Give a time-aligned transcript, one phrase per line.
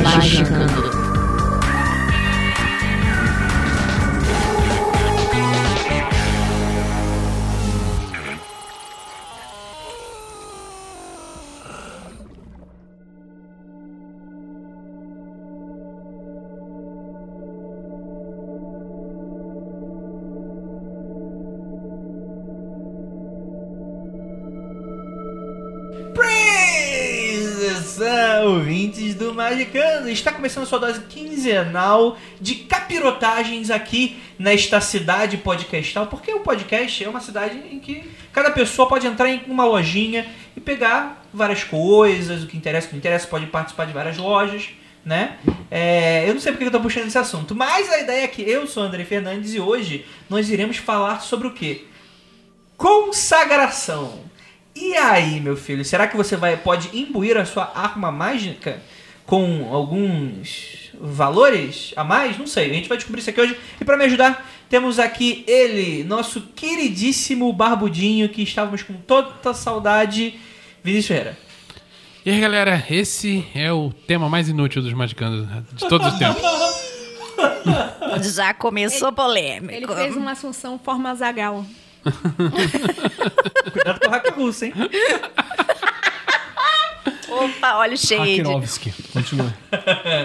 [0.00, 0.72] Magicando.
[0.72, 1.01] Praise!
[30.10, 37.04] Está começando a sua dose quinzenal de capirotagens aqui nesta cidade podcastal, porque o podcast
[37.04, 41.64] é uma cidade em que cada pessoa pode entrar em uma lojinha e pegar várias
[41.64, 44.70] coisas, o que interessa, o que não interessa, pode participar de várias lojas,
[45.04, 45.36] né?
[45.70, 48.40] É, eu não sei porque eu tô puxando esse assunto, mas a ideia é que
[48.40, 51.84] eu sou André Fernandes e hoje nós iremos falar sobre o quê?
[52.78, 54.20] Consagração.
[54.74, 58.80] E aí, meu filho, será que você vai pode imbuir a sua arma mágica
[59.26, 62.38] com alguns valores a mais?
[62.38, 62.70] Não sei.
[62.70, 63.56] A gente vai descobrir isso aqui hoje.
[63.80, 70.38] E para me ajudar, temos aqui ele, nosso queridíssimo barbudinho que estávamos com toda saudade,
[70.82, 71.38] Vinícius Ferreira.
[72.24, 76.42] E aí, galera, esse é o tema mais inútil dos Magicanos de todos os tempos.
[78.34, 79.72] Já começou polêmico.
[79.74, 81.66] Ele fez uma assunção forma Zagal.
[83.72, 84.72] Cuidado com o hack russo, hein?
[87.32, 88.40] Opa, olha o shade.
[88.40, 88.92] Hakirovski.
[89.12, 89.54] Continua.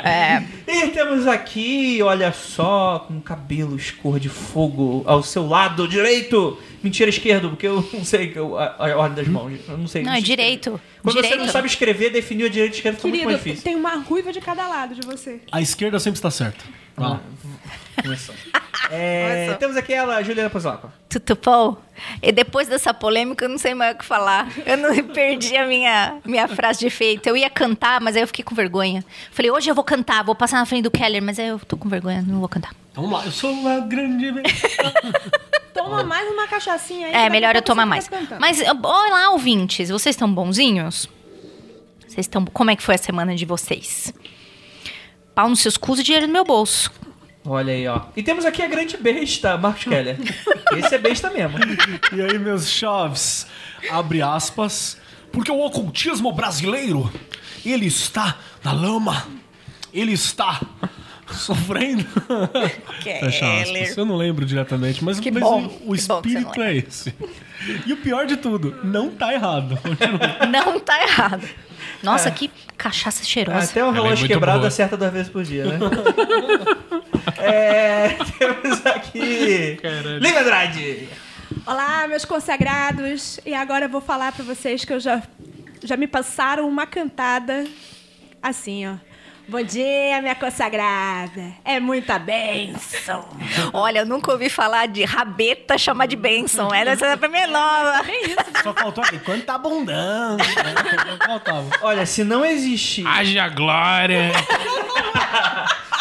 [0.04, 6.58] É, E temos aqui, olha só, com cabelos cor de fogo ao seu lado direito.
[6.84, 9.54] Mentira, esquerdo, porque eu não sei eu- a, a ordem das mãos.
[9.68, 10.04] Eu não sei.
[10.04, 10.80] não, é direito.
[11.02, 11.44] Quando você direito.
[11.46, 13.64] não sabe escrever, definir a direita e a esquerda fica muito mais difícil.
[13.64, 15.40] tem uma ruiva de cada lado de você.
[15.52, 16.64] A esquerda sempre está certa.
[16.96, 17.22] Vai lá.
[18.02, 18.36] Começou.
[18.90, 20.90] É, temos aqui ela, Juliana Pozolaco.
[21.10, 21.82] Tutupou.
[22.22, 24.48] E depois dessa polêmica, eu não sei mais o que falar.
[24.66, 27.28] Eu não perdi a minha, minha frase de efeito.
[27.28, 29.04] Eu ia cantar, mas aí eu fiquei com vergonha.
[29.32, 31.76] Falei, hoje eu vou cantar, vou passar na frente do Keller, mas aí eu tô
[31.76, 32.74] com vergonha, não vou cantar.
[32.94, 33.26] Vamos lá.
[33.26, 34.32] Eu sou uma grande...
[35.74, 37.14] Toma mais uma cachaçinha aí.
[37.14, 38.10] É, melhor eu tomar mais.
[38.40, 41.10] Mas, olha lá, ouvintes, vocês estão bonzinhos?
[42.08, 42.44] Vocês estão.
[42.46, 44.12] Como é que foi a semana de vocês?
[45.36, 46.92] Pau nos seus cus e dinheiro no meu bolso.
[47.50, 48.02] Olha aí, ó.
[48.14, 50.18] E temos aqui a grande besta, Marcos Keller.
[50.78, 51.58] Esse é besta mesmo.
[52.12, 53.48] E aí, meus chaves?
[53.90, 54.98] Abre aspas.
[55.32, 57.10] Porque o ocultismo brasileiro,
[57.66, 59.26] ele está na lama.
[59.94, 60.60] Ele está
[61.34, 62.06] sofrendo.
[63.02, 63.98] Fecha aspas.
[63.98, 66.76] Eu não lembro diretamente, mas, bom, o, que o bom que você não espírito é
[66.76, 67.14] esse.
[67.86, 69.78] E o pior de tudo, não tá errado.
[70.50, 71.48] Não tá errado.
[72.04, 73.72] Nossa, que cachaça cheirosa.
[73.72, 74.68] Até um Ela é relógio muito quebrado boa.
[74.68, 75.80] acerta duas vezes por dia, né?
[77.38, 79.80] é, temos aqui.
[80.22, 81.10] Lívia Andrade.
[81.66, 83.40] Olá, meus consagrados.
[83.46, 85.22] E agora eu vou falar pra vocês que eu já,
[85.84, 87.66] já me passaram uma cantada
[88.42, 88.96] assim, ó.
[89.50, 91.54] Bom dia, minha consagrada.
[91.64, 93.24] É muita bênção.
[93.72, 96.74] Olha, eu nunca ouvi falar de rabeta chamar de bênção.
[96.74, 98.02] Era essa pra mim é nova.
[98.62, 99.18] Só faltou aqui.
[99.20, 100.44] Quando tá abundando.
[100.44, 101.18] Né?
[101.26, 101.70] Faltava.
[101.82, 103.08] Olha, se não existir.
[103.08, 104.32] Haja glória!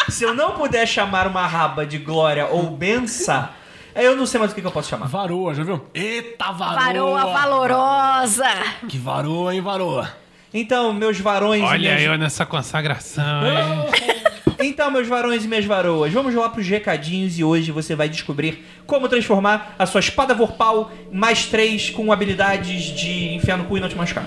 [0.09, 3.47] Se eu não puder chamar uma raba de glória ou benção,
[3.95, 5.07] eu não sei mais o que, que eu posso chamar.
[5.07, 5.85] Varoa, já viu?
[5.93, 6.81] Eita, varoa.
[6.81, 8.49] Varoa valorosa.
[8.89, 10.26] Que varoa, hein, varoa.
[10.59, 12.01] Então, meus varões e Olha minhas...
[12.01, 13.23] eu nessa consagração?
[14.59, 18.65] Então, meus varões e minhas varoas, vamos lá pros recadinhos e hoje você vai descobrir
[18.87, 23.79] como transformar a sua espada vorpal mais três com habilidades de enfiar no cu e
[23.79, 24.25] não te machucar.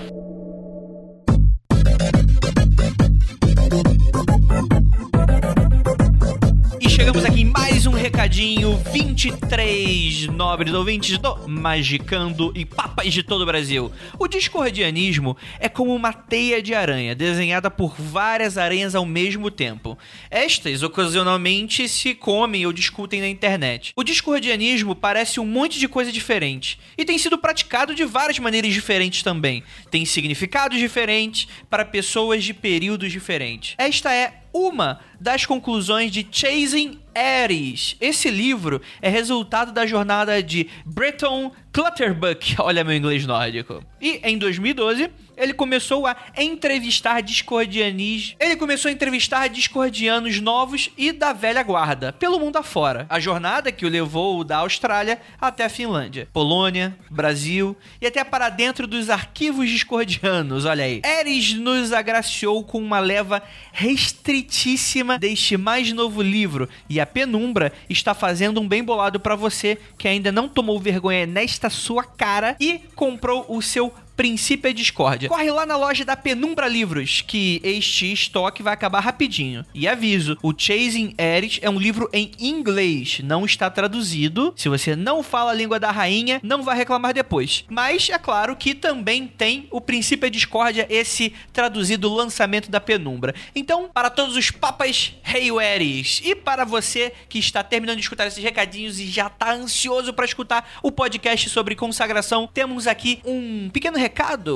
[7.91, 13.91] Um recadinho 23 nobres ouvintes do Magicando e Papas de todo o Brasil.
[14.17, 19.97] O discordianismo é como uma teia de aranha desenhada por várias aranhas ao mesmo tempo.
[20.29, 23.91] Estas ocasionalmente se comem ou discutem na internet.
[23.97, 28.73] O discordianismo parece um monte de coisa diferente e tem sido praticado de várias maneiras
[28.73, 29.63] diferentes também.
[29.89, 33.75] Tem significados diferentes para pessoas de períodos diferentes.
[33.77, 37.95] Esta é uma das conclusões de Chasing Ares.
[37.99, 43.83] Esse livro é resultado da jornada de Breton Clutterbuck, olha meu inglês nórdico.
[44.01, 45.09] E em 2012,
[45.41, 48.35] ele começou a entrevistar discordianis.
[48.39, 53.07] Ele começou a entrevistar discordianos novos e da velha guarda, pelo mundo afora.
[53.09, 58.49] A jornada que o levou da Austrália até a Finlândia, Polônia, Brasil e até para
[58.49, 61.01] dentro dos arquivos discordianos, olha aí.
[61.03, 63.41] Eres nos agraciou com uma leva
[63.71, 69.79] restritíssima deste mais novo livro e a Penumbra está fazendo um bem bolado para você
[69.97, 75.29] que ainda não tomou vergonha nesta sua cara e comprou o seu Princípio é Discórdia.
[75.29, 79.65] Corre lá na loja da Penumbra Livros, que este estoque vai acabar rapidinho.
[79.73, 84.53] E aviso, o Chasing Eris é um livro em inglês, não está traduzido.
[84.55, 87.65] Se você não fala a língua da rainha, não vai reclamar depois.
[87.67, 93.33] Mas é claro que também tem o Princípio é Discórdia, esse traduzido lançamento da Penumbra.
[93.55, 98.27] Então, para todos os papas Rei Eris e para você que está terminando de escutar
[98.27, 103.67] esses recadinhos e já está ansioso para escutar o podcast sobre consagração, temos aqui um
[103.71, 104.10] pequeno recado.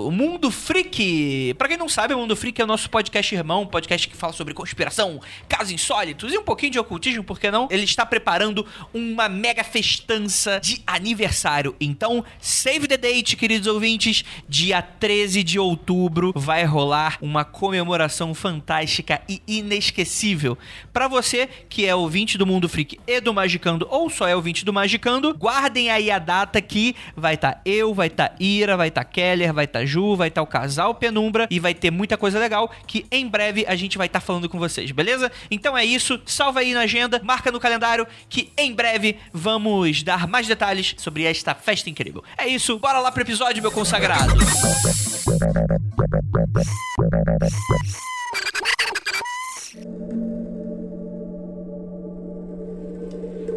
[0.06, 1.56] O Mundo Freak.
[1.58, 4.16] Pra quem não sabe, o Mundo Freak é o nosso podcast irmão, um podcast que
[4.16, 7.68] fala sobre conspiração, casos insólitos e um pouquinho de ocultismo, por que não?
[7.72, 11.76] Ele está preparando uma mega festança de aniversário.
[11.80, 14.24] Então, save the date, queridos ouvintes.
[14.48, 20.58] Dia 13 de outubro vai rolar uma comemoração fantástica e inesquecível.
[20.94, 24.66] Pra você que é ouvinte do Mundo Freak e do Magicando, ou só é ouvinte
[24.66, 29.04] do Magicando, guardem aí a data que vai estar eu, vai estar Ira, vai estar
[29.52, 33.06] Vai estar Ju, vai estar o casal Penumbra e vai ter muita coisa legal que
[33.12, 35.32] em breve a gente vai estar falando com vocês, beleza?
[35.50, 40.28] Então é isso, salva aí na agenda, marca no calendário que em breve vamos dar
[40.28, 42.24] mais detalhes sobre esta festa incrível.
[42.38, 44.34] É isso, bora lá pro episódio, meu consagrado.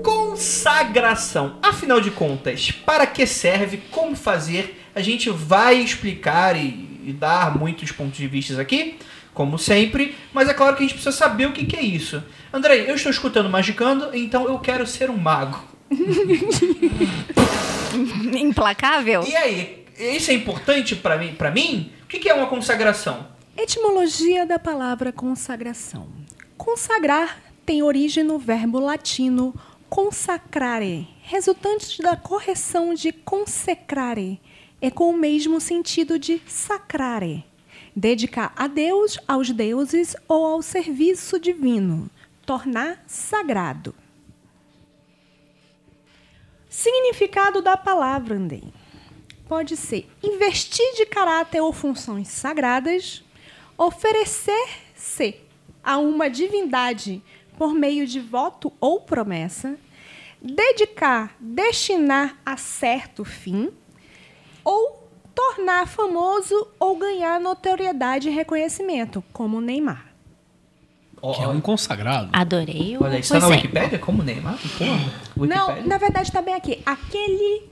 [0.03, 1.59] Consagração.
[1.63, 4.88] Afinal de contas, para que serve, como fazer?
[4.99, 8.99] A gente vai explicar e, e dar muitos pontos de vista aqui,
[9.33, 12.21] como sempre, mas é claro que a gente precisa saber o que, que é isso.
[12.53, 15.63] Andrei, eu estou escutando Magicando, então eu quero ser um mago.
[18.37, 19.23] Implacável?
[19.23, 21.33] E aí, isso é importante para mim?
[21.33, 21.93] Para mim?
[22.03, 23.29] O que, que é uma consagração?
[23.57, 26.09] Etimologia da palavra consagração.
[26.57, 29.55] Consagrar tem origem no verbo latino
[29.89, 34.41] consacrare, resultante da correção de consecrare,
[34.81, 37.45] é com o mesmo sentido de sacrare,
[37.95, 42.09] dedicar a Deus, aos deuses ou ao serviço divino,
[42.47, 43.95] tornar sagrado.
[46.69, 48.65] Significado da palavra, Andei.
[49.49, 53.25] Pode ser investir de caráter ou funções sagradas,
[53.77, 55.37] oferecer-se
[55.83, 57.23] a uma divindade
[57.57, 59.79] por meio de voto ou promessa,
[60.41, 63.73] dedicar, destinar a certo fim,
[64.69, 70.07] ou tornar famoso ou ganhar notoriedade e reconhecimento, como o Neymar.
[71.35, 72.29] Que é um consagrado.
[72.33, 73.49] Adorei o Olha, está na.
[73.49, 74.59] Wikipédia como Neymar?
[74.79, 76.81] Porra, Não, na verdade está bem aqui.
[76.85, 77.65] Aquele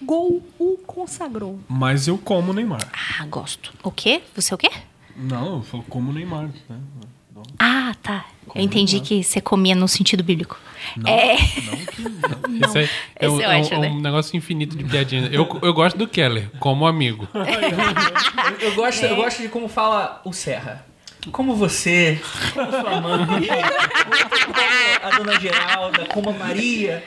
[0.00, 1.58] gol o consagrou.
[1.68, 2.86] Mas eu como Neymar.
[2.92, 3.72] Ah, gosto.
[3.82, 4.22] O quê?
[4.36, 4.70] Você o quê?
[5.16, 6.48] Não, eu falo como Neymar.
[6.68, 6.80] Né?
[7.58, 8.24] Ah, tá.
[8.54, 10.58] Eu entendi que você comia no sentido bíblico.
[11.06, 11.34] É.
[11.36, 14.00] Esse é, é um, Esse é é um- ótimo, é um né?
[14.02, 15.28] negócio infinito de piadinha.
[15.32, 17.28] Eu, eu gosto do Keller, como amigo.
[18.60, 20.84] Eu gosto, eu gosto de como fala o Serra.
[21.30, 22.20] Como você,
[22.52, 27.02] como sua mãe, como a dona Geralda, como a Maria,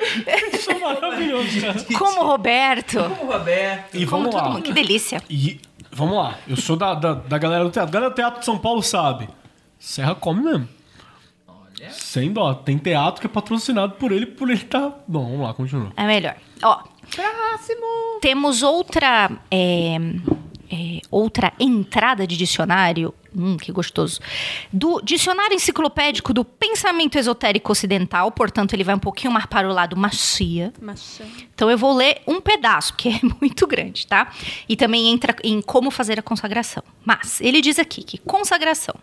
[0.53, 1.83] Isso é maravilhoso, cara.
[1.97, 2.97] Como o Roberto.
[3.03, 3.95] como o Roberto.
[3.97, 4.49] E Como vamos todo lá.
[4.53, 4.63] mundo.
[4.63, 5.21] Que delícia.
[5.29, 5.59] E
[5.91, 6.35] vamos lá.
[6.47, 7.89] Eu sou da, da, da galera do teatro.
[7.89, 9.27] A galera do teatro de São Paulo sabe.
[9.79, 10.67] Serra come mesmo.
[11.47, 11.91] Olha.
[11.91, 12.53] Sem dó.
[12.53, 14.93] Tem teatro que é patrocinado por ele, por ele tá.
[15.07, 15.91] Bom, vamos lá, continua.
[15.95, 16.35] É melhor.
[16.63, 18.19] Ó, Próximo!
[18.21, 19.29] temos outra.
[19.51, 19.97] é,
[20.71, 23.13] é, outra entrada de dicionário.
[23.37, 24.21] Hum, que gostoso.
[24.71, 29.73] Do Dicionário Enciclopédico do Pensamento Esotérico Ocidental, portanto, ele vai um pouquinho mais para o
[29.73, 30.71] lado macia.
[30.81, 31.27] Machão.
[31.53, 34.31] Então eu vou ler um pedaço, que é muito grande, tá?
[34.69, 36.81] E também entra em como fazer a consagração.
[37.03, 38.95] Mas ele diz aqui que consagração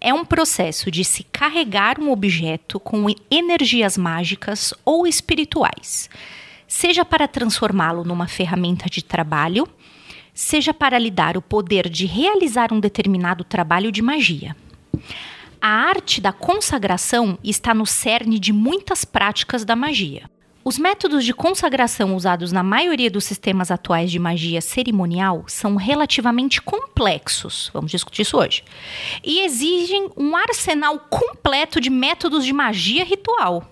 [0.00, 6.08] é um processo de se carregar um objeto com energias mágicas ou espirituais,
[6.66, 9.66] seja para transformá-lo numa ferramenta de trabalho,
[10.32, 14.56] seja para lhe dar o poder de realizar um determinado trabalho de magia.
[15.60, 20.30] A arte da consagração está no cerne de muitas práticas da magia.
[20.68, 26.60] Os métodos de consagração usados na maioria dos sistemas atuais de magia cerimonial são relativamente
[26.60, 28.62] complexos, vamos discutir isso hoje,
[29.24, 33.66] e exigem um arsenal completo de métodos de magia ritual.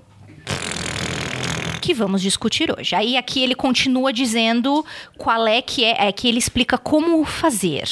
[1.82, 2.96] que vamos discutir hoje.
[2.96, 4.82] Aí aqui ele continua dizendo
[5.18, 7.84] qual é que é, é que ele explica como fazer.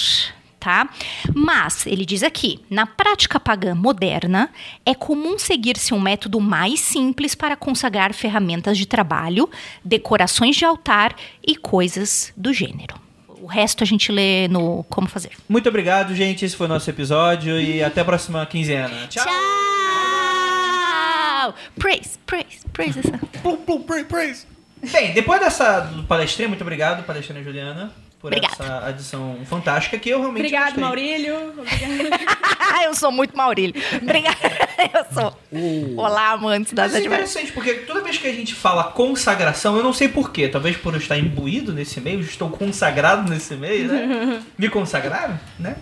[0.65, 0.89] Tá?
[1.35, 4.49] Mas, ele diz aqui, na prática pagã moderna,
[4.87, 9.51] é comum seguir-se um método mais simples para consagrar ferramentas de trabalho,
[9.85, 11.15] decorações de altar
[11.47, 12.95] e coisas do gênero.
[13.43, 15.33] O resto a gente lê no Como Fazer.
[15.47, 16.47] Muito obrigado, gente.
[16.47, 19.07] Esse foi o nosso episódio e até a próxima quinzena.
[19.09, 19.23] Tchau!
[19.23, 19.35] Tchau!
[21.79, 23.01] Praise, praise, praise.
[23.01, 23.19] Essa.
[23.43, 24.47] Plum, plum, praise, praise.
[24.91, 27.93] Bem, depois dessa palestrinha, muito obrigado, palestrina Juliana,
[28.25, 28.55] por Obrigada.
[28.55, 30.83] essa adição fantástica que eu realmente Obrigado, gostei.
[30.83, 31.53] Maurílio.
[31.59, 32.81] Obrigado.
[32.87, 33.75] eu sou muito Maurílio.
[34.01, 34.39] Obrigada.
[34.95, 35.39] Eu sou.
[35.99, 39.93] Olá, amantes Mas é interessante, porque toda vez que a gente fala consagração, eu não
[39.93, 44.43] sei porquê, talvez por eu estar imbuído nesse meio, estou consagrado nesse meio, né?
[44.57, 45.77] Me consagraram, né?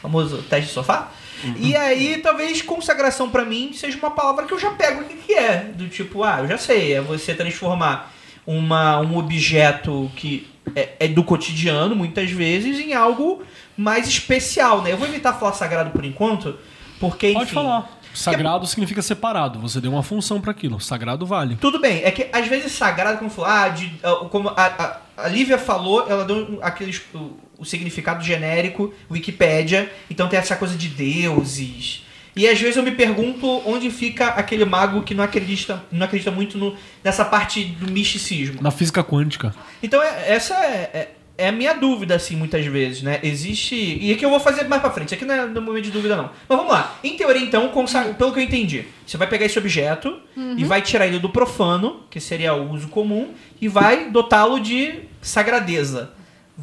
[0.00, 1.10] Famoso teste de sofá.
[1.58, 5.16] E aí, talvez consagração pra mim seja uma palavra que eu já pego o que,
[5.16, 5.72] que é.
[5.74, 8.11] Do tipo, ah, eu já sei, é você transformar
[8.46, 13.42] uma, um objeto que é, é do cotidiano, muitas vezes, em algo
[13.76, 14.92] mais especial, né?
[14.92, 16.58] Eu vou evitar falar sagrado por enquanto,
[17.00, 17.38] porque, enfim...
[17.38, 18.02] Pode falar.
[18.14, 19.58] Sagrado significa separado.
[19.60, 20.78] Você deu uma função pra aquilo.
[20.78, 21.56] Sagrado vale.
[21.56, 25.24] Tudo bem, é que às vezes sagrado, como falou, ah, de, ah, como a, a,
[25.24, 30.76] a Lívia falou, ela deu aqueles, o, o significado genérico, Wikipédia, então tem essa coisa
[30.76, 32.04] de deuses.
[32.34, 36.30] E às vezes eu me pergunto onde fica aquele mago que não acredita, não acredita
[36.30, 36.74] muito no,
[37.04, 38.62] nessa parte do misticismo.
[38.62, 39.54] Na física quântica.
[39.82, 41.10] Então é- essa é, é,
[41.44, 43.20] é a minha dúvida, assim, muitas vezes, né?
[43.22, 43.74] Existe.
[43.74, 45.90] E aqui eu vou fazer mais pra frente, isso aqui não é no momento de
[45.90, 46.30] dúvida, não.
[46.48, 46.98] Mas vamos lá.
[47.04, 50.18] Em teoria, então, consa- pelo que eu entendi, você vai pegar esse objeto
[50.56, 53.28] e vai tirar ele do profano, que seria o uso comum,
[53.60, 56.12] e vai dotá-lo de sagradeza.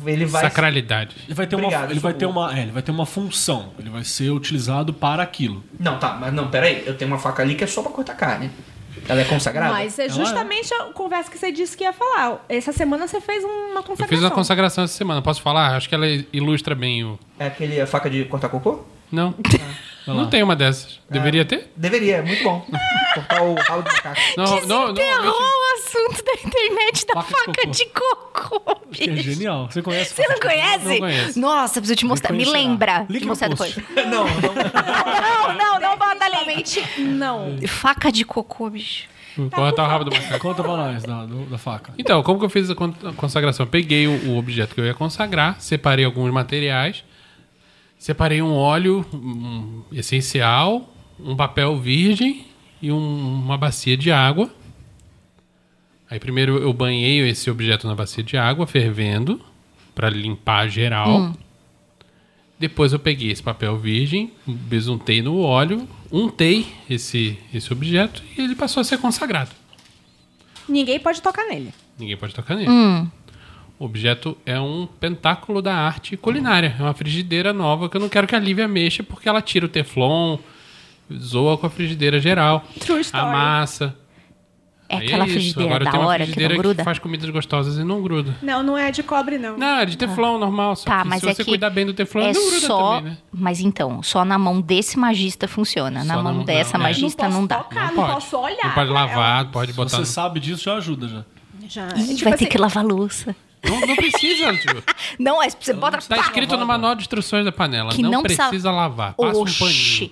[0.05, 0.43] Ele vai.
[0.43, 1.15] Sacralidade.
[1.25, 3.73] Ele vai ter Obrigado, uma, ele vai ter uma, é, ele vai ter uma função.
[3.79, 5.63] Ele vai ser utilizado para aquilo.
[5.79, 6.83] Não, tá, mas não, peraí.
[6.85, 8.51] Eu tenho uma faca ali que é só pra cortar carne.
[9.07, 9.71] Ela é consagrada?
[9.71, 12.43] Mas é justamente a conversa que você disse que ia falar.
[12.49, 14.05] Essa semana você fez uma consagração.
[14.05, 15.75] Eu fiz uma consagração essa semana, posso falar?
[15.75, 17.17] Acho que ela ilustra bem o.
[17.39, 18.83] É aquele a faca de cortar cocô?
[19.11, 19.33] Não.
[20.05, 20.99] Não tem uma dessas.
[21.09, 21.71] Deveria ter?
[21.75, 22.65] Deveria, é muito bom.
[23.13, 24.19] cortar o ralo do macaco.
[24.37, 25.68] Não, não, Desenterrou não.
[25.89, 27.71] Assunto da internet da Faca de faca cocô.
[27.71, 29.67] de cocô, Que é genial.
[29.71, 30.13] Você conhece?
[30.15, 30.85] Você não conhece?
[30.87, 31.39] Não conheço.
[31.39, 32.33] Nossa, preciso te mostrar.
[32.33, 33.05] Me lembra.
[33.09, 33.75] Link Te mostrar depois.
[33.95, 35.55] Não, não.
[35.55, 35.99] Não, não, não.
[36.19, 37.57] Definitivamente não.
[37.67, 39.07] Faca de cocô, bicho.
[39.53, 40.39] Cortar o rabo do macaco.
[40.39, 41.93] Conta pra nós da, do- da faca.
[41.97, 42.75] Então, como que eu fiz a
[43.15, 43.65] consagração?
[43.65, 47.03] Eu peguei o, o objeto que eu ia consagrar, separei alguns materiais,
[47.97, 52.45] separei um óleo um, essencial, um papel virgem
[52.81, 54.49] e um- uma bacia de água.
[56.09, 59.39] Aí primeiro eu banhei esse objeto na bacia de água, fervendo,
[59.93, 61.33] para limpar geral.
[62.57, 68.55] Depois eu peguei esse papel virgem, besuntei no óleo, untei esse, esse objeto e ele
[68.55, 69.51] passou a ser consagrado.
[70.67, 71.73] Ninguém pode tocar nele.
[71.97, 72.69] Ninguém pode tocar nele.
[73.77, 76.75] O objeto é um pentáculo da arte culinária.
[76.77, 79.65] É uma frigideira nova que eu não quero que a Lívia mexa porque ela tira
[79.65, 80.37] o teflon,
[81.13, 83.25] zoa com a frigideira geral, True story.
[83.25, 83.95] amassa.
[84.91, 85.33] É Aí aquela isso.
[85.33, 86.83] frigideira Agora da tenho uma hora que frigideira não gruda?
[86.83, 88.35] faz comidas gostosas e não gruda.
[88.41, 89.55] Não, não é de cobre, não.
[89.55, 90.75] Não, é de teflon normal.
[90.75, 92.59] Só Tá, que mas se é você que cuidar bem do teflon, é não gruda
[92.67, 92.95] só...
[92.97, 93.17] também, né?
[93.31, 96.03] Mas então, só na mão desse magista funciona.
[96.03, 96.89] na Só na mão dessa não, é.
[96.89, 97.63] magista não, não, posso dá.
[97.69, 98.65] tocar, não, posso olhar.
[98.65, 99.89] Não pode É lavar, pode Se botar.
[99.91, 101.23] você no- sabe disso, já ajuda já.
[101.67, 103.35] Já, Ih, tipo vai assim, ter que lavar a louça.
[103.63, 104.83] Não, não precisa, tio.
[105.19, 105.97] Não, é você bota...
[105.99, 107.91] Está escrito no manual de instruções da panela.
[107.91, 109.13] Que não, não precisa, precisa- lavar.
[109.13, 110.11] Passa um paninho.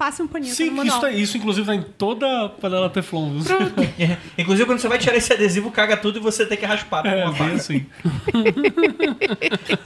[0.00, 3.38] Passe um paninho Sim, isso, tá- isso inclusive tá em toda a panela Teflon.
[3.38, 3.54] viu?
[4.38, 7.22] Inclusive, quando você vai tirar esse adesivo, caga tudo e você tem que raspar É,
[7.26, 7.84] uma bem assim.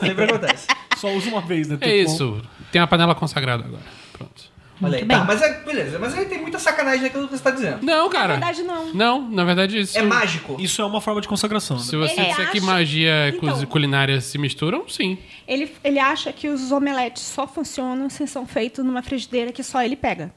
[0.01, 0.69] Sempre acontece.
[0.99, 1.77] Só usa uma vez, né?
[1.81, 2.13] É Teflon.
[2.15, 2.43] isso.
[2.71, 3.83] Tem uma panela consagrada agora.
[4.13, 4.55] Pronto.
[4.83, 5.05] Olha aí.
[5.05, 5.99] Tá, mas é, beleza.
[6.01, 7.79] Mas aí tem muita sacanagem naquilo que você tá dizendo.
[7.83, 8.37] Não, cara.
[8.37, 8.93] Na verdade, não.
[8.95, 9.97] Não, na verdade isso.
[9.99, 10.57] É mágico.
[10.61, 11.79] Isso é uma forma de consagração.
[11.79, 12.07] Se Né?
[12.09, 13.59] você Ele disser que acha- magia e Então.
[13.61, 15.17] cu- culinária se misturam, sim.
[15.47, 19.83] Ele, ele acha que os omeletes só funcionam se são feitos numa frigideira que só
[19.83, 20.33] ele pega.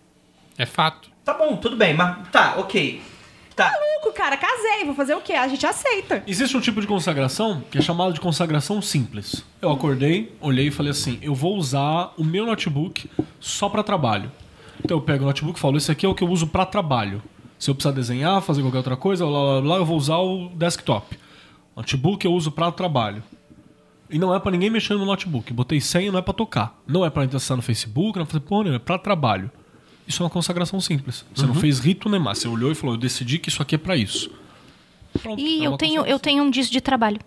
[0.57, 1.09] É fato.
[1.23, 3.01] Tá bom, tudo bem, mas tá, ok.
[3.55, 3.71] Tá.
[3.71, 5.33] Maluco, cara, casei, vou fazer o quê?
[5.33, 6.23] A gente aceita.
[6.27, 9.43] Existe um tipo de consagração que é chamado de consagração simples.
[9.59, 13.09] Eu acordei, olhei e falei assim: eu vou usar o meu notebook
[13.39, 14.31] só para trabalho.
[14.83, 16.67] Então eu pego o notebook e falo: esse aqui é o que eu uso para
[16.67, 17.21] trabalho.
[17.57, 20.49] Se eu precisar desenhar, fazer qualquer outra coisa, blá, blá, blá, eu vou usar o
[20.49, 21.17] desktop.
[21.75, 23.23] Notebook eu uso para trabalho.
[24.09, 25.51] E não é para ninguém mexer no notebook.
[25.53, 26.79] Botei senha, não é para tocar.
[26.87, 29.51] Não é para acessar no Facebook, não é pra fazer porra nenhuma, é para trabalho.
[30.07, 31.25] Isso é uma consagração simples.
[31.35, 32.37] Você não fez rito nem mais.
[32.37, 34.31] Você olhou e falou: eu decidi que isso aqui é para isso.
[35.21, 36.05] Pronto, E é eu tenho, consagração.
[36.07, 37.19] eu tenho um disco de trabalho.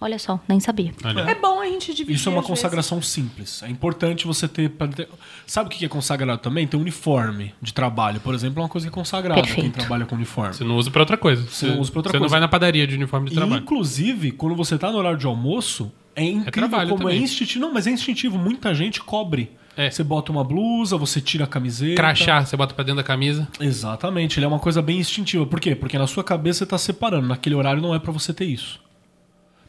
[0.00, 0.92] Olha só, nem sabia.
[1.04, 1.20] Olha.
[1.20, 2.16] É bom a gente dividir.
[2.16, 2.60] Isso é uma às vezes.
[2.62, 3.62] consagração simples.
[3.62, 5.08] É importante você ter, pra ter-
[5.46, 6.66] Sabe o que é consagrado também?
[6.66, 9.78] Tem uniforme de trabalho, por exemplo, é uma coisa que é consagrada quem Perfeito.
[9.78, 10.52] trabalha com uniforme.
[10.52, 11.48] Você não usa pra outra coisa.
[11.48, 12.32] Você não usa pra outra você não coisa.
[12.32, 13.62] vai na padaria de uniforme de E, trabalho.
[13.62, 17.24] inclusive, quando você tá no horário de almoço, é incrível trabalho como é também.
[17.24, 17.60] instintivo.
[17.60, 18.38] Não, mas é instintivo.
[18.38, 19.50] Muita gente cobre.
[19.76, 19.90] É.
[19.90, 21.96] Você bota uma blusa, você tira a camiseta.
[21.96, 23.48] Crachá, você bota pra dentro da camisa.
[23.58, 25.44] Exatamente, ele é uma coisa bem instintiva.
[25.44, 25.74] Por quê?
[25.74, 27.26] Porque na sua cabeça você tá separando.
[27.26, 28.80] Naquele horário não é pra você ter isso.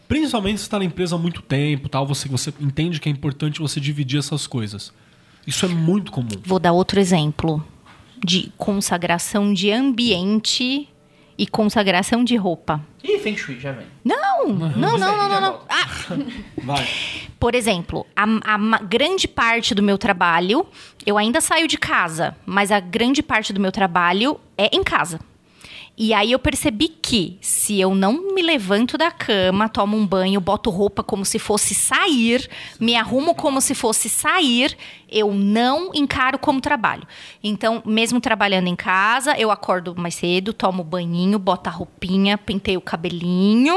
[0.08, 3.60] Principalmente se está na empresa há muito tempo, tal, você, você entende que é importante
[3.60, 4.94] você dividir essas coisas.
[5.48, 6.30] Isso é muito comum.
[6.46, 7.66] Vou dar outro exemplo
[8.24, 10.88] de consagração de ambiente
[11.38, 12.82] e consagração de roupa.
[13.04, 13.86] Ih, Feng Shui, já vem.
[14.04, 15.60] Não, não, não, não, não, não.
[15.70, 15.88] Ah,
[16.64, 16.88] Vai.
[17.40, 20.66] Por exemplo, a, a grande parte do meu trabalho,
[21.06, 25.20] eu ainda saio de casa, mas a grande parte do meu trabalho é em casa.
[25.98, 30.42] E aí eu percebi que se eu não me levanto da cama, tomo um banho,
[30.42, 34.78] boto roupa como se fosse sair, me arrumo como se fosse sair,
[35.10, 37.08] eu não encaro como trabalho.
[37.42, 42.80] Então, mesmo trabalhando em casa, eu acordo mais cedo, tomo banhinho, boto a roupinha, penteio
[42.80, 43.76] o cabelinho,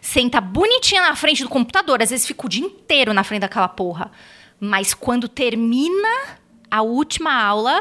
[0.00, 2.02] senta bonitinha na frente do computador.
[2.02, 4.10] Às vezes fico o dia inteiro na frente daquela porra.
[4.58, 6.36] Mas quando termina
[6.68, 7.80] a última aula,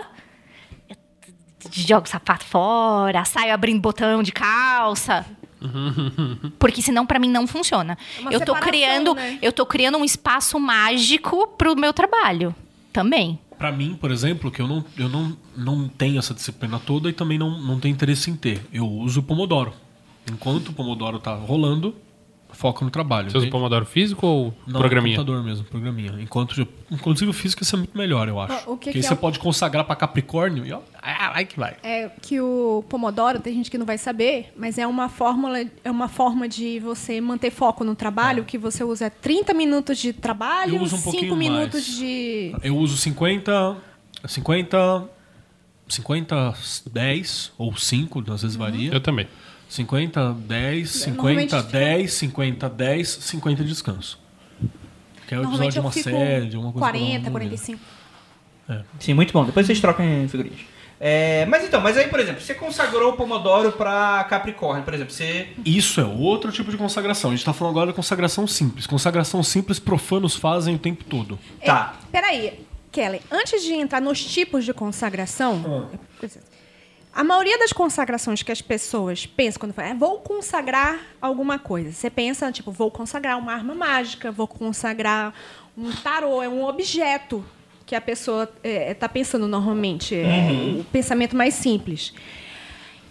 [1.71, 5.25] jogo o sapato fora, saio abrindo botão de calça.
[6.57, 7.97] Porque senão pra mim não funciona.
[8.17, 9.37] É uma eu tô criando, né?
[9.41, 12.55] eu tô criando um espaço mágico pro meu trabalho
[12.93, 13.39] também.
[13.57, 17.13] Pra mim, por exemplo, que eu não, eu não, não tenho essa disciplina toda e
[17.13, 18.65] também não, não tenho interesse em ter.
[18.71, 19.73] Eu uso o Pomodoro.
[20.31, 21.93] Enquanto o Pomodoro tá rolando,
[22.51, 23.29] foco no trabalho.
[23.29, 23.51] Você usa entende?
[23.51, 25.17] Pomodoro físico ou Não, programinha?
[25.17, 26.15] computador mesmo, programinha.
[26.19, 28.53] Enquanto, inclusive o físico isso é muito melhor, eu acho.
[28.53, 31.31] O que Porque que aí é você o- pode consagrar pra Capricórnio e ó, ah,
[31.33, 31.77] vai que vai.
[31.83, 35.91] É que o Pomodoro, tem gente que não vai saber, mas é uma fórmula, é
[35.91, 40.75] uma forma de você manter foco no trabalho, que você usa 30 minutos de trabalho,
[40.75, 41.97] Eu uso um 5 pouquinho minutos mais.
[41.97, 42.55] de.
[42.63, 43.77] Eu uso 50,
[44.27, 45.07] 50,
[45.87, 46.53] 50,
[46.91, 48.91] 10 ou 5, às vezes varia.
[48.93, 49.27] Eu também.
[49.69, 54.19] 50, 10, Normalmente 50, fica- 10, 50, 10, 50 de descanso.
[55.27, 57.79] Que é o episódio de uma série, de uma coisa que eu 40, não- 45.
[58.99, 59.45] Sim, muito bom.
[59.45, 60.59] Depois vocês trocam em figurinhas.
[61.01, 65.13] É, mas então, mas aí, por exemplo, você consagrou o Pomodoro pra Capricórnio, por exemplo,
[65.13, 65.47] você...
[65.63, 67.31] Isso é outro tipo de consagração.
[67.31, 68.85] A gente tá falando agora de consagração simples.
[68.85, 71.39] Consagração simples profanos fazem o tempo todo.
[71.63, 71.95] Tá.
[72.11, 72.59] Peraí,
[72.91, 75.97] Kelly, antes de entrar nos tipos de consagração, Ah.
[77.13, 81.91] A maioria das consagrações que as pessoas pensam quando falam, é, vou consagrar alguma coisa.
[81.91, 85.33] Você pensa, tipo, vou consagrar uma arma mágica, vou consagrar
[85.77, 87.43] um tarô, é um objeto
[87.85, 90.15] que a pessoa está pensando normalmente.
[90.15, 92.13] É o pensamento mais simples.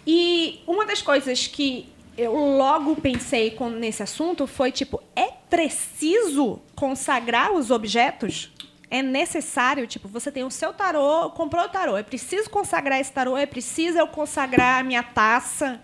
[0.07, 6.61] E uma das coisas que eu logo pensei com- nesse assunto foi tipo, é preciso
[6.75, 8.51] consagrar os objetos?
[8.90, 13.12] É necessário, tipo, você tem o seu tarô, comprou o tarô, é preciso consagrar esse
[13.12, 15.81] tarô, é preciso eu consagrar a minha taça,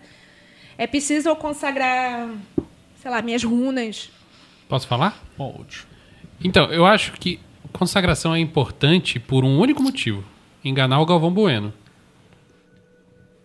[0.77, 2.29] é preciso eu consagrar,
[3.01, 4.09] sei lá, minhas runas.
[4.67, 5.23] Posso falar?
[5.37, 5.85] Pode.
[6.43, 7.39] Então, eu acho que
[7.71, 10.23] consagração é importante por um único motivo:
[10.63, 11.73] enganar o Galvão Bueno.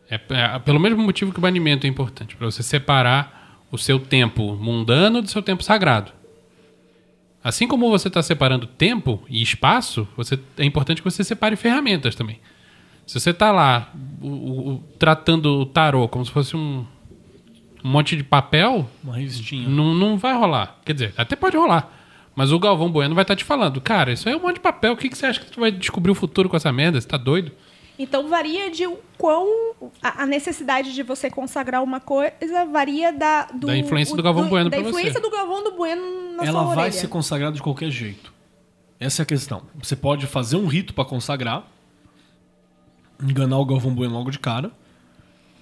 [0.08, 4.00] É, é pelo mesmo motivo que o banimento é importante, para você separar o seu
[4.00, 6.12] tempo mundano do seu tempo sagrado.
[7.42, 12.14] Assim como você está separando tempo e espaço, você, é importante que você separe ferramentas
[12.14, 12.38] também.
[13.06, 14.28] Se você está lá o-
[14.72, 16.84] o- tratando o tarô como se fosse um,
[17.82, 19.68] um monte de papel, Uma revistinha.
[19.68, 20.78] não, não vai rolar.
[20.84, 21.90] Quer dizer, até pode rolar.
[22.36, 24.60] Mas o Galvão Bueno vai estar te falando, cara, isso aí é um monte de
[24.60, 24.92] papel.
[24.92, 27.00] O que, que você acha que tu vai descobrir o futuro com essa merda?
[27.00, 27.50] Você tá doido?
[28.02, 33.66] Então varia de o quão a, necessidade de você consagrar uma coisa varia da do,
[33.66, 34.88] Da influência o- do Galvão Bueno da pra você.
[34.88, 36.02] influência do Galvão do Bueno
[36.36, 36.92] na Ela sua vai orelha.
[36.92, 38.32] ser consagrada de qualquer jeito.
[38.98, 39.62] Essa é a questão.
[39.82, 41.66] Você pode fazer um rito pra consagrar,
[43.22, 44.70] enganar o Galvão Bueno logo de cara,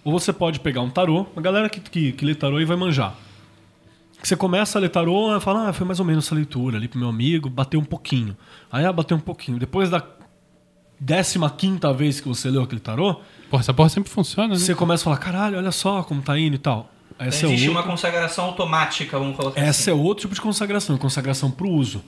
[0.05, 2.77] ou você pode pegar um tarô, a galera que, que, que lê tarô e vai
[2.77, 3.15] manjar.
[4.23, 6.89] Você começa a ler tarô e fala, ah, foi mais ou menos essa leitura ali
[6.89, 8.37] pro meu amigo, bateu um pouquinho.
[8.71, 9.59] Aí, ah, bateu um pouquinho.
[9.59, 10.05] Depois da
[11.01, 13.17] décima quinta vez que você leu aquele tarô,
[13.51, 14.57] Porra, essa porra sempre funciona, né?
[14.61, 16.91] você começa a falar, caralho, olha só como tá indo e tal.
[17.19, 19.91] Essa é Existe outra- uma consagração automática, vamos colocar essa assim.
[19.91, 22.03] é outro tipo de consagração, consagração pro uso.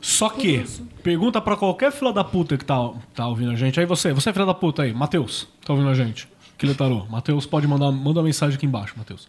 [0.00, 0.64] Só que,
[1.02, 3.78] pergunta pra qualquer fila da puta que tá, tá ouvindo a gente.
[3.80, 6.28] Aí você, você é filha da puta aí, Matheus, tá ouvindo a gente?
[6.58, 7.04] Que lê tarô.
[7.10, 9.26] Matheus pode mandar manda uma mensagem aqui embaixo, Matheus.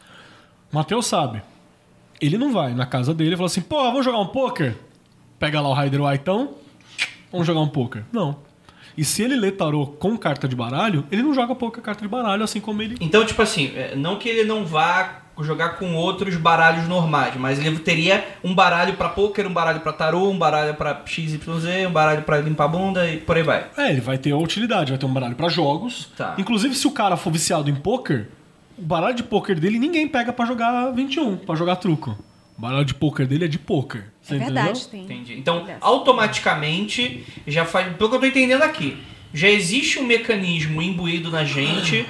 [0.71, 1.41] Matheus sabe.
[2.19, 4.75] Ele não vai na casa dele e fala assim, pô, vamos jogar um poker?
[5.38, 6.56] Pega lá o Rider Whiteão,
[7.32, 8.03] vamos jogar um poker.
[8.12, 8.38] Não.
[8.98, 12.08] E se ele lê tarô com carta de baralho, ele não joga poker carta de
[12.08, 15.94] baralho, assim como ele Então, tipo assim, é, não que ele não vá jogar com
[15.94, 20.38] outros baralhos normais, mas ele teria um baralho pra poker, um baralho pra tarô, um
[20.38, 23.68] baralho pra XYZ, um baralho pra limpar a bunda e por aí vai.
[23.78, 26.10] É, ele vai ter utilidade, vai ter um baralho pra jogos.
[26.18, 26.36] Tá.
[26.38, 28.30] Inclusive, se o cara for viciado em poker,
[28.78, 32.18] o baralho de poker dele ninguém pega pra jogar 21, pra jogar truco.
[32.58, 34.06] O baralho de poker dele é de poker.
[34.28, 34.54] Você É entendeu?
[34.63, 35.02] verdade, tem.
[35.04, 35.38] Entendi.
[35.40, 37.96] Então, automaticamente, já faz.
[37.96, 38.98] Pelo que eu tô entendendo aqui,
[39.34, 42.06] já existe um mecanismo imbuído na gente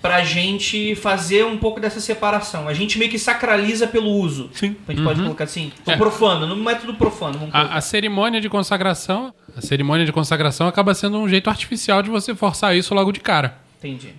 [0.00, 2.66] pra gente fazer um pouco dessa separação.
[2.68, 4.50] A gente meio que sacraliza pelo uso.
[4.52, 4.76] Sim.
[4.88, 5.72] A gente pode colocar assim.
[5.86, 5.96] O É.
[5.96, 7.48] profano, no método profano.
[7.52, 12.10] A, a cerimônia de consagração, a cerimônia de consagração acaba sendo um jeito artificial de
[12.10, 13.58] você forçar isso logo de cara.
[13.78, 14.14] Entendi.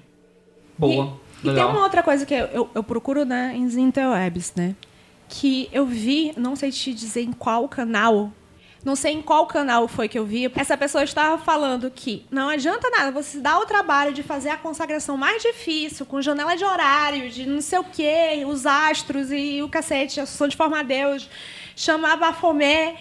[0.77, 1.19] Boa.
[1.39, 1.71] E tem Legal.
[1.71, 4.75] uma outra coisa que eu, eu, eu procuro né, em interwebs, né?
[5.35, 8.31] Que eu vi, não sei te dizer em qual canal,
[8.85, 12.49] não sei em qual canal foi que eu vi, essa pessoa estava falando que não
[12.49, 16.63] adianta nada você dar o trabalho de fazer a consagração mais difícil, com janela de
[16.63, 20.83] horário, de não sei o quê, os astros e o cacete, a Associação de Formar
[20.83, 21.27] Deus,
[21.75, 22.95] chamar Bafomé.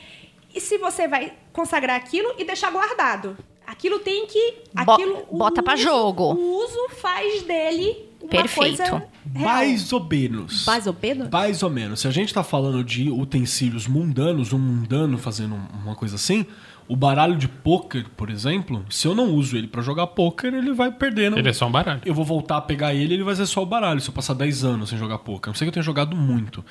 [0.55, 3.37] E se você vai consagrar aquilo e deixar guardado?
[3.67, 4.55] Aquilo tem que.
[4.85, 6.33] Bo- Aquilo, o bota uso- jogo.
[6.35, 8.77] O uso faz dele uma Perfeito.
[8.77, 9.11] coisa real.
[9.35, 10.65] Mais ou menos.
[10.65, 11.29] Mais ou menos?
[11.31, 12.01] Mais ou menos.
[12.01, 16.47] Se a gente tá falando de utensílios mundanos, um mundano fazendo uma coisa assim,
[16.89, 20.73] o baralho de pôquer, por exemplo, se eu não uso ele pra jogar pôquer, ele
[20.73, 21.39] vai perdendo.
[21.39, 22.01] Ele é só um baralho.
[22.05, 24.01] Eu vou voltar a pegar ele, ele vai ser só o baralho.
[24.01, 25.49] Se eu passar 10 anos sem jogar poker.
[25.49, 26.65] Não sei que eu tenha jogado muito.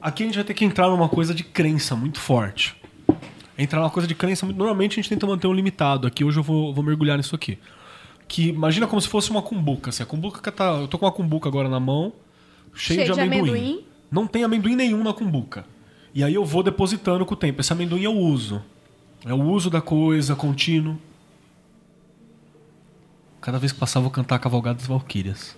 [0.00, 2.76] Aqui a gente vai ter que entrar numa coisa de crença muito forte.
[3.56, 4.56] Entrar numa coisa de crença muito.
[4.58, 6.06] Normalmente a gente tenta manter um limitado.
[6.06, 7.58] Aqui hoje eu vou, vou mergulhar nisso aqui.
[8.28, 9.88] Que imagina como se fosse uma cumbuca.
[9.90, 10.64] Assim, a cumbuca tá.
[10.74, 12.12] Eu tô com uma cumbuca agora na mão,
[12.74, 13.50] cheio, Cheio de, de amendoim.
[13.50, 13.84] amendoim.
[14.10, 15.64] Não tem amendoim nenhum na cumbuca.
[16.14, 17.60] E aí eu vou depositando com o tempo.
[17.60, 18.62] Esse amendoim eu uso.
[19.24, 20.98] É o uso da coisa contínuo.
[23.40, 25.56] Cada vez que passar, eu vou cantar a Cavalgada das Valquírias.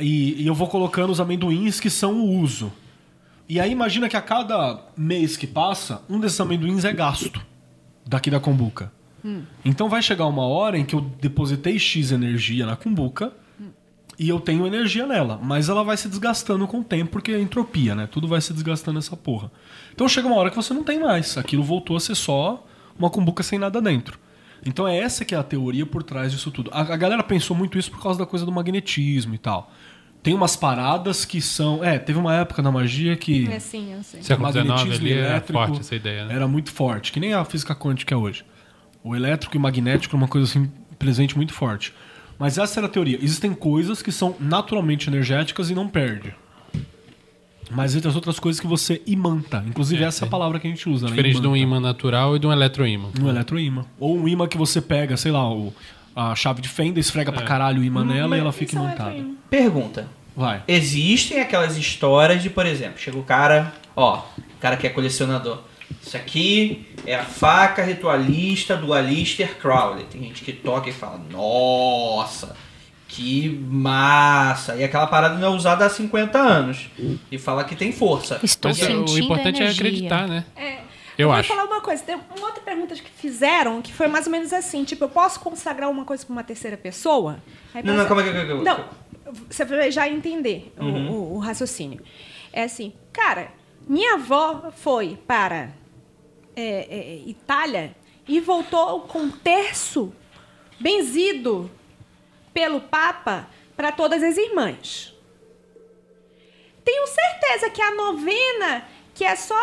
[0.00, 2.72] E, e eu vou colocando os amendoins que são o uso.
[3.48, 7.44] E aí imagina que a cada mês que passa, um desses amendoins é gasto
[8.06, 8.92] daqui da cumbuca.
[9.64, 13.32] Então vai chegar uma hora em que eu depositei X energia na cumbuca
[14.18, 17.40] e eu tenho energia nela, mas ela vai se desgastando com o tempo porque é
[17.40, 18.06] entropia, né?
[18.06, 19.50] Tudo vai se desgastando nessa porra.
[19.92, 21.36] Então chega uma hora que você não tem mais.
[21.36, 22.64] Aquilo voltou a ser só
[22.98, 24.18] uma cumbuca sem nada dentro.
[24.64, 26.70] Então é essa que é a teoria por trás disso tudo.
[26.72, 29.72] A, a galera pensou muito isso por causa da coisa do magnetismo e tal.
[30.24, 31.84] Tem umas paradas que são.
[31.84, 33.46] É, teve uma época na magia que.
[33.46, 34.22] É sim, eu sei.
[34.22, 36.34] Século XIX magnetismo ali é elétrico forte essa ideia, né?
[36.34, 38.42] Era muito forte, que nem a física quântica é hoje.
[39.04, 41.92] O elétrico e o magnético é uma coisa assim, presente muito forte.
[42.38, 43.18] Mas essa era a teoria.
[43.20, 46.34] Existem coisas que são naturalmente energéticas e não perde.
[47.70, 49.62] Mas existem as outras coisas que você imanta.
[49.66, 51.40] Inclusive, É, essa é a palavra que a gente usa, Diferente né?
[51.42, 53.10] de um imã natural e de um eletroímã.
[53.20, 53.84] Um eletroímã.
[54.00, 55.72] Ou um imã que você pega, sei lá, o,
[56.14, 57.34] a chave de fenda, esfrega É.
[57.34, 59.10] pra caralho o imã nela e ela fica é imantada.
[59.10, 59.34] eletroímã.
[59.50, 60.08] Pergunta.
[60.36, 60.62] Vai.
[60.66, 65.58] Existem aquelas histórias de, por exemplo, chega o cara, ó, o cara que é colecionador.
[66.02, 70.04] Isso aqui é a faca ritualista do Alistair Crowley.
[70.10, 72.56] Tem gente que toca e fala, nossa,
[73.06, 74.74] que massa.
[74.76, 76.86] E aquela parada não é usada há 50 anos.
[77.30, 78.40] E fala que tem força.
[78.42, 80.44] Estou Mas é, sentindo o importante é acreditar, né?
[80.56, 80.78] É,
[81.18, 81.48] Eu vou acho.
[81.48, 82.02] falar uma coisa.
[82.02, 85.38] Tem uma outra pergunta que fizeram que foi mais ou menos assim: tipo, eu posso
[85.40, 87.38] consagrar uma coisa pra uma terceira pessoa?
[87.72, 88.64] Aí Não, não, pensa- aí, calma aí.
[88.64, 91.10] Não, você vai já entender o- Uhum.
[91.10, 92.00] o, o raciocínio.
[92.52, 93.52] É assim, cara,
[93.86, 95.70] minha avó foi para
[96.56, 97.94] é, é, Itália
[98.26, 100.12] e voltou com um terço
[100.80, 101.70] benzido
[102.52, 105.12] pelo Papa para todas as irmãs.
[106.84, 109.54] Tenho certeza que a novena, que é só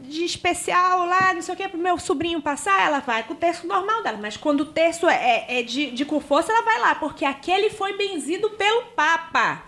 [0.00, 3.36] de especial lá, não sei o que, pro meu sobrinho passar, ela vai com o
[3.36, 4.18] terço normal dela.
[4.20, 7.68] Mas quando o terço é, é de, de com força, ela vai lá, porque aquele
[7.68, 9.62] foi benzido pelo Papa.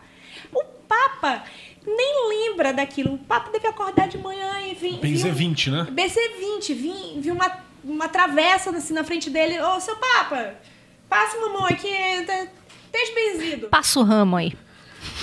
[0.55, 1.45] O Papa
[1.87, 3.15] nem lembra daquilo.
[3.15, 4.99] O Papa deve acordar de manhã e vir.
[4.99, 5.87] Benzer 20, né?
[5.91, 9.61] BC20, vi, vi uma, uma travessa assim na frente dele.
[9.61, 10.55] Ô, seu Papa,
[11.11, 11.89] passa uma mão aqui,
[12.27, 12.47] tá-
[12.87, 13.69] esteja benzido.
[13.69, 14.53] Passa o ramo aí.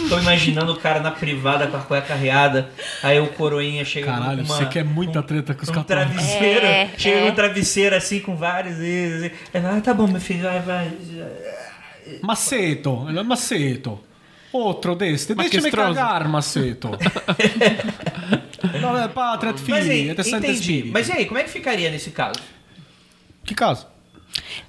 [0.09, 2.69] Tô imaginando o cara na privada com a cueca arreada,
[3.03, 6.13] aí o coroinha chega Caralho, com uma, você quer muita treta com os um católicos.
[6.15, 7.31] travesseiro, É, chega é.
[7.31, 10.91] um travesseiro assim com vários e, e, e, ah, tá bom, meu filho, vai, vai.
[12.21, 13.99] Maceto, ele é Maceto.
[14.51, 16.91] Outro deste, deixa-me cagar, Maceto.
[18.81, 20.89] Não é pátria, Mas filho, aí, é entendi.
[20.91, 22.39] Mas e aí, como é que ficaria nesse caso?
[23.43, 23.87] Que caso?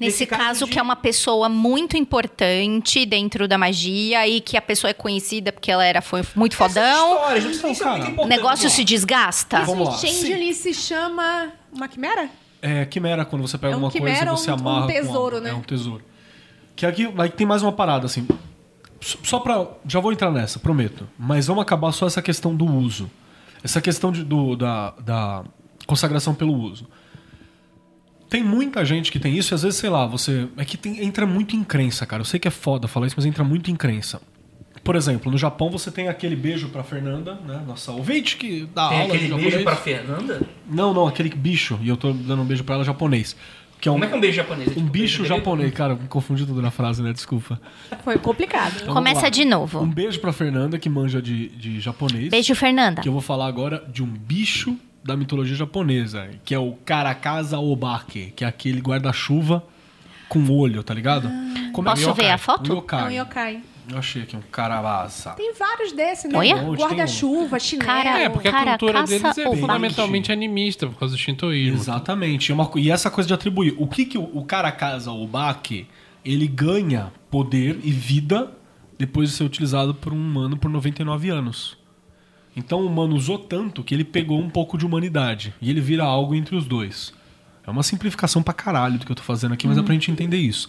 [0.00, 4.40] Nesse Nesse caso caso, de- que é uma pessoa muito importante dentro da magia e
[4.40, 7.68] que a pessoa é conhecida porque ela era foi muito fodão, Histórias, não ser Então,
[7.98, 9.60] muito cara, o negócio se desgasta.
[9.62, 9.94] Vamos lá.
[9.94, 12.28] Esse changeling se chama uma quimera?
[12.60, 14.80] É, quimera, quando você pega É um alguma coisa e você um- um amarra.
[14.86, 15.40] com tesouro, algo.
[15.46, 15.50] né?
[15.50, 16.02] É um tesouro.
[16.74, 18.26] Que aqui, aqui tem mais uma parada, assim.
[19.00, 19.66] Só pra.
[19.86, 21.08] Já vou entrar nessa, prometo.
[21.18, 23.08] Mas vamos acabar só essa questão do uso.
[23.62, 25.44] Essa questão de- do, da, da
[25.86, 26.86] consagração pelo uso.
[28.28, 30.48] Tem muita gente que tem isso e às vezes, sei lá, você.
[30.56, 32.20] É que tem- entra muito em crença, cara.
[32.20, 34.20] Eu sei que é foda falar isso, mas entra muito em crença.
[34.84, 37.62] Por exemplo, no Japão você tem aquele beijo pra Fernanda, né?
[37.66, 40.40] Nossa ouvinte que dá Tem aula aquele de beijo pra Fernanda?
[40.70, 41.78] Não, não, aquele bicho.
[41.82, 43.36] E eu tô dando um beijo pra ela japonês.
[43.80, 44.68] Que é um, Como é que é um beijo japonês?
[44.68, 45.36] É um tipo bicho beijo grego?
[45.36, 45.72] japonês.
[45.74, 47.12] Cara, me confundi tudo na frase, né?
[47.12, 47.60] Desculpa.
[48.02, 48.74] Foi complicado.
[48.82, 49.80] Então, Começa de novo.
[49.80, 52.28] Um beijo pra Fernanda, que manja de, de japonês.
[52.30, 53.02] Beijo, Fernanda.
[53.02, 57.58] Que eu vou falar agora de um bicho da mitologia japonesa, que é o Karakasa
[57.58, 59.64] Obake, que é aquele guarda-chuva
[60.28, 61.28] com olho, tá ligado?
[61.72, 62.24] Como é Posso que é?
[62.24, 62.70] ver a Um foto?
[62.70, 63.16] É um yokai.
[63.18, 63.62] yokai.
[63.90, 65.30] Eu achei aqui um Karabasa.
[65.30, 66.38] Tem vários desses, né?
[66.76, 67.86] Guarda-chuva, chinelo.
[67.86, 71.78] Cara, É, porque a cultura deles é fundamentalmente animista, por causa do shintoísmo.
[71.78, 72.52] Exatamente.
[72.52, 73.74] É uma e essa coisa de atribuir.
[73.78, 75.86] O que, que o, o Karakasa Obake,
[76.22, 78.50] ele ganha poder e vida
[78.98, 81.78] depois de ser utilizado por um humano por 99 anos.
[82.58, 85.54] Então o humano usou tanto que ele pegou um pouco de humanidade.
[85.60, 87.12] E ele vira algo entre os dois.
[87.64, 90.10] É uma simplificação pra caralho do que eu tô fazendo aqui, mas é pra gente
[90.10, 90.68] entender isso.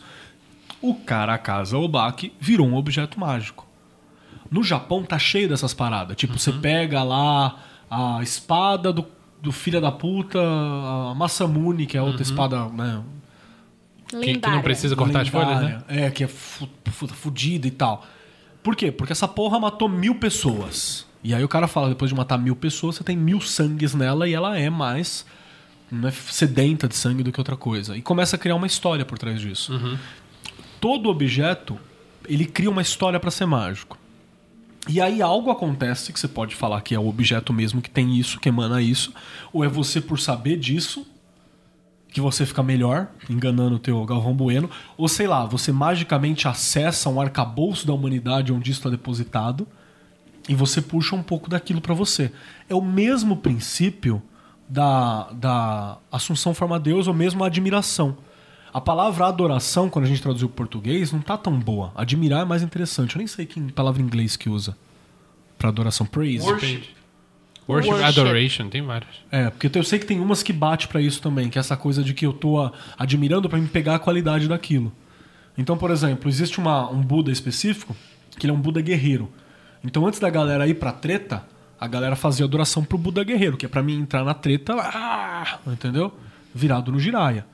[0.81, 3.65] O Karakasa Obake virou um objeto mágico.
[4.51, 6.15] No Japão tá cheio dessas paradas.
[6.15, 7.57] Tipo, você pega lá
[7.89, 9.05] a espada do,
[9.41, 13.01] do filho da puta, a Masamune, que é outra espada, né?
[14.07, 14.61] Que, que não Lendária.
[14.63, 15.55] precisa cortar as folhas, né?
[15.61, 15.85] lendária.
[15.87, 18.05] É, que é fu- fu- fudida e tal.
[18.61, 18.91] Por quê?
[18.91, 21.05] Porque essa porra matou mil pessoas.
[21.23, 24.27] E aí o cara fala, depois de matar mil pessoas, você tem mil sangues nela
[24.27, 25.25] e ela é mais
[25.91, 27.97] né, sedenta de sangue do que outra coisa.
[27.97, 29.73] E começa a criar uma história por trás disso.
[30.79, 31.77] Todo objeto,
[32.27, 33.97] ele cria uma história pra ser mágico.
[34.87, 38.17] E aí algo acontece que você pode falar que é o objeto mesmo que tem
[38.17, 39.13] isso, que emana isso,
[39.51, 41.05] ou é você por saber disso
[42.11, 47.07] que você fica melhor, enganando o teu Galvão Bueno, ou sei lá, você magicamente acessa
[47.07, 49.67] um arcabouço da humanidade onde isso está depositado
[50.49, 52.31] e você puxa um pouco daquilo para você.
[52.67, 54.19] É o mesmo princípio
[54.67, 58.17] da, da Assunção Forma a Deus ou mesmo a admiração.
[58.73, 61.91] A palavra adoração, quando a gente traduziu para português, não tá tão boa.
[61.95, 63.15] Admirar é mais interessante.
[63.15, 64.75] Eu nem sei que palavra em inglês que usa
[65.55, 66.05] para adoração.
[66.07, 66.43] Praise.
[66.43, 66.83] Worship.
[67.67, 68.03] Worship, Worship.
[68.03, 69.11] Adoration, tem várias.
[69.31, 71.77] É, porque eu sei que tem umas que bate pra isso também, que é essa
[71.77, 74.91] coisa de que eu tô admirando pra me pegar a qualidade daquilo.
[75.55, 77.95] Então, por exemplo, existe uma, um Buda específico,
[78.31, 79.31] que ele é um Buda guerreiro.
[79.83, 81.43] Então, antes da galera ir pra treta,
[81.79, 85.59] a galera fazia adoração pro Buda guerreiro, que é pra mim entrar na treta, ah,
[85.67, 86.13] entendeu?
[86.53, 87.45] Virado no Jiraya.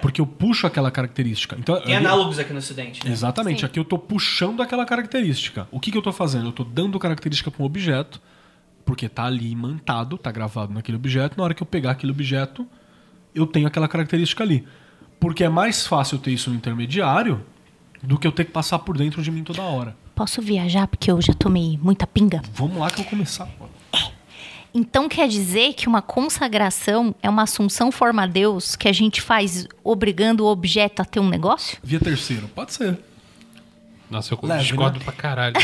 [0.00, 1.56] Porque eu puxo aquela característica.
[1.58, 3.10] Então, Tem eu- análogos aqui no Ocidente, né?
[3.12, 3.60] Exatamente.
[3.60, 3.66] Sim.
[3.66, 5.66] Aqui eu tô puxando aquela característica.
[5.72, 6.46] O que, que eu tô fazendo?
[6.46, 8.20] Eu tô dando característica para um objeto,
[8.84, 11.36] porque tá ali imantado, tá gravado naquele objeto.
[11.36, 12.64] Na hora que eu pegar aquele objeto,
[13.34, 14.64] eu tenho aquela característica ali.
[15.18, 17.40] Porque é mais fácil eu ter isso no intermediário
[18.00, 19.96] do que eu ter que passar por dentro de mim toda hora.
[20.18, 22.42] Posso viajar porque eu já tomei muita pinga?
[22.52, 23.48] Vamos lá que eu vou começar.
[24.74, 29.22] Então quer dizer que uma consagração é uma assunção forma a Deus que a gente
[29.22, 31.78] faz obrigando o objeto a ter um negócio?
[31.84, 32.48] Via terceiro.
[32.48, 32.98] Pode ser.
[34.10, 35.04] Nossa, eu Leve, discordo né?
[35.04, 35.54] pra caralho.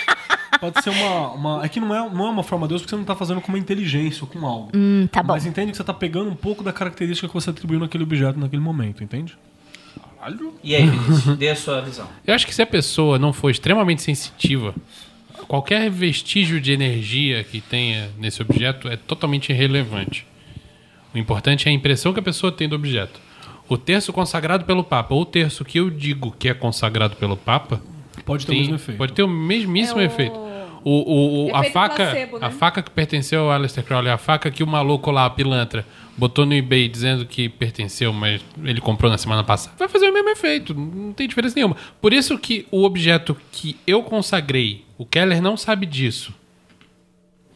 [0.58, 2.90] Pode ser uma, uma- É que não é, não é uma forma de Deus porque
[2.94, 4.70] você não tá fazendo com uma inteligência ou com algo.
[4.74, 5.34] Hum, tá bom.
[5.34, 8.40] Mas entende que você tá pegando um pouco da característica que você atribuiu naquele objeto
[8.40, 9.36] naquele momento, entende?
[10.20, 10.54] Caralho.
[10.62, 12.06] E aí, Vinícius, dê a sua visão.
[12.26, 14.74] Eu acho que se a pessoa não for extremamente sensitiva,
[15.48, 20.26] qualquer vestígio de energia que tenha nesse objeto é totalmente irrelevante.
[21.14, 23.18] O importante é a impressão que a pessoa tem do objeto.
[23.68, 27.36] O terço consagrado pelo Papa ou o terço que eu digo que é consagrado pelo
[27.36, 27.80] Papa
[28.24, 28.98] Pode ter o tem- mesmo efeito.
[28.98, 30.49] pode ter o mesmíssimo É o- efeito.
[30.84, 32.46] O, o- o- a Efeito faca, placebo, né?
[32.46, 35.86] a faca que pertenceu ao Aleister Crowley, a faca que o maluco lá, a pilantra,
[36.16, 40.12] botou no eBay dizendo que pertenceu, mas ele comprou na semana passada, vai fazer o
[40.14, 40.74] mesmo efeito.
[40.74, 41.76] Não tem diferença nenhuma.
[42.00, 46.34] Por isso que o objeto que eu consagrei, o Keller não sabe disso.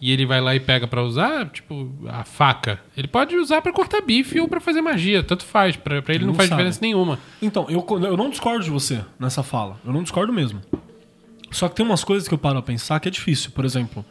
[0.00, 2.78] E ele vai lá e pega pra usar, tipo, a faca.
[2.94, 5.76] Ele pode usar pra cortar bife ou pra fazer magia, tanto faz.
[5.76, 6.58] Pra, pra ele não, Não faz sabe.
[6.60, 7.18] diferença nenhuma.
[7.40, 9.80] Então, eu, eu não discordo de você nessa fala.
[9.84, 10.60] Eu não discordo mesmo.
[11.54, 13.52] Só que tem umas coisas que eu paro a pensar que é difícil.
[13.52, 14.04] Por exemplo,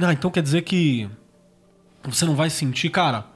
[0.00, 1.10] ah, então quer dizer que
[2.04, 3.26] você não vai sentir, cara.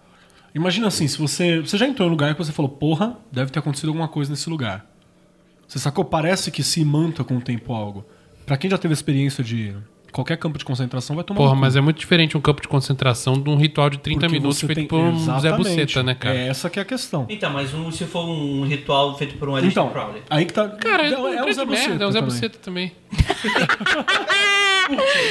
[0.54, 1.58] Imagina assim, se você.
[1.58, 4.30] Você já entrou em um lugar que você falou, porra, deve ter acontecido alguma coisa
[4.30, 4.86] nesse lugar.
[5.66, 6.04] Você sacou?
[6.04, 8.06] Parece que se imanta com o tempo algo.
[8.46, 9.74] Pra quem já teve experiência de
[10.12, 11.60] qualquer campo de concentração, vai tomar Porra, cu.
[11.60, 14.60] mas é muito diferente um campo de concentração de um ritual de 30 Porque minutos
[14.60, 15.68] feito tem- por um Zé Exatamente.
[15.68, 16.36] Buceta, né, cara?
[16.36, 17.26] É essa que é a questão.
[17.28, 20.22] Então, mas um, se for um ritual feito por um Aleister Então, Crowley.
[20.30, 20.68] aí que tá.
[20.68, 22.34] Cara, é, é, um é o Zé merda, Buceta é o Zé também.
[22.34, 22.92] Buceta também.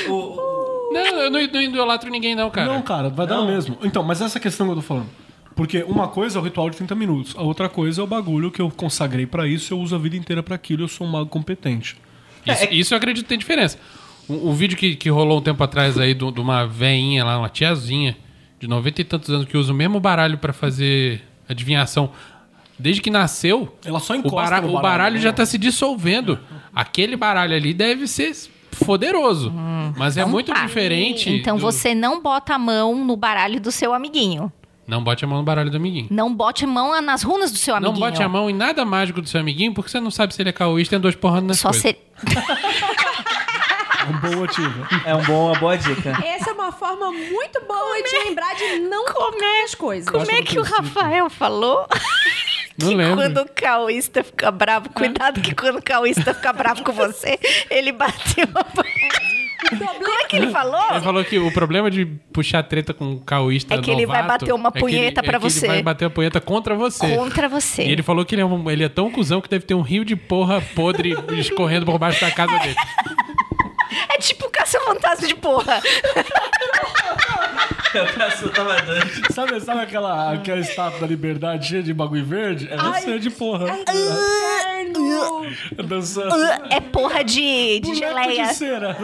[0.07, 2.73] O, o- Não, eu não, não idolatro ninguém não, cara.
[2.73, 3.45] Não, cara, vai dar Não.
[3.45, 3.77] no mesmo.
[3.83, 5.07] Então, mas essa questão que eu tô falando.
[5.55, 8.49] Porque uma coisa é o ritual de 30 minutos, a outra coisa é o bagulho
[8.49, 11.09] que eu consagrei pra isso, eu uso a vida inteira pra aquilo, eu sou um
[11.11, 11.97] mago competente.
[12.45, 13.77] Isso, É, é- isso eu acredito que tem diferença.
[14.29, 17.37] O, o vídeo que, que rolou um tempo atrás aí do- de uma veinha lá,
[17.39, 18.15] uma tiazinha
[18.59, 22.11] de 90 e tantos anos que usa o mesmo baralho pra fazer adivinhação.
[22.77, 25.21] Desde que nasceu, Ela só o, encosta o baralho, baralho né?
[25.21, 26.39] já tá se dissolvendo.
[26.73, 28.31] Aquele baralho ali deve ser
[28.85, 29.51] poderoso.
[29.97, 30.65] mas é Então muito tá.
[30.65, 31.29] diferente.
[31.29, 34.51] Então do- você não bota a mão no baralho do seu amiguinho.
[34.87, 36.07] Não bote a mão no baralho do amiguinho.
[36.09, 38.09] Não bote a mão nas runas do seu Não amiguinho.
[38.11, 40.49] bote a mão em nada mágico do seu amiguinho, porque você não sabe se ele
[40.49, 41.81] é caoísta e andou porrando nas Só coisas.
[41.91, 41.99] ser...
[43.99, 44.87] É um bom motivo.
[45.05, 46.11] É um bom, uma boa dica.
[46.25, 50.09] Essa é uma forma muito boa de lembrar de não tocar as coisas.
[50.09, 51.85] Como é que o Rafael falou?
[52.81, 53.15] Não que lembro.
[53.17, 57.37] quando o caoísta fica bravo, cuidado que quando o caoísta fica bravo com você,
[57.69, 58.63] ele bateu a...
[59.69, 60.81] Como é que ele falou?
[60.91, 64.23] Ele falou que o problema de puxar treta com o caoísta É que ele vai
[64.25, 65.65] bater uma é punheta é pra que você.
[65.65, 67.15] Ele vai bater a punheta contra você.
[67.15, 67.83] Contra você.
[67.83, 69.81] E ele falou que ele é, um- ele é tão cuzão que deve ter um
[69.81, 72.75] rio de porra podre escorrendo por baixo da casa dele.
[74.09, 75.81] É tipo caça-fantasma de porra.
[77.93, 79.33] Eu tava dando.
[79.33, 82.69] Sabe, sabe aquela, aquela estátua da liberdade cheia de bagulho verde?
[82.71, 83.65] É você de porra.
[83.79, 85.45] Inferno!
[85.87, 86.35] Dançando.
[86.69, 88.47] É porra de, de Boneco geleia.
[88.47, 88.97] de cera.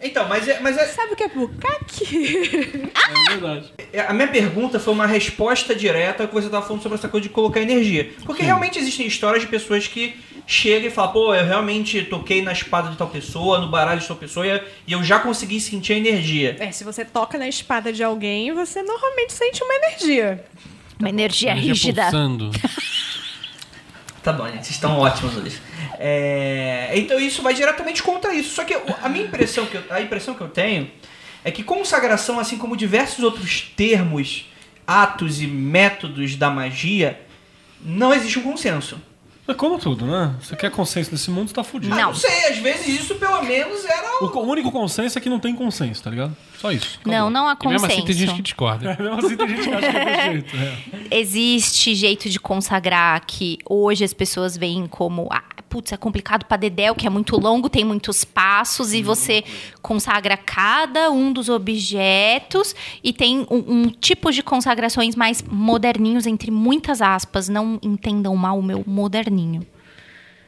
[0.00, 2.90] Então, mas é, mas é, Sabe o que é bucaque?
[2.94, 3.72] É verdade.
[3.92, 7.08] é- a minha pergunta foi uma resposta direta ao que você estava falando sobre essa
[7.08, 8.10] coisa de colocar energia.
[8.24, 12.52] Porque realmente existem histórias de pessoas que chegam e falam, pô, eu realmente toquei na
[12.52, 14.46] espada de tal pessoa, no baralho de tal pessoa,
[14.86, 16.56] e eu já consegui sentir a energia.
[16.58, 20.44] É, se você toca na espada de alguém, você normalmente sente uma energia.
[20.98, 22.02] Uma energia Energia rígida.
[22.02, 22.50] pulsando.
[24.24, 25.60] Tá bom, gente, vocês estão ótimos hoje.
[25.98, 28.54] É, então isso vai diretamente contra isso.
[28.54, 30.90] Só que a minha impressão que eu, a impressão que eu tenho
[31.44, 34.46] é que consagração, assim como diversos outros termos,
[34.86, 37.20] atos e métodos da magia,
[37.82, 38.98] não existe um consenso.
[39.46, 40.34] É como tudo, né?
[40.40, 41.92] Você quer consenso nesse mundo, você tá fudido.
[41.92, 42.06] Ah, Não.
[42.08, 44.30] não sei, às vezes isso pelo menos era O, o...
[44.30, 46.34] co- o único consenso é que não tem consenso, tá ligado?
[46.58, 46.98] Só isso.
[47.02, 47.12] Acabou.
[47.18, 48.34] Não, não há E mesmo assim tem gente consenso.
[48.36, 48.90] que discorda.
[48.98, 50.56] É, mesmo assim tem gente que acha que é jeito.
[50.56, 51.18] É.
[51.18, 55.42] Existe jeito de consagrar que hoje as pessoas veem como, ah,
[55.74, 59.42] putz, é complicado pra Dedéu, que é muito longo, tem muitos passos, e você
[59.82, 66.52] consagra cada um dos objetos e tem um, um tipo de consagrações mais moderninhos, entre
[66.52, 67.48] muitas aspas.
[67.48, 69.66] Não entendam mal o meu moderninho.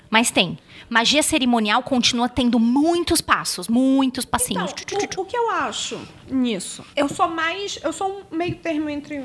[0.09, 0.57] Mas tem.
[0.89, 4.73] Magia cerimonial continua tendo muitos passos, muitos passinhos.
[4.81, 5.99] Então, o, o que eu acho
[6.31, 6.85] nisso?
[6.95, 7.81] Eu sou mais.
[7.83, 9.25] Eu sou um meio termo entre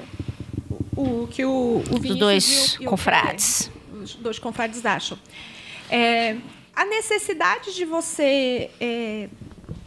[0.98, 3.70] o, o que o, o Vinícius dois confrades.
[4.02, 5.16] Os dois confrades acham.
[5.91, 6.38] É,
[6.73, 9.27] a necessidade de você é,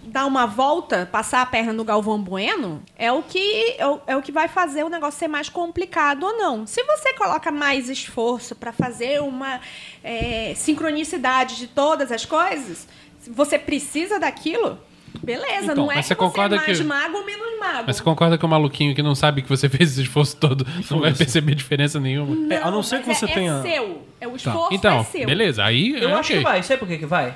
[0.05, 4.21] dar uma volta, passar a perna no Galvão Bueno, é o, que, é, o, é
[4.21, 6.67] que vai fazer o negócio ser mais complicado ou não.
[6.67, 9.61] Se você coloca mais esforço para fazer uma
[10.05, 12.87] é, sincronicidade de todas as coisas,
[13.27, 14.79] você precisa daquilo,
[15.23, 15.73] beleza.
[15.73, 17.85] Então, não é mas que você concorda você é mais que- mago ou menos mago.
[17.87, 20.67] Mas você concorda que o maluquinho que não sabe que você fez esse esforço todo
[20.91, 22.53] não vai perceber diferença nenhuma?
[22.55, 24.03] É, a não ser que você é, tenha- É seu.
[24.21, 25.27] É o esforço Então, é seu.
[25.27, 25.65] beleza.
[25.65, 26.39] Aí Eu é acho ok.
[26.39, 27.35] que vai, sabe por que que vai?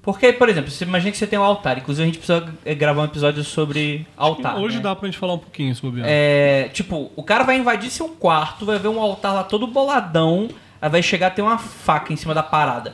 [0.00, 1.76] Porque, por exemplo, você imagina que você tem um altar.
[1.76, 4.56] Inclusive, a gente precisa eh, gravar um episódio sobre altar.
[4.58, 4.82] Hoje né?
[4.82, 8.64] dá pra gente falar um pouquinho sobre É, tipo, o cara vai invadir seu quarto,
[8.64, 10.48] vai ver um altar lá todo boladão,
[10.80, 12.92] aí vai chegar a ter uma faca em cima da parada.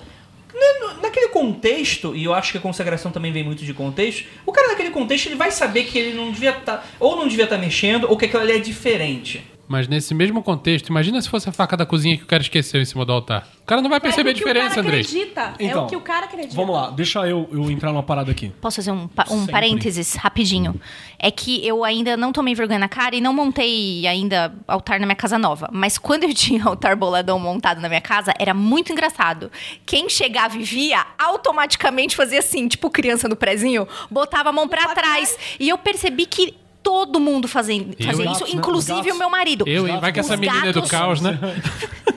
[0.54, 4.52] No- Naquele contexto, e eu acho que a consagração também vem muito de contexto, o
[4.52, 7.58] cara naquele contexto ele vai saber que ele não devia estar, ou não devia estar
[7.58, 9.44] mexendo, ou que aquilo ali é diferente.
[9.66, 12.80] Mas nesse mesmo contexto, imagina se fosse a faca da cozinha que o cara esqueceu
[12.80, 13.48] em cima do altar.
[13.62, 15.00] O cara não vai perceber é a o que diferença, o cara Andrei.
[15.00, 15.54] acredita.
[15.58, 16.54] é Então, o que o cara acredita.
[16.54, 18.50] Vamos lá, deixa eu, eu entrar numa parada aqui.
[18.60, 20.78] Posso fazer um, um parênteses rapidinho?
[21.18, 25.06] É que eu ainda não tomei vergonha na cara e não montei ainda altar na
[25.06, 25.70] minha casa nova.
[25.72, 29.50] Mas quando eu tinha altar boladão montado na minha casa, era muito engraçado.
[29.86, 34.94] Quem chegava e via, automaticamente fazia assim, tipo criança no prezinho, botava a mão Pra
[34.94, 35.38] trás.
[35.60, 37.94] E eu percebi que todo mundo Eu, fazia hein?
[37.98, 38.46] isso, Gatos, né?
[38.52, 39.64] inclusive o meu marido.
[39.66, 39.86] Eu?
[40.00, 41.36] Vai que Os essa menina é do gatos- caos, né?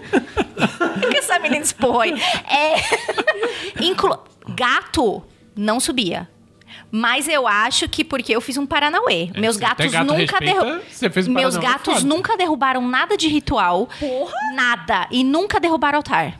[1.12, 2.13] Que essa menina expõe?
[2.49, 2.75] É.
[3.84, 4.17] Inclu...
[4.49, 5.23] Gato
[5.56, 6.27] não subia.
[6.89, 9.30] Mas eu acho que porque eu fiz um Paranauê.
[9.34, 12.06] É, Meus gatos gato nunca respeita, derru- você fez um Meus Paranauê gatos foda.
[12.08, 13.89] nunca derrubaram nada de ritual.
[13.99, 14.34] Porra!
[14.56, 15.08] Nada.
[15.12, 16.39] E nunca derrubaram altar.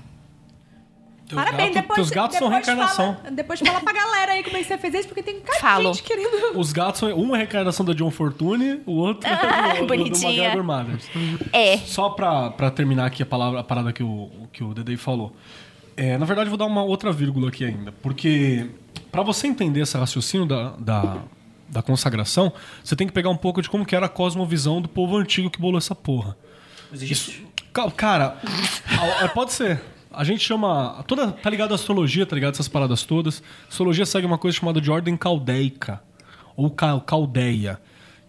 [1.28, 3.16] Teus Parabéns, gatos- depois, teus gatos são depois reencarnação.
[3.18, 5.94] Fala, depois fala pra galera aí como é que você fez isso, porque tem Falo.
[5.94, 6.56] gente querendo...
[6.58, 7.10] Os gatos são.
[7.10, 10.44] Um é a reencarnação da John Fortune, o outro é Ah, do, do, do bonitinha.
[10.56, 11.06] MacGyver Matters.
[11.52, 11.78] É.
[11.80, 15.36] Só pra, pra terminar aqui a, palavra, a parada que o, que o Dedei falou.
[15.98, 17.92] É, na verdade, eu vou dar uma outra vírgula aqui ainda.
[17.92, 18.70] Porque,
[19.12, 21.18] pra você entender esse raciocínio da, da,
[21.68, 24.88] da consagração, você tem que pegar um pouco de como que era a cosmovisão do
[24.88, 26.38] povo antigo que bolou essa porra.
[26.94, 27.34] Isso,
[27.74, 28.38] ca- cara,
[29.22, 29.82] é, pode ser.
[30.18, 31.04] A gente chama.
[31.08, 32.54] Toda, tá ligado à astrologia, tá ligado?
[32.54, 33.42] Essas paradas todas.
[33.70, 36.02] astrologia segue uma coisa chamada de ordem caldeica.
[36.56, 37.80] Ou ca- caldeia.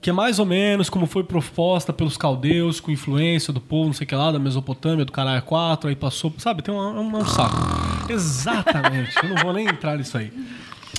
[0.01, 3.93] Que é mais ou menos como foi proposta pelos caldeus, com influência do povo, não
[3.95, 6.33] sei o que lá, da Mesopotâmia, do Caralho 4, aí passou.
[6.39, 7.57] Sabe, tem um, um, um saco.
[8.09, 9.17] Exatamente.
[9.23, 10.33] Eu não vou nem entrar nisso aí.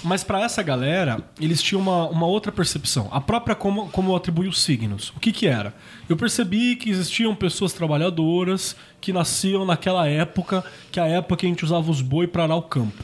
[0.03, 3.09] Mas para essa galera, eles tinham uma, uma outra percepção.
[3.11, 5.09] A própria como, como eu atribuí os signos.
[5.15, 5.73] O que que era?
[6.07, 11.45] Eu percebi que existiam pessoas trabalhadoras que nasciam naquela época, que é a época que
[11.45, 13.03] a gente usava os boi para arar o campo.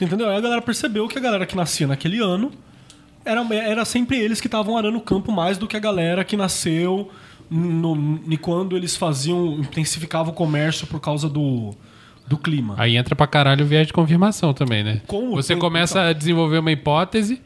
[0.00, 0.28] Entendeu?
[0.28, 2.50] Aí a galera percebeu que a galera que nascia naquele ano
[3.24, 6.36] era, era sempre eles que estavam arando o campo mais do que a galera que
[6.36, 7.10] nasceu
[7.50, 11.74] no, no- quando eles faziam, intensificavam o comércio por causa do,
[12.30, 12.76] do clima.
[12.78, 15.02] Aí entra pra caralho o viés de confirmação também, né?
[15.08, 17.42] Como você começa a desenvolver uma hipótese,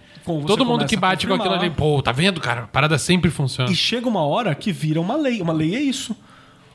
[0.47, 2.65] todo mundo que bate com aquilo ali, pô, tá vendo, cara?
[2.65, 3.73] A parada sempre funciona.
[3.73, 5.41] E chega uma hora que vira uma lei.
[5.41, 6.15] Uma lei é isso.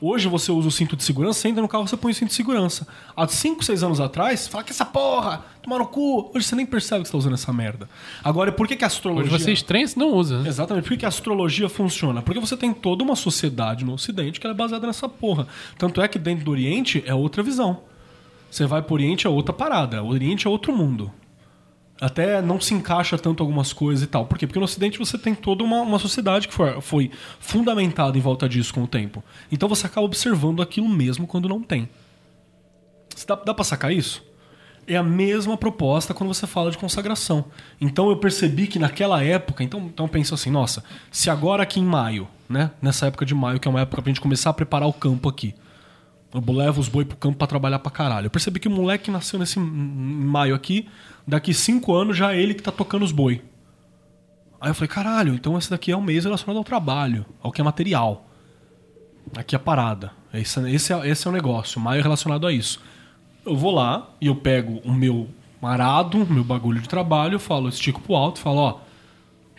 [0.02, 2.30] Hoje você usa o cinto de segurança, você entra no carro, você põe o cinto
[2.30, 2.88] de segurança.
[3.14, 6.32] Há 5, 6 anos atrás, fala que essa porra, tomar no cu.
[6.34, 7.86] Hoje você nem percebe que você tá usando essa merda.
[8.24, 9.38] Agora, por que, que a Hoje astrologia.
[9.38, 10.48] você estranha se não usa, né?
[10.48, 10.84] Exatamente.
[10.84, 12.22] Por que, que a astrologia funciona?
[12.22, 15.46] Porque você tem toda uma sociedade no Ocidente que ela é baseada nessa porra.
[15.76, 17.89] Tanto é que dentro do Oriente é outra visão.
[18.50, 20.02] Você vai pro Oriente é outra parada.
[20.02, 21.12] O Oriente é outro mundo.
[22.00, 24.24] Até não se encaixa tanto algumas coisas e tal.
[24.24, 24.46] Por quê?
[24.46, 28.48] Porque no Ocidente você tem toda uma, uma sociedade que foi, foi fundamentada em volta
[28.48, 29.22] disso com o tempo.
[29.52, 31.88] Então você acaba observando aquilo mesmo quando não tem.
[33.26, 34.24] Dá, dá pra sacar isso?
[34.86, 37.44] É a mesma proposta quando você fala de consagração.
[37.78, 41.78] Então eu percebi que naquela época, então, então eu penso assim, nossa, se agora aqui
[41.78, 42.70] em maio, né?
[42.80, 45.28] Nessa época de maio, que é uma época pra gente começar a preparar o campo
[45.28, 45.54] aqui.
[46.32, 48.26] Eu levo os boi pro campo pra trabalhar pra caralho.
[48.26, 50.88] Eu percebi que o moleque nasceu nesse maio aqui,
[51.26, 53.42] daqui cinco anos já é ele que tá tocando os boi.
[54.60, 57.60] Aí eu falei, caralho, então esse daqui é um mês relacionado ao trabalho, ao que
[57.60, 58.28] é material.
[59.36, 60.12] Aqui é a parada.
[60.32, 61.80] Esse, esse, é, esse é o negócio.
[61.80, 62.80] Maio é relacionado a isso.
[63.44, 65.28] Eu vou lá e eu pego o meu
[65.62, 68.80] arado, o meu bagulho de trabalho, eu falo, estico pro alto, falo, ó,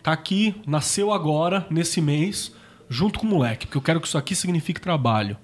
[0.02, 2.52] tá aqui, nasceu agora, nesse mês,
[2.88, 5.36] junto com o moleque, porque eu quero que isso aqui signifique trabalho.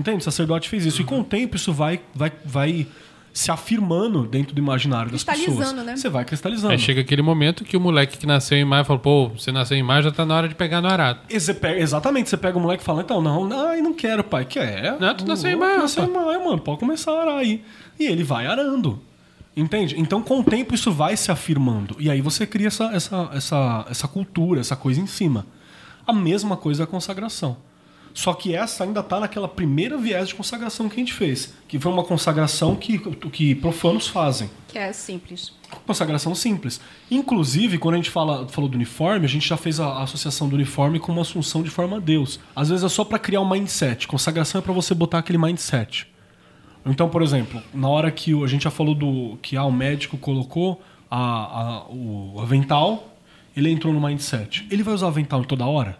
[0.00, 0.18] Entende?
[0.18, 1.02] O sacerdote fez isso.
[1.02, 2.86] E com o tempo isso vai, vai, vai
[3.32, 5.44] se afirmando dentro do imaginário das pessoas.
[5.46, 5.96] Cristalizando, né?
[5.96, 6.72] Você vai cristalizando.
[6.72, 9.76] Aí chega aquele momento que o moleque que nasceu em maio fala, pô, você nasceu
[9.76, 11.20] em maio, já tá na hora de pegar no arado.
[11.30, 14.24] Você pega- exatamente, você pega o moleque e fala, então, não, não, ai, não quero,
[14.24, 14.44] pai.
[14.46, 14.96] Quer?
[14.98, 16.58] Não, tu nasceu em maio, Nasceu em maio, mano.
[16.60, 17.62] Pode começar a arar aí.
[17.98, 19.00] E ele vai arando.
[19.56, 19.94] Entende?
[19.98, 21.94] Então, com o tempo, isso vai se afirmando.
[21.98, 25.44] E aí você cria essa, essa, essa, essa cultura, essa coisa em cima.
[26.06, 27.56] A mesma coisa é a consagração.
[28.12, 31.54] Só que essa ainda tá naquela primeira viés de consagração que a gente fez.
[31.68, 35.52] Que foi uma consagração que, que profanos fazem Que é simples.
[35.86, 36.80] consagração simples.
[37.10, 40.48] Inclusive, quando a gente fala, falou do uniforme, a gente já fez a, a associação
[40.48, 42.40] do uniforme com uma assunção de forma a Deus.
[42.54, 44.08] Às vezes é só para criar um mindset.
[44.08, 46.06] Consagração é para você botar aquele mindset.
[46.84, 49.72] Então, por exemplo, na hora que o- a gente já falou do que ah, o
[49.72, 53.14] médico colocou a, a- o avental,
[53.56, 54.66] ele entrou no mindset.
[54.70, 55.98] Ele vai usar avental toda hora?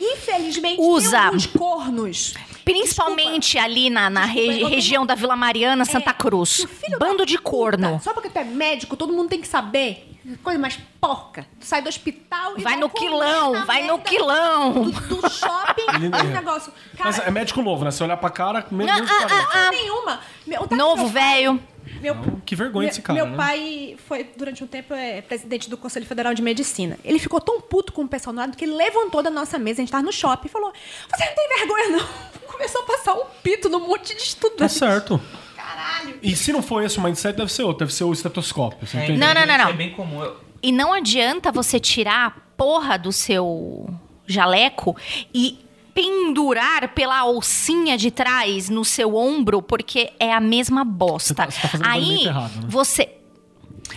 [0.00, 1.20] Infelizmente, Usa.
[1.20, 2.34] alguns cornos.
[2.64, 6.66] Principalmente ali na, na Desculpa, região da Vila Mariana, Santa É, Cruz.
[6.98, 8.00] Bando de puta, corno.
[8.02, 10.04] Só porque tu é médico, todo mundo tem que saber.
[10.42, 11.46] Coisa mais porca.
[11.58, 14.72] Tu sai do hospital e Vai no comer quilão, vai no quilão.
[14.82, 16.72] Do, do shopping, esse negócio.
[16.98, 17.90] Cara, Mas é médico novo, né?
[17.90, 20.20] Você olhar pra cara, menos Ah, ah, ah, porra nenhuma.
[20.46, 21.58] Meu, tá Novo, velho.
[22.00, 22.14] Meu,
[22.46, 23.36] Que vergonha meu, desse cara, Meu né?
[23.36, 26.98] pai foi, durante um tempo, é, presidente do Conselho Federal de Medicina.
[27.04, 29.80] Ele ficou tão puto com o pessoal do lado que ele levantou da nossa mesa,
[29.80, 30.72] a gente tava no shopping, e falou:
[31.10, 32.08] Você não tem vergonha, não?
[32.52, 34.72] Começou a passar um pito no monte de Tá estudante.
[34.72, 35.20] certo.
[35.56, 36.18] Caralho.
[36.22, 37.80] E se não for esse o mindset, deve ser outro.
[37.80, 38.86] Deve ser o estetoscópio.
[38.86, 39.18] Você entende?
[39.18, 39.68] Não, não, não, não.
[39.68, 40.22] É bem comum.
[40.22, 43.88] Eu- E não adianta você tirar a porra do seu
[44.26, 44.96] jaleco
[45.32, 45.58] e
[46.02, 51.28] pendurar pela alcinha de trás no seu ombro, porque é a mesma bosta.
[51.28, 52.66] Você tá- você tá Aí errado, né?
[52.68, 53.14] você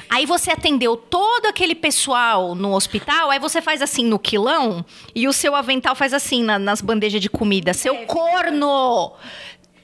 [0.09, 5.27] Aí você atendeu todo aquele pessoal no hospital, aí você faz assim no quilão e
[5.27, 7.73] o seu avental faz assim na- nas bandejas de comida.
[7.73, 9.13] Seu corno!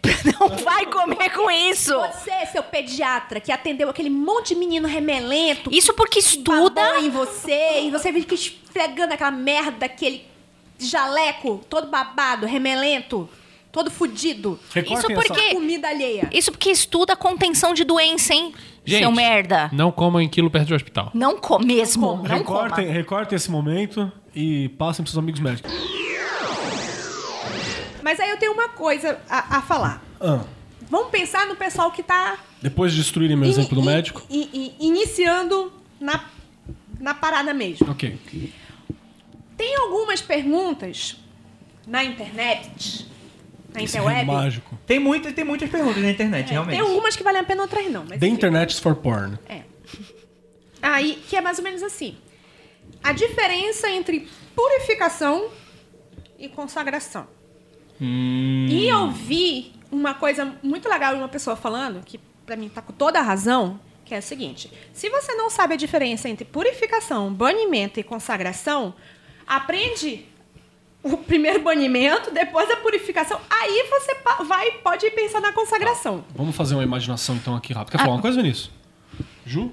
[0.40, 1.94] Não vai comer com isso!
[1.94, 5.70] Você, seu pediatra, que atendeu aquele monte de menino remelento.
[5.74, 7.00] Isso porque estuda.
[7.00, 10.26] em você, e você fica esfregando aquela merda, aquele
[10.80, 13.30] jaleco todo babado, remelento,
[13.72, 14.60] todo fudido.
[14.74, 16.30] Recortem Isso porque- essa- Comida alheia.
[16.32, 18.54] Isso porque estuda contenção de doença, hein?
[18.86, 19.70] Gente, seu merda.
[19.74, 21.12] Não comam em quilo perto do hospital.
[21.14, 22.06] Não com mesmo.
[22.18, 22.98] Não, recortem, coma.
[22.98, 25.72] recortem esse momento e passem pros seus amigos médicos.
[28.02, 30.02] Mas aí eu tenho uma coisa a, a falar.
[30.22, 30.42] Ah,
[30.90, 34.24] Vamos pensar no pessoal que tá depois de destruírem meu ini- exemplo do i- médico.
[34.30, 34.50] i-
[34.80, 36.24] i- iniciando na
[37.00, 37.92] na parada mesmo.
[37.92, 38.18] Ok.
[39.58, 41.18] Tem algumas perguntas
[41.86, 43.08] na internet,
[43.74, 44.18] na interweb.
[44.18, 44.78] rio mágico.
[44.86, 46.78] Tem, muita, tem muitas perguntas na internet, É, realmente.
[46.78, 48.06] tem algumas que valem a pena, outras não.
[48.08, 48.28] Mas The.
[48.28, 49.38] Internet for Porn.
[50.82, 52.16] Aí, que é mais ou menos assim.
[53.04, 55.50] A diferença entre purificação
[56.38, 57.28] e consagração.
[58.00, 62.82] E eu vi uma coisa muito legal de uma pessoa falando, que pra mim tá
[62.82, 66.46] com toda a razão, que é o seguinte: se você não sabe a diferença entre
[66.46, 68.94] purificação, banimento e consagração,
[69.48, 70.26] aprende
[71.04, 76.24] o primeiro banimento, depois a purificação, aí você vai pode pensar na consagração.
[76.36, 77.92] Vamos fazer uma imaginação então aqui rápido.
[77.92, 78.72] Quer falar uma coisa, Vinícius?
[79.46, 79.72] Ju?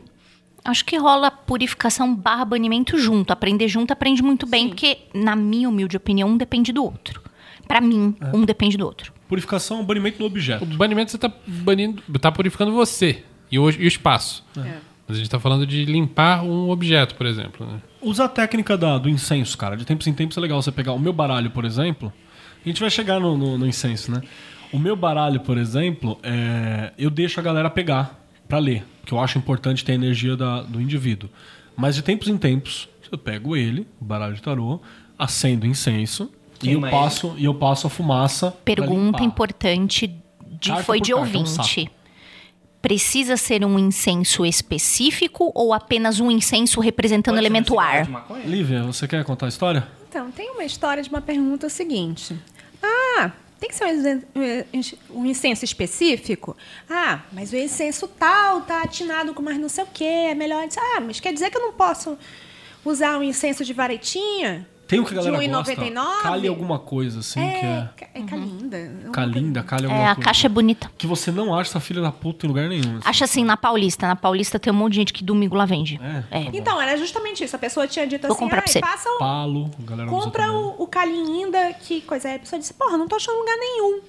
[0.64, 3.32] Acho que rola purificação barra banimento junto.
[3.32, 7.20] Aprender junto aprende muito bem, porque, na minha humilde opinião, um depende do outro.
[7.68, 9.12] Pra mim, um depende do outro.
[9.28, 10.64] Purificação, banimento no objeto.
[10.64, 14.44] O banimento você tá banindo, tá purificando você e o, e o espaço.
[15.06, 17.66] Mas a gente tá falando de limpar um objeto, por exemplo.
[17.66, 17.80] Né?
[18.04, 19.76] Usa a técnica da- do incenso, cara.
[19.76, 22.12] De tempos em tempos é legal você pegar o meu baralho, por exemplo.
[22.64, 24.22] A gente vai chegar no, no- no incenso, né?
[24.72, 29.20] O meu baralho, por exemplo, é, eu deixo a galera pegar pra ler, que eu
[29.20, 31.28] acho importante ter a energia da- do indivíduo.
[31.76, 34.80] Mas de tempos em tempos, eu pego ele, o baralho de tarô,
[35.18, 36.30] acendo incenso
[36.62, 38.50] e eu passo e eu passo a fumaça.
[38.50, 40.08] pra Pergunta importante
[40.58, 41.90] de, Carta foi de carta, é um ouvinte.
[42.84, 48.06] Precisa ser um incenso específico ou apenas um incenso representando um elemento ar?
[48.44, 49.88] Lívia, você quer contar a história?
[50.06, 52.38] Então, tem uma história de uma pergunta seguinte.
[52.82, 53.88] Ah, tem que ser um
[54.74, 56.54] incenso- um incenso específico?
[56.90, 60.62] Ah, mas o incenso tal tá atinado com mais não sei o quê, é melhor...
[60.94, 62.18] Ah, mas quer dizer que eu não posso
[62.84, 64.68] usar um incenso de varetinha?
[64.86, 65.72] Tem o que a De galera gosta.
[65.74, 66.22] 1,99?
[66.22, 67.88] Cale alguma coisa, assim, que É, é.
[67.96, 68.90] ca- é calinda.
[69.12, 70.26] Calinda, cale alguma É, a coisa.
[70.28, 70.90] caixa é bonita.
[70.98, 72.98] Que você não acha essa filha da puta em lugar nenhum.
[72.98, 73.08] assim.
[73.08, 74.06] Acha assim, na Paulista.
[74.06, 75.98] Na Paulista tem um monte de gente que domingo lá vende.
[76.30, 76.50] É, É.
[76.52, 77.56] Então, era justamente isso.
[77.56, 79.18] A pessoa tinha dito Vou assim, comprar ah, pra você." passa o...
[79.18, 82.34] Palo, a galera Compra o, o calinda, que coisa é.
[82.36, 84.00] A pessoa disse, porra, não tô achando lugar nenhum.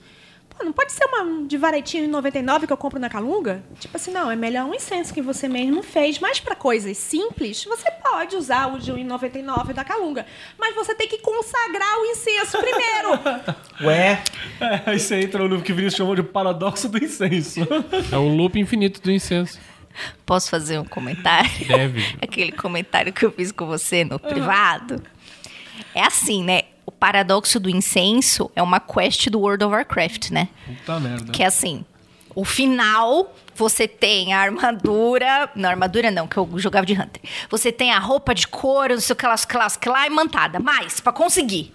[0.58, 3.64] Pô, não pode ser uma de varetinho em 99 que eu compro na Calunga?
[3.80, 6.20] Tipo assim, não, é melhor um incenso que você mesmo fez.
[6.20, 10.26] Mas pra coisas simples, você pode usar o de 1,99 da Calunga.
[10.58, 13.56] Mas você tem que consagrar o incenso primeiro.
[13.84, 14.24] Ué,
[14.62, 17.60] É, aí você entra no que o Vinícius chamou de paradoxo do incenso.
[18.12, 19.60] É o loop infinito do incenso.
[20.26, 21.50] Posso fazer um comentário?
[21.68, 22.16] Deve.
[22.22, 25.02] Aquele comentário que eu fiz com você no privado.
[25.94, 26.64] É assim, né?
[26.86, 30.50] O paradoxo do incenso é uma quest do World of Warcraft, né?
[30.66, 31.32] Puta merda.
[31.32, 31.84] Que é assim,
[32.36, 37.22] o final você tem a armadura, não armadura não, que eu jogava de hunter.
[37.50, 40.06] Você tem a roupa de couro, não sei o que lá, que lá, que lá,
[40.06, 40.60] imantada.
[40.60, 41.74] Mas pra conseguir,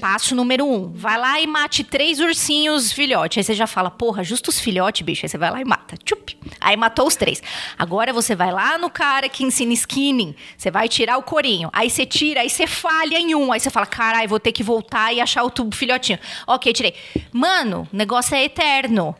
[0.00, 0.92] Passo número um.
[0.92, 3.40] Vai lá e mate três ursinhos filhote.
[3.40, 5.24] Aí você já fala, porra, justo os filhotes, bicho.
[5.26, 5.96] Aí você vai lá e mata.
[5.96, 6.38] Tchup.
[6.60, 7.42] Aí matou os três.
[7.76, 10.34] Agora você vai lá no cara que ensina skinning.
[10.56, 11.70] Você vai tirar o corinho.
[11.72, 13.50] Aí você tira, aí você falha em um.
[13.50, 16.20] Aí você fala, caralho, vou ter que voltar e achar outro filhotinho.
[16.46, 16.94] Ok, tirei.
[17.32, 19.14] Mano, o negócio é eterno.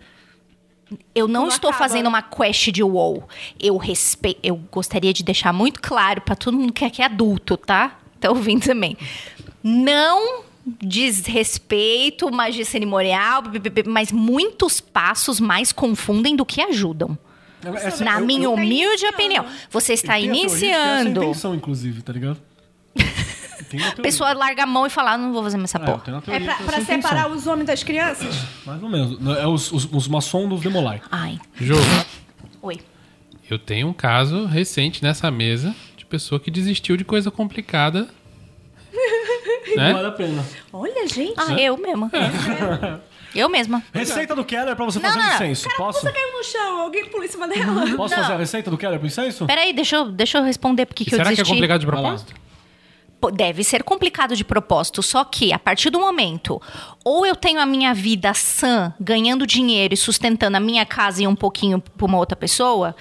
[1.12, 1.84] Eu não Não estou acaba.
[1.88, 3.28] fazendo uma quest de WoW.
[3.58, 4.38] Eu respeito.
[4.40, 7.98] Eu gostaria de deixar muito claro pra todo mundo que aqui é adulto, tá?
[8.20, 8.96] Tá ouvindo também.
[9.64, 10.44] Não
[10.82, 13.42] desrespeito, magia cerimonial,
[13.86, 17.18] mas muitos passos mais confundem do que ajudam.
[17.76, 19.46] Essa- Na eu- minha eu- humilde opinião.
[19.70, 21.22] Você está essa é iniciando.
[21.22, 22.38] intenção, inclusive, tá ligado?
[22.96, 25.98] A pessoa larga a mão e fala, ah, não vou fazer mais essa É, eu
[25.98, 26.16] porra.
[26.18, 27.36] É teoria pra, pra essa é separar intenção.
[27.38, 28.34] os homens das crianças?
[28.66, 29.38] Mais ou menos.
[29.38, 31.00] É os, os, os maçons dos Demolai.
[31.10, 31.80] Ai, Jogo.
[32.60, 32.78] oi.
[33.48, 38.08] Eu tenho um caso recente nessa mesa de pessoa que desistiu de coisa complicada.
[39.76, 39.92] Né?
[39.92, 40.44] Vale a pena.
[40.72, 41.34] Olha, gente.
[41.36, 42.10] Ah, eu mesma.
[43.34, 43.82] Eu mesma.
[43.92, 45.34] Receita do Keller pra você Não, fazer não, não.
[45.34, 45.68] incenso.
[45.76, 46.00] Posso?
[46.00, 47.84] Você caiu no chão, alguém pulou em cima dela.
[47.96, 49.44] Posso fazer a receita do Keller pro incenso?
[49.44, 52.32] Peraí, deixa eu, deixa eu responder porque que eu será que é complicado de propósito?
[53.20, 56.60] Pô, Deve ser complicado de propósito, só que a partir do momento,
[57.04, 61.26] ou eu tenho a minha vida sã, ganhando dinheiro e sustentando a minha casa e
[61.26, 62.96] um pouquinho para uma outra pessoa,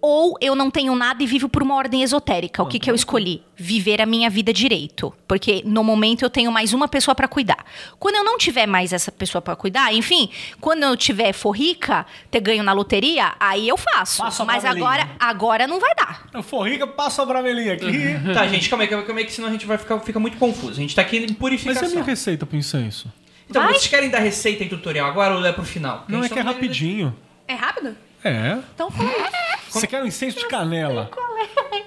[0.00, 2.62] ou eu não tenho nada e vivo por uma ordem esotérica.
[2.62, 3.42] O que, que eu escolhi?
[3.54, 7.64] Viver a minha vida direito, porque no momento eu tenho mais uma pessoa para cuidar.
[7.98, 10.28] Quando eu não tiver mais essa pessoa para cuidar, enfim,
[10.60, 14.22] quando eu tiver for rica, ter ganho na loteria, aí eu faço.
[14.22, 16.26] Passa Mas agora, agora não vai dar.
[16.34, 17.86] Eu for rica, passa a bramelinha aqui.
[18.34, 20.18] tá, gente, calma aí, calma aí, calma aí, que senão a gente vai ficar fica
[20.20, 20.72] muito confuso.
[20.72, 21.88] A gente tá aqui em Mas e a purificação.
[21.90, 23.10] minha receita pro incenso?
[23.48, 23.72] Então, Vai.
[23.74, 25.98] vocês querem dar receita em tutorial agora ou é pro final?
[25.98, 27.16] Porque a Não, é gente que é tá- rapidinho.
[27.46, 27.96] É rápido?
[28.24, 28.58] É.
[28.74, 29.16] Então fala aí.
[29.70, 31.10] Você quer um incenso de canela?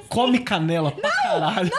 [0.07, 1.71] Come canela pra caralho.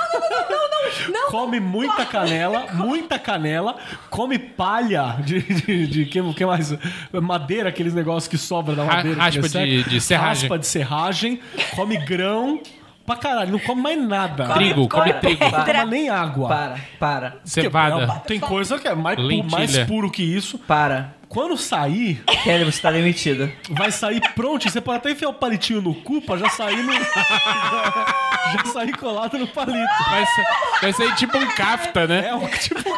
[1.10, 3.76] Não, Come muita canela, muita canela.
[4.10, 6.74] Come palha de, de, de que, que mais?
[7.12, 9.16] Madeira, aqueles negócios que sobra da Ra- madeira.
[9.16, 9.64] que raspa resseca.
[9.66, 10.42] de- de serragem.
[10.42, 11.40] Raspa de serragem.
[11.74, 12.60] Come grão.
[13.06, 14.48] Pra caralho, não come mais nada.
[14.54, 15.44] Trigo, come trigo.
[15.44, 16.48] Não toma nem água.
[16.48, 18.06] Para, para, Cevada.
[18.06, 20.58] Porque, Tem coisa que é mais, pu- mais puro que isso.
[20.58, 21.14] para.
[21.28, 23.52] Quando sair, Kelly, você tá demitida.
[23.70, 24.68] vai sair pronto.
[24.68, 26.90] Você pode até enfiar o palitinho no cu pra já sair no.
[26.92, 29.78] já sair colado no palito.
[30.10, 30.44] Vai ser,
[30.82, 32.26] vai ser tipo um kafta, né?
[32.30, 32.82] É um tipo.
[32.82, 32.92] tipo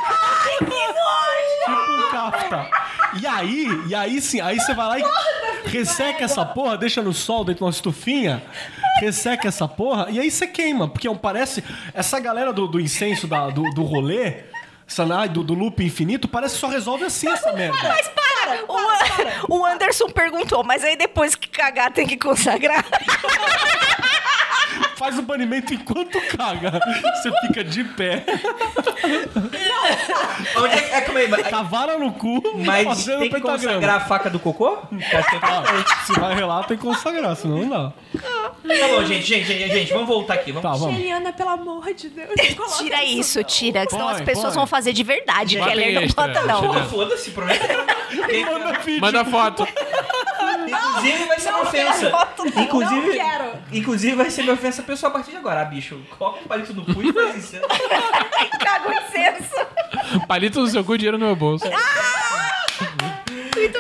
[0.75, 0.93] um
[3.21, 7.13] E aí, e aí sim, aí você vai lá e resseca essa porra, deixa no
[7.13, 8.43] sol dentro de uma estufinha,
[9.01, 10.89] resseca essa porra, e aí você queima.
[10.89, 11.63] Porque um, parece.
[11.95, 14.45] Essa galera do, do incenso da- do, do rolê.
[15.33, 17.79] Do, do loop infinito, parece que só resolve assim essa merda.
[17.83, 18.65] Mas para!
[19.49, 22.85] O, o Anderson perguntou, mas aí depois que cagar tem que consagrar?
[25.03, 26.79] Faz o banimento enquanto caga.
[27.17, 28.25] Você fica de pé,
[30.57, 33.59] Onde é, é aí, mas, cavara no cu, mas fazendo tem que pentagrama.
[33.59, 34.79] consagrar a faca do cocô?
[34.93, 36.05] É.
[36.07, 37.93] Se vai relar, tem que consagrar, senão não dá.
[38.23, 40.53] Tá bom, gente, gente, gente, gente, vamos voltar aqui.
[40.53, 40.71] Vamos.
[40.71, 41.01] Tá, vamos.
[41.01, 42.31] Eliana, pelo amor de Deus.
[42.79, 44.55] Tira isso, tira, senão Põe, as pessoas põe.
[44.55, 45.59] vão fazer de verdade.
[45.59, 46.61] Bota Keller não bota, não.
[46.61, 46.73] tira.
[46.73, 47.85] Porra, foda-se, prometeu.
[49.01, 49.67] Manda foto.
[50.67, 52.11] Inclusive vai ser uma ofensa.
[52.11, 53.53] Não Inclusive, quero.
[53.73, 55.63] inclusive vai ser minha ofensa pessoal a partir de agora.
[55.63, 57.57] Ah, bicho, coloca um palito no cu e faz isso.
[58.61, 60.27] Cago incenso.
[60.29, 61.65] Palito no seu cu, dinheiro no meu bolso.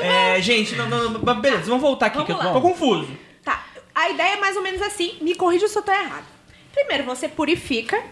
[0.03, 2.53] É, gente, não, não, não, beleza, vamos voltar aqui, Vamos que eu lá.
[2.53, 3.09] tô confuso.
[3.45, 5.17] Tá, a ideia é mais ou menos assim.
[5.21, 6.25] Me corrija se eu tô errado.
[6.73, 8.03] Primeiro, você purifica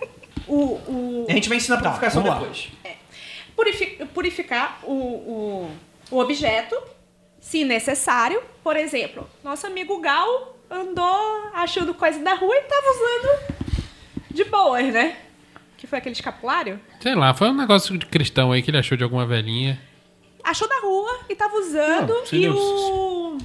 [0.46, 0.56] o...
[0.86, 2.40] o A gente vai ensinar a purificação vamos lá.
[2.42, 2.68] depois.
[3.56, 5.70] purifi- purificar o, o,
[6.10, 6.76] o objeto,
[7.40, 8.42] se necessário.
[8.62, 13.60] Por exemplo, nosso amigo Gal andou achando coisa da rua e tava usando
[14.30, 15.16] de boas, né?
[15.76, 16.78] Que foi aquele escapulário.
[17.00, 19.80] Sei lá, foi um negócio de cristão aí que ele achou de alguma velhinha.
[20.44, 22.08] Achou da rua e tava usando.
[22.08, 23.38] Não, e o.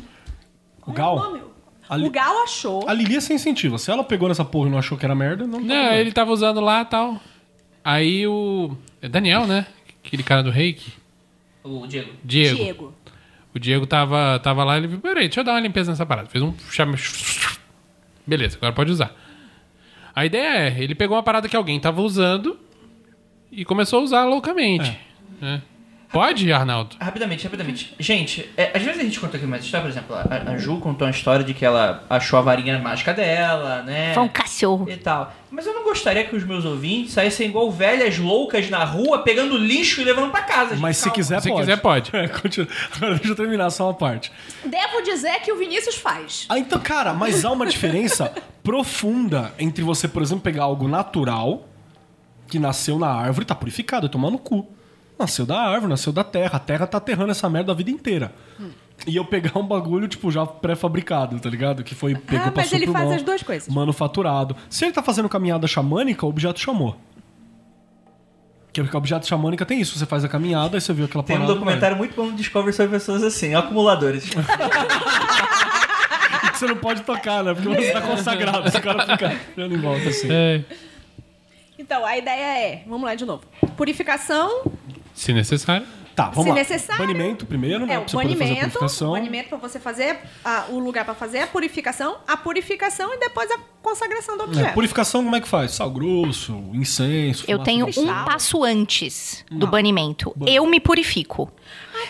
[0.86, 1.16] O Gal?
[1.16, 1.46] Qual é o nome?
[1.88, 2.88] Ali- O Gal achou.
[2.88, 3.78] A Lili é sem incentivo.
[3.78, 5.60] Se ela pegou nessa porra e não achou que era merda, não.
[5.60, 7.20] tá Não, ele tava usando lá e tal.
[7.84, 8.76] Aí o.
[9.02, 9.66] É Daniel, né?
[10.04, 10.94] Aquele cara do reiki.
[11.64, 12.12] O Diego.
[12.24, 12.56] Diego.
[12.58, 12.94] Diego.
[13.56, 16.06] O Diego tava, tava lá e ele viu, peraí, deixa eu dar uma limpeza nessa
[16.06, 16.28] parada.
[16.28, 16.97] Fez um chame.
[18.28, 19.16] Beleza, agora pode usar.
[20.14, 22.60] A ideia é, ele pegou uma parada que alguém tava usando
[23.51, 24.99] e começou a usar loucamente.
[25.39, 25.62] né?
[26.16, 26.95] Pode, Arnaldo?
[26.97, 27.93] Rapidamente, rapidamente.
[27.99, 30.80] Gente, é, às vezes a gente conta aqui uma história, por exemplo, a, a Ju
[30.80, 34.13] contou uma história de que ela achou a varinha mágica dela, né?
[34.13, 34.89] Foi um cachorro.
[34.89, 35.34] E tal.
[35.51, 39.57] Mas eu não gostaria que os meus ouvintes saíssem igual velhas loucas na rua, pegando
[39.57, 40.70] lixo e levando pra casa.
[40.70, 40.80] gente.
[40.80, 41.16] Mas se Calma.
[41.16, 41.59] quiser, Se pode.
[41.61, 42.11] quiser, pode.
[42.16, 42.70] É, continua.
[42.95, 44.32] Agora deixa eu terminar só uma parte.
[44.63, 46.45] Devo dizer que o Vinícius faz.
[46.47, 48.32] Ah, então, cara, mas há uma diferença
[48.63, 51.68] profunda entre você, por exemplo, pegar algo natural,
[52.47, 54.66] que nasceu na árvore, tá purificado, tomar no cu.
[55.18, 56.57] Nasceu da árvore, nasceu da terra.
[56.57, 58.34] A terra tá aterrando essa merda a vida inteira.
[59.07, 61.84] E eu pegar um bagulho, tipo, já pré-fabricado, tá ligado?
[61.84, 63.68] Que foi pegou Ah, mas passou ele faz mão, as duas coisas.
[63.74, 64.55] Manufaturado.
[64.70, 66.97] Se ele tá fazendo caminhada xamânica, o objeto chamou.
[68.74, 69.97] Que porque o objeto xamânica tem isso.
[69.97, 71.53] Você faz a caminhada, aí você viu aquela Tem um parada.
[71.59, 74.26] documentário muito bom no Discovery sobre pessoas assim, acumuladores.
[74.30, 74.36] que
[76.59, 77.53] você não pode tocar, né?
[77.53, 78.68] Porque você tá consagrado.
[78.68, 80.28] Esse cara fica dando em volta assim.
[80.32, 80.61] É,
[81.80, 83.43] Então, a ideia é, vamos lá de novo.
[83.78, 84.63] Purificação,
[85.16, 85.88] se necessário.
[86.16, 86.55] Tá, vamos se lá.
[86.55, 87.05] necessário.
[87.05, 87.95] Banimento primeiro, né?
[87.95, 89.09] É, o pra você poder fazer a banimento, purificação.
[89.09, 93.20] o banimento para você fazer a- o lugar para fazer a purificação, a purificação e
[93.20, 94.74] depois a consagração do É, objeto.
[94.74, 95.72] purificação, como é que faz?
[95.72, 97.43] Sal grosso, incenso.
[97.49, 98.26] Eu fumaça tenho um cristal.
[98.26, 100.34] passo antes do banimento.
[100.47, 101.51] Eu me purifico.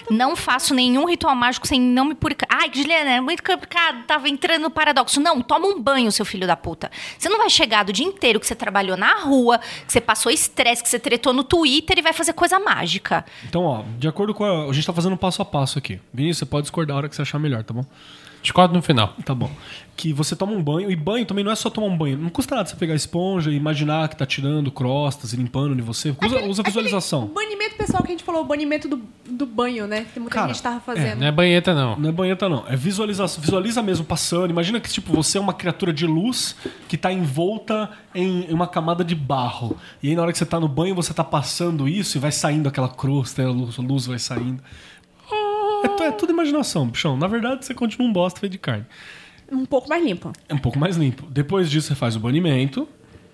[0.09, 2.47] Não faço nenhum ritual mágico sem não me purificar.
[2.51, 5.19] Ai, Juliana, é muito complicado, tava entrando no paradoxo.
[5.19, 6.91] Não, toma um banho, seu filho da puta.
[7.17, 10.31] Você não vai chegar do dia inteiro que você trabalhou na rua, que você passou
[10.31, 13.25] estresse, que você tretou no Twitter e vai fazer coisa mágica.
[13.47, 14.65] Então, ó, de acordo com a.
[14.69, 15.99] A gente tá fazendo passo a passo aqui.
[16.13, 17.85] Vinícius, você pode discordar a hora que você achar melhor, tá bom?
[18.45, 19.15] Discordo no final.
[19.25, 19.49] Tá bom.
[19.97, 22.15] Que você toma um banho, e banho também não é só tomar um banho.
[22.15, 25.75] Não custa nada você pegar a esponja e imaginar que tá tirando crostas e limpando
[25.75, 26.15] de você.
[26.23, 27.23] Usa, usa visualização.
[27.23, 30.05] O banimento pessoal que a gente falou, o banimento do, do banho, né?
[30.13, 31.21] Que muita Cara, gente tava fazendo.
[31.21, 31.97] Não é banheta, não.
[31.97, 32.63] Não é banheta, não.
[32.67, 33.41] É visualização.
[33.41, 34.51] Visualiza mesmo passando.
[34.51, 36.55] Imagina que, tipo, você é uma criatura de luz
[36.87, 39.75] que tá envolta em uma camada de barro.
[40.03, 42.31] E aí, na hora que você tá no banho, você tá passando isso e vai
[42.31, 44.61] saindo aquela crosta, a luz, a luz vai saindo.
[45.85, 47.15] É, é tudo imaginação, bichão.
[47.17, 48.85] Na verdade, você continua um bosta feito de carne.
[49.51, 50.31] Um pouco mais limpo.
[50.49, 51.25] É um pouco mais limpo.
[51.29, 52.87] Depois disso, você faz o banimento,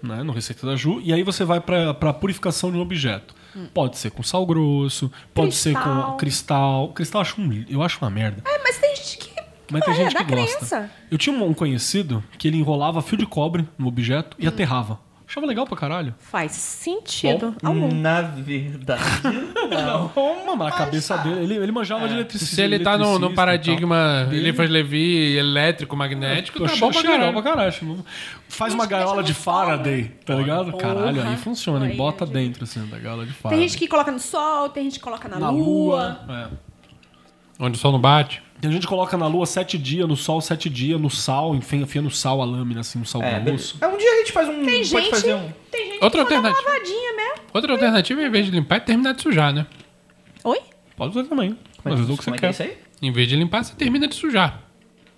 [0.03, 3.33] né, no Receita da Ju, e aí você vai pra, pra purificação de um objeto.
[3.73, 6.17] Pode ser com sal grosso, pode ser com Cristal.
[6.17, 6.87] cristal.
[6.93, 8.41] Cristal eu acho, um, eu acho uma merda.
[8.45, 9.31] É, mas tem gente que.
[9.69, 10.57] Mas tem é, gente da que gosta.
[10.57, 10.91] crença.
[11.09, 14.43] Eu tinha um conhecido que ele enrolava fio de cobre no objeto Hum.
[14.43, 14.99] e aterrava.
[15.31, 16.13] Achava legal pra caralho.
[16.19, 17.87] Faz sentido algum.
[17.95, 19.01] Na verdade,
[19.69, 20.11] não.
[20.45, 22.55] Não, mas na cabeça dele, ele, ele manjava de eletricidade.
[22.55, 24.33] Se ele tá no, no paradigma tal.
[24.33, 27.31] Eliphas Levi elétrico, magnético, tá bom pra caralho.
[27.31, 28.05] pra caralho.
[28.49, 30.75] Faz uma gaiola de Faraday, tá ligado?
[30.75, 31.89] Caralho, aí funciona.
[31.89, 33.57] E bota dentro, assim, da gaiola de Faraday.
[33.57, 36.19] Tem gente que coloca no sol, tem gente que coloca na, na lua.
[36.27, 36.35] lua.
[36.35, 36.47] é.
[37.57, 38.43] Onde o sol não bate.
[38.61, 41.81] Tem gente que coloca na lua sete dias, no sol sete dias, no sal, enfim,
[41.81, 43.77] enfia no sal a lâmina, assim, no sal É, grosso.
[43.81, 44.53] É, um dia a gente faz um.
[44.63, 45.51] Tem pode gente, fazer um.
[45.71, 46.69] tem gente Outra que dá uma alternativa.
[46.71, 47.35] lavadinha mesmo.
[47.53, 49.65] Outra alternativa, em vez de limpar, é terminar de sujar, né?
[50.43, 50.59] Oi?
[50.95, 51.57] Pode fazer também.
[51.83, 52.51] Mas Como o é, que como você é que é quer.
[52.51, 52.77] isso aí?
[53.01, 54.61] Em vez de limpar, você termina de sujar.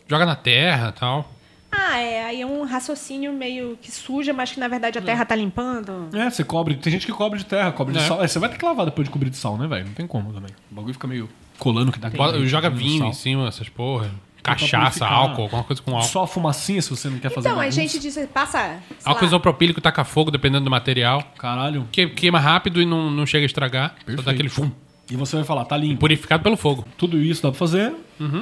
[0.08, 1.30] Joga na terra e tal.
[1.70, 2.24] Ah, é.
[2.26, 6.08] Aí é um raciocínio meio que suja, mas que na verdade a terra tá limpando.
[6.14, 6.76] É, você cobre.
[6.76, 8.08] Tem gente que cobre de terra, cobre de É.
[8.08, 8.24] sal.
[8.24, 9.88] É, você vai ter que lavar depois de cobrir de sal, né, velho?
[9.88, 10.52] Não tem como também.
[10.72, 11.28] O bagulho fica meio
[11.58, 14.12] colando que dá aquele joga vinho em cima, essas porra.
[14.44, 16.08] Cachaça, álcool, alguma coisa com álcool.
[16.10, 17.80] Só fumacinha se você não quer fazer Então, a bagunça.
[17.80, 18.78] gente diz, passa.
[18.90, 21.24] sei Álcool lá, isopropílico taca fogo, dependendo do material.
[21.38, 21.88] Caralho.
[21.90, 23.92] Que, queima rápido e não, não chega a estragar.
[23.92, 24.24] Só Perfeito.
[24.26, 24.70] dá aquele fum.
[25.10, 26.00] E você vai falar, tá limpo.
[26.02, 26.86] Purificado pelo fogo.
[26.98, 27.94] Tudo isso dá pra fazer.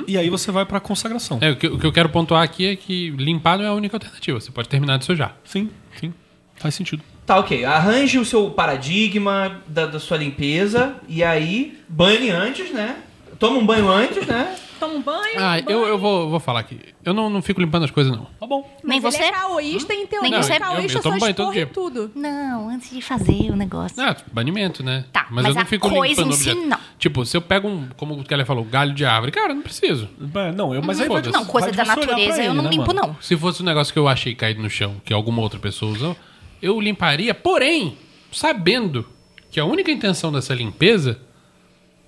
[0.07, 1.37] E aí você vai pra consagração.
[1.39, 3.73] É, o, que, o que eu quero pontuar aqui é que limpar não é a
[3.73, 4.39] única alternativa.
[4.39, 5.35] Você pode terminar de sujar.
[5.43, 6.11] Sim, sim.
[6.55, 7.03] Faz sentido.
[7.25, 7.63] Tá, ok.
[7.65, 12.97] Arranje o seu paradigma da, da sua limpeza e aí banhe antes, né?
[13.39, 14.55] Toma um banho antes, né?
[14.81, 15.35] Toma um banho.
[15.37, 15.69] Ah, banho.
[15.69, 16.79] eu, eu vou, vou falar aqui.
[17.05, 18.25] Eu não, não fico limpando as coisas, não.
[18.39, 18.67] Tá bom.
[18.83, 19.21] Nem Mas você?
[19.21, 20.29] ele é caoísta em teoria.
[20.29, 20.53] Nem Ele você?
[20.53, 21.65] é caoísta, Eu- eu tomo só banho todo dia.
[21.67, 22.11] tudo.
[22.15, 24.01] Não, antes de fazer o negócio.
[24.01, 25.05] Ah, banimento, né?
[25.13, 26.79] Tá, mas, mas eu não a fico coisa limpando em si, não.
[26.97, 29.61] Tipo, se eu pego um, como o Keller falou, galho de árvore, cara, eu não
[29.61, 30.09] preciso.
[30.35, 32.53] É, Não, eu, mas aí vai de- Não, coisa vai da você natureza eu ele,
[32.55, 33.07] não né, limpo, mano?
[33.07, 33.17] não.
[33.21, 36.17] Se fosse um negócio que eu achei caído no chão, que alguma outra pessoa usou,
[36.61, 37.97] eu limparia, porém,
[38.31, 39.07] sabendo
[39.49, 41.19] que a única intenção dessa limpeza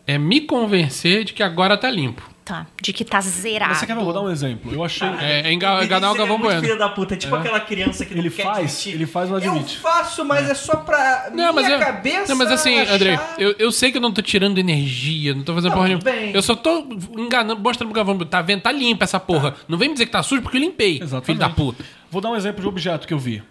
[0.06, 2.32] é me convencer de que agora tá limpo.
[2.46, 3.70] Tá, de que tá zerado.
[3.70, 4.02] Mas você quer ver?
[4.02, 4.70] Eu vou dar um exemplo.
[4.74, 5.08] Eu achei.
[5.22, 6.60] É, é enga- enganar o Galvão Bueno.
[6.60, 8.94] Filho da puta, é tipo aquela criança que Ele não quer faz, admitir.
[8.96, 9.78] ele faz, não Eu admite.
[9.78, 13.18] faço, mas é, só pra Não, mas minha eu, cabeça Não, mas assim, achar- André,
[13.38, 16.04] eu, eu sei que eu não tô tirando energia, não tô fazendo Não, porra tudo
[16.06, 16.22] nenhuma.
[16.26, 16.36] bem.
[16.36, 16.86] Eu só tô
[17.18, 18.60] enganando, mostrando pro Galvão, tá vendo?
[18.62, 19.56] Tá limpa essa porra.
[19.70, 21.26] Não vem me dizer que tá sujo porque eu limpei, Exatamente.
[21.26, 21.86] filho da puta.
[22.12, 23.42] Vou dar um exemplo de objeto que eu vi.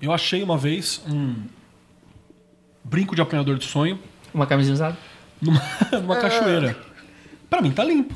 [0.00, 1.34] Eu achei uma vez um
[2.84, 3.98] brinco de apanhador de sonho
[4.32, 4.96] Uma camisinha usada?
[5.40, 5.60] numa,
[6.00, 6.76] numa cachoeira.
[7.48, 8.14] Pra mim tá limpo.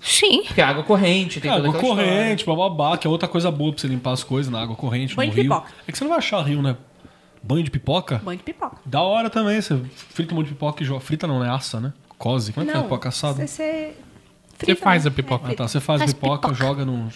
[0.00, 0.42] Sim.
[0.46, 2.12] Porque é água corrente, tem É, toda água aquela história.
[2.20, 5.14] corrente, bababá, que é outra coisa boa pra você limpar as coisas na água corrente,
[5.14, 5.50] Banho no de rio.
[5.50, 5.72] pipoca.
[5.86, 6.76] É que você não vai achar rio, né?
[7.42, 8.20] Banho de pipoca?
[8.24, 8.78] Banho de pipoca.
[8.84, 11.00] Da hora também, você frita um monte de pipoca e joga.
[11.00, 11.48] Frita não, né?
[11.50, 11.92] Assa, né?
[12.18, 12.52] Cose.
[12.52, 13.46] Como é que é Não, pipoca assada?
[13.46, 13.94] Você,
[14.58, 15.08] Você faz né?
[15.10, 15.52] a pipoca.
[15.52, 15.68] Ah, tá.
[15.68, 16.54] Você faz, Faz pipoca, pipoca.
[16.54, 17.08] joga no.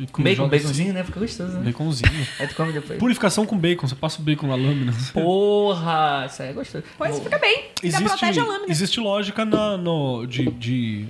[0.00, 1.04] E Com bacon, baconzinho, né?
[1.04, 1.70] Fica gostoso, né?
[1.70, 2.26] Baconzinho.
[2.40, 2.98] Aí tu come depois.
[2.98, 3.86] Purificação com bacon.
[3.86, 4.92] Você passa o bacon na lâmina.
[5.12, 6.26] Porra!
[6.28, 6.84] Isso aí é gostoso.
[6.98, 7.66] Pois fica bem.
[7.82, 8.66] Já Existe, protege a lâmina.
[8.70, 11.06] existe lógica na, no, de, de-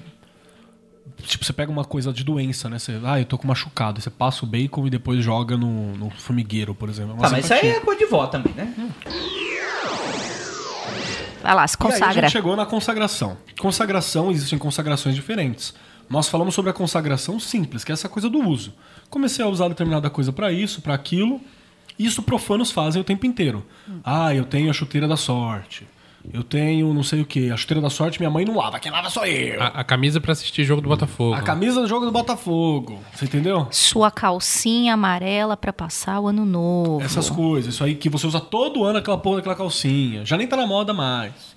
[1.23, 2.79] Tipo, você pega uma coisa de doença, né?
[2.79, 4.01] Você, ah, eu tô com machucado.
[4.01, 7.17] Você passa o bacon e depois joga no, no formigueiro, por exemplo.
[7.17, 8.75] É Tá, mas isso aí é coisa de vó também, né?
[11.43, 12.23] Vai lá, se E aí a consagra.
[12.23, 13.37] gente chegou na consagração.
[13.59, 15.75] Consagração, existem consagrações diferentes.
[16.09, 18.75] Nós falamos sobre a consagração simples, que é essa coisa do uso.
[19.11, 21.41] Comecei a usar determinada coisa pra isso, pra aquilo.
[21.99, 23.65] Isso profanos fazem o tempo inteiro.
[24.03, 25.87] Ah, eu tenho a chuteira da sorte.
[26.33, 27.51] Eu tenho não sei o que.
[27.51, 28.81] A chuteira da sorte minha mãe não lava.
[28.81, 29.63] Quem lava sou eu.
[29.63, 31.35] A, a camisa pra assistir jogo do Botafogo.
[31.35, 32.99] A camisa do jogo do Botafogo.
[33.15, 33.69] Você entendeu?
[33.71, 37.03] Sua calcinha amarela pra passar o ano novo.
[37.03, 37.75] Essas coisas.
[37.75, 40.25] Isso aí que você usa todo ano aquela porra daquela calcinha.
[40.25, 41.55] Já nem tá na moda mais.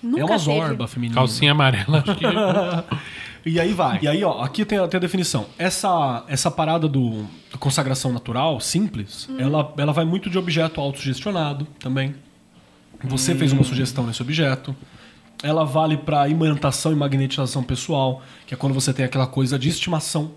[0.00, 0.44] Nunca é uma teve.
[0.44, 1.14] zorba feminina.
[1.20, 2.24] Calcinha amarela, acho que.
[3.46, 3.98] E aí vai.
[4.02, 5.46] E aí, ó, aqui tem a, tem a definição.
[5.58, 11.66] Essa, essa parada do da consagração natural, simples, ela, ela vai muito de objeto autossugestionado
[11.78, 12.14] também.
[13.04, 14.74] Você fez uma sugestão nesse objeto.
[15.42, 19.68] Ela vale para imantação e magnetização pessoal, que é quando você tem aquela coisa de
[19.68, 20.32] estimação.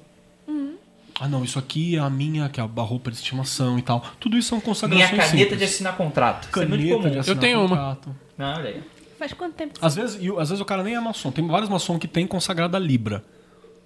[1.19, 4.03] Ah, não, isso aqui é a minha, que é a roupa de estimação e tal.
[4.19, 5.57] Tudo isso são consagrações Minha caneta simples.
[5.59, 6.47] de assinar contrato.
[6.59, 7.09] É muito Caneta comum.
[7.09, 7.69] de assinar tenho uma.
[7.69, 8.15] contrato.
[8.37, 8.83] Não, olha aí.
[9.17, 9.79] Faz quanto tempo?
[9.81, 11.31] Às vezes, e o- às vezes o cara nem é maçom.
[11.31, 13.23] Tem vários maçom que tem consagrada Libra.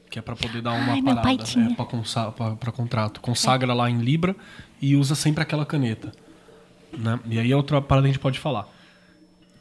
[0.09, 1.37] Que é pra poder dar uma Ai, parada.
[1.37, 1.69] tinha.
[1.71, 3.21] É, pra, consa pra, pra contrato.
[3.21, 4.35] Consagra lá em Libra
[4.81, 6.11] e usa sempre aquela caneta.
[6.97, 7.17] Né?
[7.29, 8.67] E aí é outra parada que a gente pode falar.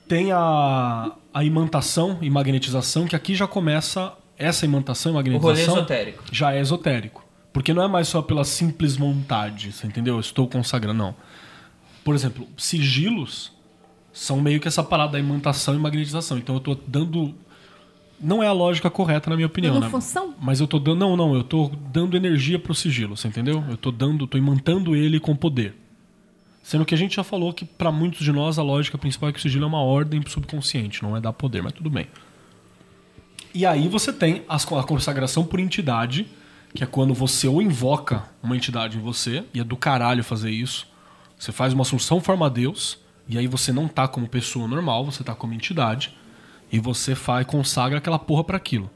[0.09, 4.13] Tem a, a imantação e magnetização, que aqui já começa.
[4.37, 6.25] Essa imantação e O rolê magnetização esotérico.
[6.33, 7.25] já é esotérico.
[7.53, 10.15] Porque não é mais só pela simples vontade, você entendeu?
[10.15, 11.15] Eu estou consagrando, não.
[12.03, 13.53] Por exemplo, sigilos
[14.13, 16.39] são meio que essa parada da imantação e magnetização.
[16.39, 17.35] Então eu estou dando.
[18.21, 19.89] Não é a lógica correta, na minha opinião, Dando né?
[19.91, 20.35] função?
[20.41, 20.99] Mas eu tô dando.
[20.99, 23.65] Não, não, eu tô dando energia pro sigilo, você entendeu?
[23.69, 25.75] Eu tô dando, tô imantando ele com poder.
[26.63, 29.33] Sendo que a gente já falou que para muitos de nós a lógica principal é
[29.33, 32.07] que o sigilo é uma ordem subconsciente, não é dar poder, mas tudo bem.
[33.55, 36.27] E aí você tem as- a consagração por entidade,
[36.75, 40.51] que é quando você ou invoca uma entidade em você, e é do caralho fazer
[40.51, 40.87] isso,
[41.39, 42.99] Você faz uma assunção forma Deus,
[43.31, 46.15] e aí você não tá como pessoa normal, você tá como entidade,
[46.71, 48.91] e você faz, consagra aquela porra para aquilo.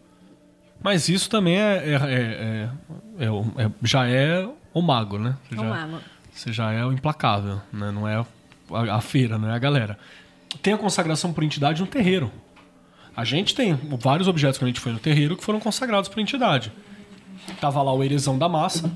[0.83, 2.71] Mas isso também é, é- é-
[3.19, 5.37] é- é é- já é o mago, né?
[5.49, 5.99] Você O já, mago.
[6.33, 7.91] Você já é o implacável, né?
[7.91, 9.99] Não é a, a feira, não é a galera.
[10.61, 12.31] Tem a consagração por entidade no terreiro.
[13.17, 16.19] A gente tem vários objetos quando a gente foi no terreiro que foram consagrados por
[16.21, 16.73] entidade.
[17.61, 18.91] Tava lá o erezão da massa,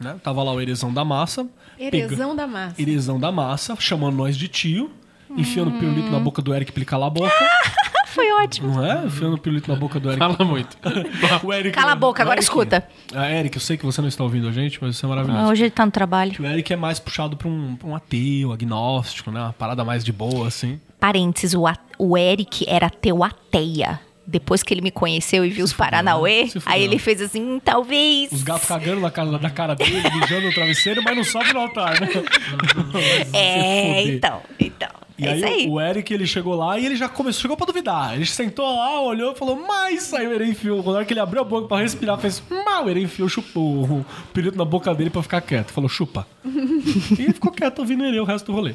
[0.00, 0.16] né?
[0.22, 1.46] Tava lá o erezão da massa.
[1.78, 2.80] pega- Erezão da massa.
[2.80, 4.90] Erezão da massa, chamando nós de tio,
[5.36, 7.32] enfiando o pirulito na boca do Eric pra ele calar a boca.
[8.06, 8.68] Foi ótimo.
[8.74, 9.04] Não é?
[9.04, 10.18] Enfiando o pirulito na boca do Eric.
[10.18, 10.76] Fala muito.
[11.44, 12.88] O Eric, Cala a boca, o agora Eric- escuta.
[13.14, 15.42] Ah, Eric, eu sei que você não está ouvindo a gente, mas você é maravilhoso.
[15.44, 16.34] Ah, Hoje ele tá no trabalho.
[16.40, 19.40] O Eric é mais puxado pra um, pra um ateu, agnóstico, né?
[19.42, 20.80] Uma parada mais de boa, assim.
[20.98, 24.00] Parênteses, o, a- o Eric era teu ateia.
[24.26, 26.62] Depois que ele me conheceu e viu os Paranauê, fudeu.
[26.66, 28.32] aí ele fez assim, "Hum, talvez.
[28.32, 31.60] Os gatos cagando na cara, na cara dele, mijando no travesseiro, mas não sobe no
[31.60, 32.08] altar, né?
[33.32, 34.88] É, então, então.
[35.18, 35.66] E é aí, aí.
[35.66, 38.14] o Eric, ele chegou lá e ele já começou, chegou pra duvidar.
[38.14, 40.82] Ele sentou lá, olhou e falou, mas aí o Eren enfiou.
[40.82, 43.84] Quando hora que ele abriu a boca pra respirar, fez, mal, o Eren enfiou chupou
[43.84, 45.70] o pirulito na boca dele pra ficar quieto.
[45.72, 46.26] Falou, chupa.
[46.44, 48.74] e ele ficou quieto ouvindo ele o resto do rolê.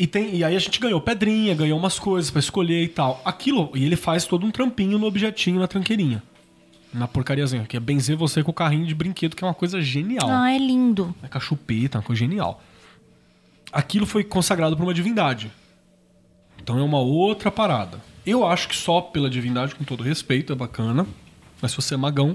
[0.00, 3.20] E, tem, e aí a gente ganhou pedrinha, ganhou umas coisas pra escolher e tal.
[3.22, 6.22] Aquilo, e ele faz todo um trampinho no objetinho, na tranqueirinha.
[6.90, 9.78] Na porcariazinha, que é benzer você com o carrinho de brinquedo, que é uma coisa
[9.82, 10.26] genial.
[10.26, 11.14] Ah, é lindo.
[11.22, 12.62] É com a chupeta, uma coisa genial.
[13.70, 15.52] Aquilo foi consagrado por uma divindade.
[16.62, 18.00] Então é uma outra parada.
[18.24, 21.06] Eu acho que só pela divindade, com todo respeito, é bacana.
[21.60, 22.34] Mas se você é magão,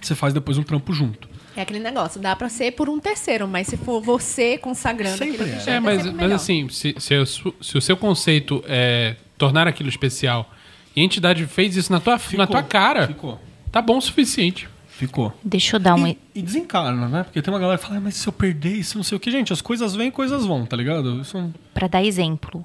[0.00, 1.28] você faz depois um trampo junto.
[1.56, 5.34] É aquele negócio, dá pra ser por um terceiro, mas se for você consagrando Sempre
[5.36, 5.54] aquele é.
[5.54, 7.14] objeto, É, mas, sempre mas assim, se, se,
[7.60, 10.48] se o seu conceito é tornar aquilo especial
[10.94, 13.40] e a entidade fez isso na tua, na tua cara, Ficou.
[13.72, 14.68] tá bom o suficiente.
[14.88, 15.32] Ficou.
[15.42, 16.06] Deixa eu dar um.
[16.06, 17.22] E, e desencarna, né?
[17.24, 19.20] Porque tem uma galera que fala, "Ah, mas se eu perder isso, não sei o
[19.20, 19.30] que.
[19.30, 21.20] Gente, as coisas vêm, coisas vão, tá ligado?
[21.22, 22.62] Isso não- Pra dar exemplo,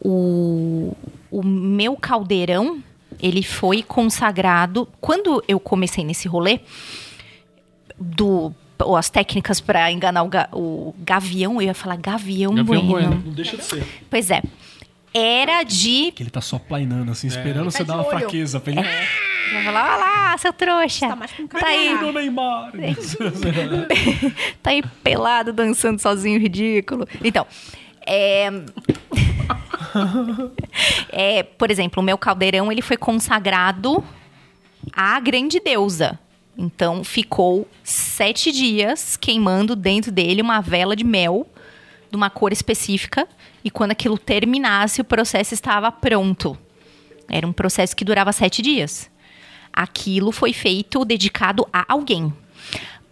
[0.00, 0.92] o,
[1.30, 2.82] o meu caldeirão,
[3.22, 4.88] ele foi consagrado.
[5.00, 6.58] Quando eu comecei nesse rolê,
[7.98, 12.86] do, ou as técnicas pra enganar o, ga- o gavião, eu ia falar gavião, Gavião
[12.86, 13.08] bueno.
[13.08, 13.22] bueno.
[13.26, 13.84] não deixa de ser.
[14.10, 14.42] Pois é.
[15.14, 16.12] Era de.
[16.12, 18.18] Que ele tá só plainando, assim, esperando você Tá dar uma olho.
[18.18, 18.82] fraqueza pra ele.
[18.82, 21.08] Vai falar, olha lá, seu trouxa.
[21.08, 22.72] Tá mais com Tá aí, Neymar!
[24.62, 27.08] tá aí pelado, dançando sozinho, ridículo.
[27.24, 27.46] Então,
[28.06, 28.50] é...
[31.10, 34.02] é, por exemplo, o meu caldeirão ele foi consagrado
[34.92, 36.18] à grande deusa.
[36.60, 41.46] Então, ficou sete dias queimando dentro dele uma vela de mel
[42.10, 43.28] de uma cor específica.
[43.62, 46.58] E quando aquilo terminasse, o processo estava pronto.
[47.28, 49.08] Era um processo que durava sete dias.
[49.72, 52.32] Aquilo foi feito dedicado a alguém.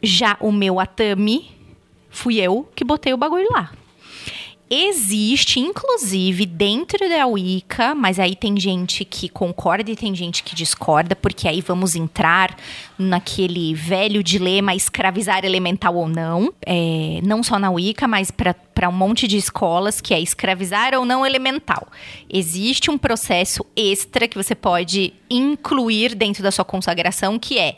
[0.02, 1.50] Já o meu atame,
[2.10, 3.70] fui eu que botei o bagulho lá.
[4.68, 10.56] Existe, inclusive, dentro da Wicca, mas aí tem gente que concorda e tem gente que
[10.56, 12.56] discorda, porque aí vamos entrar
[12.98, 16.52] naquele velho dilema escravizar elemental ou não.
[16.66, 21.04] É, não só na Wicca, mas para um monte de escolas, que é escravizar ou
[21.04, 21.86] não elemental.
[22.28, 27.76] Existe um processo extra que você pode incluir dentro da sua consagração, que é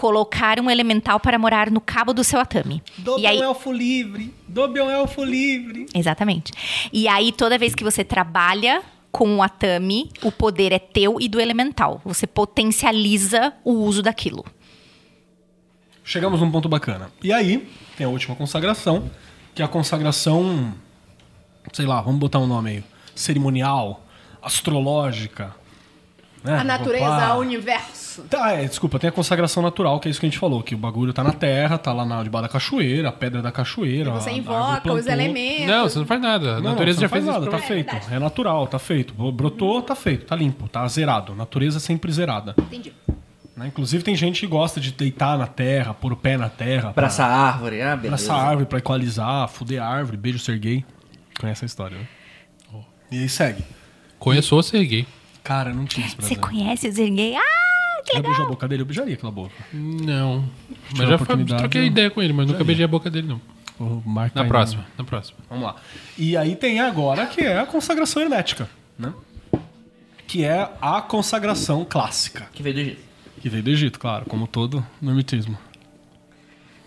[0.00, 2.82] colocar um elemental para morar no cabo do seu atame.
[3.18, 4.32] E aí, elfo livre!
[4.48, 5.84] Dobe um elfo livre!
[5.94, 6.54] Exatamente.
[6.90, 8.82] E aí, toda vez que você trabalha
[9.12, 12.00] com o Atami, o poder é teu e do elemental.
[12.02, 14.42] Você potencializa o uso daquilo.
[16.02, 17.10] Chegamos num ponto bacana.
[17.22, 19.10] E aí, tem a última consagração,
[19.54, 20.72] que é a consagração,
[21.74, 22.84] sei lá, vamos botar um nome aí,
[23.14, 24.02] cerimonial,
[24.40, 25.54] astrológica.
[26.42, 26.58] Né?
[26.58, 27.34] A natureza, Opa.
[27.34, 28.22] o universo.
[28.22, 30.74] Tá, é, desculpa, tem a consagração natural, que é isso que a gente falou, que
[30.74, 34.10] o bagulho tá na terra, tá lá na, debaixo da cachoeira, a pedra da cachoeira.
[34.10, 35.12] Você a- a invoca os plantou.
[35.12, 35.66] elementos.
[35.66, 36.56] Não, você não faz nada.
[36.56, 37.72] A Não, natureza não, já você não fez faz isso nada, pra tá você.
[38.00, 38.14] feito.
[38.14, 39.14] É natural, tá feito.
[39.32, 41.34] Brotou, tá feito, tá limpo, tá zerado.
[41.34, 42.54] Natureza é sempre zerada.
[42.58, 42.92] Entendi.
[43.56, 43.66] né?
[43.66, 46.92] Inclusive tem gente que gosta de deitar na terra, pôr o pé na terra.
[46.94, 48.24] Pra essa árvore, ah, beleza.
[48.24, 50.84] Abraçar a árvore pra equalizar, fuder a árvore, beijo ser gay.
[51.38, 52.06] Conhece a história, né?
[53.10, 53.62] E aí segue.
[54.18, 55.06] Conheço ou ser gay.
[55.42, 57.34] Cara, não tinha esse Você conhece o Zerguei?
[57.36, 58.82] Ah, que Já beijou a boca dele?
[58.82, 59.54] Eu beijaria aquela boca.
[59.72, 60.44] Não.
[60.90, 63.26] Mas já foi, oportunidade, troquei eu- ideia com ele, mas nunca beijei a boca dele,
[63.28, 63.40] não.
[63.78, 65.38] O Mark Na próxima, indo- na próxima.
[65.48, 65.76] Vamos lá.
[66.18, 68.68] E aí tem agora que é a consagração hermética,
[68.98, 69.12] né?
[70.26, 72.46] Que é a consagração clássica.
[72.52, 73.00] Que veio do Egito.
[73.40, 75.56] Que veio do Egito, claro, como todo normitismo.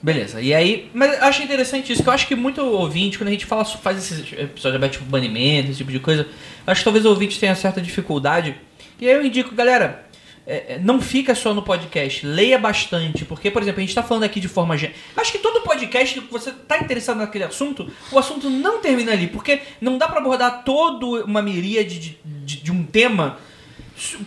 [0.03, 0.91] Beleza, e aí.
[0.93, 3.63] Mas eu acho interessante isso, que eu acho que muito ouvinte, quando a gente fala,
[3.63, 6.27] faz esses episódios tipo banimento, esse tipo de coisa,
[6.67, 8.53] acho que talvez o ouvinte tenha certa dificuldade.
[8.99, 10.05] E aí eu indico, galera,
[10.45, 14.03] é, é, não fica só no podcast, leia bastante, porque, por exemplo, a gente tá
[14.03, 14.75] falando aqui de forma.
[14.75, 19.27] Acho que todo podcast que você tá interessado naquele assunto, o assunto não termina ali,
[19.27, 23.37] porque não dá pra abordar toda uma miríade de, de, de um tema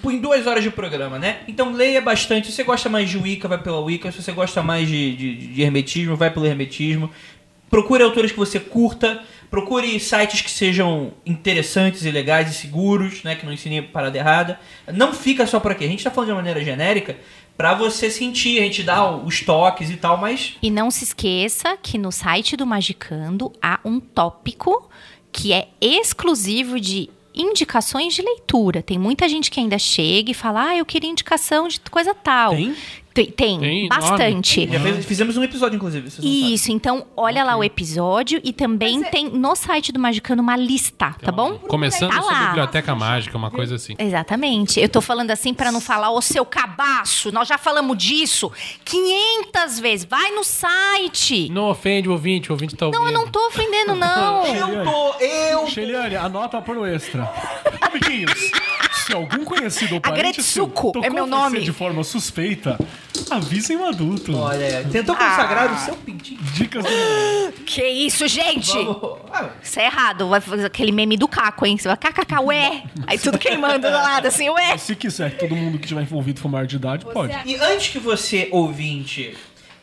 [0.04, 1.38] em duas horas de programa, né?
[1.48, 2.48] Então leia bastante.
[2.48, 4.10] Se você gosta mais de Wicca, vai pela Wicca.
[4.12, 7.10] Se você gosta mais de, de, de hermetismo, vai pelo hermetismo.
[7.68, 9.22] Procure autores que você curta.
[9.50, 13.34] Procure sites que sejam interessantes e legais e seguros, né?
[13.34, 14.60] Que não ensinem parada errada.
[14.92, 15.84] Não fica só por aqui.
[15.84, 17.16] A gente tá falando de uma maneira genérica
[17.56, 18.58] pra você sentir.
[18.58, 22.56] A gente dá os toques e tal, mas E não se esqueça que no site
[22.56, 24.88] do Magicando há um tópico
[25.32, 28.82] que é exclusivo de indicações de leitura.
[28.82, 32.54] Tem muita gente que ainda chega e fala: "Ah, eu queria indicação de coisa tal".
[32.54, 32.74] Tem?
[33.16, 34.68] Tem, tem, Tem, bastante.
[34.70, 36.10] já fez- fizemos um episódio, inclusive.
[36.10, 36.52] vocês não sabem.
[36.54, 40.42] Isso, então olha lá o episódio e também Mas é- tem no site do Magicando
[40.42, 41.54] uma lista, tá bom?
[41.60, 42.46] Começando Tá sua lá.
[42.48, 43.94] biblioteca mágica, uma coisa assim.
[43.98, 44.78] Exatamente.
[44.78, 47.32] Eu tô falando assim pra não falar o seu cabaço.
[47.32, 48.52] Nós já falamos disso
[48.84, 50.04] 500 vezes.
[50.04, 51.48] Vai no site.
[51.50, 53.00] Não ofende o ouvinte, o ouvinte tá ouvindo.
[53.00, 54.44] Não, eu não tô ofendendo, não.
[54.46, 57.30] Eu tô, eu Sheliane, anota para o extra.
[57.80, 58.50] Amiguinhos,
[59.06, 61.60] se algum conhecido ou parente seu tocou é meu você nome.
[61.60, 62.78] de forma suspeita,
[63.30, 64.36] avisem o adulto.
[64.36, 66.40] Olha, tentou consagrar o seu pintinho.
[66.54, 66.90] Dicas do...
[67.66, 68.72] Que isso, gente?
[68.72, 69.18] Vamos.
[69.32, 70.28] Ah, Isso é errado.
[70.28, 71.76] Vai fazer aquele meme do caco, hein?
[71.76, 72.82] Você vai kkk, ué.
[73.06, 74.76] Aí tudo queimando do lado, assim, ué.
[74.78, 77.36] Se quiser que todo mundo que estiver envolvido for maior de idade, pode.
[77.44, 79.36] E antes que você, ouvinte,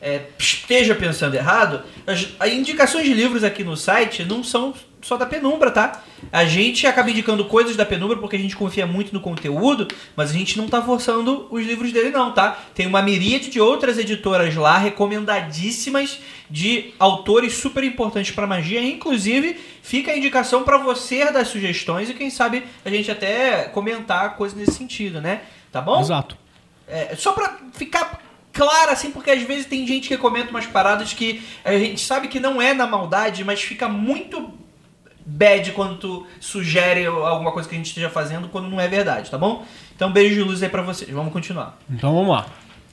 [0.03, 5.15] é, esteja pensando errado, as, as indicações de livros aqui no site não são só
[5.17, 6.03] da Penumbra, tá?
[6.31, 10.29] A gente acaba indicando coisas da Penumbra porque a gente confia muito no conteúdo, mas
[10.29, 12.57] a gente não tá forçando os livros dele não, tá?
[12.75, 18.81] Tem uma miríade de outras editoras lá, recomendadíssimas, de autores super importantes pra magia.
[18.81, 24.35] Inclusive, fica a indicação pra você dar sugestões e quem sabe a gente até comentar
[24.35, 25.41] coisas nesse sentido, né?
[25.71, 25.99] Tá bom?
[26.01, 26.37] Exato.
[26.87, 28.22] É, só pra ficar
[28.53, 32.27] claro, assim, porque às vezes tem gente que comenta umas paradas que a gente sabe
[32.29, 34.53] que não é na maldade, mas fica muito
[35.25, 39.29] bad quando tu sugere alguma coisa que a gente esteja fazendo quando não é verdade,
[39.29, 39.65] tá bom?
[39.95, 41.09] Então, beijo de luz aí pra vocês.
[41.09, 41.77] Vamos continuar.
[41.89, 42.45] Então vamos lá.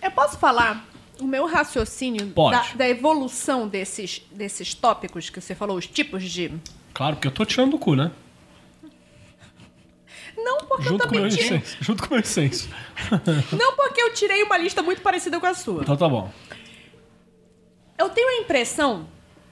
[0.02, 0.84] Eu posso falar
[1.20, 2.56] o meu raciocínio Pode.
[2.56, 6.52] da, da evolução desses, desses tópicos que você falou, os tipos de.
[6.94, 8.10] Claro, porque eu tô tirando do cu, né?
[10.80, 11.76] Junto com incenso.
[11.80, 12.68] Junto com o meu incenso.
[13.56, 15.82] Não porque eu tirei uma lista muito parecida com a sua.
[15.82, 16.30] Então tá bom.
[17.98, 19.06] Eu tenho a impressão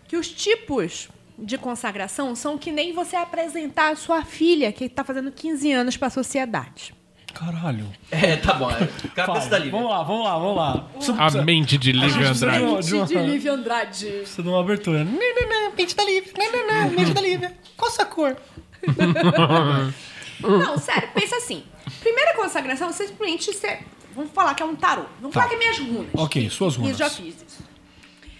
[0.07, 1.09] que os tipos
[1.39, 5.97] de consagração são que nem você apresentar a sua filha, que está fazendo 15 anos
[5.97, 6.95] para a sociedade.
[7.35, 7.87] Caralho.
[8.11, 8.71] É, tá bom.
[8.71, 8.89] É.
[9.15, 9.73] Cabeça da Lívia.
[9.73, 10.89] Vamos lá, vamos lá, vamos lá.
[10.95, 12.59] Precisa- A mente de Lívia Andrade.
[12.87, 14.07] de uma- de Lívia Andrade.
[14.07, 15.05] Precisa de uma abertura.
[15.05, 16.33] Não, não, não, mente da Lívia.
[16.37, 17.53] Não, não, não, mente da Lívia.
[17.77, 18.37] Qual a sua cor?
[20.41, 21.65] Não, sério, pensa assim.
[22.01, 23.53] Primeira consagração, você simplesmente.
[23.53, 23.81] Você,
[24.15, 25.05] vamos falar que é um tarô.
[25.21, 25.41] Vamos Tá.
[25.43, 26.11] falar que é minhas runas.
[26.15, 26.95] Ok, suas runas.
[26.95, 27.69] E já fiz isso.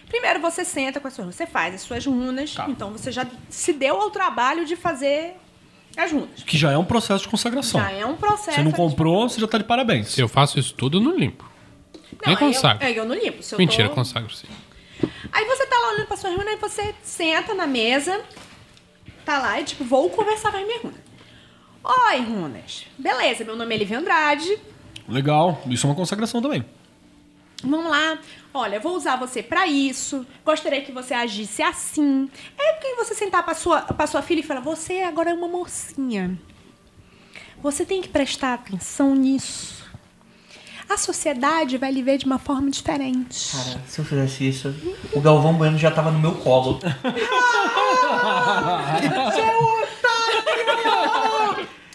[0.09, 1.35] Primeiro você senta com as suas runas.
[1.37, 2.55] Você faz as suas runas.
[2.55, 2.67] Tá.
[2.69, 5.35] Então você já se deu ao trabalho de fazer
[5.97, 6.43] as runas.
[6.45, 7.81] Que já é um processo de consagração.
[7.81, 8.57] Já é um processo.
[8.57, 10.09] Você não comprou, você já tá de parabéns.
[10.09, 11.45] Se eu faço isso tudo, eu não limpo.
[11.95, 12.85] Não, Nem aí eu- consagro.
[12.87, 13.43] É, eu não limpo.
[13.43, 14.47] Se eu Mentira, tô- consagro sim.
[15.33, 18.21] Aí você tá lá olhando pra sua runa e você senta na mesa,
[19.25, 20.99] tá lá e tipo, vou conversar com as minhas runas.
[21.89, 22.85] Oi, runas.
[22.99, 24.59] Beleza, meu nome é Lívia Andrade.
[25.09, 25.59] Legal.
[25.67, 26.63] Isso é uma consagração também.
[27.65, 28.19] Vamos lá.
[28.53, 30.27] Olha, eu vou usar você pra isso.
[30.45, 32.31] Gostaria que você agisse assim.
[32.59, 35.49] É que você sentar pra sua, pra sua filha e falar: Você agora é uma
[35.49, 36.39] mocinha.
[37.63, 39.79] Você tem que prestar atenção nisso.
[40.89, 43.51] A sociedade vai lhe ver de uma forma diferente.
[43.53, 44.75] Cara, se eu fizesse isso,
[45.13, 46.81] o Galvão Bueno já tava no meu colo.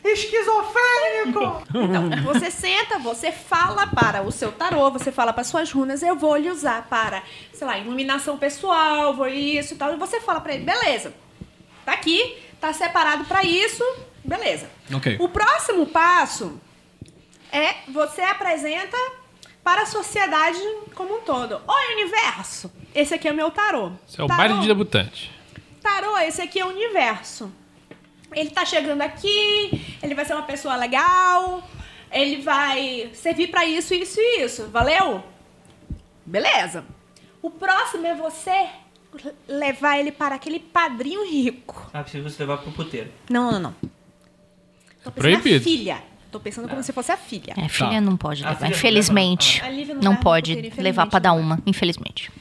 [0.03, 1.63] Esquizofrênico!
[1.73, 6.15] Então, você senta, você fala para o seu tarô, você fala para suas runas, eu
[6.15, 7.23] vou lhe usar para,
[7.53, 9.93] sei lá, iluminação pessoal, vou isso e tal.
[9.93, 11.13] E você fala para ele, beleza,
[11.85, 13.83] tá aqui, tá separado para isso,
[14.23, 14.69] beleza.
[14.93, 15.17] Ok.
[15.19, 16.59] O próximo passo
[17.51, 18.97] é você apresenta
[19.63, 20.59] para a sociedade
[20.95, 21.61] como um todo.
[21.65, 22.69] Oi, universo!
[22.93, 23.91] Esse aqui é o meu tarô.
[24.07, 25.31] Isso é o Tarô- baile de debutante.
[25.81, 27.49] Tarô, esse aqui é o universo.
[28.35, 31.63] Ele tá chegando aqui, ele vai ser uma pessoa legal,
[32.11, 34.67] ele vai servir pra isso, isso e isso.
[34.69, 35.23] Valeu?
[36.25, 36.83] Beleza.
[37.41, 38.67] O próximo é você
[39.47, 41.89] levar ele para aquele padrinho rico.
[41.93, 43.11] Ah, preciso você levar pro puteiro.
[43.29, 43.75] Não, não, não.
[45.03, 45.55] Tô pensando Proibido.
[45.57, 46.03] na filha.
[46.31, 47.53] Tô pensando como se fosse a filha.
[47.55, 49.61] É, filha não pode Ah, levar, infelizmente.
[49.61, 49.77] leva, não.
[49.77, 52.31] A não Não pode puteiro, levar pra infelizmente, dar uma, infelizmente.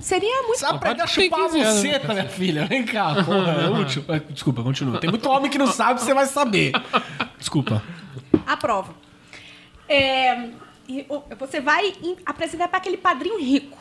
[0.00, 2.14] Seria muito Sabe dar ter chupar 15 anos, você, né?
[2.14, 2.66] minha filha.
[2.66, 3.52] Vem cá, porra.
[3.52, 4.04] É útil.
[4.08, 5.00] É, Desculpa, continua.
[5.00, 6.72] Tem muito homem que não sabe, você vai saber.
[7.38, 7.82] Desculpa.
[8.46, 8.94] Aprovo.
[9.88, 10.50] É,
[11.38, 11.94] você vai
[12.26, 13.76] apresentar para aquele padrinho rico.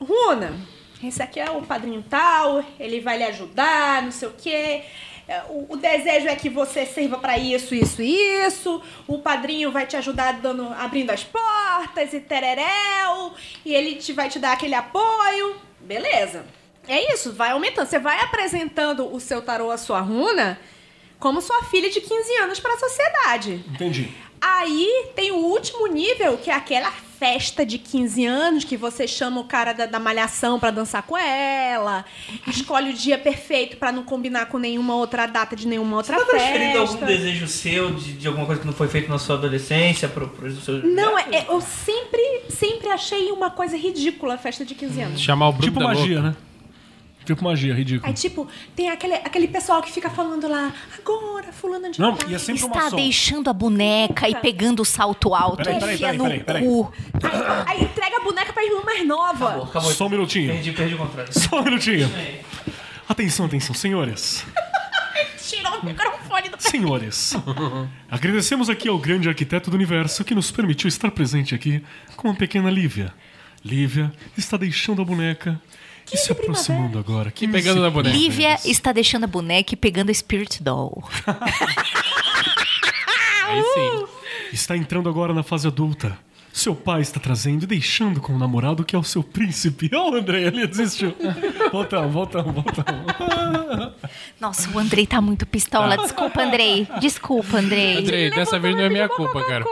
[0.00, 0.52] Runa,
[1.02, 4.84] esse aqui é o padrinho tal, ele vai lhe ajudar, não sei o quê.
[5.28, 8.12] É, O, o desejo é que você sirva pra isso, isso e
[8.46, 8.82] isso.
[9.06, 13.32] O padrinho vai te ajudar dando, abrindo as portas e tereréu.
[13.64, 15.56] E ele te, vai te dar aquele apoio.
[15.80, 16.44] Beleza.
[16.88, 17.86] É isso, vai aumentando.
[17.86, 20.58] Você vai apresentando o seu tarô, a sua runa,
[21.18, 23.64] como sua filha de 15 anos pra sociedade.
[23.72, 24.12] Entendi.
[24.42, 29.40] Aí tem o último nível, que é aquela festa de 15 anos, que você chama
[29.40, 32.04] o cara da, da malhação pra dançar com ela,
[32.48, 36.24] escolhe o dia perfeito pra não combinar com nenhuma outra data de nenhuma outra Você
[36.24, 36.94] tá transferindo festa.
[36.94, 40.28] algum desejo seu de, de alguma coisa que não foi feito na sua adolescência pro,
[40.30, 40.84] pro seu...
[40.84, 45.20] Não, é, é- eu sempre, sempre achei uma coisa ridícula a festa de 15 anos.
[45.20, 46.28] Chamar o Bruno Tipo da magia, Louca.
[46.30, 46.36] né?
[47.24, 48.06] Tipo magia, ridículo.
[48.08, 52.28] Aí, tipo, tem aquele, aquele pessoal que fica falando lá, agora, fulana de Não, tal.
[52.30, 55.94] e é sempre uma Está deixando a boneca e pegando o salto alto, Peraí, peraí,
[55.94, 56.64] enfia peraí, no peraí, peraí.
[56.64, 56.92] cu.
[57.22, 59.46] Aí, aí entrega a boneca pra irmã mais nova.
[59.46, 59.90] Acabou, acabou.
[59.92, 60.52] Só um minutinho.
[60.52, 61.28] Perdi, perdi o controle.
[61.32, 62.10] Só um minutinho.
[63.08, 64.44] Atenção, atenção, senhores.
[65.38, 67.34] Tirou o microfone do Senhores,
[68.10, 71.82] agradecemos aqui ao grande arquiteto do universo que nos permitiu estar presente aqui
[72.16, 73.12] com a pequena Lívia.
[73.62, 75.60] Lívia está deixando a boneca
[76.12, 77.30] e se aproximando agora.
[77.30, 78.16] Que pegando na boneca.
[78.16, 81.02] Lívia está deixando a boneca e pegando a Spirit Doll.
[83.48, 84.06] Aí sim.
[84.52, 86.16] Está entrando agora na fase adulta.
[86.52, 89.90] Seu pai está trazendo e deixando com o namorado que é o seu príncipe.
[89.96, 91.16] Ó, o André, ele desistiu.
[91.72, 93.92] Voltamos, voltamos, voltamos.
[94.38, 95.96] Nossa, o Andrei tá muito pistola.
[95.96, 96.86] Desculpa, Andrei.
[97.00, 97.98] Desculpa, Andrei.
[97.98, 99.64] Andrei, dessa vez não é minha culpa, cara.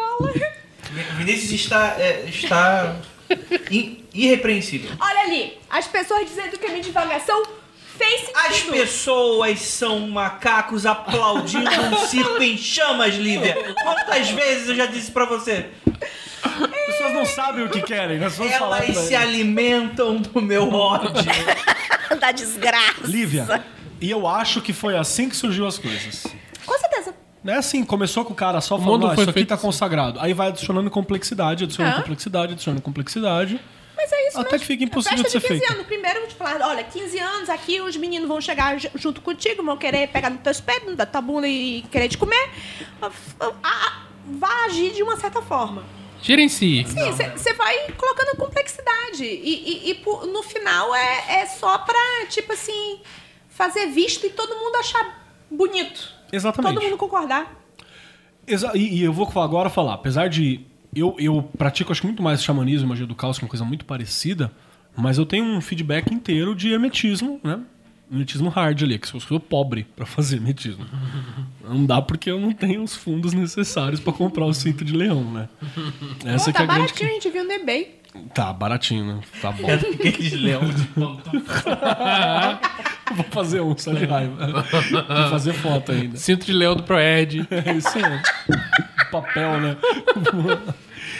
[1.19, 2.97] Vinícius está, é, está
[4.15, 4.91] irrepreensível.
[5.01, 7.43] Olha ali, as pessoas dizendo que a minha divagação
[7.97, 8.37] fez sentido.
[8.47, 13.57] As pessoas são macacos aplaudindo um circo em chamas, Lívia.
[13.83, 15.67] Quantas vezes eu já disse pra você?
[16.43, 19.27] As pessoas não sabem o que querem, nós vamos falar Elas se eles.
[19.27, 21.11] alimentam do meu ódio.
[22.19, 23.03] Da desgraça.
[23.05, 23.65] Lívia,
[24.01, 26.27] e eu acho que foi assim que surgiu as coisas.
[26.67, 27.15] Com certeza.
[27.43, 29.55] Não é assim, começou com o cara só falando, ah, foi isso aqui feito tá
[29.55, 29.63] assim.
[29.67, 30.21] consagrado.
[30.21, 32.01] Aí vai adicionando complexidade, adicionando Ah.
[32.01, 33.59] complexidade, adicionando complexidade.
[33.97, 34.59] Mas é isso Até mesmo.
[34.61, 35.73] que fica impossível de ser 15 feito.
[35.73, 35.87] anos.
[35.87, 39.21] Primeiro eu vou te falar, olha, 15 anos aqui, os meninos vão chegar ju- junto
[39.21, 42.51] contigo, vão querer pegar nos teus pés, da tua bunda e querer te comer.
[43.03, 43.11] Ah,
[43.63, 45.83] ah, Vai agir de uma certa forma.
[46.23, 46.87] Gerencie.
[46.87, 49.25] Sim, você vai colocando complexidade.
[49.25, 53.01] E, e- e por- no final é, é só pra, tipo assim,
[53.49, 56.13] fazer visto e todo mundo achar bonito.
[56.33, 56.75] Exatamente.
[56.75, 57.61] Todo mundo concordar.
[58.47, 60.61] Exa- e, e eu vou agora falar, apesar de.
[60.95, 63.51] Eu, eu pratico, acho que muito mais xamanismo e magia do caos, que é uma
[63.51, 64.51] coisa muito parecida,
[64.97, 67.61] mas eu tenho um feedback inteiro de hermetismo, né?
[68.11, 70.85] Hermetismo hard ali, que eu sou pobre pra fazer hermetismo.
[71.63, 75.23] Não dá porque eu não tenho os fundos necessários pra comprar o cinto de leão,
[75.31, 75.49] né?
[76.25, 76.81] Essa Pô, que tá é a grande.
[76.93, 78.00] baratinho, a gente viu no eBay.
[78.35, 79.21] Tá, baratinho, né?
[79.41, 79.69] Tá bom.
[79.73, 80.89] Aqueles leões de
[83.15, 84.47] Vou fazer um, só de raiva.
[84.47, 86.17] Vou fazer foto ainda.
[86.17, 87.47] Cinto de leão do Proerd.
[87.51, 88.21] É isso aí.
[89.11, 89.77] Papel, né?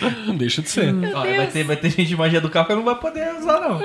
[0.27, 0.95] Não deixa de ser.
[1.15, 3.61] Olha, vai, ter, vai ter gente de magia do carro que não vai poder usar,
[3.61, 3.81] não.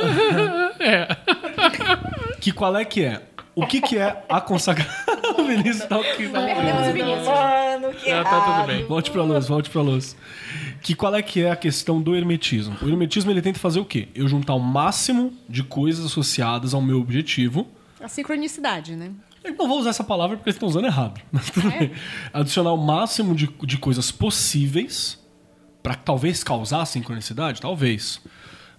[2.39, 3.22] Que qual é que é?
[3.53, 4.93] O que que é a consagração?
[5.38, 6.28] o Vinícius tá aqui.
[6.30, 7.28] Perdemos o Vinícius.
[7.28, 8.86] Mano, que Ah, tá tudo bem.
[8.86, 10.16] Volte pra luz, volte pra luz.
[10.86, 12.77] Que qual é que é a questão do hermetismo?
[12.79, 14.07] O hermetismo ele tenta fazer o quê?
[14.13, 17.67] Eu juntar o máximo de coisas associadas ao meu objetivo.
[17.99, 19.09] A sincronicidade, né?
[19.43, 21.19] Eu não vou usar essa palavra porque eles estão usando errado.
[21.33, 21.91] Mas tudo bem.
[22.31, 25.19] Adicionar o máximo de, de coisas possíveis
[25.81, 28.21] pra talvez causar sincronicidade, talvez.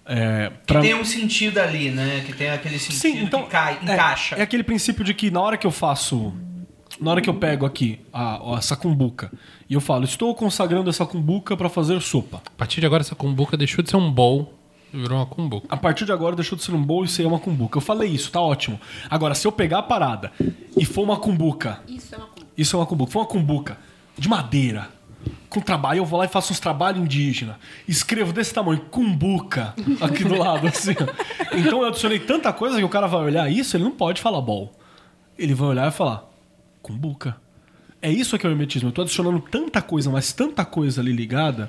[0.05, 2.23] É, pra- Tem um sentido ali, né?
[2.25, 4.35] Que tem aquele sentido Sim, então que cai, é- encaixa.
[4.37, 6.33] É, aquele princípio de que na hora que eu faço,
[6.99, 9.31] na hora que eu pego aqui a, a cumbuca
[9.69, 12.41] e eu falo, estou consagrando essa cumbuca para fazer sopa.
[12.45, 14.53] A partir de agora, essa cumbuca deixou de ser um bowl
[14.93, 15.67] e virou uma cumbuca.
[15.69, 17.77] A partir de agora deixou de ser um bowl e ser uma cumbuca.
[17.77, 18.79] Eu falei isso, tá ótimo.
[19.09, 20.31] Agora, se eu pegar a parada
[20.77, 22.47] e for uma cumbuca, Isso é uma coisa.
[22.57, 23.77] isso é uma cumbuca, for uma cumbuca
[24.17, 24.89] de madeira,
[25.49, 27.55] com trabalho, eu vou lá e faço uns trabalhos indígenas.
[27.87, 30.91] Escrevo desse tamanho, cumbuca, aqui do lado, assim.
[30.99, 31.55] ó.
[31.57, 34.41] Então eu adicionei tanta coisa que o cara vai olhar isso, ele não pode falar
[34.41, 34.73] bol.
[35.37, 36.23] Ele vai olhar e falar,
[36.87, 37.37] cumbuca.
[38.01, 38.89] É isso que é o hermetismo.
[38.89, 41.67] Eu tô adicionando tanta coisa, mas tanta coisa ali ligada,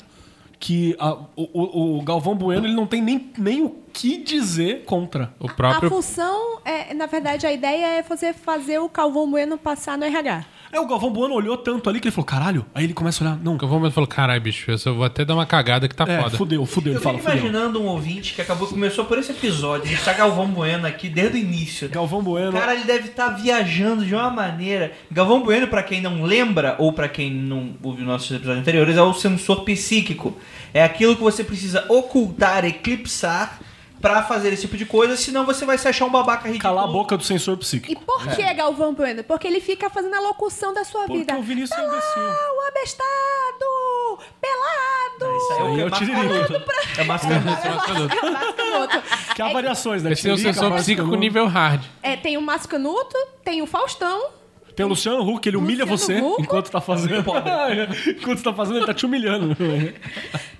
[0.61, 4.85] que a- o, o- o Galvão Bueno ele não tem nem, nem o que dizer
[4.85, 5.32] contra.
[5.40, 5.89] O A próprio.
[5.90, 10.45] função, é, na verdade, a ideia é você fazer o Calvão Bueno passar no RH.
[10.70, 12.66] É, o Galvão Bueno olhou tanto ali que ele falou, caralho.
[12.74, 15.35] Aí ele começa a olhar, não, O Galvão falou: caralho, bicho, eu vou até dar
[15.35, 16.36] uma cagada que tá é, foda.
[16.36, 16.93] fudeu, fudeu.
[16.93, 17.47] Ele Eu fala, fico fudeu.
[17.47, 19.86] imaginando um ouvinte que acabou, começou por esse episódio.
[19.86, 21.89] A gente tá Galvão Bueno aqui desde o início.
[21.89, 22.53] Galvão Bueno.
[22.53, 24.93] Cara, ele deve estar viajando de uma maneira.
[25.11, 29.03] Galvão Bueno, pra quem não lembra, ou pra quem não ouviu nossos episódios anteriores, é
[29.03, 30.36] o sensor psíquico.
[30.74, 33.59] É aquilo que você precisa ocultar, eclipsar,
[34.01, 36.75] pra fazer esse tipo de coisa, senão você vai se achar um babaca ridículo.
[36.75, 38.03] Calar a boca do sensor E psíquico.
[38.05, 39.23] por que Galvão Bueno?
[39.25, 41.37] Porque ele fica fazendo a locução da sua Porque vida.
[41.37, 42.23] o Vinícius é um imbecil.
[42.23, 44.19] Ah, o abestado!
[44.41, 45.37] Pelado!
[45.37, 46.65] Isso aí é o Aí eu é tiririca.
[46.99, 47.05] É.
[47.05, 49.03] Mascanuto.
[49.35, 50.12] Que há variações, né?
[50.12, 51.83] Esse é o sensor psíquico nível hard.
[52.03, 54.31] É, tem o Mascanuto, tem o Faustão.
[54.79, 56.41] Tem o Luciano Huck, ele humilha Luciano você Huck.
[56.43, 57.17] enquanto tá fazendo.
[58.17, 59.57] enquanto tá fazendo, ele tá te humilhando.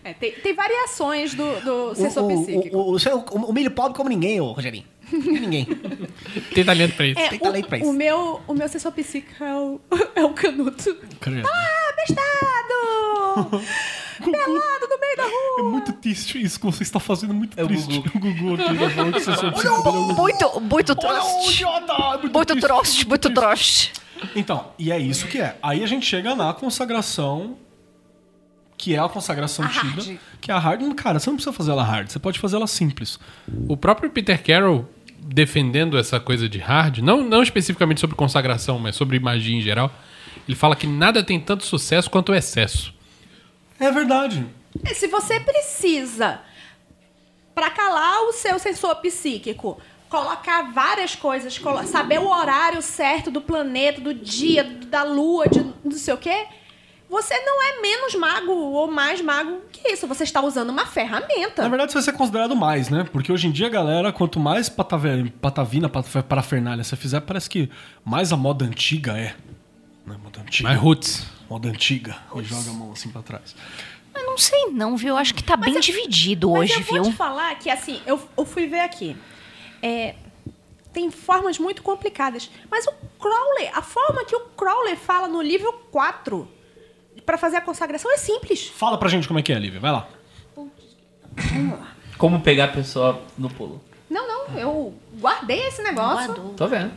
[0.03, 2.77] É, tem, tem variações do, do sensor psíquico.
[2.77, 4.85] O, o, o, o milho pobre como ninguém, ô Rogerinho.
[5.13, 5.67] ninguém.
[6.53, 7.21] Tem talento pra isso.
[7.21, 7.91] É, tem talento pra o, isso.
[7.91, 9.81] o meu, o meu sensor psíquico é o,
[10.17, 10.97] é o canuto.
[11.21, 11.49] Credo.
[11.93, 13.63] Abestado!
[14.19, 15.71] Pelado no meio da É rua!
[15.71, 17.99] muito triste isso que você está fazendo, muito É o triste.
[17.99, 20.15] O Gugu aqui, né, falando que sensor psíquico é o.
[20.15, 22.19] Muito, muito o idiota!
[22.33, 23.93] Muito, triste, muito trost.
[24.35, 25.57] Então, e é isso que é.
[25.63, 27.57] Aí a gente chega na consagração,
[28.77, 30.19] que é a consagração A tida, hard.
[30.41, 30.95] que é a hard.
[30.95, 33.19] Cara, você não precisa fazer ela hard, você pode fazer ela simples.
[33.69, 34.89] O próprio Peter Carroll
[35.21, 39.93] defendendo essa coisa de hard, não, não especificamente sobre consagração, mas sobre magia em geral,
[40.47, 42.95] ele fala que nada tem tanto sucesso quanto o excesso.
[43.79, 44.47] É verdade.
[44.85, 46.41] E se você precisa,
[47.55, 49.79] pra calar o seu sensor psíquico,
[50.09, 55.61] colocar várias coisas, colo- saber o horário certo do planeta, do dia, da lua, de
[55.85, 56.47] não sei o quê,
[57.11, 60.07] você não é menos mago ou mais mago que isso.
[60.07, 61.63] Você está usando uma ferramenta.
[61.63, 63.07] Na verdade, você vai ser considerado mais, né?
[63.11, 67.71] Porque hoje em dia, galera, quanto mais patave- patavina, pat- parafernália você fizer, parece que
[68.05, 69.35] mais a moda antiga é.
[70.07, 70.17] Né?
[70.23, 70.69] Moda antiga.
[70.69, 71.27] Mais roots.
[71.49, 72.17] Moda antiga.
[72.37, 73.55] E joga a mão assim pra trás.
[74.15, 75.11] Eu não sei não, viu?
[75.11, 77.11] Eu acho que tá bem dividido Mas hoje, eu vou viu?
[77.13, 79.17] te falar que, assim, eu, eu fui ver aqui.
[79.83, 80.15] É,
[80.93, 82.51] tem formas muito complicadas.
[82.71, 86.49] Mas o Crowley, a forma que o Crowley fala no livro 4
[87.25, 88.69] para fazer a consagração é simples.
[88.69, 89.81] Fala pra gente como é que é, Lívia.
[89.81, 90.09] Vai lá.
[92.17, 93.81] Como pegar a pessoa no pulo.
[94.11, 96.35] Não, não, eu guardei esse negócio.
[96.57, 96.93] Tô vendo.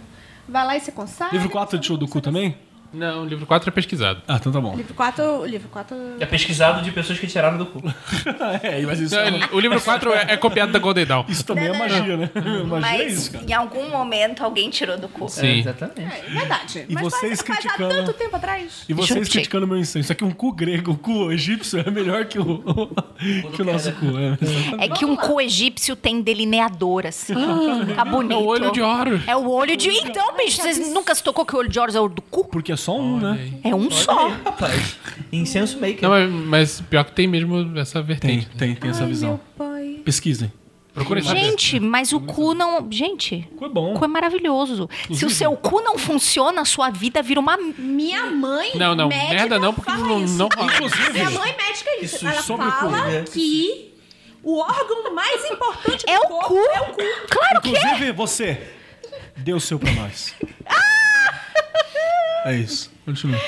[0.47, 1.37] Vai lá e se consagra.
[1.37, 2.57] Livro 4 de show do cu também?
[2.93, 4.21] Não, o livro 4 é pesquisado.
[4.27, 4.75] Ah, então tá bom.
[4.75, 5.95] Livro 4, livro 4...
[6.19, 7.81] É pesquisado de pessoas que tiraram do cu.
[8.63, 11.23] é, mas isso, Não, ele- o livro 4 é, é copiado da Golden Dawn.
[11.29, 12.29] isso também Não, é não, magia, né?
[12.67, 13.45] Magia é isso, Mas cara.
[13.49, 15.25] em algum momento alguém tirou do cu.
[15.25, 15.59] É, Sim.
[15.59, 16.01] exatamente.
[16.01, 16.85] É verdade.
[16.89, 18.83] E Mas vocês faz, criticando- Faz há tanto tempo atrás.
[18.89, 19.31] E vocês Disruptive.
[19.31, 19.99] criticando meu incenso.
[19.99, 22.61] Isso aqui é um cu grego, o cu egípcio é melhor que o,
[23.55, 24.05] que o nosso cu.
[24.79, 24.85] É.
[24.85, 27.33] É que um cu egípcio tem delineador, assim.
[27.87, 28.33] Fica bonito.
[28.33, 29.21] É o olho de ouro.
[29.27, 29.89] É o olho de.
[29.89, 32.45] Então, bicho, vocês nunca se tocou que o olho de Horus é o do cu?
[32.45, 33.51] Porque é só um, né?
[33.63, 34.29] É um só.
[34.43, 34.97] Rapaz,
[35.31, 36.01] incenso maker.
[36.01, 38.49] Não, mas, mas pior que tem mesmo essa Tem, vertente.
[38.57, 39.29] tem, tem essa Ai, visão.
[39.29, 40.01] meu pai.
[40.03, 40.51] Pesquisem.
[40.93, 41.39] Procura saber.
[41.39, 42.85] Gente, mas o cu não.
[42.91, 43.93] Gente, O cu é bom.
[43.93, 44.89] o cu é maravilhoso.
[45.13, 47.55] Se o seu cu não funciona, a sua vida vira uma.
[47.77, 48.71] Minha mãe.
[48.75, 50.37] Não, não, médica, merda não, porque fala não, isso.
[50.37, 50.69] não rola.
[51.13, 52.15] Minha mãe médica é isso.
[52.17, 53.23] Isso Ela sobre o cu, fala né?
[53.31, 53.93] que
[54.43, 56.57] o órgão mais importante É do o corpo cu.
[56.59, 57.01] é o cu.
[57.29, 57.79] Claro que é.
[57.79, 58.61] Inclusive, você.
[59.37, 60.35] Dê o seu pra nós.
[62.45, 62.91] É isso.
[63.05, 63.39] Continua.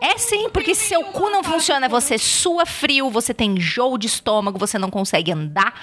[0.00, 4.06] É sim, porque se seu cu não funciona, você sua frio, você tem enjoo de
[4.06, 5.80] estômago, você não consegue andar.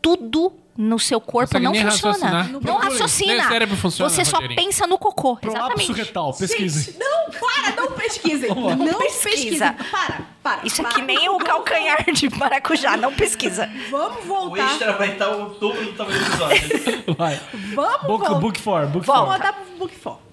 [0.00, 2.12] Tudo no seu corpo Consegue não nem funciona.
[2.14, 2.52] raciocinar.
[2.52, 2.84] Não Procure.
[2.92, 3.32] raciocina.
[3.34, 4.60] Nem o cérebro funciona, você só Rogerinho.
[4.62, 5.36] pensa no cocô.
[5.36, 5.92] Prolapso Exatamente.
[5.92, 6.82] retal, pesquisem.
[6.84, 8.48] Gente, não, para, não pesquisem.
[8.54, 9.28] Não Pesquisa.
[9.28, 9.72] pesquisem.
[9.90, 10.60] Para, para.
[10.64, 11.02] Isso é para.
[11.02, 13.68] nem o calcanhar de maracujá, não pesquisa.
[13.90, 14.70] Vamos O voltar.
[14.70, 17.04] extra vai estar o dobro do tamanho do episódio.
[17.18, 17.40] Vai.
[17.74, 18.34] Vamos Book, voltar.
[18.34, 19.26] book for, book Vamos for.
[19.38, 20.27] voltar pro Book 4.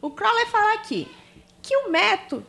[0.00, 1.08] O Crowley fala aqui
[1.62, 2.44] que o método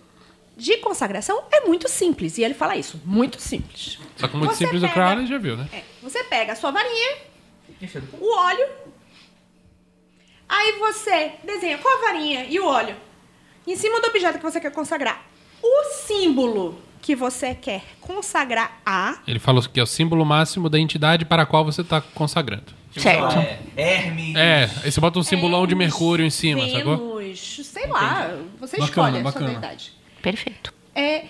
[0.55, 2.37] de consagração é muito simples.
[2.37, 3.97] E ele fala isso, muito simples.
[4.17, 5.67] Só que muito Você simples pega- Crowley já viu, né?
[5.73, 7.17] É, você pega a sua varinha,
[8.19, 8.67] o óleo,
[10.47, 12.95] aí você desenha com a varinha e o óleo
[13.65, 15.23] em cima do objeto que você quer consagrar.
[15.61, 20.79] O símbolo que você quer consagrar a Ele falou que é o símbolo máximo da
[20.79, 22.73] entidade para a qual você está consagrando.
[22.97, 23.37] Certo.
[23.37, 24.35] é Hermes.
[24.35, 27.18] É, aí você bota um simbolão de Hermes, Mercúrio em cima, sacou?
[27.39, 29.47] Vênus, sei lá, você Bacana, escolhe a sua bacana.
[29.47, 29.93] verdade.
[30.21, 30.73] Perfeito.
[30.95, 31.25] É,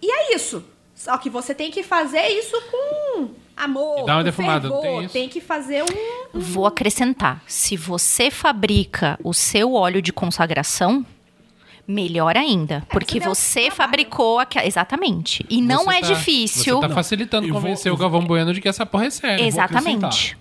[0.00, 0.64] e é isso.
[0.94, 5.08] Só que você tem que fazer isso com amor, E dá uma defumada, não fervor.
[5.08, 5.32] tem isso?
[5.32, 5.86] que fazer um...
[6.38, 7.42] Vou acrescentar.
[7.46, 11.04] Se você fabrica o seu óleo de consagração,
[11.88, 12.86] melhor ainda.
[12.88, 13.76] Porque deu você trabalho.
[13.76, 14.64] fabricou aquela.
[14.66, 15.44] Exatamente.
[15.50, 16.80] E não Você é tá- difícil.
[16.80, 19.42] Você tá facilitando vou- convencer o Galvão Bueno de que essa porra é séria.
[19.44, 20.36] Exatamente.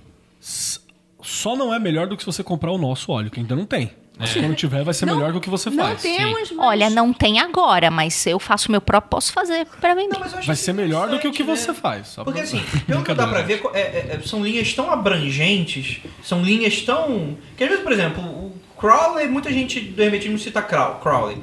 [1.24, 3.66] Só não é melhor do que se você comprar o nosso óleo, que ainda não
[3.66, 3.92] tem.
[4.22, 6.02] Mas quando tiver, vai ser Não- melhor do que você Não faz.
[6.02, 6.68] temos mais...
[6.70, 10.14] Olha, não tem agora, mas se eu faço meu próprio, posso fazer pra vender.
[10.14, 11.78] Não, mas eu acho Vai ser melhor do que o que interessante, você né?
[11.82, 12.08] faz.
[12.08, 14.92] só Porque pra- assim, pelo que dá pra ver, é- é- é- são linhas tão
[14.92, 17.38] abrangentes, são linhas tão.
[17.58, 21.38] Que às vezes, por exemplo, o Crowley, muita gente do Hermetismo cita Crow- Crowley.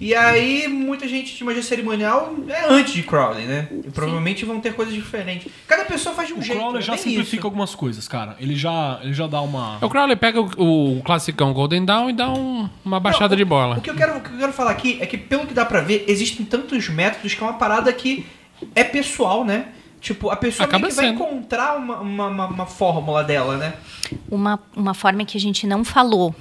[0.00, 3.68] E aí, muita gente de magia cerimonial é antes de Crowley, né?
[3.86, 5.52] E provavelmente vão ter coisas diferentes.
[5.68, 6.58] Cada pessoa faz de um O jeito.
[6.58, 7.46] Crowley é já simplifica isso.
[7.46, 8.34] algumas coisas, cara.
[8.40, 9.76] Ele já, ele já dá uma.
[9.84, 13.42] O Crowley pega o, o classicão Golden Dawn e dá um- uma baixada Não, de
[13.42, 13.76] o- bola.
[13.76, 15.66] O que, eu quero, o que eu quero falar aqui é que, pelo que dá
[15.66, 18.24] pra ver, existem tantos métodos que é uma parada que
[18.74, 19.66] é pessoal, né?
[20.00, 21.14] Tipo, a pessoa Acaba meio que vai sendo.
[21.22, 23.74] encontrar uma, uma, uma- uma fórmula dela, né?
[24.30, 26.34] Uma, uma forma que a gente não falou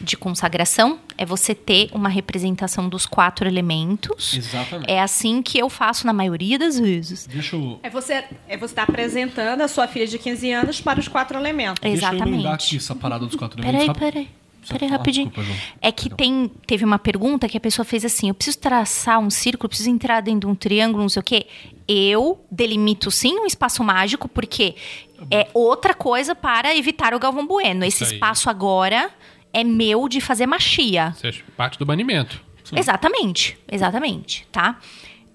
[0.00, 4.34] de consagração é você ter uma representação dos quatro elementos.
[4.34, 4.90] Exatamente.
[4.90, 7.26] É assim que eu faço na maioria das vezes.
[7.26, 7.78] Deixa eu.
[7.82, 11.38] É você é você tá apresentando a sua filha de 15 anos para os quatro
[11.38, 11.80] elementos.
[11.80, 12.76] Deixa eu emendar aqui Exatamente.
[12.76, 13.88] essa parada dos quatro Peraí, elementos.
[14.02, 14.12] rápido.
[14.12, 14.28] peraí.
[14.68, 15.26] Peraí, rapidinho.
[15.26, 15.50] desculpa.
[15.80, 19.30] É que tem, teve uma pergunta que a pessoa fez assim: eu preciso traçar um
[19.30, 21.46] círculo, preciso entrar dentro de um triângulo, não sei o quê.
[21.88, 24.74] Eu delimito sim um espaço mágico, porque
[25.30, 27.84] é outra coisa para evitar o Galvão Bueno.
[27.84, 29.10] Esse Isso espaço agora
[29.52, 31.14] é meu de fazer machia.
[31.22, 32.44] Acha parte do banimento.
[32.74, 34.78] Exatamente, exatamente, tá?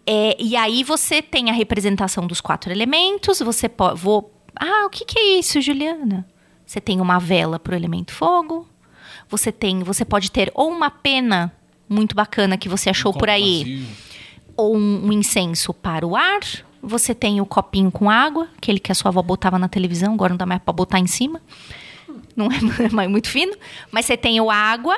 [0.05, 3.99] É, e aí você tem a representação dos quatro elementos, você pode...
[3.99, 6.27] Vou, ah, o que, que é isso, Juliana?
[6.65, 8.67] Você tem uma vela para o elemento fogo,
[9.31, 11.51] você tem, você pode ter ou uma pena
[11.89, 13.87] muito bacana que você achou Um por aí, vazio.
[14.55, 16.39] ou um, um incenso para o ar,
[16.83, 20.29] você tem o copinho com água, aquele que a sua avó botava na televisão, agora
[20.31, 21.41] não dá mais para botar em cima.
[22.35, 22.47] Não
[23.03, 23.53] é muito fino,
[23.91, 24.95] mas você tem o água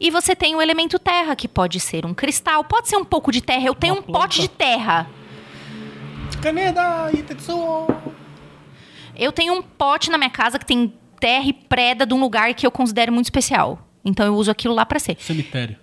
[0.00, 3.30] e você tem o elemento terra, que pode ser um cristal, pode ser um pouco
[3.32, 3.66] de terra.
[3.66, 4.40] Eu tenho Uma um pote planta.
[4.42, 5.10] de terra.
[6.42, 7.86] Caneda, Itetsuo.
[9.16, 10.92] Eu tenho um pote na minha casa que tem
[11.26, 13.84] terra e preda de um lugar que eu considero muito especial.
[14.04, 15.16] Então eu uso aquilo lá pra ser.
[15.18, 15.76] Cemitério.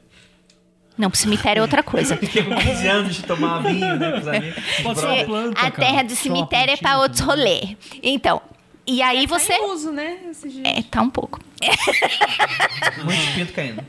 [0.98, 2.16] Não, pro cemitério é outra coisa.
[2.16, 4.54] Fiquei com 15 anos de tomar vinho, né, com os.
[4.84, 5.72] Pode ser uma planta, a cara.
[5.72, 7.76] terra do Só uma cemitério é pra plantinha outros rolê.
[8.02, 8.42] Então,
[8.88, 9.54] e aí Tá você.
[9.54, 10.18] em uso, né?
[10.64, 11.42] É, tá um pouco.
[13.04, 13.84] Muito pinto caindo.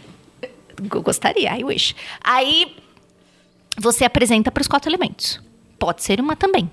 [0.93, 1.95] Eu gostaria, I wish.
[2.21, 2.75] Aí
[3.79, 5.41] você apresenta pros quatro elementos.
[5.79, 6.69] Pode ser uma também.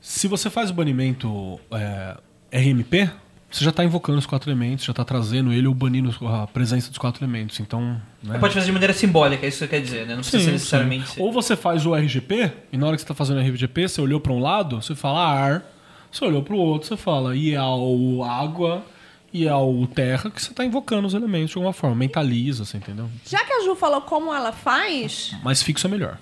[0.00, 2.16] Se você faz o banimento é,
[2.58, 3.10] RMP,
[3.52, 6.88] você já está invocando os quatro elementos, já está trazendo ele ou banindo a presença
[6.88, 7.60] dos quatro elementos.
[7.60, 8.00] Então.
[8.22, 8.38] Né?
[8.38, 10.14] Pode fazer de maneira simbólica, é isso que você quer dizer, né?
[10.14, 11.08] Não precisa Sim, ser necessariamente.
[11.10, 11.22] sim.
[11.22, 14.00] Ou você faz o RGP, e na hora que você está fazendo o RGP, você
[14.00, 15.62] olhou para um lado, você fala ar,
[16.10, 18.84] você olhou para o outro, você fala e é o água
[19.32, 21.96] e é o terra, que você está invocando os elementos de alguma forma.
[21.96, 23.08] Mentaliza, você entendeu?
[23.26, 26.18] Já que a Ju falou como ela faz, Mas fixo é melhor.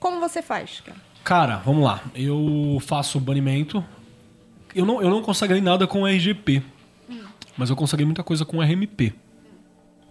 [0.00, 0.82] como você faz?
[0.84, 0.98] cara?
[1.24, 2.00] Cara, vamos lá.
[2.14, 3.84] Eu faço banimento.
[4.78, 6.62] Eu não, eu não consagrei nada com RGP.
[7.56, 9.12] Mas eu consagrei muita coisa com RMP.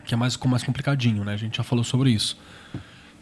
[0.03, 1.33] Que é mais, com- mais complicadinho, né?
[1.33, 2.37] A gente já falou sobre isso.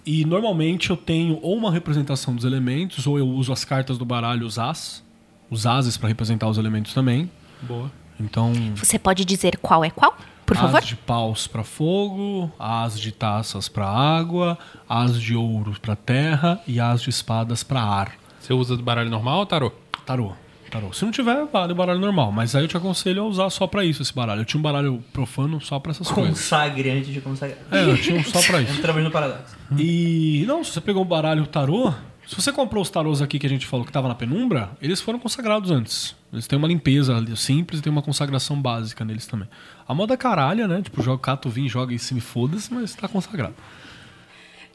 [0.04, 4.06] E normalmente eu tenho ou uma representação dos elementos, ou eu uso as cartas do
[4.06, 5.04] baralho, os as.
[5.50, 7.30] Os ases para representar os elementos também.
[7.62, 7.92] Boa.
[8.20, 10.18] Então, Você pode dizer qual é qual,
[10.48, 10.82] por as favor?
[10.82, 14.58] de paus para fogo, as de taças para água,
[14.90, 18.14] as de ouro para terra e as de espadas para ar.
[18.40, 19.72] Você usa do baralho normal ou tarô?
[20.06, 20.34] Tarô.
[20.76, 20.92] Tarô.
[20.92, 22.34] Se não tiver, vale o baralho normal.
[22.34, 24.42] Mas aí eu te aconselho a usar só pra isso esse baralho.
[24.42, 26.34] Eu tinha um baralho profano só pra essas coisas.
[26.34, 27.58] Consagre antes de consagrar.
[27.72, 28.74] É, eu tinha um só pra isso.
[28.78, 29.56] Entramos no paradoxo.
[29.78, 30.44] E.
[30.46, 31.94] Não, se você pegou um baralho tarô.
[32.28, 35.00] Se você comprou os tarôs aqui que a gente falou que tava na penumbra, eles
[35.00, 36.16] foram consagrados antes.
[36.34, 39.48] Eles têm uma limpeza simples e tem uma consagração básica neles também.
[39.88, 40.82] A moda caralha, né?
[40.82, 43.54] Tipo, joga cato, vim, joga em cima e foda-se, mas tá consagrado.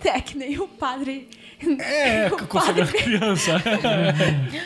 [0.04, 1.28] É que nem o padre.
[1.78, 3.52] É, o padre criança.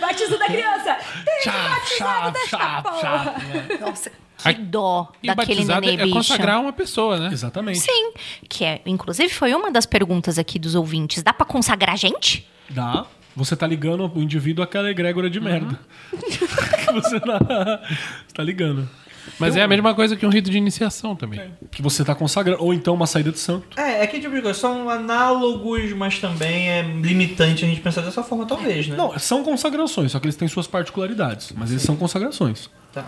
[0.00, 0.96] Batismo da criança.
[1.42, 3.34] Tem batizado desta chá.
[3.80, 6.12] Nossa, que dó E daquele nenê é bicho.
[6.12, 7.30] consagrar uma pessoa, né?
[7.32, 7.80] Exatamente.
[7.80, 8.12] Sim,
[8.48, 11.22] que é, inclusive foi uma das perguntas aqui dos ouvintes.
[11.22, 12.46] Dá pra consagrar gente?
[12.68, 13.06] Dá.
[13.36, 15.78] Você tá ligando o indivíduo àquela egrégora de merda.
[16.92, 18.88] você, tá, você tá ligando.
[19.38, 21.40] Mas é a mesma coisa que um rito de iniciação também.
[21.70, 22.62] Que você tá consagrando.
[22.62, 23.78] Ou então uma saída de santo.
[23.78, 28.02] É, é que tipo de coisa, são análogos, mas também é limitante a gente pensar
[28.02, 28.96] dessa forma, talvez, né?
[28.96, 31.52] Não, são consagrações, só que eles têm suas particularidades.
[31.56, 32.70] Mas eles são consagrações.
[32.92, 33.06] Tá.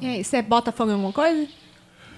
[0.00, 1.46] E aí, você bota fogo em alguma coisa?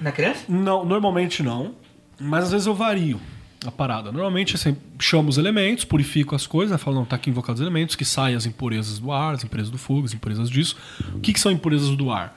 [0.00, 0.44] Na criança?
[0.48, 1.74] Não, normalmente não.
[2.20, 3.20] Mas às vezes eu vario
[3.66, 4.12] a parada.
[4.12, 6.78] Normalmente assim, chamo os elementos, purifico as coisas, né?
[6.78, 9.70] falo, não, tá aqui invocados os elementos, que saem as impurezas do ar, as impurezas
[9.70, 10.76] do fogo, as impurezas disso.
[11.14, 12.36] O que, que são impurezas do ar?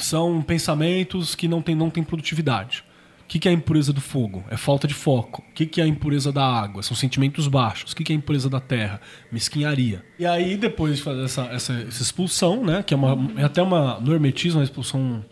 [0.00, 2.84] São pensamentos que não têm não tem produtividade.
[3.24, 4.44] O que, que é a impureza do fogo?
[4.50, 5.42] É falta de foco.
[5.48, 6.82] O que, que é a impureza da água?
[6.82, 7.92] São sentimentos baixos.
[7.92, 9.00] O que, que é a impureza da terra?
[9.32, 10.04] Mesquinharia.
[10.18, 12.82] E aí, depois de fazer essa, essa, essa expulsão, né?
[12.82, 13.98] Que é, uma, é até uma.
[13.98, 15.24] No hermetismo, a expulsão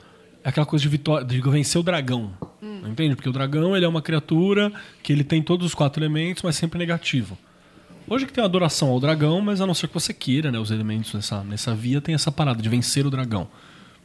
[0.43, 2.33] é aquela coisa de, vitória, de vencer o dragão.
[2.89, 3.15] Entende?
[3.15, 4.73] Porque o dragão ele é uma criatura
[5.03, 7.39] que ele tem todos os quatro elementos, mas sempre negativo.
[8.09, 10.59] Hoje que tem uma adoração ao dragão, mas a não ser que você queira, né?
[10.59, 13.49] Os elementos nessa, nessa via tem essa parada de vencer o dragão.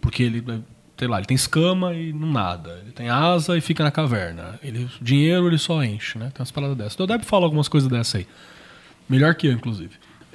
[0.02, 0.60] Porque ele é
[0.98, 2.80] sei lá, ele tem escama e não nada.
[2.82, 4.60] Ele tem asa e fica na caverna.
[4.64, 6.32] Ele, dinheiro ele só enche, né?
[6.34, 7.00] Tem umas paradas dessas.
[7.00, 8.28] O Deb fala algumas coisas dessas aí.
[9.08, 9.92] Melhor que eu, inclusive.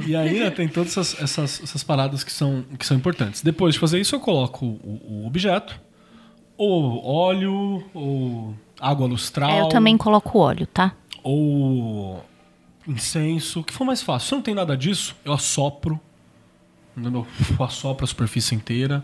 [0.07, 3.43] E aí né, tem todas essas, essas, essas paradas que são, que são importantes.
[3.43, 5.79] Depois de fazer isso, eu coloco o, o objeto,
[6.57, 9.51] ou óleo, ou água lustral.
[9.51, 10.95] É, eu também coloco óleo, tá?
[11.23, 12.25] Ou
[12.87, 14.29] incenso, o que for mais fácil.
[14.29, 16.01] Se não tem nada disso, eu assopro.
[16.97, 17.27] Eu
[17.65, 19.03] assopro a superfície inteira.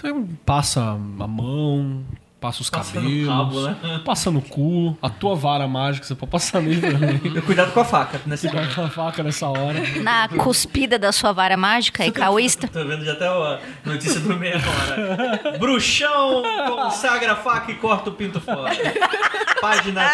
[0.00, 0.14] Você
[0.46, 2.02] passa a mão,
[2.40, 4.00] passa os Passa no cabelos, rabo, né?
[4.02, 7.18] passa no cu, a tua vara mágica, você pode passar nele também.
[7.42, 9.78] Cuidado com a faca nessa Ficar com a faca nessa hora.
[10.02, 12.66] Na cuspida da sua vara mágica e caoísta.
[12.68, 15.58] Tô vendo já até a notícia do meia hora.
[15.58, 18.74] Bruxão consagra a faca e corta o pinto fora.
[19.60, 20.08] Página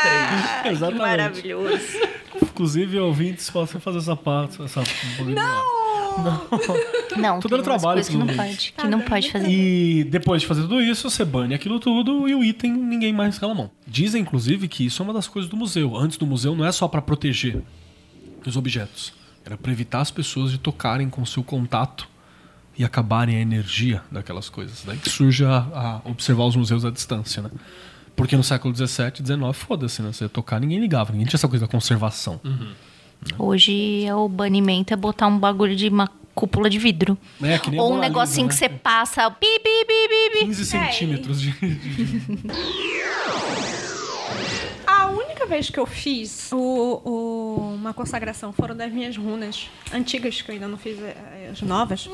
[0.64, 0.72] 3.
[0.72, 1.00] Exatamente.
[1.00, 1.98] Maravilhoso.
[2.42, 4.60] Inclusive, ouvintes, podem fazer essa parte.
[4.62, 4.82] Essa...
[5.20, 5.85] Não,
[7.40, 9.50] Tô tem dando umas trabalho coisas que não pode, que não pode fazer.
[9.50, 13.38] E depois de fazer tudo isso, você bane aquilo tudo e o item ninguém mais
[13.40, 13.70] mão.
[13.86, 15.96] Dizem, inclusive, que isso é uma das coisas do museu.
[15.96, 17.62] Antes do museu não é só para proteger
[18.44, 19.12] os objetos.
[19.44, 22.08] Era para evitar as pessoas de tocarem com seu contato
[22.78, 24.82] e acabarem a energia daquelas coisas.
[24.84, 27.50] Daí que surge a, a observar os museus à distância, né?
[28.14, 30.12] Porque no século XVII, XIX, foda-se, né?
[30.12, 31.12] Você ia tocar, ninguém ligava.
[31.12, 32.40] Ninguém tinha essa coisa da conservação.
[33.38, 37.16] Hoje é o banimento é botar um bagulho de uma cúpula de vidro.
[37.42, 38.52] É, que nem Ou um negocinho né?
[38.52, 40.44] que você passa, pi, pi, pi, pi, pi.
[40.46, 41.54] 15 centímetros de...
[44.86, 50.40] A única vez que eu fiz o- o- uma consagração foram das minhas runas antigas,
[50.42, 52.08] que eu ainda não fiz eh, as novas.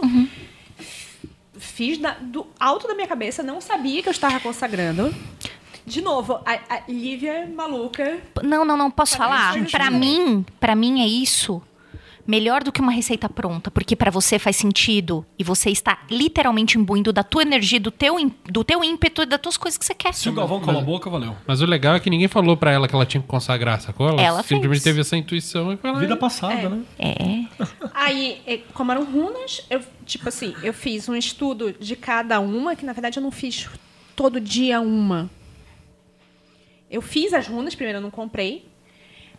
[1.58, 5.14] Fiz da- do alto da minha cabeça, não sabia que eu estava consagrando.
[5.84, 8.20] De novo, a, a Lívia é maluca.
[8.42, 9.52] Não, não, não, posso falar?
[9.52, 11.62] Parece Pra mim, para mim é isso
[12.26, 16.78] melhor do que uma receita pronta, porque pra você faz sentido e você está literalmente
[16.78, 19.94] imbuindo da tua energia, do teu, do teu ímpeto e das tuas coisas que você
[19.94, 20.14] quer.
[20.14, 21.36] Se o Galvão cola a boca, valeu.
[21.46, 24.08] Mas o legal é que ninguém falou pra ela que ela tinha que consagrar, sacou?
[24.08, 24.84] Ela, Ela simplesmente fez.
[24.84, 25.98] teve essa intuição e foi lá.
[25.98, 26.82] Vida passada, né?
[26.98, 27.44] É.
[27.94, 32.76] Aí, eh, como eram runas, eu, tipo assim, eu fiz um estudo de cada uma,
[32.76, 33.68] que na verdade eu não fiz
[34.14, 35.28] todo dia uma.
[36.92, 38.70] Eu fiz as runas, primeiro eu não comprei.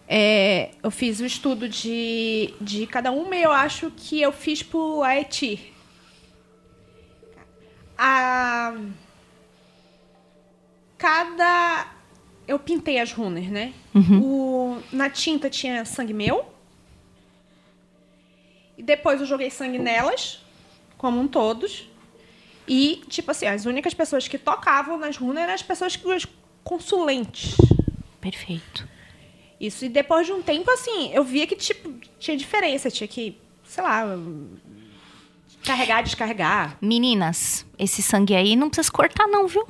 [0.08, 4.64] É, eu fiz o estudo de, de cada uma e eu acho que eu fiz
[4.64, 5.72] pro Aeti.
[7.96, 8.76] A...
[10.98, 11.94] Cada...
[12.48, 13.72] Eu pintei as runas, né?
[14.20, 14.80] O...
[14.92, 16.52] Na tinta tinha sangue meu.
[18.76, 20.44] E depois eu joguei sangue nelas,
[20.98, 21.88] como um todos.
[22.68, 26.04] E, tipo assim, as únicas pessoas que tocavam nas runas eram as pessoas que
[26.64, 27.56] os consulentes.
[28.22, 28.88] Perfeito.
[29.60, 29.86] Isso.
[29.86, 32.90] E depois de um tempo, assim, eu via que, tipo, tinha diferença.
[32.90, 34.06] Tinha que, sei lá,
[35.64, 36.78] carregar, descarregar.
[36.82, 39.66] Meninas, esse sangue aí não precisa cortar não, viu?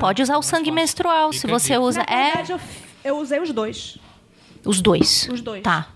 [0.00, 2.00] Pode usar o sangue menstrual, se Fica a você usa...
[2.08, 2.60] Na É, verdade, eu,
[3.04, 3.98] eu usei os dois.
[4.64, 5.28] os dois.
[5.30, 5.62] Os dois.
[5.62, 5.88] Tá.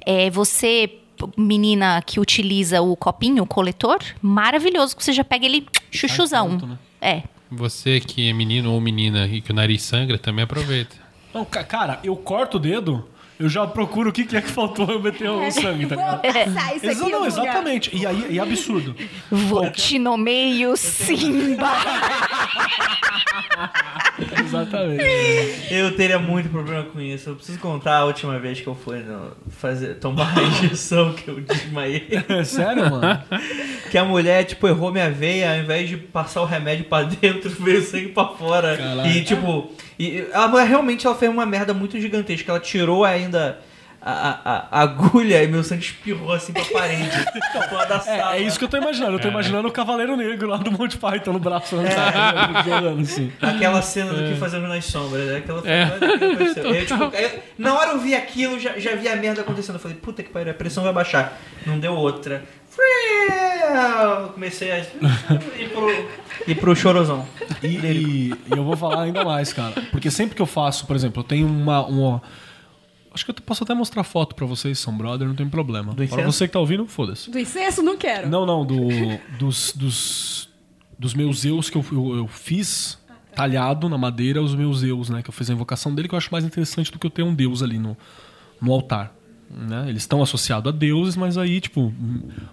[0.00, 0.98] É, você,
[1.36, 6.48] menina que utiliza o copinho, o coletor, maravilhoso, que você já pega ele chuchuzão.
[6.58, 6.78] pronto, né?
[7.02, 7.22] É.
[7.50, 10.96] Você que é menino ou menina e que o nariz sangra, também aproveita.
[11.32, 13.08] Não, ca- cara, eu corto o dedo,
[13.38, 16.22] eu já procuro o que que é que faltou eu meter o sangue, tá ligado?
[16.22, 17.96] Passar isso Exa- aqui não, exatamente.
[17.96, 18.94] E aí e é absurdo.
[19.30, 21.68] Vou te nomeio Simba.
[24.44, 25.04] Exatamente.
[25.70, 27.30] Eu teria muito problema com isso.
[27.30, 31.28] Eu preciso contar a última vez que eu fui no- fazer, tomar a injeção que
[31.28, 32.08] eu desmaiei.
[32.28, 33.22] É sério, mano?
[33.90, 37.50] Que a mulher, tipo, errou minha veia, ao invés de passar o remédio pra dentro,
[37.62, 38.76] veio sangue pra fora.
[38.76, 39.10] Caralho.
[39.10, 42.52] E, tipo, e, a mulher realmente ela fez uma merda muito gigantesca.
[42.52, 43.58] Ela tirou ainda
[44.00, 44.12] a,
[44.44, 47.10] a- a agulha e meu sangue espirrou assim pra parede.
[47.68, 48.36] pra da sala.
[48.36, 49.14] É, é isso que eu tô imaginando.
[49.14, 51.90] Eu tô imaginando o Cavaleiro Negro lá do Monte Python no braço, né?
[52.64, 53.32] Jogando assim.
[53.42, 55.36] Aquela cena do que fazemos nas sombras, né?
[55.38, 55.86] Aquela É.
[56.54, 56.60] que.
[56.78, 59.74] Eu, tipo, eu- na hora eu vi aquilo, já, já vi a merda acontecendo.
[59.76, 61.36] Eu falei, puta que pariu, a pressão vai baixar.
[61.66, 62.44] Não deu outra.
[64.34, 65.90] Comecei a ir pro,
[66.46, 67.26] ir pro chorozão.
[67.62, 69.80] E, e- e eu vou falar ainda mais, cara.
[69.90, 71.84] Porque sempre que eu faço, por exemplo, eu tenho uma.
[71.86, 72.22] uma-
[73.12, 75.94] acho que eu posso até mostrar foto pra vocês, são brother, não tem problema.
[75.94, 76.32] Pra incenso?
[76.32, 77.30] você que tá ouvindo, foda-se.
[77.30, 78.28] Do incenso, não quero.
[78.28, 78.76] Não, não, do,
[79.38, 80.48] dos, dos,
[80.98, 82.98] dos meus eus que eu, eu, eu fiz
[83.34, 85.22] talhado na madeira, os meus eus, né?
[85.22, 87.22] Que eu fiz a invocação dele, que eu acho mais interessante do que eu ter
[87.22, 87.96] um deus ali no,
[88.60, 89.12] no altar.
[89.50, 89.86] Né?
[89.88, 91.92] Eles estão associados a deuses, mas aí, tipo,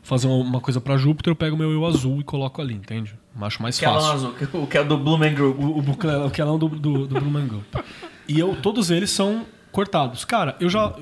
[0.02, 3.14] fazer uma- coisa pra Júpiter, eu pego meu eu azul e coloco ali, entende?
[3.42, 4.12] Acho mais fácil.
[4.12, 5.60] azul, o que é do Blumen Group.
[5.60, 7.62] O, o, o quelão do, do, do Blumenau.
[8.28, 10.24] E eu, todos eles são cortados.
[10.24, 10.96] Cara, eu já.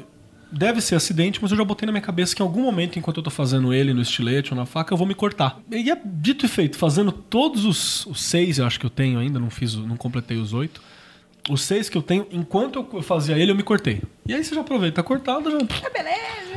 [0.51, 3.17] deve ser acidente, mas eu já botei na minha cabeça que em algum momento, enquanto
[3.17, 5.59] eu tô fazendo ele no estilete ou na faca, eu vou me cortar.
[5.71, 9.19] E é dito e feito, fazendo todos os, os seis, eu acho que eu tenho
[9.19, 10.81] ainda, não fiz, não completei os oito.
[11.49, 14.01] Os seis que eu tenho, enquanto eu fazia ele, eu me cortei.
[14.25, 15.57] E aí você já aproveita, tá cortado, já.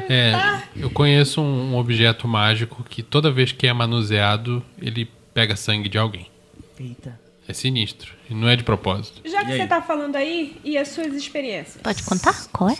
[0.08, 0.32] É,
[0.76, 5.98] eu conheço um, objeto mágico que toda vez que é manuseado, ele pega sangue de
[5.98, 6.30] alguém.
[6.78, 7.18] Eita.
[7.48, 8.12] É sinistro.
[8.30, 9.20] E não é de propósito.
[9.28, 11.78] Já que você tá falando aí, e as suas experiências?
[11.82, 12.46] Pode contar?
[12.52, 12.76] Qual é?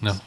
[0.00, 0.20] Não.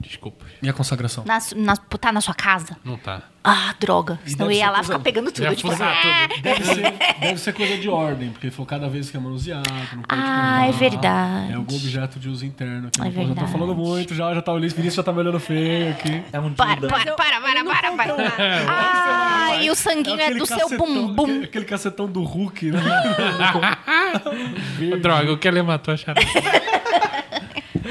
[0.00, 0.44] Desculpa.
[0.62, 1.24] Minha consagração.
[1.26, 2.76] Na, na, tá na sua casa?
[2.84, 3.22] Não tá.
[3.44, 4.18] Ah, droga.
[4.26, 5.54] Senão eu ia lá coisa- ficar pegando tudo.
[5.56, 9.16] Tipo, fuçar ah, Deve ser, deve ser coisa de ordem, porque falou cada vez que
[9.16, 9.62] é manuseado,
[9.94, 11.52] não pode Ah, é verdade.
[11.52, 12.90] É algum objeto de uso interno.
[12.90, 13.52] Que É pode- eu tô verdade.
[13.52, 16.22] falando muito já, já tá olhando, Vinícius já tá me olhando feio aqui.
[16.32, 18.42] É um Para, para, para, para, para, para.
[18.42, 21.22] É, Ah, e o sanguinho é, aquele do seu cacetão- bumbum.
[21.24, 22.80] Aquele, aquele cacetão do Hulk, né?
[25.00, 26.20] Droga, o que ele matou a charada.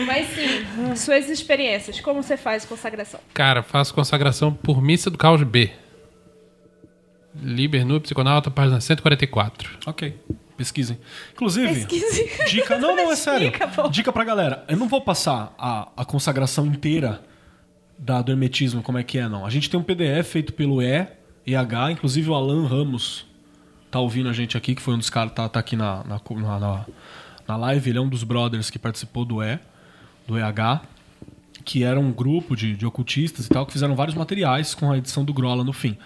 [0.05, 1.99] Mas sim, suas experiências.
[1.99, 3.19] Como você faz consagração?
[3.33, 5.71] Cara, faço consagração por Missa do Caos B.
[7.41, 9.77] Liber no Psiconauta, página 144.
[9.85, 10.19] ok,
[10.57, 10.97] pesquisem.
[11.33, 12.29] Inclusive, Pesquise.
[12.49, 12.77] dica.
[12.77, 13.51] Não, não, é sério.
[13.51, 13.87] Dica, pô.
[13.87, 14.65] Dica pra galera.
[14.67, 17.21] Eu não vou passar a, a consagração inteira
[17.97, 19.45] da, do hermetismo, como é que é, não.
[19.45, 21.07] A gente tem um PDF feito pelo E,
[21.45, 23.25] EH, inclusive o Alan Ramos
[23.91, 26.21] tá ouvindo a gente aqui, que foi um dos caras, tá, tá aqui na, na,
[26.35, 26.85] na, na-
[27.47, 29.59] na live, ele é um dos brothers que participou do E,
[30.29, 30.81] do EH,
[31.65, 34.97] que era um grupo de, de ocultistas e tal, que fizeram vários materiais com a
[34.97, 35.97] edição do Grola no fim.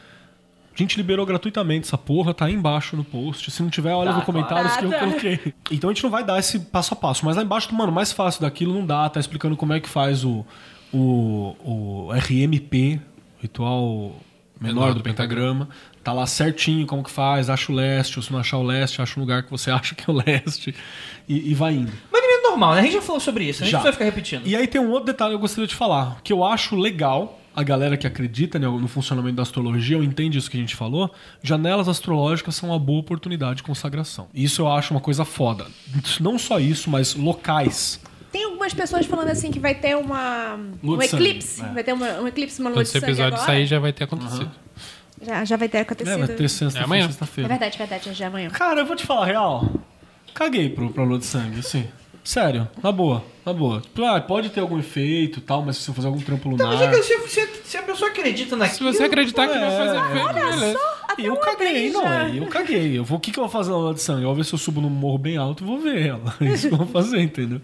[0.74, 3.52] A gente liberou gratuitamente essa porra, tá aí embaixo no post.
[3.52, 5.54] Se não tiver, olha Tá, nos comentários que eu coloquei.
[5.70, 7.24] Então a gente não vai dar esse passo a passo.
[7.26, 9.08] Mas lá embaixo, mano, o mais fácil daquilo não dá.
[9.08, 10.44] Tá explicando como é que faz o,
[10.92, 13.00] o, o RMP,
[13.40, 14.16] Ritual
[14.60, 15.70] Menor do Pentagrama.
[16.04, 19.00] Tá lá certinho como que faz, acha o leste, ou se não achar o leste,
[19.00, 20.74] acha um lugar que você acha que é o leste.
[21.30, 21.92] E, e vai indo.
[22.12, 22.80] Mas não normal, né?
[22.80, 23.78] A gente já falou sobre isso, a gente Já.
[23.80, 24.46] não vai ficar repetindo.
[24.48, 27.40] E aí tem um outro detalhe que eu gostaria de falar, que eu acho legal,
[27.56, 30.76] a galera que acredita né, no funcionamento da astrologia, ou entende isso que a gente
[30.76, 31.12] falou,
[31.44, 34.28] janelas astrológicas são uma boa oportunidade de consagração.
[34.34, 35.68] Isso eu acho uma coisa foda.
[36.20, 38.00] Não só isso, mas locais.
[38.32, 41.62] Tem algumas pessoas falando assim que vai ter uma, um sangue, eclipse.
[41.64, 41.68] é.
[41.74, 43.46] Vai ter uma, um eclipse, uma lua Quando de esse sangue episódio agora.
[43.46, 44.50] sair, já vai ter acontecido.
[45.22, 46.18] Já, já vai ter É, acontecido.
[46.18, 47.04] vai ter sexta, É amanhã.
[47.04, 47.48] É sexta-feira.
[47.48, 48.14] verdade, verdade.
[48.14, 48.50] Já é amanhã.
[48.50, 49.72] Cara, eu vou te falar a real.
[50.34, 51.86] Caguei pro, pra lua de sangue, assim.
[52.24, 53.82] Sério, na boa, na boa.
[53.82, 56.64] Tipo, ah, pode ter algum efeito e tal, mas se você fazer algum trampo lunar...
[56.70, 58.92] Não, mas é que se, se, se a pessoa acredita naquilo...
[58.92, 60.80] Se você acreditar que não é, faz efeito, beleza.
[61.18, 62.32] E eu caguei, não é?
[62.40, 62.98] Eu caguei.
[62.98, 64.22] Eu vou, o que, que eu vou fazer na lua de sangue?
[64.22, 66.34] Eu vou ver se eu subo num morro bem alto e vou ver ela.
[66.42, 67.60] É isso que eu vou fazer, entendeu?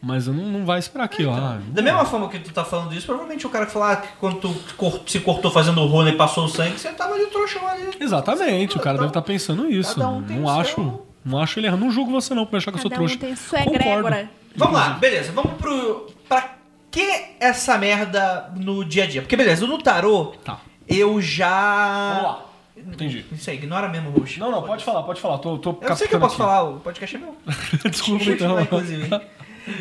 [0.00, 1.32] Mas eu não, não vai esperar aquilo.
[1.32, 3.96] Ah, Da mesma forma que tu tá falando isso, provavelmente o cara que falar ah,
[3.96, 7.14] que quando tu cor- se cortou fazendo o rolo e passou o sangue, você tava
[7.14, 7.88] ali trouxão ali.
[7.98, 9.94] Exatamente, o cara deve estar pensando isso.
[9.96, 11.80] Cada um tem não o acho, seu- não acho ele errado.
[11.80, 13.24] Não julgo você não por achar que eu sou Cada um trouxa.
[13.24, 13.76] tem sua Concordo.
[13.84, 14.30] egrégora.
[14.56, 15.32] Vamos lá, beleza.
[15.32, 16.06] Vamos pro.
[16.28, 16.54] Pra
[16.90, 17.06] que
[17.40, 19.20] essa merda no dia a dia?
[19.22, 20.60] Porque, beleza, no tarô, Tá.
[20.88, 22.10] eu já.
[22.14, 22.44] Vamos lá.
[22.76, 23.24] Entendi.
[23.32, 24.38] Isso aí, ignora mesmo, Roxo.
[24.38, 25.38] Não, não, pode falar, pode falar.
[25.38, 26.42] Tô, tô Eu sei que eu posso aqui.
[26.42, 27.36] falar, o podcast é meu.
[27.90, 28.48] Desculpa, Deixa eu então.
[28.50, 29.08] falar, inclusive.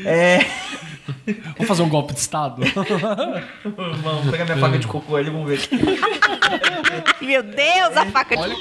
[0.05, 0.39] É.
[1.57, 2.61] Vamos fazer um golpe de Estado?
[4.01, 5.59] Vamos pegar minha faca de cocô ali, vamos ver.
[7.21, 8.55] Meu Deus, a faca de...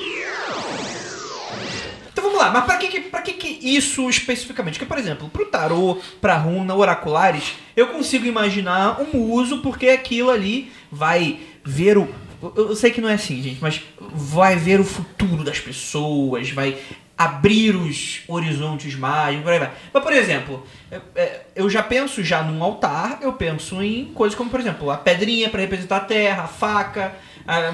[2.22, 4.74] Então vamos lá, mas pra que, pra que, que isso especificamente?
[4.78, 10.30] Porque, por exemplo, pro tarô, pra runa, oraculares, eu consigo imaginar um uso porque aquilo
[10.30, 12.08] ali vai ver o.
[12.56, 16.78] eu- sei que não é assim, gente, mas vai ver o futuro das pessoas, vai
[17.18, 19.70] abrir os horizontes mágicos, por aí vai.
[19.92, 24.36] Mas, por exemplo, eu- é, eu já penso já num altar, eu penso em coisas
[24.38, 27.14] como, por exemplo, a pedrinha pra representar a terra, a faca,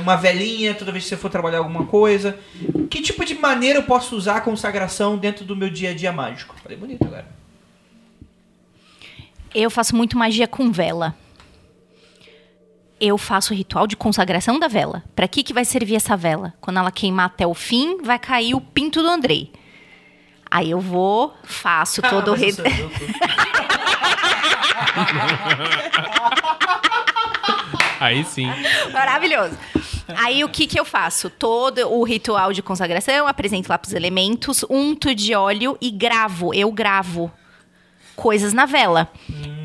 [0.01, 2.39] uma velinha toda vez que você for trabalhar alguma coisa.
[2.90, 6.12] Que tipo de maneira eu posso usar a consagração dentro do meu dia a dia
[6.12, 6.55] mágico?
[6.62, 7.27] Falei bonito agora.
[9.55, 11.15] Eu faço muito magia com vela.
[13.01, 15.05] Eu faço o ritual de consagração da vela.
[15.15, 16.53] Pra que que vai servir essa vela?
[16.61, 19.53] Quando ela queimar até o fim, vai cair o pinto do Andrei.
[20.51, 22.66] Aí eu vou, faço todo o Ah, mas ritual.
[22.69, 23.09] eu sou- eu sou-
[28.01, 28.47] Aí sim.
[28.93, 29.57] Maravilhoso.
[30.16, 31.29] Aí o que que eu faço?
[31.31, 36.55] Todo o ritual de consagração, apresento lá pros elementos, unto de óleo e gravo.
[36.55, 37.31] Eu gravo
[38.16, 39.11] coisas na vela.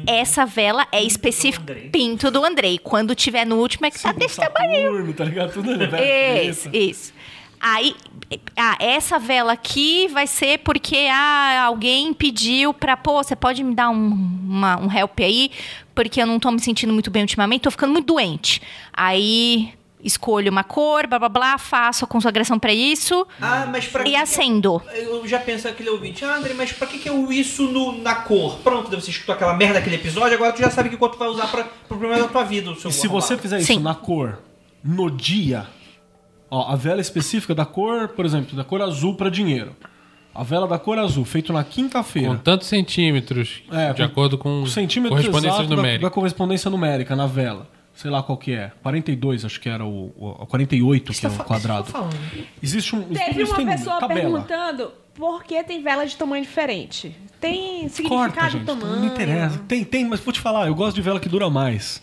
[0.05, 2.77] Essa vela é específica pinto do Andrei.
[2.77, 5.14] Quando tiver no último é que tá desse tamanho.
[5.14, 5.53] Tá ligado?
[5.53, 7.14] Tudo ali, Isso, isso.
[7.65, 7.95] Aí,
[8.57, 13.73] ah, essa vela aqui vai ser porque ah, alguém pediu pra, pô, você pode me
[13.73, 15.49] dar um, uma- um help aí?
[15.95, 18.61] Porque eu não tô me sentindo muito bem ultimamente, tô ficando muito doente.
[18.91, 24.02] Aí escolho uma cor, blá blá blá, faço a consagração pra isso Ah, mas pra
[24.02, 24.82] e que- acendo.
[24.94, 28.15] Eu já penso aquele ouvinte, ah, André, mas pra que, que eu isso no- na
[28.15, 28.57] cor?
[28.60, 31.30] Pronto, você escutou aquela merda daquele episódio, agora tu já sabe que cor tu vai
[31.30, 32.70] usar pra, pro problema da tua vida.
[32.72, 33.80] O seu E se você fizer isso Sim.
[33.80, 34.40] na cor,
[34.84, 35.68] no dia,
[36.52, 39.74] ó, a vela específica da cor, por exemplo, da cor azul para dinheiro.
[40.35, 42.39] A vela da cor azul, feito na Com quinta-feira.
[42.43, 47.15] tantos centímetros, É, de com- acordo com O centímetro correspondências exato da, da correspondência numérica
[47.15, 47.68] na vela.
[47.93, 48.72] Sei lá qual que é.
[48.81, 51.93] 42, acho que era o, o 48, que é o quadrado.
[52.61, 53.03] Existe um.
[53.03, 54.22] Teve uma tem pessoa tabela.
[54.22, 57.15] perguntando por que tem vela de tamanho diferente.
[57.39, 58.65] Tem significado Corta, gente.
[58.65, 58.95] tamanho.
[58.95, 59.60] Não interessa.
[59.68, 62.01] Tem, tem, mas vou te falar, eu gosto de vela que dura mais.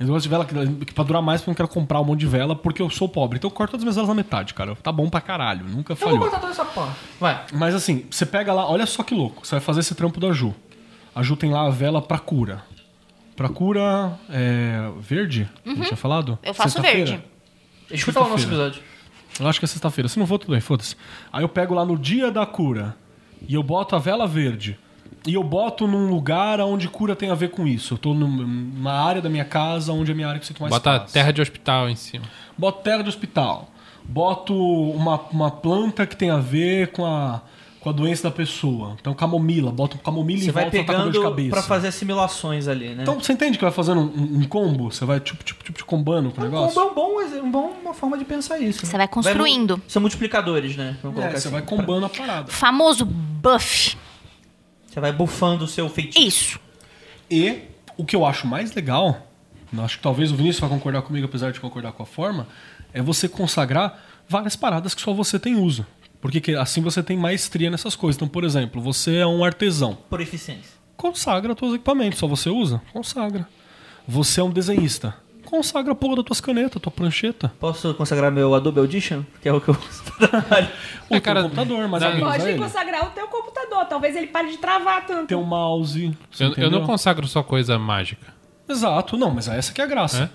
[0.00, 2.04] Eu gosto de vela que, que pra durar mais porque eu não quero comprar um
[2.04, 3.38] monte de vela porque eu sou pobre.
[3.38, 4.74] Então eu corto todas as minhas velas na metade, cara.
[4.76, 5.64] Tá bom pra caralho.
[5.64, 6.20] Nunca Eu vou falhou.
[6.20, 6.96] cortar toda essa porra.
[7.20, 7.44] Vai.
[7.52, 9.46] Mas assim, você pega lá, olha só que louco.
[9.46, 10.54] Você vai fazer esse trampo da Ju.
[11.14, 12.64] A Ju tem lá a vela pra cura.
[13.36, 15.48] Pra cura é, verde?
[15.64, 16.30] Não tinha falado?
[16.30, 16.38] Uhum.
[16.42, 17.22] Eu faço verde.
[17.90, 18.82] Escuta lá o nosso episódio.
[19.38, 20.08] Eu acho que é sexta-feira.
[20.08, 20.96] Se não for, tudo bem, foda-se.
[21.32, 22.96] Aí eu pego lá no dia da cura
[23.48, 24.78] e eu boto a vela verde.
[25.26, 27.94] E eu boto num lugar onde cura tem a ver com isso.
[27.94, 30.48] Eu tô num- numa área da minha casa onde é a minha área que eu
[30.48, 31.12] sinto mais Bota paz.
[31.12, 32.24] terra de hospital em cima.
[32.56, 33.68] Boto terra de hospital.
[34.04, 37.40] Boto uma, uma planta que tem a ver com a,
[37.80, 38.96] com a doença da pessoa.
[39.00, 39.70] Então, camomila.
[39.70, 41.50] Boto camomila Você em vai volta tá com dor de pegando cabeça.
[41.50, 43.02] pra fazer assimilações ali, né?
[43.02, 44.90] Então, você entende que vai fazendo um, um combo?
[44.90, 46.74] Você vai, tipo, tipo, tipo, combando com o um negócio?
[46.74, 48.84] combo é um bom, um bom, uma forma de pensar isso.
[48.84, 49.76] Você vai construindo.
[49.76, 50.96] mu- são multiplicadores, né?
[51.02, 51.50] Vamos É, você assim.
[51.50, 52.50] vai combando a parada.
[52.50, 53.96] Famoso buff.
[54.92, 56.20] Você vai bufando o seu feitiço.
[56.26, 56.60] Isso.
[57.30, 57.62] E
[57.96, 59.26] o que eu acho mais legal,
[59.78, 62.46] acho que talvez o Vinícius vai concordar comigo, apesar de concordar com a forma,
[62.92, 63.98] é você consagrar
[64.28, 65.86] várias paradas que só você tem uso.
[66.20, 68.16] Porque que- assim você tem maestria nessas coisas.
[68.18, 69.96] Então, por exemplo, você é um artesão.
[70.10, 70.72] Por eficiência.
[70.94, 72.82] Consagra teus equipamentos, só você usa?
[72.92, 73.48] Consagra.
[74.06, 75.16] Você é um desenhista.
[75.52, 77.52] Consagra a porra das tuas canetas, tua prancheta.
[77.60, 79.22] Posso consagrar meu Adobe Audition?
[79.42, 80.68] Que é o que eu uso pra trabalho.
[81.10, 82.58] Ou É, teu cara, computador, mas dá- alguém usa Pode ele?
[82.58, 83.84] consagrar o teu computador.
[83.84, 85.26] Talvez ele pare de travar tanto.
[85.28, 86.16] Teu mouse.
[86.40, 88.32] Eu, eu não consagro só coisa mágica.
[88.66, 90.32] Exato, não, mas é essa que é a graça.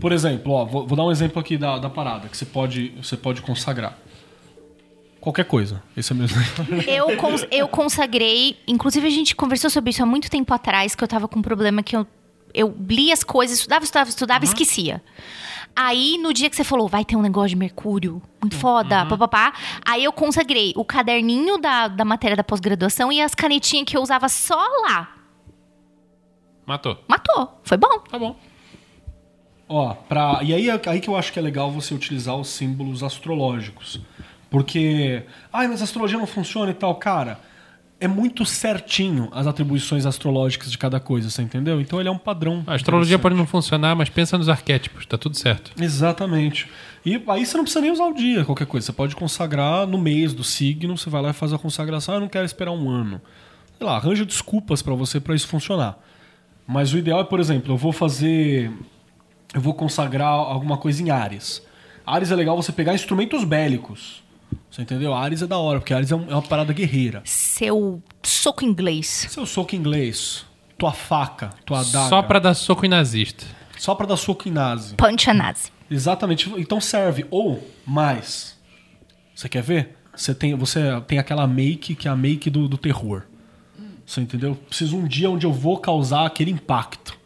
[0.00, 2.90] Por exemplo, ó, vou, vou dar um exemplo aqui da, da parada que você pode,
[3.02, 3.98] você pode consagrar.
[5.20, 5.82] Qualquer coisa.
[5.96, 6.40] Esse é mesmo.
[6.86, 8.56] Eu, cons- eu consagrei.
[8.68, 11.42] Inclusive, a gente conversou sobre isso há muito tempo atrás, que eu tava com um
[11.42, 12.06] problema que eu,
[12.56, 15.02] eu li as coisas, estudava, estudava, estudava e esquecia.
[15.78, 19.52] Aí, no dia que você falou, vai ter um negócio de Mercúrio, muito foda, papapá.
[19.86, 24.00] Aí eu consagrei o caderninho da, da matéria da pós-graduação e as canetinhas que eu
[24.00, 25.14] usava só lá.
[26.64, 26.98] Matou.
[27.06, 27.60] Matou.
[27.62, 27.98] Foi bom.
[28.10, 28.34] Tá bom.
[29.68, 33.02] Ó, pra, e aí, aí que eu acho que é legal você utilizar os símbolos
[33.02, 34.00] astrológicos.
[34.48, 36.94] Porque, ai, mas a astrologia não funciona e tal.
[36.94, 37.38] Cara,
[37.98, 41.80] é muito certinho as atribuições astrológicas de cada coisa, você entendeu?
[41.80, 42.62] Então ele é um padrão.
[42.66, 45.72] A astrologia pode não funcionar, mas pensa nos arquétipos, tá tudo certo.
[45.82, 46.68] Exatamente.
[47.04, 48.86] E aí você não precisa nem usar o dia, qualquer coisa.
[48.86, 52.14] Você pode consagrar no mês do signo, você vai lá e faz a consagração.
[52.14, 53.20] Ah, eu não quero esperar um ano.
[53.78, 55.98] Sei lá, arranja desculpas pra você pra isso funcionar.
[56.66, 58.70] Mas o ideal é, por exemplo, eu vou fazer.
[59.54, 61.62] Eu vou consagrar alguma coisa em Ares.
[62.04, 64.22] Ares é legal você pegar instrumentos bélicos.
[64.76, 65.14] Você entendeu?
[65.14, 67.22] Ares é da hora, porque Ares é, é uma parada guerreira.
[67.24, 69.26] Seu soco inglês.
[69.30, 70.44] Seu soco inglês,
[70.76, 72.10] tua faca, tua adaga.
[72.10, 73.46] Só pra dar soco em nazista.
[73.78, 74.94] Só pra dar soco em nazi.
[74.94, 75.72] Punch a nazi.
[75.90, 76.52] Exatamente.
[76.58, 77.24] Então serve.
[77.30, 78.54] Ou mais.
[79.34, 79.96] Você quer ver?
[80.14, 83.22] Você tem, você tem aquela make que é a make do, do terror.
[84.04, 84.56] Você entendeu?
[84.68, 87.18] Preciso um dia onde eu vou causar aquele impacto.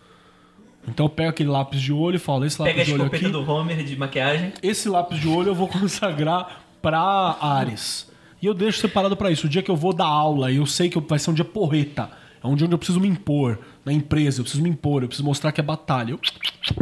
[0.86, 3.06] Então eu pego aquele lápis de olho e falo, esse lápis Pega a de olho
[3.06, 3.28] aqui.
[3.28, 4.52] do Homer de maquiagem.
[4.62, 8.11] Esse lápis de olho eu vou consagrar pra Ares.
[8.43, 9.47] E eu deixo separado pra isso.
[9.47, 11.44] O dia que eu vou dar aula e eu sei que vai ser um dia
[11.44, 12.11] porreta.
[12.43, 15.09] É um dia onde eu preciso me impor na empresa, eu preciso me impor, eu
[15.09, 16.12] preciso mostrar que é batalha.
[16.12, 16.20] Eu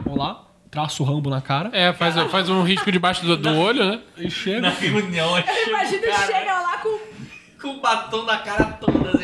[0.04, 3.56] vou lá, traço o rambo na cara É, faz, faz um risco debaixo do, do
[3.56, 4.00] olho, né?
[4.16, 4.60] e chego.
[4.60, 6.98] Na reunião, aí chega Imagina o cara chega lá com.
[7.60, 9.17] com o batom na cara toda,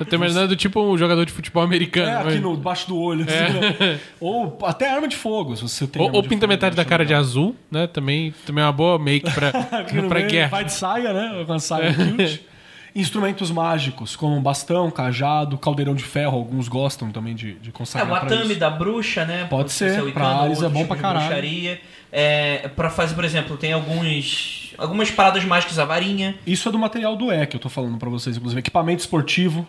[0.00, 2.08] Eu tô imaginando tipo um jogador de futebol americano.
[2.10, 3.24] É, aqui mas- no, debaixo do olho.
[3.28, 4.00] assim, né?
[4.18, 6.00] Ou até arma de fogo, se você tem.
[6.02, 7.20] Ou, ou de pinta fogo, metade da acho cara de legal.
[7.22, 7.86] azul, né?
[7.86, 9.48] Também, também é uma boa make pra,
[9.80, 10.48] Aqui pra guerra.
[10.48, 11.44] Vai de saia, né?
[11.46, 12.46] Com a saia cute.
[12.92, 16.36] Instrumentos mágicos, como bastão, cajado, caldeirão de ferro.
[16.38, 19.46] Alguns gostam também de, de É, consagrar o pra atame da bruxa, né?
[19.48, 21.26] Pode Se ser, o pra Ares é bom tipo pra de caralho.
[21.26, 21.80] bruxaria.
[22.10, 26.34] É, pra fazer, por exemplo, tem alguns algumas paradas mágicas, a varinha.
[26.44, 28.58] Isso é do material do E que eu tô falando pra vocês, inclusive.
[28.58, 29.64] Equipamento esportivo,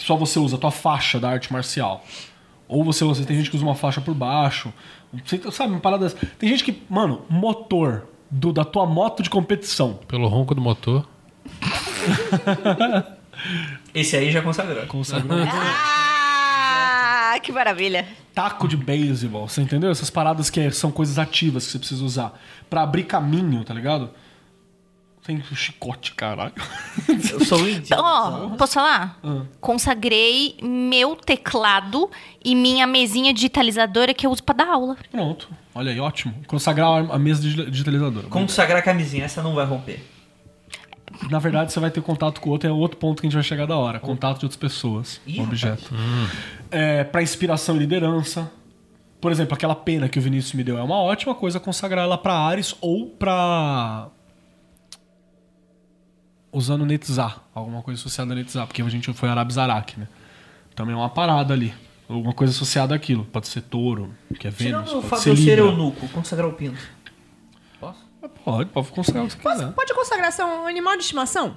[0.00, 2.02] que só você usa a tua faixa da arte marcial.
[2.66, 4.72] Ou você usa, tem gente que usa uma faixa por baixo.
[5.26, 6.08] Você, sabe, uma parada.
[6.38, 6.82] Tem gente que.
[6.88, 9.98] Mano, motor do, da tua moto de competição.
[10.08, 11.06] Pelo ronco do motor.
[13.94, 14.86] Esse aí já consagrou.
[14.86, 15.38] Consagrou.
[17.32, 18.04] Ah, que maravilha.
[18.34, 19.88] taco de beisebol, você entendeu?
[19.92, 22.36] Essas paradas que é- são coisas ativas que você precisa usar
[22.68, 24.10] pra abrir caminho, tá ligado?
[25.24, 26.52] Tem chicote, caralho.
[27.30, 27.94] Eu sou índio.
[27.98, 29.18] Ó, posso falar?
[29.22, 29.42] Ah.
[29.60, 32.10] Consagrei meu teclado
[32.44, 34.96] e minha mesinha digitalizadora que eu uso pra dar aula.
[35.10, 35.48] Pronto.
[35.74, 36.34] Olha aí, ótimo.
[36.46, 38.26] Consagrar a mesa digi- digitalizadora.
[38.28, 40.02] Consagrar a camisinha, essa não vai romper.
[41.30, 43.34] Na verdade, você vai ter contato com o outro, é outro ponto que a gente
[43.34, 44.00] vai chegar da hora.
[44.00, 45.20] Contato de outras pessoas.
[45.26, 45.94] Ih, objeto.
[46.70, 48.50] É, pra inspiração e liderança.
[49.20, 52.16] Por exemplo, aquela pena que o Vinícius me deu é uma ótima coisa consagrar ela
[52.16, 54.08] pra Ares ou pra.
[56.52, 60.08] Usando Netzah, alguma coisa associada a Netzah, porque a gente foi Arabzarak, né?
[60.74, 61.72] Também é uma parada ali.
[62.08, 63.24] Alguma coisa associada àquilo.
[63.24, 64.84] Pode ser touro, que é Vênus.
[64.84, 65.70] Tirando o Pode fato ser de eu ser Libra.
[65.72, 66.80] eunuco, consagrar o pinto.
[67.78, 68.00] Posso?
[68.44, 69.72] Pode, pode consagrar o que você quiser.
[69.72, 71.56] Pode consagrar ser um animal de estimação?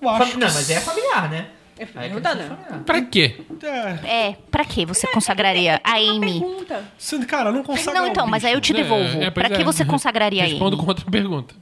[0.00, 1.50] Eu acho Fam- Não, que mas é familiar, né?
[1.78, 1.86] É né?
[2.10, 2.82] familiar.
[2.86, 3.40] Pra quê?
[3.62, 6.40] É, É, pra que você consagraria a Amy?
[6.40, 6.84] Pergunta.
[7.28, 7.92] cara, não consegue.
[7.98, 9.20] Não, então, mas aí eu te devolvo.
[9.20, 9.64] É, é, pra que é.
[9.64, 10.84] você consagraria a Respondo Amy?
[10.84, 11.54] com outra pergunta.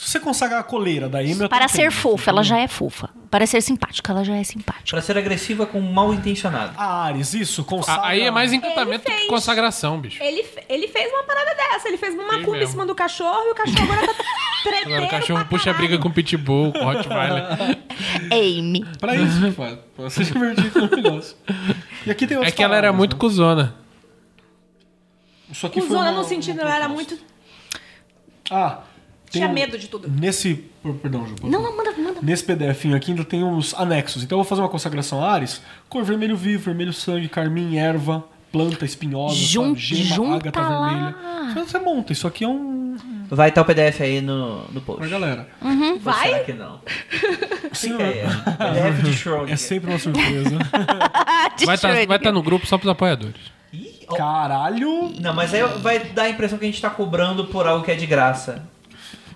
[0.00, 3.10] Se você consagrar a coleira da Amy, Para ser fofa, ela já é fofa.
[3.30, 4.88] Para ser simpática, ela já é simpática.
[4.90, 6.72] Pra ser agressiva com mal intencionado.
[6.74, 8.02] A Ares, isso, consagra.
[8.02, 9.28] A- Aí é mais encantamento do Ele que fez.
[9.30, 10.22] consagração, bicho.
[10.22, 11.86] Ele, fe- ele fez uma parada dessa.
[11.86, 12.72] Ele fez uma macumba em mesmo.
[12.72, 14.14] cima do cachorro e o cachorro agora tá
[14.64, 17.44] treteiro Agora o cachorro pra puxa a briga com o pitbull, com o Rottweiler.
[18.32, 18.84] Amy.
[18.98, 19.78] Pra isso que faz.
[19.94, 21.36] Pra se divertir com o negócio.
[22.06, 23.20] E aqui tem É que ela era muito né?
[23.20, 23.74] cuzona.
[25.50, 27.18] Isso aqui foi Cusona uma- no sentido, uma ela era muito.
[28.50, 28.78] Ah,
[29.30, 30.08] Tinha um- medo de tudo.
[30.10, 30.54] Nesse.
[30.82, 31.36] per- Perdão, Ju.
[31.44, 32.18] Não, não, manda, manda.
[32.22, 34.22] Nesse PDFinho aqui ainda tem uns anexos.
[34.22, 35.62] Então eu vou fazer uma consagração a Ares.
[35.88, 39.78] Cor vermelho vivo, vermelho sangue, carmim, erva, planta espinhosa, Jun- sabe?
[39.80, 40.88] gema, junta ágata lá.
[40.88, 41.16] vermelha.
[41.52, 42.12] Então Você monta.
[42.12, 42.96] Isso aqui é um...
[43.30, 44.98] Vai estar o PDF aí no, no post.
[45.00, 45.48] Pra galera.
[45.62, 46.28] Ou Vai?
[46.30, 46.80] será que não?
[47.72, 48.22] Sim, aí.
[48.24, 48.50] ó.
[48.72, 49.52] PDF de Schrödinger.
[49.54, 50.58] É sempre uma surpresa.
[51.64, 53.36] Vai estar vai tá no grupo só pros apoiadores.
[53.72, 54.16] Ih, ó.
[54.16, 55.12] Caralho!
[55.20, 57.90] Não, mas aí vai dar a impressão que a gente tá cobrando por algo que
[57.92, 58.66] é de graça.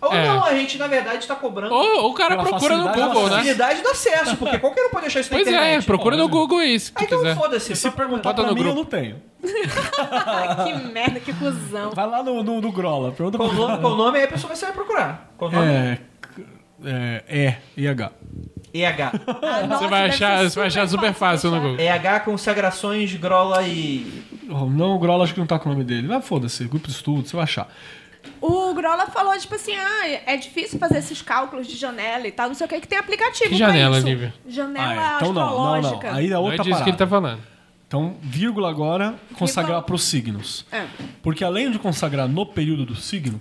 [0.05, 0.27] Ou É.
[0.29, 3.37] não, a gente na verdade tá cobrando Ou o cara procura no Google, né?
[3.37, 5.83] facilidade do acesso, porque qualquer um pode achar isso na Pois internet.
[5.83, 6.29] é, procura no.
[6.29, 7.75] Google aí, se tu Ah, então foda-se.
[7.77, 8.79] Se perguntar Bota pra no mim, eu grupo.
[8.81, 9.23] não tenho.
[10.65, 11.91] que merda, que cuzão.
[11.93, 13.13] Vai lá no, no, no Grola.
[13.13, 15.31] Pergunta Qual pra nome, qual o nome aí a pessoa você vai procurar.
[15.37, 15.67] Qual o nome?
[15.73, 15.99] É...
[16.85, 17.25] É...
[17.29, 17.57] É...
[17.77, 18.11] IH.
[18.75, 19.13] EH.
[19.69, 21.77] Você vai achar, você vai achar super fácil no Google.
[21.79, 24.25] EH consagrações, Grola e.
[24.51, 26.09] Oh, Não, o Grola acho que não tá com o nome dele.
[26.09, 27.69] Mas foda-se, grupo de estudo, você vai achar.
[28.47, 32.49] O Grola falou, tipo assim, ah, é difícil fazer esses cálculos de janela e tal,
[32.49, 34.07] não sei o que, que tem aplicativo Que pra janela, isso.
[34.07, 34.35] Lívia?
[34.47, 35.17] Janela Ah, é.
[35.17, 35.75] Então não, não, não.
[35.75, 36.15] astrológica.
[36.15, 36.85] Aí é Não é outra disso parada.
[36.85, 37.41] que ele tá falando.
[37.89, 40.67] Então, vírgula agora, consagrar pros signos.
[40.71, 40.87] É.
[41.23, 43.41] Porque além de consagrar no período do signo,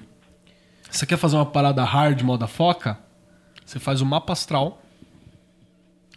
[0.89, 2.97] você quer fazer uma parada hard, moda foca,
[3.65, 4.81] você faz o mapa astral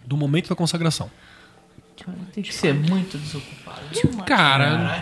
[0.04, 1.10] do momento da consagração.
[2.32, 3.80] Tem que ser muito desocupado.
[4.26, 5.00] Cara,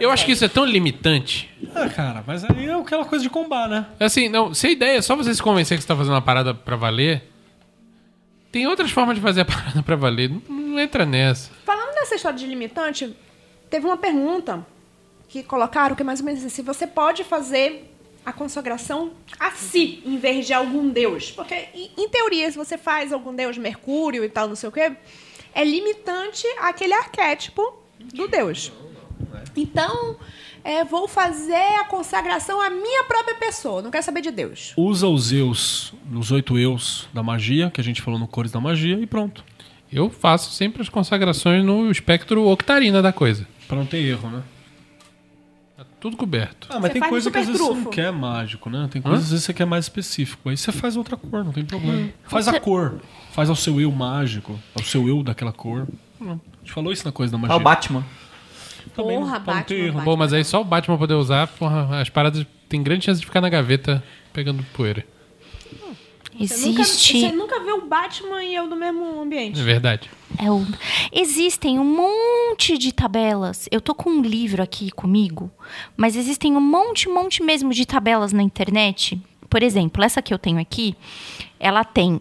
[0.00, 1.50] eu acho que isso é tão limitante.
[1.74, 3.86] Ah, cara, mas aí é aquela coisa de combar, né?
[3.98, 6.22] Assim, não, se a ideia é só você se convencer que você tá fazendo uma
[6.22, 7.30] parada pra valer,
[8.50, 10.30] tem outras formas de fazer a parada pra valer.
[10.30, 11.50] Não, não entra nessa.
[11.64, 13.14] Falando dessa história de limitante,
[13.68, 14.66] teve uma pergunta
[15.28, 17.86] que colocaram que é mais ou menos assim, se você pode fazer
[18.24, 21.30] a consagração a si, em vez de algum deus.
[21.30, 24.72] Porque, em, em teoria, se você faz algum deus, Mercúrio e tal, não sei o
[24.72, 24.92] quê,
[25.54, 27.62] é limitante àquele arquétipo
[28.14, 28.72] do deus.
[29.56, 30.16] Então,
[30.62, 34.72] é, vou fazer a consagração à minha própria pessoa, não quero saber de Deus.
[34.76, 38.60] Usa os eus, os oito eus da magia, que a gente falou no Cores da
[38.60, 39.44] Magia, e pronto.
[39.92, 43.46] Eu faço sempre as consagrações no espectro octarina da coisa.
[43.66, 44.42] Pra não ter erro, né?
[46.00, 46.66] Tá tudo coberto.
[46.70, 48.88] Ah, mas Você tem coisa que às vezes você não quer mágico, né?
[48.90, 50.48] Tem coisas que às vezes você quer mais específico.
[50.48, 52.08] Aí você faz outra cor, não tem problema.
[52.24, 53.00] Faz a cor.
[53.32, 55.86] Faz ao seu eu mágico, ao seu eu daquela cor.
[56.18, 56.40] Pronto.
[56.54, 57.54] A gente falou isso na coisa da magia.
[57.54, 58.04] Ah, o Batman.
[58.96, 59.84] Também não- Porra, pra não Batman.
[59.86, 60.04] Batman.
[60.04, 63.26] Pô, mas aí só o Batman poder usar, porra, as paradas tem grande chance de
[63.26, 64.02] ficar na gaveta
[64.32, 65.04] pegando poeira.
[66.46, 67.20] Você nunca, Existe.
[67.20, 69.60] você nunca viu o Batman e eu no mesmo ambiente.
[69.60, 70.10] É verdade.
[70.38, 70.66] É o...
[71.12, 73.68] Existem um monte de tabelas.
[73.70, 75.50] Eu tô com um livro aqui comigo,
[75.96, 79.20] mas existem um monte, monte mesmo de tabelas na internet.
[79.50, 80.96] Por exemplo, essa que eu tenho aqui,
[81.58, 82.20] ela tem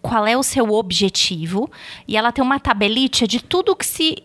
[0.00, 1.68] qual é o seu objetivo
[2.06, 4.22] e ela tem uma tabelite de tudo que se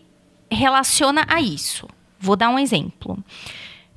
[0.48, 1.88] relaciona a isso.
[2.20, 3.18] Vou dar um exemplo.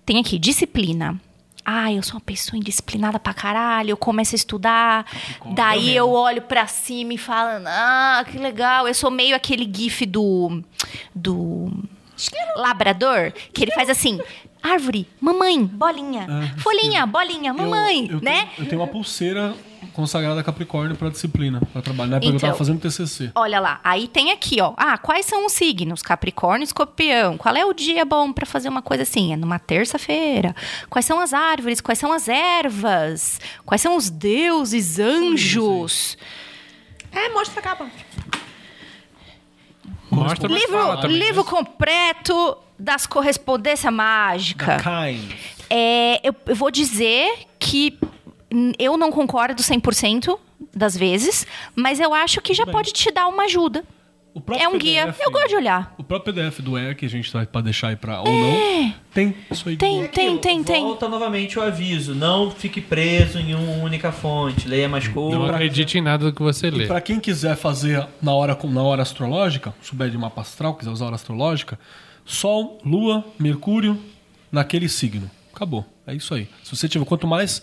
[0.03, 1.21] Tem aqui disciplina.
[1.65, 5.05] Ah, eu sou uma pessoa indisciplinada pra caralho, eu começo a estudar,
[5.55, 10.05] daí eu olho pra cima e falo, ah, que legal, eu sou meio aquele gif
[10.05, 10.61] do
[11.13, 11.71] do
[12.55, 14.19] labrador, que ele faz assim,
[14.61, 18.49] árvore, mamãe, bolinha, folhinha, bolinha, mamãe, eu, eu né?
[18.55, 19.53] Tenho, eu tenho uma pulseira
[19.95, 22.11] consagrada a Capricórnio pra disciplina, pra trabalho.
[22.11, 22.49] Na época eu Então.
[22.49, 23.31] tava fazendo TCC.
[23.33, 24.73] Olha lá, aí tem aqui, ó.
[24.77, 26.01] Ah, quais são os signos?
[26.01, 27.37] Capricórnio e Escorpião.
[27.37, 29.33] Qual é o dia bom pra fazer uma coisa assim?
[29.33, 30.55] É numa terça-feira.
[30.89, 31.79] Quais são as árvores?
[31.81, 33.39] Quais são as ervas?
[33.65, 36.17] Quais são os deuses, anjos?
[37.11, 37.87] É, mostra a capa.
[40.11, 41.49] Mostra, Livro, também, livro né?
[41.49, 44.77] completo das correspondência mágica.
[44.77, 45.31] Kind.
[45.69, 47.97] É, eu, eu vou dizer que
[48.79, 50.37] eu não concordo 100%
[50.73, 51.45] das vezes,
[51.75, 52.73] mas eu acho que já bem.
[52.73, 53.83] pode te dar uma ajuda.
[54.33, 55.05] O próprio É um guia.
[55.05, 55.95] PDF Eu gosto de olhar.
[55.97, 58.93] O próprio PDF do ER, que a gente vai pra deixar aí pra ou não,
[59.13, 59.77] tem isso aí.
[59.77, 60.83] Tem, É tem, tem, tem.
[60.83, 62.13] Volta novamente o aviso.
[62.13, 64.67] Não fique preso em uma única fonte.
[64.67, 65.39] Leia mais coisas.
[65.39, 66.85] Não acredite em nada do que você E lê.
[66.85, 71.05] pra quem quiser fazer na hora, na hora astrológica, souber de mapa astral, quiser usar
[71.05, 71.79] a hora astrológica,
[72.25, 73.97] Sol, Lua, Mercúrio,
[74.51, 75.31] naquele signo.
[75.53, 75.85] Acabou.
[76.05, 76.49] É isso aí.
[76.61, 77.61] Se você tiver quanto mais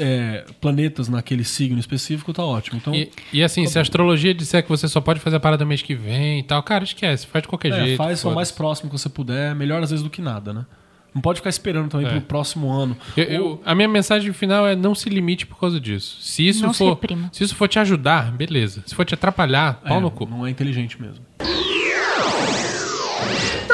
[0.00, 2.78] é, planetas naquele signo específico, tá ótimo.
[2.78, 5.64] Então, E, e assim, se a astrologia disser que você só pode fazer a parada
[5.64, 7.96] mês que vem e tal, cara, esquece, faz de qualquer é, jeito.
[7.96, 9.54] faz o mais próximo que você puder.
[9.54, 10.66] Melhor às vezes do que nada, né?
[11.14, 12.10] Não pode ficar esperando também É.
[12.10, 12.96] pro próximo ano.
[13.16, 16.16] Eu- eu- a minha mensagem final é não se limite por causa disso.
[16.20, 17.30] Se isso Não se for, reprima.
[17.32, 18.82] se isso for te ajudar, beleza.
[18.86, 20.26] Se for te atrapalhar, pau É, no cu.
[20.26, 21.24] Não é inteligente mesmo.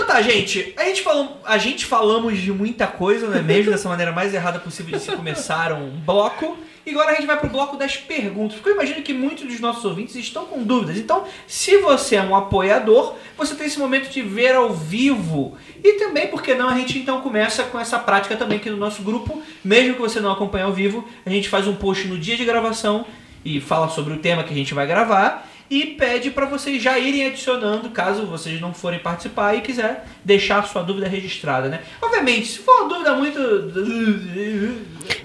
[0.05, 0.75] Então tá, gente.
[0.77, 3.73] A gente, falou, a gente falamos de muita coisa, não é mesmo?
[3.73, 6.59] Dessa maneira mais errada possível de se começar um bloco.
[6.85, 8.57] E agora a gente vai pro bloco das perguntas.
[8.57, 10.99] Porque eu imagino que muitos dos nossos ouvintes estão com dúvidas.
[10.99, 15.57] Então, se você é um apoiador, você tem esse momento de ver ao vivo.
[15.83, 18.77] E também, por que não, a gente então começa com essa prática também aqui no
[18.77, 19.43] nosso grupo.
[19.65, 22.45] Mesmo que você não acompanhe ao vivo, a gente faz um post no dia de
[22.45, 23.07] gravação
[23.43, 26.99] e fala sobre o tema que a gente vai gravar e pede para vocês já
[26.99, 31.81] irem adicionando caso vocês não forem participar e quiser deixar sua dúvida registrada, né?
[32.01, 33.39] Obviamente, se for uma dúvida muito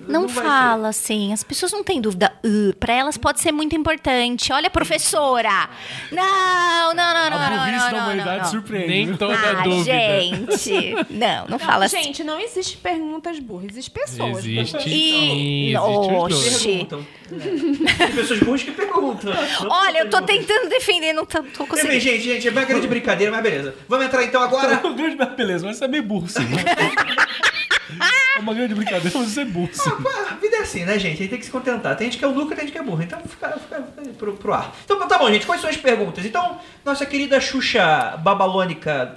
[0.07, 2.31] Não, vai fala assim, as pessoas não têm dúvida.
[2.43, 4.51] Uh, para elas pode ser muito importante.
[4.51, 5.69] Olha, professora.
[6.11, 8.45] Não, não, não, não, a não, não, não, não, não.
[8.45, 8.87] surpreende.
[8.87, 9.83] Nem toda Ah, dúvida.
[9.83, 10.95] gente.
[11.09, 12.03] Não, não fala assim.
[12.03, 14.37] Gente, não existe perguntas burras, existe pessoas.
[14.45, 14.77] Existe.
[14.89, 15.77] E- existe.
[15.77, 16.69] Oxi.
[16.69, 17.07] perguntam.
[17.31, 18.05] É.
[18.05, 19.33] Tem pessoas boas que perguntam.
[19.33, 20.28] Não Olha, eu tô perguntam.
[20.29, 21.99] Tentando defender, não tô, tô conseguindo.
[21.99, 23.75] gente, gente, é uma grande brincadeira, mas beleza.
[23.87, 24.79] Vamos entrar então agora.
[24.83, 26.39] Uma grande beleza, mas você é meio burro, sim.
[28.35, 29.89] é uma grande brincadeira, mas você é burro, sim.
[29.89, 31.15] Ah, a vida é assim, né, gente?
[31.15, 31.95] A gente tem que se contentar.
[31.95, 33.01] Tem gente que é o Luca, tem gente que é burro.
[33.01, 34.73] Então fica, fica, fica pro, pro ar.
[34.85, 35.45] Então tá bom, gente.
[35.45, 36.23] Quais são as perguntas?
[36.25, 39.15] Então, nossa querida Xuxa babalônica.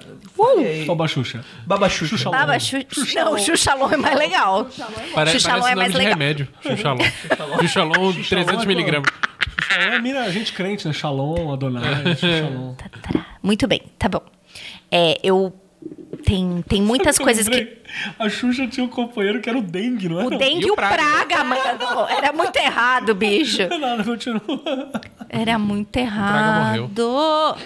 [0.58, 0.86] aí.
[0.86, 1.44] Só Xuxa.
[1.66, 2.16] Baba Xuxa.
[2.16, 2.76] Xuxa Baba, Xu...
[3.14, 4.68] Não, Xuxalon é mais legal.
[5.14, 6.12] Pare- Xuxalon parece é nome mais de legal.
[6.12, 6.48] remédio.
[6.62, 6.98] Xuxalon.
[7.60, 9.10] Xuxalon, 300 miligramas.
[9.12, 9.31] Shalom
[9.72, 10.92] é mina, gente crente, né?
[10.92, 12.74] Shalom, Adonai, Shalom.
[12.74, 13.26] Tará.
[13.42, 14.22] Muito bem, tá bom.
[14.90, 15.52] É, eu.
[16.24, 17.78] Tem, tem muitas coisas que.
[18.18, 20.38] A Xuxa tinha um companheiro que era o dengue, não O era?
[20.38, 21.44] dengue E o o praga, praga?
[21.44, 22.08] mano.
[22.08, 23.66] Era muito errado, bicho.
[23.78, 24.40] Nada, continua.
[25.28, 27.02] Era muito praga errado.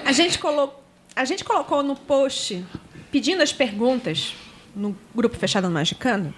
[0.04, 0.72] A gente, colo...
[1.14, 2.64] a gente colocou no post,
[3.12, 4.34] pedindo as perguntas,
[4.74, 6.32] no grupo fechado no Magicano,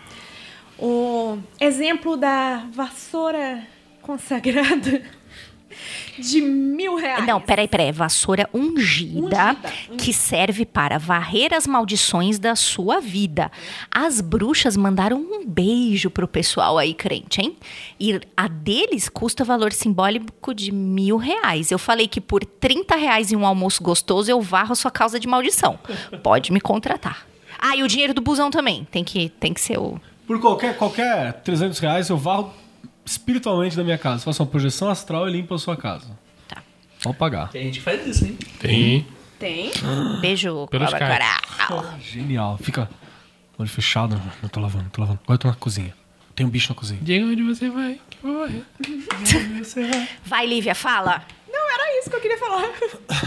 [0.78, 3.62] o exemplo da vassoura
[4.03, 5.03] consagrada
[6.19, 7.27] de mil reais.
[7.27, 7.93] Não, peraí, peraí.
[7.93, 9.57] Vassoura ungida, Ungida,
[9.97, 13.51] que serve para varrer as maldições da sua vida.
[13.91, 17.57] As bruxas mandaram um beijo pro pessoal aí, crente, hein?
[17.99, 21.71] E a deles custa valor simbólico de mil reais.
[21.71, 25.19] Eu falei que por 30 reais em um almoço gostoso eu varro a sua causa
[25.19, 25.79] de maldição.
[26.23, 27.27] Pode me contratar.
[27.59, 28.87] Ah, e o dinheiro do busão também.
[28.91, 30.01] Tem que, tem que ser o.
[30.27, 32.53] Por qualquer, qualquer 300 reais, eu varro
[33.11, 34.25] espiritualmente da minha casa.
[34.25, 36.07] Faço uma projeção astral e limpo a sua casa.
[36.47, 36.63] Tá.
[37.03, 37.51] Pode pagar.
[37.51, 38.39] Tem gente que faz isso, hein?
[38.59, 39.07] Tem.
[39.39, 39.71] Tem.
[40.21, 40.67] Beijo.
[40.71, 40.87] Pelo.
[40.87, 41.95] Coral.
[42.01, 42.59] Genial.
[42.59, 42.89] Fica
[43.59, 44.21] olho fechado.
[44.43, 45.21] Não tô lavando, tô lavando.
[45.25, 45.95] Agora eu tô na cozinha.
[46.35, 47.01] Tem um bicho na cozinha.
[47.03, 48.01] Diga onde você vai.
[48.11, 48.65] Que eu vou morrer.
[50.25, 51.25] Vai, Lívia, fala.
[51.51, 52.71] Não, era isso que eu queria falar.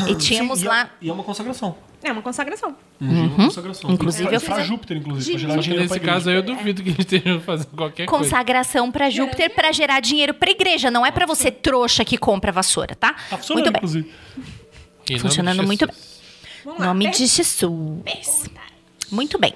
[0.09, 0.89] E tínhamos Sim, e é- lá.
[1.01, 1.75] E é uma consagração.
[2.03, 2.75] É uma consagração.
[2.99, 3.91] Um uma consagração.
[3.91, 6.13] Inclusive, pra, eu pra Júpiter, inclusive, pra gerar dinheiro nesse igreja.
[6.13, 8.23] caso aí eu duvido que eles estejam fazendo qualquer coisa.
[8.23, 12.51] Consagração pra Júpiter pra gerar dinheiro pra igreja, não é pra você trouxa que compra
[12.51, 13.13] vassoura, tá?
[13.29, 13.77] Tá funcionando, Muito bem.
[13.77, 14.11] inclusive.
[15.19, 16.21] Funcionando muito Jesus.
[16.63, 16.87] Vamos Em lá.
[16.87, 18.49] nome de Jesus.
[19.11, 19.53] Muito bem.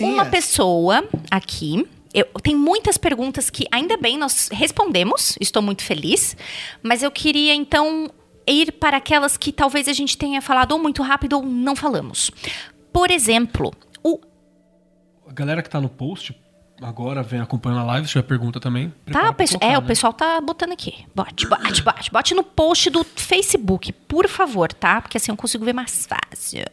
[0.00, 1.86] Uma pessoa aqui.
[2.12, 5.36] Eu, tem muitas perguntas que, ainda bem, nós respondemos.
[5.40, 6.34] Estou muito feliz.
[6.82, 8.10] Mas eu queria, então,
[8.46, 12.30] ir para aquelas que talvez a gente tenha falado ou muito rápido ou não falamos.
[12.92, 14.20] Por exemplo, o
[15.28, 16.34] A galera que tá no post,
[16.80, 18.92] agora vem acompanhando a live, se tiver pergunta também.
[19.10, 19.86] Tá, o pessoal, colocar, é, o né?
[19.86, 21.06] pessoal tá botando aqui.
[21.14, 22.10] Bote, bote, bote.
[22.10, 25.00] Bote no post do Facebook, por favor, tá?
[25.00, 26.64] Porque assim eu consigo ver mais fácil.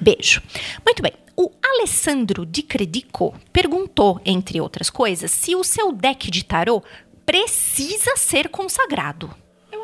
[0.00, 0.42] Beijo.
[0.84, 1.12] Muito bem.
[1.36, 6.82] O Alessandro de Credico perguntou, entre outras coisas, se o seu deck de tarô
[7.24, 9.30] precisa ser consagrado.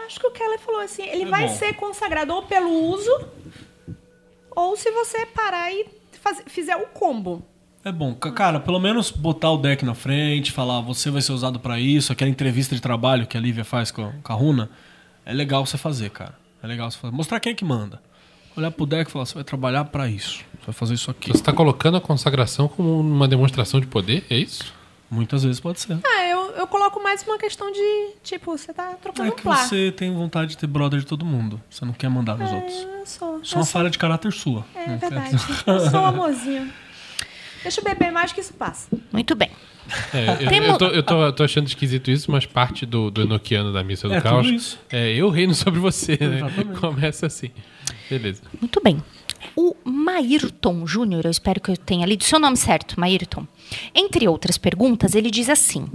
[0.07, 1.55] Acho que o Keller falou assim, ele É vai bom.
[1.55, 3.11] ser consagrado ou pelo uso,
[4.55, 5.87] ou se você parar e
[6.23, 7.43] faz- fizer o combo.
[7.85, 11.33] É bom, ca- cara, pelo menos botar o deck na frente, falar você vai ser
[11.33, 14.37] usado pra isso, aquela entrevista de trabalho que a Lívia faz com a, com a
[14.37, 14.71] Runa,
[15.27, 16.35] é legal você fazer, cara.
[16.63, 17.15] É legal você fazer.
[17.15, 18.01] Mostrar quem é que manda.
[18.57, 20.39] Olhar pro deck e falar, você vai trabalhar pra isso.
[20.61, 21.31] Você vai fazer isso aqui.
[21.31, 24.25] Você está colocando a consagração como uma demonstração de poder?
[24.31, 24.73] É isso?
[25.11, 25.99] Muitas vezes pode ser.
[26.05, 29.43] Ah, eu, eu coloco mais uma questão de, tipo, você tá trocando É um que
[29.43, 29.57] plá.
[29.57, 31.61] você tem vontade de ter brother de todo mundo.
[31.71, 32.75] Você não quer mandar nos outros.
[32.75, 34.65] Eu sou, Só eu uma sou- falha de caráter sua.
[34.75, 35.37] É quer verdade.
[35.67, 36.73] Eu sou um amorzinho.
[37.63, 38.89] Deixa eu beber mais que isso passa.
[39.13, 39.51] Muito bem.
[40.13, 43.11] É, eu, Temo- eu, tô, eu tô- eu tô achando esquisito isso, mas parte do,
[43.11, 44.79] do Enochiano da Missa do É, Caos tudo isso.
[44.91, 46.39] é eu reino sobre você, né?
[46.39, 46.81] Exatamente.
[46.81, 47.51] Começa assim.
[48.09, 48.43] Beleza.
[48.61, 49.03] Muito bem.
[49.57, 53.47] O Maírton Júnior, eu espero que eu tenha lido seu nome certo, Maírton.
[53.95, 55.87] Entre outras perguntas, ele diz assim: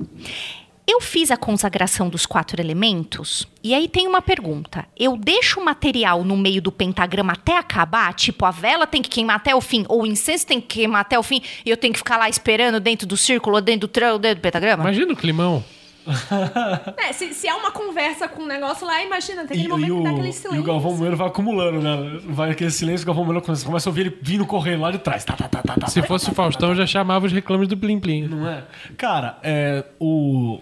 [0.88, 4.86] Eu fiz a consagração dos quatro elementos, e aí tem uma pergunta.
[4.98, 8.14] Eu deixo o material no meio do pentagrama até acabar?
[8.14, 11.02] Tipo, a vela tem que queimar até o fim, ou o incenso tem que queimar
[11.02, 14.20] até o fim, e eu tenho que ficar lá esperando dentro do círculo, dentro do,
[14.20, 14.84] dentro do pentagrama?
[14.84, 15.64] Imagina o climão.
[16.98, 19.68] É, se, se é uma conversa com um negócio lá, imagina, tem E, aquele e
[19.70, 20.62] momento que dá o, aquele e silêncio.
[20.62, 22.20] o Galvão Bueno vai acumulando, né?
[22.26, 25.00] Vai aquele silêncio, o Galvão Bueno começa, começa a ouvir ele vindo correndo lá de
[25.00, 25.24] trás.
[25.26, 25.88] Tá, tá, tá, tá, tá.
[25.88, 28.28] Se fosse o Faustão, já chamava os reclames do Plim Plim.
[28.28, 28.64] Não é?
[28.98, 30.60] Cara, é, o,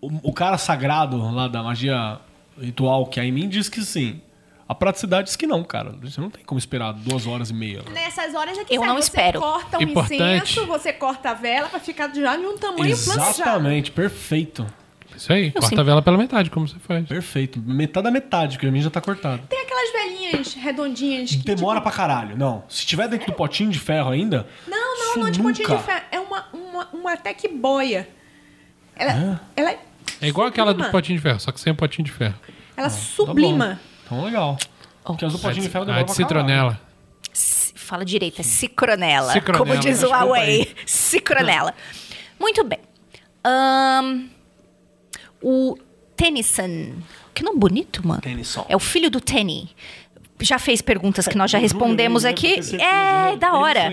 [0.00, 0.10] o.
[0.22, 2.18] O cara sagrado lá da magia
[2.60, 4.20] ritual que é em mim diz que sim.
[4.66, 5.94] A praticidade diz que não, cara.
[6.02, 7.82] Você não tem como esperar duas horas e meia.
[7.92, 9.40] Nessas horas é que Eu sai, não você espero.
[9.40, 10.14] corta o Importante.
[10.14, 13.30] incenso, você corta a vela pra ficar já em um tamanho planejado.
[13.30, 14.66] Exatamente, perfeito.
[15.14, 15.78] Isso aí, corta sim.
[15.78, 17.06] a vela pela metade, como você faz.
[17.06, 17.60] Perfeito.
[17.60, 19.42] Metade da metade, que a minha já tá cortada.
[19.48, 21.36] Tem aquelas velhinhas redondinhas que.
[21.44, 22.36] Demora tipo, pra caralho.
[22.36, 22.64] Não.
[22.68, 24.46] Se tiver dentro do potinho de ferro ainda.
[24.66, 25.50] Não, não, isso não é de nunca.
[25.60, 26.02] pontinho de ferro.
[26.10, 28.08] É uma, uma, uma até que boia.
[28.96, 29.70] Ela, ela,
[30.20, 32.34] É igual aquela do potinho de ferro, só que sem o potinho de ferro.
[32.76, 33.78] Ela Tá sublima.
[33.82, 33.93] bom.
[34.04, 34.56] Então legal.
[35.04, 36.46] Porque as do potinho de ferro demora de pra caralho.
[36.46, 36.80] citronela.
[37.74, 39.32] Fala direito, é cicronela.
[39.32, 39.66] Cicronela.
[39.66, 40.74] Como diz o Huawei.
[40.86, 41.74] Cicronela.
[42.40, 42.78] Muito bem.
[43.44, 44.28] Ahn,
[45.42, 45.76] o
[46.16, 46.94] Tennyson.
[47.34, 48.22] Que nome bonito, mano.
[48.22, 48.64] Tennyson.
[48.68, 49.68] É o filho do Tenny.
[50.40, 52.30] Já fez perguntas que nós já respondemos né?
[52.30, 52.58] aqui.
[52.80, 53.90] É, da hora.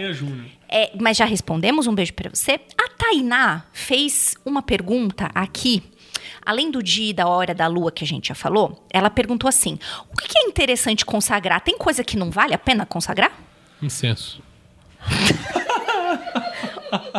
[0.69, 2.59] É, mas já respondemos, um beijo pra você.
[2.77, 5.83] A Tainá fez uma pergunta aqui.
[6.45, 9.47] Além do dia e da hora da lua que a gente já falou, ela perguntou
[9.47, 9.77] assim:
[10.11, 11.61] o que é interessante consagrar?
[11.61, 13.31] Tem coisa que não vale a pena consagrar?
[13.81, 14.41] Incenso.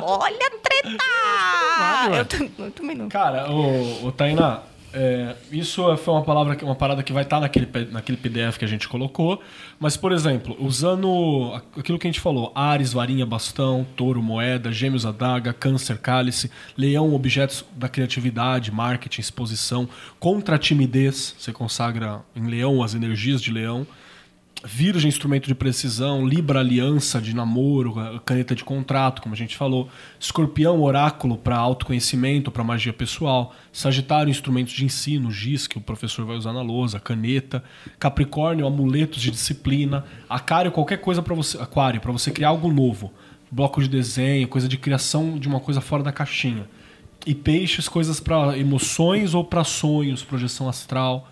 [0.03, 1.05] Olha a treta!
[2.59, 3.09] Eu, eu também não.
[3.09, 4.63] Cara, o, o Tainá,
[4.93, 8.65] é, isso foi uma palavra, uma parada que vai estar naquele, P- naquele PDF que
[8.65, 9.43] a gente colocou.
[9.79, 15.07] Mas, por exemplo, usando aquilo que a gente falou: Ares, varinha, bastão, touro, moeda, gêmeos,
[15.07, 19.89] adaga, câncer, cálice, leão, objetos da criatividade, marketing, exposição,
[20.21, 23.87] contra a timidez, você consagra em leão as energias de leão.
[24.65, 26.27] Virgem, instrumento de precisão.
[26.27, 29.89] Libra, aliança de namoro, caneta de contrato, como a gente falou.
[30.21, 33.53] Escorpião, oráculo para autoconhecimento, para magia pessoal.
[33.73, 37.65] Sagitário, instrumentos de ensino, giz, que o professor vai usar na lousa, caneta.
[37.99, 40.05] Capricórnio, amuletos de disciplina.
[40.29, 41.59] Aquário, qualquer coisa para você.
[41.61, 43.13] Aquário, para você criar algo novo.
[43.51, 46.69] Bloco de desenho, coisa de criação de uma coisa fora da caixinha.
[47.27, 51.32] E peixes, coisas para emoções ou para sonhos, projeção astral.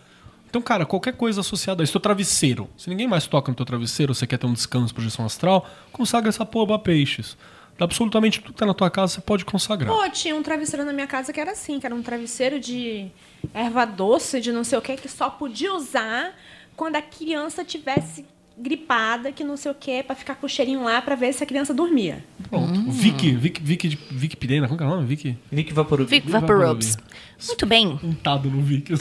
[0.51, 1.93] Então, cara, qualquer coisa associada a isso.
[1.93, 2.69] Teu travesseiro.
[2.77, 6.29] Se ninguém mais toca no teu travesseiro, você quer ter um descanso, projeção astral, consagra
[6.29, 7.37] essa porra pra peixes.
[7.79, 9.95] Absolutamente tudo que tá na tua casa, você pode consagrar.
[9.95, 13.07] Pô, tinha um travesseiro na minha casa que era assim, que era um travesseiro de
[13.55, 16.35] erva doce, de não sei o que, que só podia usar
[16.77, 18.27] quando a criança tivesse
[18.59, 21.43] gripada, que não sei o que, pra ficar com o cheirinho lá pra ver se
[21.43, 22.23] a criança dormia.
[22.51, 22.91] Pronto.
[22.91, 25.07] Vicky, Vicky, Vicky, de- Vicky Pirena, como que é o nome?
[25.07, 25.39] Vicky?
[25.51, 26.07] Vic Vaporub.
[26.07, 26.97] Vic Vai Vaporubs.
[26.97, 27.05] pra
[27.47, 27.99] Muito bem.
[28.05, 28.93] Untado no Vicky.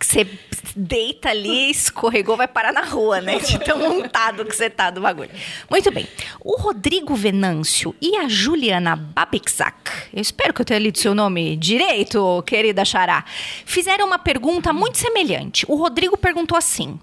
[0.00, 0.26] Que você
[0.74, 3.38] deita ali, escorregou, vai parar na rua, né?
[3.38, 5.28] De tão montado que você tá do bagulho.
[5.68, 6.08] Muito bem.
[6.40, 11.54] O Rodrigo Venâncio e a Juliana Babixak, eu espero que eu tenha lido seu nome
[11.54, 13.24] direito, querida Xará,
[13.66, 15.66] fizeram uma pergunta muito semelhante.
[15.68, 16.98] O Rodrigo perguntou assim.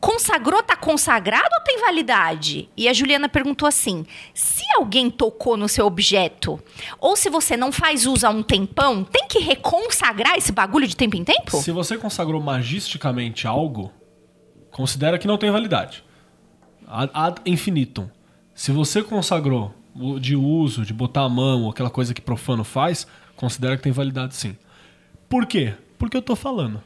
[0.00, 2.68] Consagrou, tá consagrado ou tem validade?
[2.76, 4.04] E a Juliana perguntou assim:
[4.34, 6.60] se alguém tocou no seu objeto,
[7.00, 10.96] ou se você não faz uso há um tempão, tem que reconsagrar esse bagulho de
[10.96, 11.56] tempo em tempo?
[11.56, 13.90] Se você consagrou magisticamente algo,
[14.70, 16.04] considera que não tem validade.
[16.86, 18.08] Ad, infinitum.
[18.54, 19.74] Se você consagrou
[20.20, 24.34] de uso, de botar a mão, aquela coisa que profano faz, considera que tem validade
[24.34, 24.56] sim.
[25.28, 25.74] Por quê?
[25.98, 26.82] Porque eu tô falando.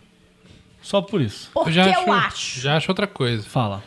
[0.82, 1.50] Só por isso.
[1.52, 2.60] Porque já eu acho.
[2.60, 3.42] Já acho outra coisa.
[3.48, 3.82] Fala.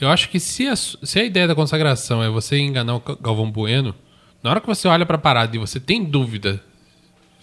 [0.00, 3.16] Eu acho que se a, se a ideia da consagração é você enganar o Ga-
[3.20, 3.94] Galvão Bueno,
[4.42, 6.62] na hora que você olha pra parada e você tem dúvida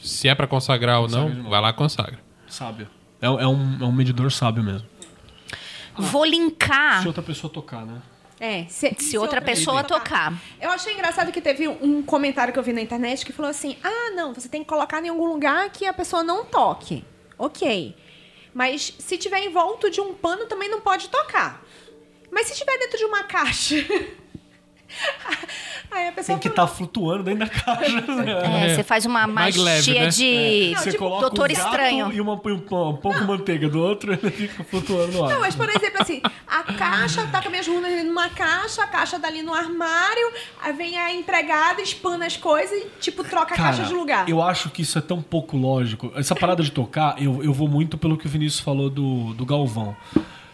[0.02, 2.20] Se é pra consagrar ou Consagra não, vai lá e consagra.
[2.48, 2.88] Sábio.
[3.22, 4.88] É, é um, é um medidor sábio mesmo.
[5.98, 8.02] Vou linkar Se outra pessoa tocar, né?
[8.40, 10.34] É, se, se outra pessoa tocar.
[10.60, 13.78] Eu achei engraçado que teve um comentário que eu vi na internet que falou assim:
[13.84, 17.06] ah, não, você tem que colocar em algum lugar que a pessoa não toque.
[17.38, 17.96] Ok.
[18.54, 21.64] Mas se tiver envolto de um pano, também não pode tocar.
[22.32, 23.76] Mas se tiver dentro de uma caixa.
[25.92, 28.02] Aí a pessoa Tem que estar flutuando dentro da caixa.
[28.02, 28.72] né?
[28.72, 30.08] É, você faz uma Mais magia leve, né?
[30.10, 32.12] de Não, Você tipo, coloca Doutor um gato Estranho.
[32.12, 35.30] e uma, um, um pouco de manteiga do outro e ele fica flutuando no ar.
[35.32, 39.20] Não, mas por exemplo, assim, a caixa, taca minhas runas ali numa caixa, a caixa
[39.20, 43.70] dali no armário, aí vem a empregada, espana as coisas e, tipo, troca a Cara,
[43.70, 44.28] caixa de lugar.
[44.28, 46.12] eu acho que isso é tão pouco lógico.
[46.16, 49.46] Essa parada de tocar, eu, eu vou muito pelo que o Vinícius falou do, do
[49.46, 49.96] Galvão.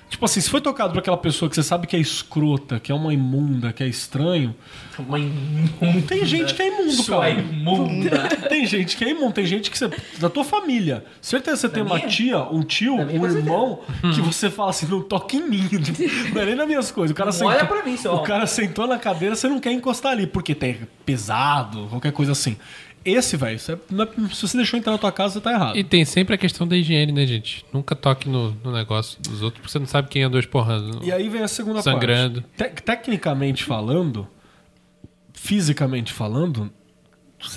[0.10, 2.92] Tipo assim, se foi tocado por aquela pessoa que você sabe que é escrota, que
[2.92, 4.56] é uma imunda, que é estranho,
[4.98, 6.02] Uma imunda.
[6.08, 7.30] tem gente que é imundo, Sua cara.
[7.40, 8.28] imunda.
[8.50, 9.90] Tem gente que é imundo, tem gente que você.
[10.18, 11.06] Da tua família.
[11.22, 12.08] Certeza você tem uma minha?
[12.08, 13.38] tia, um tio, um com certeza.
[13.38, 13.80] irmão
[14.16, 15.70] que você fala assim, não toca em mim.
[16.34, 17.12] Não é nem nas minhas coisas.
[17.12, 19.60] O cara Não sentou, olha pra mim, seu O cara sentou na cadeira, você não
[19.60, 22.58] quer encostar ali, porque tem pesado, qualquer coisa assim.
[23.06, 23.60] Esse, velho,
[23.90, 25.78] não é- se você deixou entrar na tua casa, você tá errado.
[25.78, 27.66] E tem sempre a questão da higiene, né, gente?
[27.72, 31.04] Nunca toque no, no negócio dos outros, porque você não sabe quem andou esporrando.
[31.04, 32.42] E aí vem a segunda Sangrando.
[32.58, 32.74] parte.
[32.76, 34.28] Te- tecnicamente falando,
[35.34, 36.70] fisicamente falando,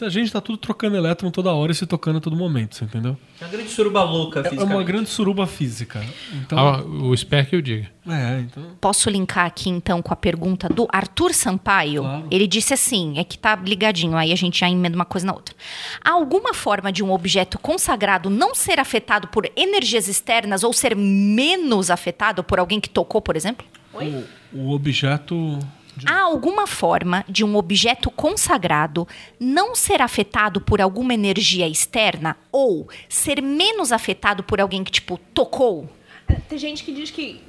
[0.02, 2.84] a gente tá tudo trocando elétron toda hora e se tocando a todo momento, você
[2.84, 3.16] entendeu?
[3.40, 6.04] É uma grande suruba louca, É uma grande suruba física.
[6.34, 7.90] Então, Ah, o espero que eu diga.
[8.08, 8.62] é, então.
[8.80, 12.02] Posso linkar aqui então com a pergunta do Arthur Sampaio?
[12.02, 12.26] Claro.
[12.30, 15.32] Ele disse assim: é que tá ligadinho, aí a gente já emenda uma coisa na
[15.32, 15.54] outra.
[16.04, 20.94] Há alguma forma de um objeto consagrado não ser afetado por energias externas ou ser
[20.96, 23.66] menos afetado por alguém que tocou, por exemplo?
[24.52, 25.58] O, o objeto.
[26.06, 29.06] Há alguma forma de um objeto consagrado
[29.38, 35.18] não ser afetado por alguma energia externa ou ser menos afetado por alguém que, tipo,
[35.34, 35.88] tocou?
[36.48, 37.42] Tem gente que diz que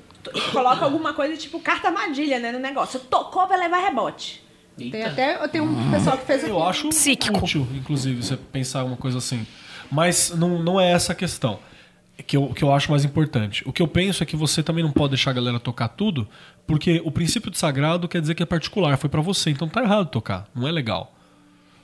[0.52, 3.00] coloca alguma coisa tipo carta armadilha, né, no negócio.
[3.00, 4.44] Tocou, vai levar rebote.
[4.78, 5.08] Tem Eita.
[5.08, 7.38] até tem um pessoal que fez Eu acho Psíquico.
[7.38, 9.46] útil, inclusive, você pensar uma coisa assim.
[9.92, 11.60] Mas não, não é essa a questão.
[12.28, 13.64] Que eu, que eu acho mais importante.
[13.68, 16.28] O que eu penso é que você também não pode deixar a galera tocar tudo,
[16.68, 19.82] porque o princípio de sagrado quer dizer que é particular, foi pra você, então tá
[19.82, 21.12] errado tocar, não é legal.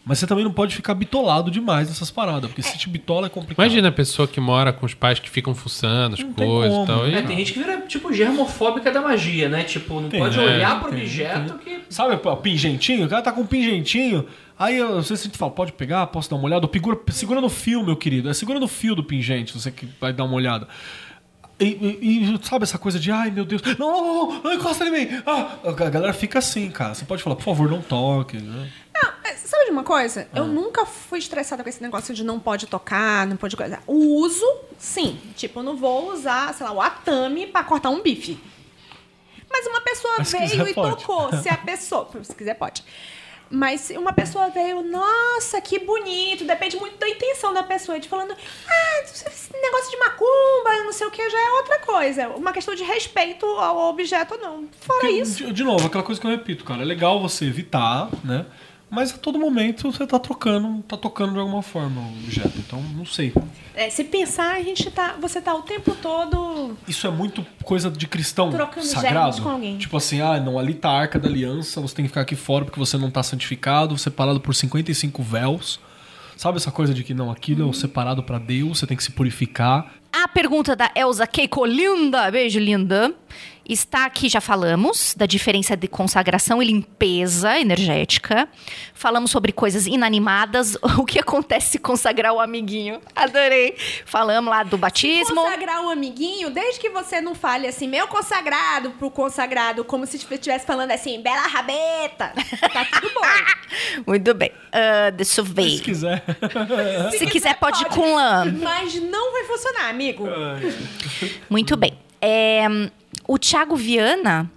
[0.06, 3.30] Mas você também não pode ficar bitolado demais nessas paradas, porque se te bitola é
[3.30, 3.64] complicado.
[3.64, 6.72] Imagina a pessoa que mora com os pais que ficam fuçando as Não tem coisas
[6.74, 7.04] como, e tal.
[7.04, 7.10] né?
[7.10, 9.64] E- É, tem gente que vira, tipo, germofóbica da magia, né?
[9.66, 11.82] Tipo, não Tem, pode é, olhar pro tem, objeto que...
[11.90, 13.06] Sabe o pingentinho?
[13.06, 14.26] O cara tá com um pingentinho.
[14.58, 16.68] Aí eu não sei se a gente fala, pode pegar, posso dar uma olhada?
[16.72, 18.30] Segura, segura no fio, meu querido.
[18.30, 20.68] É segura no fio do pingente, você que vai dar uma olhada.
[21.60, 24.86] E, e- e sabe essa coisa de, ai meu Deus, não, não, não, não encosta
[24.86, 25.22] em mim.
[25.26, 26.94] Ah, a galera fica assim, cara.
[26.96, 28.38] Você pode falar, por favor, não toque.
[28.38, 28.72] Né?
[28.94, 30.28] Não, é, sabe de uma coisa?
[30.34, 30.38] Ah.
[30.40, 33.80] Eu nunca fui estressada com esse negócio de não pode tocar, não pode coisa.
[33.86, 34.46] O uso,
[34.78, 35.20] sim.
[35.36, 38.40] Tipo, eu não vou usar, sei lá, o atame pra cortar um bife.
[39.52, 40.96] Mas uma pessoa Mas veio quiser, e pode.
[40.98, 41.34] tocou.
[41.42, 42.08] Se a pessoa.
[42.24, 42.84] Se quiser, pode.
[43.50, 46.46] Mas se uma pessoa veio, nossa, que bonito.
[46.46, 48.00] Depende muito da intenção da pessoa.
[48.00, 52.30] De falando, ah, esse negócio de macumba, não sei o que, já é outra coisa.
[52.30, 54.70] Uma questão de respeito ao objeto ou não.
[54.80, 55.46] Fora Porque, isso.
[55.46, 56.82] de, de novo, aquela coisa que eu repito, cara.
[56.84, 58.46] É legal você evitar, né?
[58.90, 62.58] Mas a todo momento você tá trocando, tá tocando de alguma forma o objeto.
[62.58, 63.34] Então, não sei.
[63.76, 65.16] É, se pensar, a gente tá.
[65.22, 66.76] Você tá o tempo todo.
[66.88, 69.42] Isso é muito coisa de cristão Trocando sagrado.
[69.42, 69.78] com alguém.
[69.78, 72.36] Tipo assim, ah, não, ali tá a arca da aliança, você tem que ficar aqui
[72.36, 75.80] fora porque você não tá santificado, separado por 55 véus.
[76.36, 79.04] Sabe essa coisa de que não, aquilo é o separado pra Deus, você tem que
[79.04, 79.94] se purificar.
[80.12, 83.14] A pergunta da Elza Keiko, linda, beijo, linda.
[83.70, 88.50] Está aqui, já falamos, da diferença de consagração e limpeza energética.
[88.96, 93.00] Falamos sobre coisas inanimadas, o que acontece se consagrar o amiguinho.
[93.16, 93.78] Adorei.
[94.06, 95.36] Falamos lá do batismo.
[95.36, 100.18] Consagrar um amiguinho, desde que você não fale assim, meu consagrado pro consagrado, como se
[100.18, 102.34] estivesse falando assim, bela rabeta.
[102.74, 103.22] Tá tudo bom.
[104.08, 104.52] Muito bem.
[104.72, 105.80] Ah, deixa eu Se ver.
[105.82, 106.24] quiser.
[107.20, 108.46] Se quiser, pode ir com lã.
[108.64, 110.26] Mas não vai funcionar, amigo.
[111.48, 111.94] Muito bem.
[112.22, 112.66] É,
[113.32, 114.50] o Thiago Viana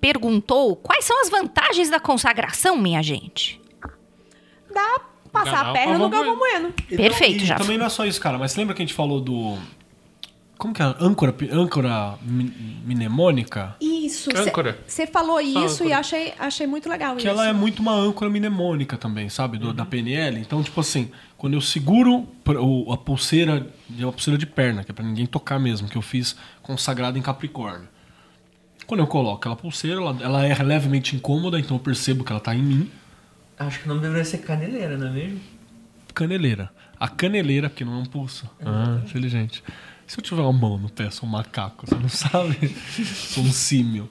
[0.00, 3.60] perguntou quais são as vantagens da consagração, minha gente.
[4.72, 5.00] Dá
[5.32, 6.72] passar a perna no Galvão Bueno.
[6.88, 7.56] Perfeito, e já.
[7.56, 9.56] também não é só isso, cara, mas lembra que a gente falou do.
[10.58, 10.86] Como que é?
[11.00, 12.18] Âncora, âncora
[12.84, 13.76] mnemônica?
[13.80, 14.28] Isso.
[14.36, 14.78] Âncora.
[14.86, 17.28] Você falou isso e achei, achei muito legal Que isso.
[17.28, 19.56] ela é muito uma âncora mnemônica também, sabe?
[19.56, 20.40] Do- Da PNL.
[20.40, 22.26] Então, tipo assim, quando eu seguro
[22.92, 23.66] a pulseira,
[23.98, 27.16] é uma pulseira de perna, que é pra ninguém tocar mesmo, que eu fiz consagrado
[27.18, 27.88] em Capricórnio.
[28.88, 32.40] Quando eu coloco aquela pulseira, ela, ela é levemente incômoda, então eu percebo que ela
[32.40, 32.90] tá em mim.
[33.56, 35.40] Acho que o nome deveria ser caneleira, não é mesmo?
[36.18, 36.72] caneleira.
[36.98, 38.50] A caneleira, porque não é um pulso.
[38.64, 39.62] Ah, inteligente.
[40.04, 42.74] Se eu tiver uma mão no pé, sou um macaco, você não sabe?
[43.04, 44.10] sou um símio.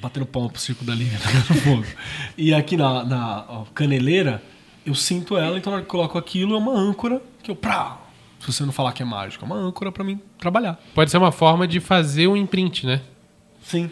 [0.00, 1.86] Batendo palma pro circo da linha, pegando fogo.
[2.38, 4.42] E aqui na, na ó, caneleira,
[4.86, 7.56] eu sinto ela, então na hora que eu coloco aquilo, é uma âncora que eu.
[7.56, 7.98] Prá,
[8.38, 10.80] se você não falar que é mágico, é uma âncora pra mim trabalhar.
[10.94, 13.02] Pode ser uma forma de fazer um imprint, né?
[13.62, 13.90] Sim.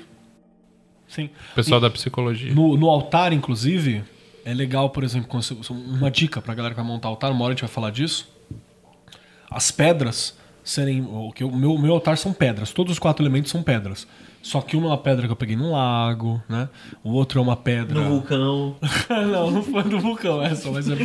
[1.09, 1.31] Sim.
[1.55, 2.55] Pessoal da psicologia.
[2.55, 4.05] No, no altar, inclusive,
[4.45, 5.29] é legal, por exemplo,
[5.71, 8.29] uma dica pra galera que vai montar altar, uma hora a gente vai falar disso.
[9.51, 11.03] As pedras serem.
[11.03, 14.07] O que o meu, meu altar são pedras, todos os quatro elementos são pedras.
[14.41, 16.69] Só que uma é uma pedra que eu peguei no lago, né?
[17.03, 18.01] O outro é uma pedra.
[18.01, 18.77] No vulcão.
[19.11, 20.97] não, não foi do vulcão essa, mas é.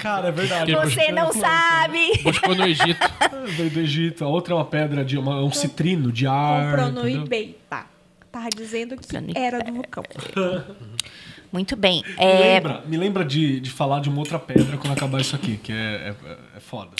[0.00, 0.74] Cara, é verdade.
[0.74, 2.22] Você não sabe!
[2.22, 2.98] Buscou no Egito.
[3.56, 4.24] Veio do Egito.
[4.24, 5.16] A outra é uma pedra de.
[5.16, 6.70] Uma, um citrino de ar.
[6.70, 7.24] Comprou no entendeu?
[7.24, 7.86] eBay, tá?
[8.32, 10.02] Tava dizendo que era do vulcão.
[11.52, 12.02] Muito bem.
[12.02, 15.36] Me É, lembra, me lembra de, de falar de uma outra pedra quando acabar isso
[15.36, 16.92] aqui, que é, é, é foda.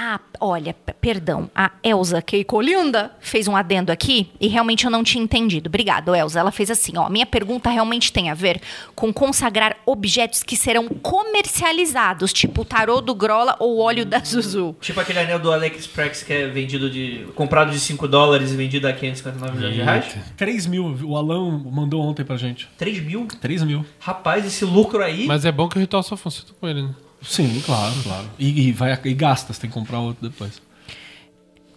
[0.00, 1.50] Ah, olha, perdão.
[1.52, 5.66] A Elza Keikolinda fez um adendo aqui e realmente eu não tinha entendido.
[5.66, 6.38] Obrigado, Elza.
[6.38, 7.08] Ela fez assim, ó.
[7.08, 8.60] Minha pergunta realmente tem a ver
[8.94, 14.20] com consagrar objetos que serão comercializados, tipo o tarô do Grola ou o óleo da
[14.20, 14.76] Zuzu.
[14.80, 17.26] Tipo aquele anel do AliExpress que é vendido de.
[17.34, 20.16] comprado de 5 dólares e vendido a 559 milhões de reais.
[20.36, 22.68] 3 mil, o Alan mandou ontem pra gente.
[22.78, 23.26] 3 mil?
[23.40, 23.84] 3 mil.
[23.98, 25.26] Rapaz, esse lucro aí.
[25.26, 26.94] Mas é bom que o ritual só funciona com ele, né?
[27.28, 28.30] Sim, claro, claro.
[28.38, 30.62] E, e vai, e gasta, você tem que comprar outro depois.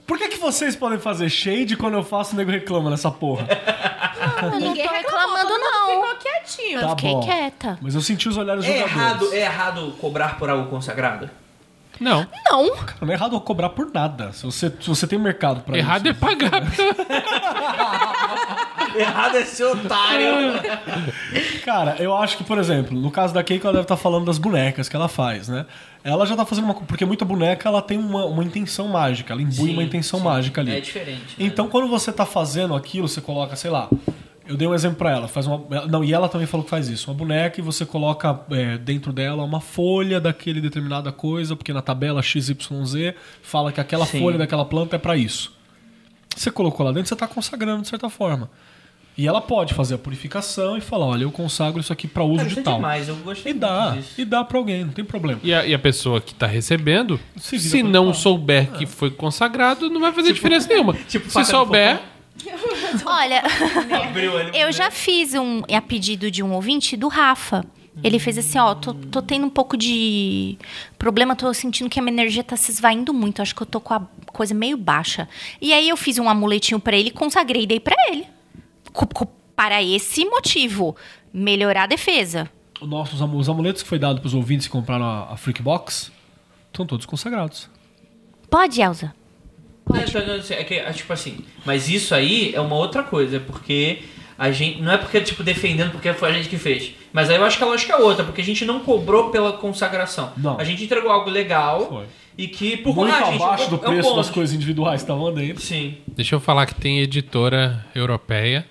[0.08, 3.48] Por que, que vocês podem fazer shade quando eu faço o nego reclama nessa porra?
[4.60, 5.88] Ninguém reclamando, não.
[6.02, 6.80] Ficou quietinho.
[6.80, 7.78] Eu fiquei quieta.
[7.82, 8.96] Mas eu senti os olhares É jogadores.
[8.98, 11.30] errado, é errado cobrar por algo consagrado?
[12.00, 12.26] Não.
[12.50, 12.76] Não.
[12.78, 14.32] Cara, não é errado eu cobrar por nada.
[14.34, 16.20] Se você, se você tem mercado pra Errado é isso.
[16.20, 16.62] pagar.
[18.96, 20.28] errado é ser otário.
[21.64, 24.38] Cara, eu acho que, por exemplo, no caso da Keiko, ela deve estar falando das
[24.38, 25.66] bonecas que ela faz, né?
[26.04, 26.74] Ela já tá fazendo uma...
[26.74, 29.34] Porque muita boneca, ela tem uma, uma intenção mágica.
[29.34, 30.26] Ela imbui Sim, uma intenção sim.
[30.26, 30.76] mágica ali.
[30.76, 31.36] É diferente.
[31.38, 31.46] né?
[31.46, 33.88] Então, quando você tá fazendo aquilo, você coloca, sei lá.
[34.48, 35.28] Eu dei um exemplo pra ela.
[35.28, 37.10] Faz uma, não, e ela também falou que faz isso.
[37.10, 41.82] Uma boneca e você coloca é, dentro dela uma folha daquele determinada coisa, porque na
[41.82, 42.58] tabela XYZ
[43.44, 44.20] fala que aquela Sim.
[44.20, 45.54] folha daquela planta é pra isso.
[46.36, 48.50] Você colocou lá dentro, você tá consagrando de certa forma.
[49.18, 52.38] E ela pode fazer a purificação e falar: olha, eu consagro isso aqui pra uso
[52.38, 52.76] Cara, de isso é tal.
[52.76, 54.14] demais, eu gostei E dá, disso.
[54.22, 55.40] e dá pra alguém, não tem problema.
[55.44, 58.14] E a, e a pessoa que tá recebendo, Se se, não cá.
[58.14, 60.94] souber que foi consagrado, não vai fazer diferença nenhuma.
[61.10, 62.00] tipo se souber,
[63.06, 63.44] Olha,
[64.08, 64.58] Abriu ali.
[64.58, 67.66] eu já fiz um a pedido de um ouvinte do Rafa.
[68.02, 70.58] Ele fez assim, ó, tô, tô tendo um pouco de
[70.98, 73.82] problema, tô sentindo que a minha energia tá se esvaindo muito, acho que eu tô
[73.82, 75.28] com a coisa meio baixa.
[75.62, 78.26] E aí eu fiz um amuletinho pra ele, consagrei e dei pra ele.
[79.56, 80.96] Para esse motivo,
[81.34, 82.50] melhorar a defesa.
[82.82, 85.62] Os nossos amu- os amuletos que foi dado pros ouvintes que compraram a, a Freak
[85.62, 86.12] Box
[86.68, 87.70] estão todos consagrados.
[88.50, 89.14] Pode, Elza?
[89.90, 93.40] Não, então, não, é que, é, tipo assim, mas isso aí é uma outra coisa,
[93.40, 94.04] porque
[94.38, 94.82] a gente.
[94.82, 96.94] Não é porque, tipo, defendendo porque foi a gente que fez.
[97.14, 99.54] Mas aí eu acho que a lógica é outra, porque a gente não cobrou pela
[99.54, 100.32] consagração.
[100.38, 100.58] Não.
[100.60, 102.06] A gente entregou algo legal Foi.
[102.38, 105.02] e que por Muito ah, gente, abaixo um- do é um preço das coisas individuais
[105.02, 105.62] que estavam dentro.
[105.62, 105.98] Sim.
[106.08, 108.66] deixa eu falar que tem editora europeia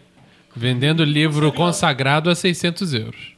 [0.54, 3.32] vendendo livro consagrado a 600 euros.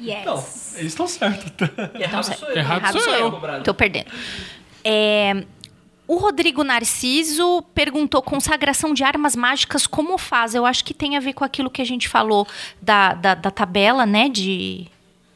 [0.00, 0.24] Yes.
[0.26, 0.34] Não,
[0.78, 1.50] eles estão certos.
[1.98, 2.56] Errado sou eu.
[2.56, 3.62] Errado Errado sou eu.
[3.62, 4.06] Tô perdendo.
[4.84, 5.44] É,
[6.06, 10.54] o Rodrigo Narciso perguntou: consagração de armas mágicas, como faz?
[10.54, 12.46] Eu acho que tem a ver com aquilo que a gente falou
[12.80, 14.28] da, da, da tabela, né?
[14.28, 14.86] De.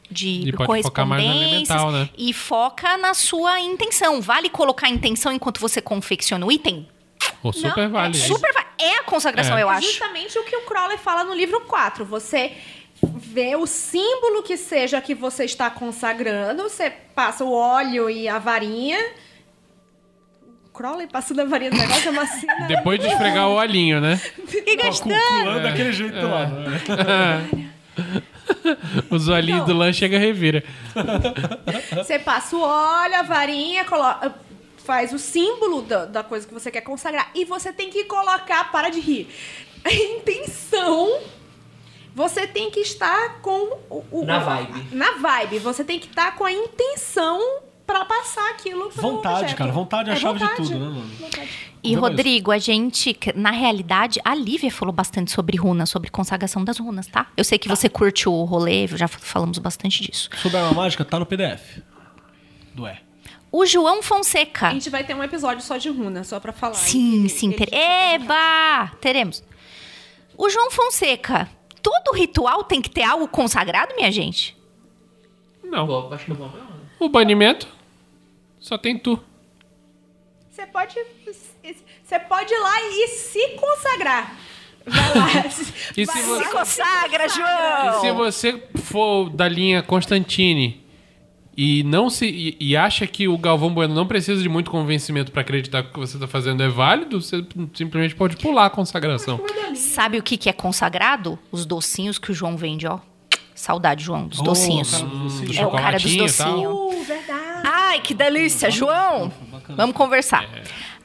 [0.09, 1.69] De E pode focar mais no correspondências.
[1.69, 2.09] elemental, né?
[2.17, 4.21] E foca na sua intenção.
[4.21, 6.85] Vale colocar a intenção enquanto você confecciona o item?
[7.43, 8.17] Ou super Não, vale.
[8.17, 9.63] É, super va- é a consagração, É.
[9.63, 9.87] eu É acho.
[9.87, 12.05] justamente o que o Crowley fala no livro 4.
[12.05, 12.53] Você
[13.03, 18.37] vê o símbolo que seja que você está consagrando, você passa o óleo e a
[18.37, 18.99] varinha.
[20.67, 22.67] O Crowley passando a varinha do negócio é uma cena.
[22.67, 24.19] Depois de esfregar o olhinho, né?
[24.65, 25.13] E gastando.
[25.27, 26.45] Culando daquele jeito lá.
[26.45, 27.49] né?
[29.09, 30.63] Os olhinhos do lanche chega revira.
[31.95, 34.33] Você passa o óleo, a varinha, coloca,
[34.85, 37.31] faz o símbolo da, da coisa que você quer consagrar.
[37.35, 39.27] E você tem que colocar, para de rir,
[39.83, 41.19] a intenção.
[42.13, 44.95] Você tem que estar com o, o- Na o- vibe.
[44.95, 45.59] Na vibe.
[45.59, 47.39] Você tem que estar com a intenção
[47.87, 49.55] pra passar aquilo pro Vontade, objeto.
[49.57, 49.71] cara.
[49.71, 50.67] Vontade é a chave de vontade.
[50.69, 51.11] tudo, né, mano?
[51.83, 51.99] E, Beleza.
[52.01, 57.07] Rodrigo, a gente, na realidade, a Lívia falou bastante sobre runas, sobre consagração das runas,
[57.07, 57.27] tá?
[57.35, 60.29] Eu sei que você curte o rolê, já falamos bastante disso.
[60.37, 61.79] Sobre arma mágica, tá no PDF.
[62.75, 62.95] Do E.
[63.51, 64.67] O João Fonseca.
[64.69, 66.73] A gente vai ter um episódio só de runa, só pra falar.
[66.75, 67.51] Sim, Ele- sim.
[67.51, 67.67] Ter...
[67.73, 68.91] Eba!
[69.01, 69.43] Teremos.
[70.37, 71.49] O João Fonseca.
[71.81, 74.55] Todo ritual tem que ter algo consagrado, minha gente?
[75.63, 75.85] Não.
[75.87, 76.51] Bom, acho que bom.
[76.99, 77.67] O banimento
[78.59, 79.19] só tem tu.
[80.49, 80.95] Você pode,
[82.03, 84.35] você pode ir lá e se consagrar.
[84.85, 85.27] Vai lá.
[85.97, 88.01] E vai se lá Se consagra, E João!
[88.01, 90.80] se você for da linha Constantine
[91.55, 95.31] e não se e, e acha que o Galvão Bueno não precisa de muito convencimento
[95.31, 98.69] pra acreditar que o que você tá fazendo é válido, você simplesmente pode pular a
[98.69, 99.39] consagração.
[99.75, 101.37] Sabe o que, que é consagrado?
[101.51, 102.99] Os docinhos que o João vende, ó.
[103.53, 104.91] Saudade, João, dos docinhos.
[104.91, 105.57] cara dos docinhos.
[105.57, 106.73] É o cara dos docinhos.
[106.73, 107.61] Uh, verdade.
[107.63, 109.31] Ai, que delícia, João!
[109.69, 110.49] Vamos conversar.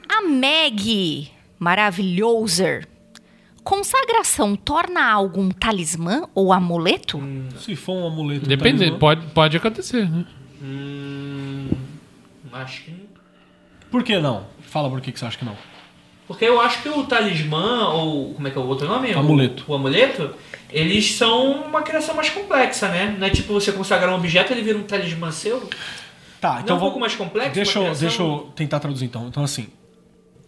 [0.09, 2.83] A Meg, maravilhosa,
[3.71, 7.21] consagração torna algo um talismã ou amuleto?
[7.59, 8.47] Se for um amuleto.
[8.47, 8.99] Depende, talismã.
[8.99, 10.25] pode, pode acontecer, né?
[10.63, 11.69] Hum,
[12.53, 12.95] acho que.
[13.91, 14.47] Por que não?
[14.61, 15.57] Fala por que que você acha que não.
[16.29, 19.13] Porque eu acho que o talismã, ou como é que é o outro nome?
[19.15, 19.65] O- Amuleto.
[19.67, 20.35] O, amuleto,
[20.71, 23.17] eles são uma criação mais complexa, né?
[23.19, 25.69] Não é tipo você consagrar um objeto ele vira um talismã seu.
[26.41, 29.27] Tá, então um vamos- pouco mais complexo, Deixa eu, deixa eu tentar traduzir então.
[29.29, 29.67] Então, assim.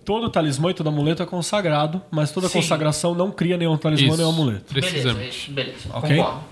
[0.08, 2.60] Todo talismã e todo amuleto é consagrado, mas toda Sim.
[2.60, 4.16] consagração não cria nenhum talismã Isso.
[4.16, 4.72] nem amuleto.
[4.72, 5.38] Beleza, Precisamente.
[5.38, 5.88] isso, beleza.
[5.92, 6.16] Ok.
[6.16, 6.44] Concordo.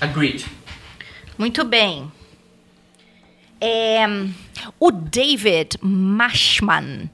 [0.00, 0.46] Agreed.
[1.36, 2.10] Muito bem.
[3.60, 4.06] É,
[4.80, 7.10] o David Mashman.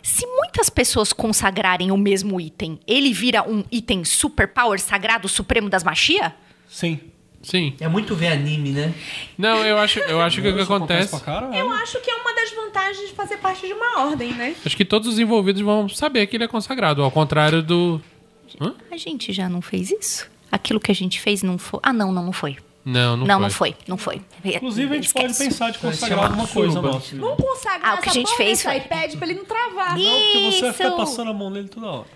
[0.00, 5.82] Se muitas pessoas consagrarem o mesmo item, ele vira um item superpower sagrado supremo das
[5.82, 6.32] machia?
[6.68, 7.00] Sim.
[7.42, 7.74] Sim.
[7.80, 8.92] É muito ver anime, né?
[9.38, 11.14] Não, eu acho, eu acho que o que Isso acontece.
[11.54, 14.54] Eu acho que é uma das vantagens de fazer parte de uma ordem, né?
[14.64, 18.00] Acho que todos os envolvidos vão saber que ele é consagrado, ao contrário do.
[18.60, 18.74] Hã?
[18.90, 20.28] A gente já não fez isso?
[20.52, 21.80] Aquilo que a gente fez não foi.
[21.82, 22.56] Ah, não, não, não foi.
[22.84, 23.42] Não, não, Não, foi.
[23.42, 24.22] não foi, não foi.
[24.44, 25.44] Inclusive, a gente pode Esquece.
[25.50, 27.14] pensar de consagrar alguma coisa nossa.
[27.16, 29.98] Vamos consagrar Ah, o que essa a gente fez foi- iPad pra ele não travar.
[29.98, 30.04] Ih.
[30.04, 30.96] Não, porque você vai ficar Isso.
[30.96, 32.06] passando a mão nele toda hora.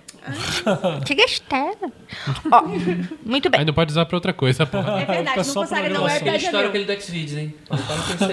[1.04, 1.92] Que gostoso.
[2.50, 2.62] Ó,
[3.24, 3.64] muito bem.
[3.64, 5.00] Não pode usar pra outra coisa, porra.
[5.00, 6.68] É verdade, não pro não, é história meu.
[6.68, 7.54] aquele do Xvideos, hein?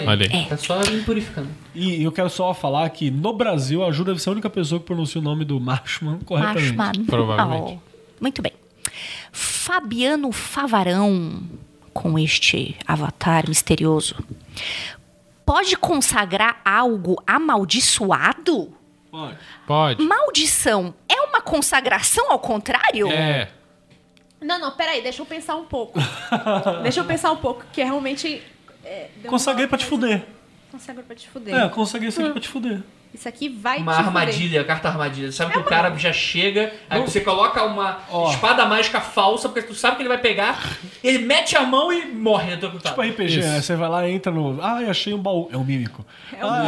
[0.08, 0.46] Olha aí.
[0.46, 1.50] Tá só me purificando.
[1.76, 4.80] E eu quero só falar que no Brasil a Ju deve ser a única pessoa
[4.80, 6.74] que pronuncia o nome do Marshman corretamente.
[6.74, 7.06] Mashman.
[7.06, 7.80] Provavelmente.
[7.84, 8.54] Oh, muito bem.
[9.32, 11.44] Fabiano Favarão,
[11.94, 14.16] com este avatar misterioso,
[15.46, 18.74] pode consagrar algo amaldiçoado?
[19.12, 19.38] Pode.
[19.68, 20.04] Pode.
[20.04, 23.12] Maldição é uma consagração ao contrário?
[23.12, 23.50] É.
[24.40, 26.00] Não, não, peraí, deixa eu pensar um pouco.
[26.82, 28.42] deixa eu pensar um pouco, que é realmente.
[28.84, 30.26] É, Consagrei pra te fuder.
[30.72, 31.56] Consagrei pra te fuder.
[31.56, 32.82] É, consagrei isso aqui pra te fuder.
[33.14, 35.32] Isso aqui vai Uma armadilha, carta armadilha.
[35.34, 37.08] Sabe que o cara já chega, aí Não.
[37.08, 38.32] você coloca uma Ó.
[38.32, 40.58] espada mágica falsa, porque tu sabe que ele vai pegar,
[41.04, 42.96] ele mete a mão e morre eletrocutado.
[42.96, 43.62] Tipo RPG, né?
[43.62, 44.62] Você vai lá e entra no.
[44.62, 45.50] Ah, achei um baú.
[45.52, 46.06] É um mímico.
[46.38, 46.62] É um ah,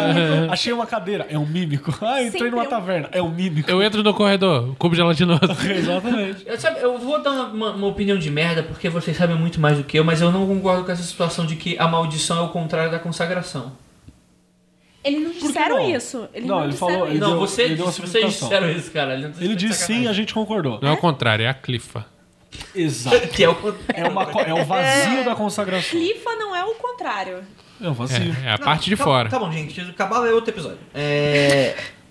[0.52, 1.26] achei uma cadeira.
[1.30, 1.94] É um mímico.
[2.04, 3.08] Ah, entrei Sempre numa um- taverna.
[3.14, 3.72] É um mímico.
[3.72, 5.42] Eu entro no corredor, cubo gelatinoso.
[5.66, 6.44] Exatamente.
[6.46, 9.78] Eu, sabe, eu vou dar uma, uma opinião de merda, porque vocês sabem muito mais
[9.78, 12.42] do que eu, mas eu não concordo com essa situação de que a maldição é
[12.42, 13.72] o contrário da consagração.
[15.04, 15.96] Eles não disseram não?
[15.96, 16.30] isso.
[16.34, 17.06] Eles Não, não, ele falou- isso.
[17.08, 19.14] Ele não, deu- você, ele deu uma vocês disseram isso, cara.
[19.16, 20.80] Ele Ele disse sim, a gente concordou.
[20.82, 22.06] Não é o contrário, é a clifa.
[22.76, 23.28] Exato.
[23.30, 24.06] Que é o contrário.
[24.06, 25.90] É, uma, é o vazio da consagração.
[26.00, 27.40] Clifa não é o contrário.
[27.82, 28.34] É o vazio.
[28.46, 29.30] É, é a parte de Tá- fora.
[29.30, 29.82] Tá bom, gente.
[29.82, 30.80] O cabalo é outro episódio.
[30.94, 31.76] É.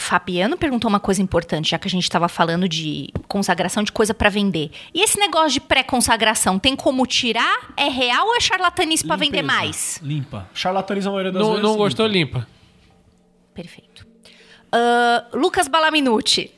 [0.00, 4.12] Fabiano perguntou uma coisa importante, já que a gente estava falando de consagração de coisa
[4.14, 4.70] para vender.
[4.94, 7.72] E esse negócio de pré-consagração, tem como tirar?
[7.76, 10.00] É real ou é charlatanice para vender mais?
[10.02, 10.48] Limpa.
[10.54, 11.62] Charlatanismo a maioria das Não, vezes.
[11.62, 12.38] não gostou, limpa.
[12.38, 12.48] limpa.
[13.54, 14.06] Perfeito.
[14.72, 16.50] Ah, Lucas Balaminuti.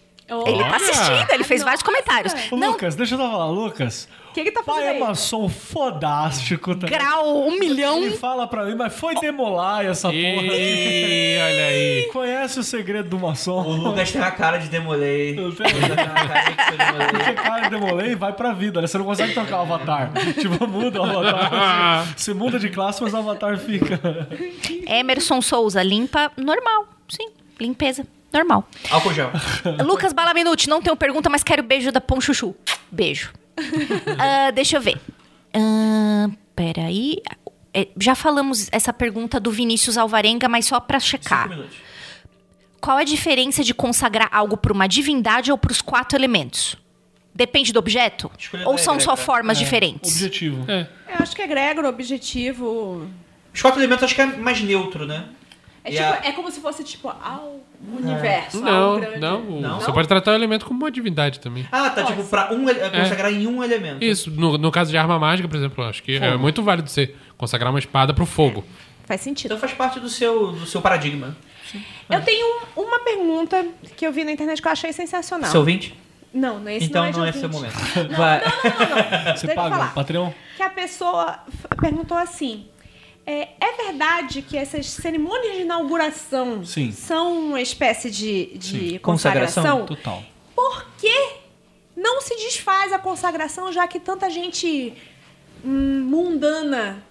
[0.46, 2.32] Ele tá assistindo, ele fez vários comentários.
[2.50, 3.50] Não, Lucas, deixa eu só falar.
[3.50, 5.00] Lucas, que que tá fazendo pai é aí?
[5.00, 6.74] maçom fodástico.
[6.74, 6.86] Tá?
[6.86, 8.02] grau um milhão.
[8.02, 10.16] Ele fala pra mim, mas foi demolar essa porra.
[10.18, 12.08] Ih, olha aí.
[12.12, 13.62] Conhece o segredo do O maçom?
[13.62, 15.38] Lucas tem a cara de demolei.
[15.38, 17.08] Eu Ele tenho- tem a cara de demolei.
[17.12, 18.86] Porque cara, demolei vai pra vida, né?
[18.86, 20.10] Você não consegue trocar o avatar.
[20.38, 22.12] tipo, muda o avatar.
[22.16, 24.28] Você muda de classe, mas o avatar fica.
[24.86, 26.86] Emerson Souza, limpa normal.
[27.08, 27.28] Sim,
[27.60, 28.66] limpeza normal.
[28.90, 29.30] Álcool gel.
[29.84, 32.54] Lucas Balaminuti, não tenho pergunta, mas quero beijo da Pão Chuchu.
[32.90, 33.30] Beijo.
[34.18, 34.98] Ah, deixa eu ver.
[35.54, 37.16] Ah, peraí.
[37.74, 41.44] É, já falamos essa pergunta do Vinícius Alvarenga, mas só pra checar.
[41.44, 41.76] Cinco minutos.
[42.80, 46.76] Qual é a diferença de consagrar algo para uma divindade ou para os quatro elementos?
[47.34, 48.30] Depende do objeto?
[48.38, 49.16] Escolha ou são só egrégora.
[49.16, 50.12] formas diferentes?
[50.12, 50.70] Objetivo.
[50.70, 50.88] É.
[51.08, 53.08] Eu acho que é egrégora, objetivo.
[53.54, 55.26] Os quatro elementos acho que é mais neutro, né?
[55.84, 57.56] É, tipo, a- é como se fosse tipo ao
[57.98, 59.18] universo, ao Não, grande.
[59.18, 59.80] não, Não?
[59.80, 61.66] Você pode tratar o elemento como uma divindade também.
[61.72, 64.02] Ah, tá, tipo, pra um, ele- consagrar em um elemento.
[64.04, 66.38] Isso, no, no caso de arma mágica, por exemplo, eu acho que é Fogo.
[66.38, 68.64] muito válido você consagrar uma espada pro fogo.
[69.06, 69.46] Faz sentido.
[69.46, 71.36] Então faz parte do seu, do seu paradigma.
[72.08, 72.46] Eu tenho
[72.76, 75.50] um- uma pergunta que eu vi na internet que eu achei sensacional.
[75.50, 75.98] Seu ouvinte?
[76.32, 77.74] Não, não, esse então não é não é seu momento.
[78.16, 78.40] Vai.
[79.36, 79.90] Você Deixa eu paga falar.
[79.90, 80.30] o Patreon?
[80.56, 81.38] Que a pessoa
[81.80, 82.66] perguntou assim:
[83.24, 86.90] É, é verdade que essas cerimônias de inauguração Sim.
[86.92, 88.98] são uma espécie de, de.
[88.98, 89.62] Consagração?
[89.62, 89.86] consagração?
[89.86, 90.22] Total.
[90.54, 91.34] Por que
[91.96, 94.92] não se desfaz a consagração, já que tanta gente
[95.64, 97.04] hum, mundana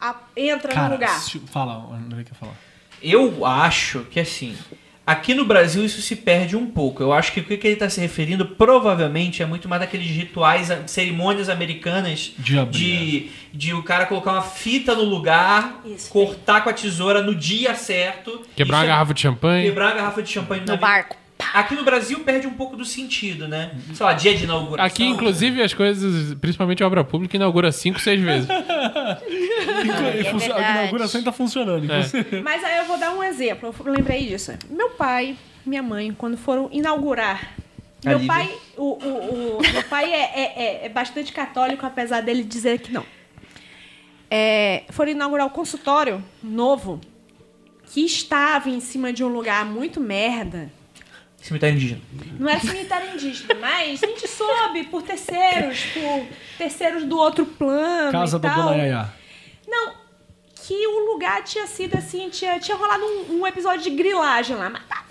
[0.00, 1.20] a- entra no Cara, lugar?
[1.20, 2.56] se- fala, o André quer falar.
[3.00, 4.56] Eu acho que assim,
[5.10, 7.02] aqui no Brasil isso se perde um pouco.
[7.02, 10.68] Eu acho que o que ele está se referindo provavelmente é muito mais daqueles rituais,
[10.86, 16.10] cerimônias americanas De abrir, de, de o cara colocar uma fita no lugar, Isso.
[16.10, 19.64] cortar com a tesoura no dia certo, Quebrar uma cha- garrafa de champanhe.
[19.66, 21.16] quebrar a garrafa de champanhe No na barco.
[21.54, 23.70] Aqui no Brasil perde um pouco do sentido, né?
[23.94, 24.84] Sei lá, dia de inauguração.
[24.84, 28.48] Aqui, inclusive, as coisas, principalmente a obra pública, inaugura cinco, seis vezes.
[29.80, 31.84] É a inauguração tá funcionando.
[31.84, 32.40] inclusive.
[32.42, 34.52] Mas aí eu vou dar um exemplo, eu lembrei disso.
[34.70, 37.54] Meu pai, minha mãe, quando foram inaugurar.
[38.04, 38.32] A Meu Lívia.
[38.32, 42.78] pai, o, o- o- meu pai é, é- é- é bastante católico, apesar dele dizer
[42.80, 43.04] que não.
[44.30, 47.00] É, foram inaugurar o consultório novo,
[47.92, 50.70] que estava em cima de um lugar muito merda.
[51.40, 52.00] Cemitério indígena.
[52.38, 56.26] Não era cemitério indígena, mas a gente soube por terceiros, por
[56.58, 58.12] terceiros do outro plano.
[58.12, 58.62] Casa e da tal.
[58.64, 59.12] Dona Yaya.
[59.68, 59.94] Não,
[60.54, 64.70] que o lugar tinha sido assim, tinha, tinha rolado um, um episódio de grilagem lá.
[64.70, 65.04] Mas tá,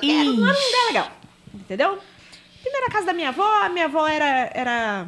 [0.00, 1.10] velho, não lugar legal.
[1.54, 1.98] Entendeu?
[2.60, 5.06] Primeira casa da minha avó, a minha avó era, era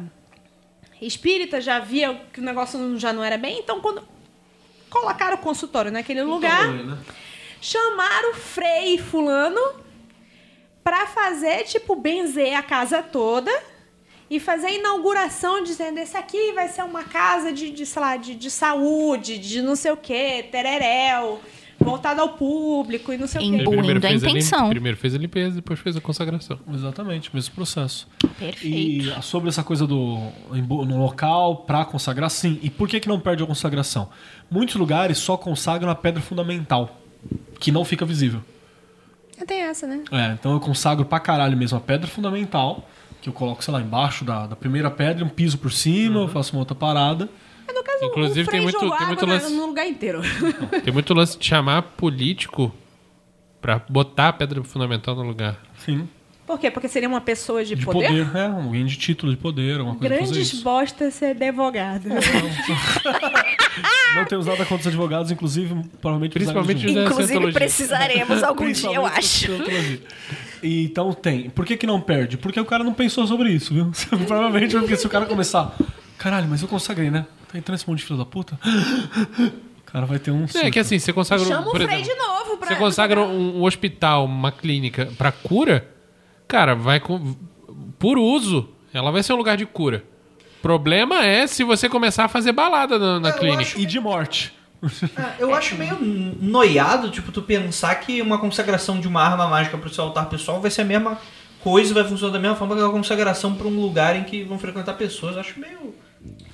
[1.01, 4.07] espírita, já via que o negócio já não era bem, então quando
[4.89, 6.67] colocaram o consultório naquele lugar,
[7.61, 9.61] chamaram o Frei Fulano
[10.83, 13.51] pra fazer, tipo, benzer a casa toda
[14.29, 18.17] e fazer a inauguração dizendo esse aqui vai ser uma casa de, de sei lá,
[18.17, 21.39] de, de saúde, de não sei o quê, tereréu,
[21.79, 23.63] voltada ao público e não sei Em o quê.
[23.63, 24.69] bu- Imbuindo a intenção.
[24.69, 26.59] primeiro fez a limpeza, depois fez a consagração.
[26.73, 28.07] Exatamente, mesmo processo.
[28.37, 28.65] Perfeito.
[28.67, 30.17] E sobre essa coisa do
[30.51, 32.59] no local pra consagrar, sim.
[32.61, 34.09] E por que, que não perde a consagração?
[34.51, 36.99] Muitos lugares só consagram a pedra fundamental,
[37.59, 38.41] que não fica visível.
[39.45, 40.03] Tem essa, né?
[40.11, 42.89] É, então eu consagro pra caralho mesmo a pedra fundamental,
[43.21, 46.27] que eu coloco, sei lá, embaixo da, da primeira pedra, um piso por cima, eu
[46.27, 47.29] faço uma outra parada.
[47.65, 50.21] Mas no caso, Inclusive, o tem muito- tem muito na- lance- no lugar inteiro.
[50.83, 52.73] Tem muito lance de chamar político
[53.59, 55.57] pra botar a pedra fundamental no lugar.
[55.83, 56.07] Sim.
[56.45, 56.71] Por quê?
[56.71, 58.07] Porque seria uma pessoa de, De poder?
[58.07, 60.63] poder, é, alguém de título de poder, uma coisa Grandes isso.
[60.63, 62.07] bosta ser advogado.
[64.15, 69.05] Não temos nada contra os advogados, inclusive, provavelmente Principalmente os Inclusive, precisaremos algum dia, eu
[69.05, 69.47] acho.
[70.63, 71.49] E, então tem.
[71.49, 72.37] Por que, que não perde?
[72.37, 73.91] Porque o cara não pensou sobre isso, viu?
[74.27, 75.75] Provavelmente porque se o cara começar.
[76.17, 77.25] Caralho, mas eu consagrei, né?
[77.51, 78.59] Tá entrando esse monte de filho da puta.
[79.79, 80.43] O cara vai ter um.
[80.43, 80.71] É surto.
[80.71, 82.67] que assim, você consagra, um- Chama o Frei exemplo, de novo pra...
[82.69, 85.87] você consagra um, um hospital, uma clínica pra cura,
[86.47, 87.35] cara, vai com
[87.97, 90.03] por uso, ela vai ser um lugar de cura.
[90.61, 93.61] Problema é se você começar a fazer balada na, na clínica.
[93.61, 94.53] acho- E de morte.
[95.17, 99.77] Ah, eu acho meio noiado, tipo, tu pensar que uma consagração de uma arma mágica
[99.77, 101.19] pro seu altar pessoal vai ser a mesma
[101.63, 104.59] coisa, vai funcionar da mesma forma que a consagração pra um lugar em que vão
[104.59, 105.33] frequentar pessoas.
[105.35, 105.95] Eu acho meio.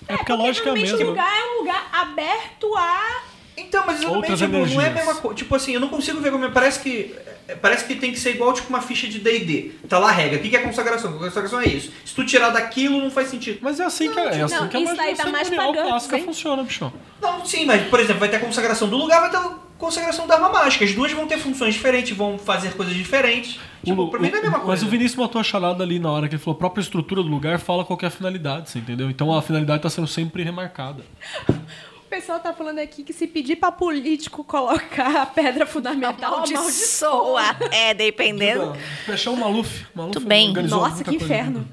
[0.07, 1.05] É porque a lógica é a Normalmente mesma.
[1.05, 3.21] o lugar é um lugar aberto a...
[3.55, 5.35] Então, mas exatamente, tipo, não é a mesma coisa.
[5.37, 6.43] Tipo assim, eu não consigo ver como.
[6.45, 7.15] é- Parece que.
[7.47, 9.71] É, Parece que tem que ser igual tipo uma ficha de DD.
[9.89, 10.37] Tá lá a regra.
[10.39, 11.17] O que é consagração?
[11.17, 11.91] Consagração é isso.
[12.05, 13.59] Se tu tirar daquilo, não faz sentido.
[13.61, 15.89] Mas é assim que, é, é assim Não, que a magia tá mais cerimonial pagando,
[15.89, 16.23] clássica hein?
[16.25, 16.93] funciona, bichão.
[17.21, 20.25] Não, sim, mas, por exemplo, vai ter a consagração do lugar, vai ter a consagração
[20.27, 20.85] da arma mágica.
[20.85, 23.59] As duas vão ter funções diferentes, vão fazer coisas diferentes.
[23.83, 24.71] Tipo, O- pra mim não é a mesma coisa.
[24.71, 27.21] Mas o Vinícius matou a charada ali na hora que ele falou: a própria estrutura
[27.21, 29.09] do lugar fala qual que é a finalidade, você entendeu?
[29.09, 31.03] Então a finalidade tá sendo sempre remarcada.
[32.13, 36.59] O pessoal tá falando aqui que se pedir pra político colocar a pedra fundamental, amaldiçoa.
[36.59, 37.41] Amaldiçoa.
[37.71, 38.75] É, dependendo.
[39.03, 39.83] Fechou o Maluf.
[39.95, 40.53] Maluf Tudo bem.
[40.53, 41.67] Nossa, que inferno.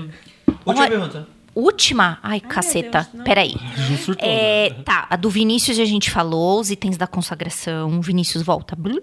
[0.64, 1.28] Última pergunta.
[1.54, 2.18] Última?
[2.22, 3.06] Ai, caceta.
[3.12, 3.22] Deus.
[3.22, 3.54] Peraí.
[4.02, 4.82] Surtou, É, né?
[4.82, 8.00] tá, a do Vinícius a gente falou, os itens da consagração.
[8.00, 8.74] Vinícius volta.
[8.74, 9.02] Blu.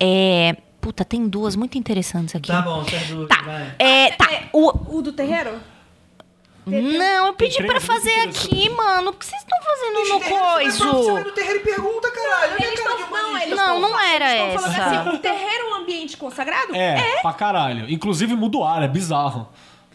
[0.00, 2.48] É, puta, tem duas muito interessantes aqui.
[2.48, 3.28] Tá bom, dúvida.
[3.28, 3.42] Tá.
[3.42, 3.74] vai.
[3.78, 4.28] É, tá.
[4.52, 5.52] O, O do terreiro?
[6.70, 9.10] Não, eu pedi pra fazer aqui, mano.
[9.10, 11.24] O que vocês estão fazendo no coiso?
[11.24, 12.54] no terreiro e pergunta, caralho.
[12.60, 12.80] Eles.
[12.84, 15.00] Não, eles Não, era falando essa.
[15.00, 16.74] assim, o terreiro é um ambiente consagrado?
[16.74, 17.86] É, pra caralho.
[17.90, 19.48] Inclusive muda o ar, é bizarro.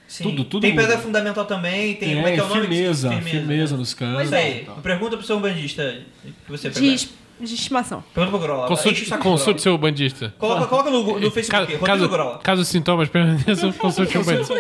[0.08, 0.24] Sim.
[0.26, 0.84] Tudo, tudo Tem muda.
[0.84, 2.10] pedra fundamental também, tem.
[2.10, 2.62] Tem, como é que é o nome?
[2.62, 4.16] firmeza, firmeza, nos cantos.
[4.16, 4.76] Mas aí, e tal.
[4.76, 6.02] pergunta pro seu bandista
[6.46, 7.10] que você De, es-
[7.40, 8.04] de estimação.
[8.14, 8.64] Pergunta pro Grola.
[8.66, 9.60] Enche o Consulte, saco do consulte Grola.
[9.64, 10.34] seu bandista.
[10.38, 12.38] Coloca, coloca no, no Facebook, Caso, Rodrigo caso, Grola.
[12.44, 14.54] caso os sintomas permaneçam, consulte um bandista.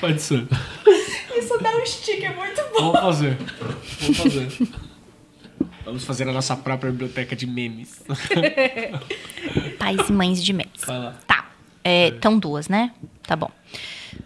[0.00, 0.46] Pode ser.
[1.36, 2.92] Isso dá um sticker muito bom.
[2.92, 3.36] Vamos fazer.
[4.00, 4.48] Vamos fazer.
[5.84, 8.02] Vamos fazer a nossa própria biblioteca de memes.
[9.78, 10.80] Pais e mães de memes.
[10.86, 11.16] Vai lá.
[11.26, 11.50] Tá.
[11.84, 12.92] É, Estão duas, né?
[13.22, 13.50] Tá bom.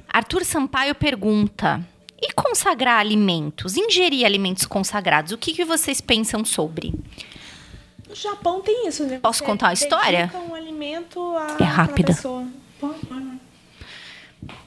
[0.08, 1.84] Arthur Sampaio pergunta:
[2.20, 6.94] E consagrar alimentos, ingerir alimentos consagrados, o que, que vocês pensam sobre?
[8.08, 9.18] No Japão tem isso, né?
[9.20, 10.32] Posso Você contar uma história?
[10.48, 12.14] um alimento a É rápida.
[12.14, 12.44] pessoa.
[12.80, 13.29] Pode, pode.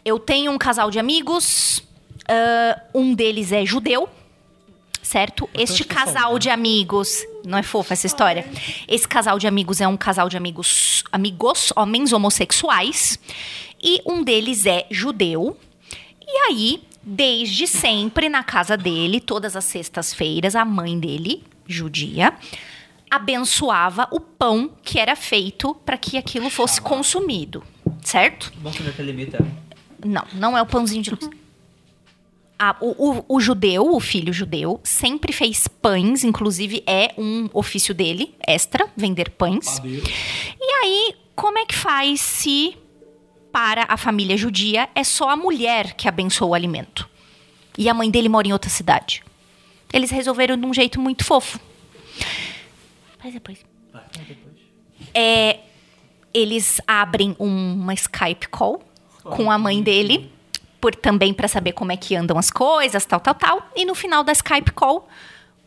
[0.06, 1.84] Eu tenho um casal de amigos,
[2.28, 4.10] ah, um deles é judeu,
[5.02, 5.50] certo?
[5.54, 7.24] Este casal de amigos.
[7.46, 8.46] Não é fofa essa história?
[8.88, 13.20] Esse casal de amigos é um casal de amigos, amigos, homens homossexuais.
[13.82, 15.58] E um deles é judeu.
[16.26, 22.34] E aí, desde sempre, na casa dele, todas as sextas-feiras, a mãe dele, judia,
[23.12, 27.62] abençoava o pão que era feito para que aquilo fosse consumido,
[28.02, 28.52] certo?
[28.58, 29.46] Bom saber que limita.
[30.04, 31.30] Não, não é o pãozinho de luz.
[32.60, 37.94] Ah, o, o- o judeu, o filho judeu, sempre fez pães, inclusive é um ofício
[37.94, 39.80] dele, extra, vender pães.
[39.84, 42.78] E aí, como é que faz se
[43.52, 47.10] para a família judia é só a mulher que abençoa o alimento?
[47.78, 49.24] E a mãe dele mora em outra cidade.
[49.92, 51.60] Eles resolveram de um jeito muito fofo.
[53.20, 53.60] Faz depois.
[55.14, 55.60] É,
[56.34, 58.84] eles abrem um- uma Skype call
[59.24, 60.32] com a mãe dele,
[60.82, 63.70] por também para saber como é que andam as coisas, tal, tal, tal.
[63.76, 65.08] E no final da Skype call,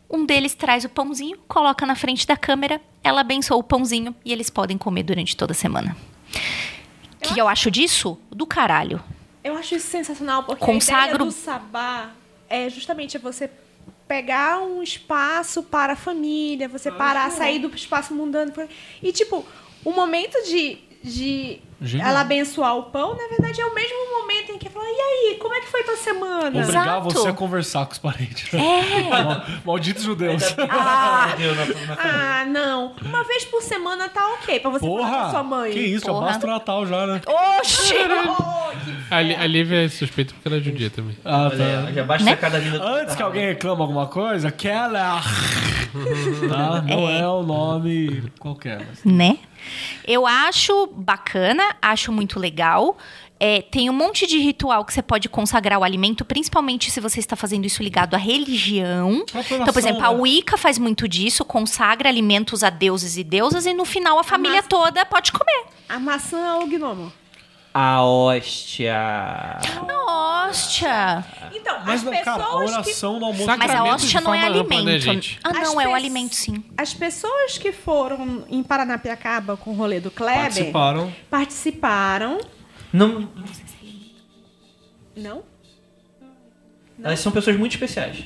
[0.09, 4.31] um deles traz o pãozinho, coloca na frente da câmera, ela abençoa o pãozinho e
[4.31, 5.95] eles podem comer durante toda a semana.
[7.15, 8.17] O que eu acho disso?
[8.31, 9.03] Do caralho.
[9.43, 12.11] Eu acho isso sensacional, porque Consagro- a ideia do sabá
[12.49, 13.49] é justamente você
[14.07, 18.53] pegar um espaço para a família, você parar, sair do espaço mundano.
[19.01, 19.45] E, tipo,
[19.83, 22.09] o momento de, de Genial.
[22.09, 24.89] ela abençoar o pão, na verdade, é o mesmo momento em que fala, e
[25.31, 26.47] aí, como é que foi tua semana?
[26.59, 26.77] Exato.
[26.77, 28.53] Obrigar você a conversar com os parentes.
[28.53, 28.57] É.
[29.23, 30.43] Mal- Malditos judeus.
[30.69, 31.29] Ah,
[31.97, 32.93] Ah, não.
[33.03, 35.29] Uma vez por semana tá ok, pra você falar com a Porra!
[35.31, 35.71] sua mãe.
[35.71, 36.25] Que isso, já Porra.
[36.27, 37.21] basta o Natal já, né?
[37.59, 37.93] oxi!
[39.09, 41.15] A, Li- a Lívia é suspeita porque ela é judia também.
[41.23, 42.31] Ah, Olha, já basta Né?
[42.33, 42.83] a cada vida.
[42.83, 44.99] Antes que alguém reclama alguma coisa, Keller.
[46.49, 46.81] tá?
[46.81, 47.27] Não é.
[47.29, 48.79] um nome qualquer.
[48.85, 49.37] mas- né?
[50.05, 52.97] Eu acho bacana, acho muito legal.
[53.39, 57.19] É, tem um monte de ritual que você pode consagrar o alimento, principalmente se você
[57.19, 59.23] está fazendo isso ligado à religião.
[59.51, 60.19] Então, por exemplo, a né?
[60.19, 64.55] Wicca faz muito disso, consagra alimentos a deuses e deusas, e no final a família
[64.57, 65.65] massa- toda pode comer.
[65.87, 67.13] A maçã ou o gnomo?
[67.79, 69.59] A hóstia.
[70.07, 71.23] Hóstia!
[71.53, 73.45] Então, Mas, as não, cara, a pessoas que oração no almoço...
[73.45, 74.83] Mas a Sacramento hóstia não é alimento.
[74.85, 75.39] né, gente?
[75.43, 76.63] Ah, As não, é o alimento sim.
[76.75, 81.13] As pessoas que foram em Paranapiacaba com o rolê do Kleber Participaram.
[81.29, 82.39] participaram.
[82.91, 83.29] Não,
[85.15, 85.43] Não?
[87.03, 88.25] elas são pessoas muito especiais.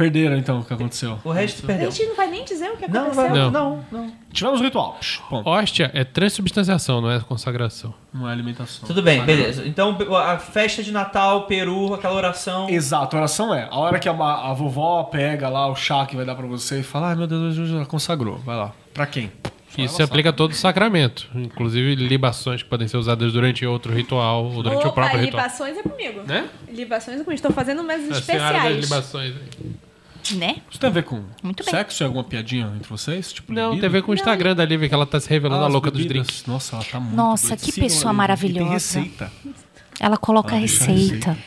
[0.00, 1.18] Perderam, então, o que aconteceu.
[1.22, 1.90] O resto A perdeu.
[1.90, 3.22] gente não vai nem dizer o que Não, aconteceu.
[3.28, 3.50] vai, Não.
[3.50, 4.12] não, não.
[4.32, 4.98] Tivemos o ritual.
[5.28, 5.46] Ponto.
[5.46, 7.92] Hóstia é transubstanciação, não é consagração.
[8.12, 8.86] Não é alimentação.
[8.86, 9.66] Tudo bem, beleza.
[9.66, 12.66] Então, a festa de Natal, Peru, aquela oração.
[12.70, 16.16] Exato, a oração é a hora que a, a vovó pega lá o chá que
[16.16, 18.38] vai dar pra você e fala: Ai meu Deus, Jesus já consagrou.
[18.38, 18.72] Vai lá.
[18.94, 19.30] Pra quem?
[19.76, 24.46] Isso se aplica a todo sacramento, inclusive libações que podem ser usadas durante outro ritual
[24.46, 25.42] ou durante o Opa, próprio ritual.
[25.44, 26.22] libações é comigo.
[26.26, 26.48] Né?
[26.72, 27.34] Libações é comigo.
[27.34, 28.80] Estou fazendo umas A especiais.
[28.80, 29.34] libações.
[30.32, 30.56] Né?
[30.70, 31.70] Isso tem a ver com Muito bem.
[31.74, 33.32] sexo e alguma piadinha entre vocês?
[33.32, 33.80] Tipo, Não, libido?
[33.80, 35.68] tem a ver com o Instagram da Lívia, que ela tá se revelando Ah, a
[35.68, 36.26] louca dos bebidas.
[36.26, 36.46] drinks.
[36.46, 37.64] Nossa, ela tá muito Nossa, doida.
[37.64, 38.16] que Sigam pessoa Lívia.
[38.16, 38.64] maravilhosa.
[38.64, 39.32] Tem receita.
[39.98, 41.38] Ela coloca Ela deixa a receita.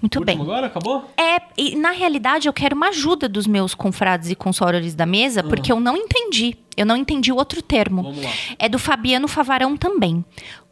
[0.00, 0.36] Muito bem.
[0.36, 0.66] Último agora?
[0.66, 1.10] Acabou?
[1.16, 5.42] É, e na realidade eu quero uma ajuda dos meus confrades e consorores da mesa,
[5.42, 6.54] porque eu não entendi.
[6.76, 8.02] Eu não entendi o outro termo.
[8.02, 8.30] Vamos lá.
[8.58, 10.22] É do Fabiano Favarão também.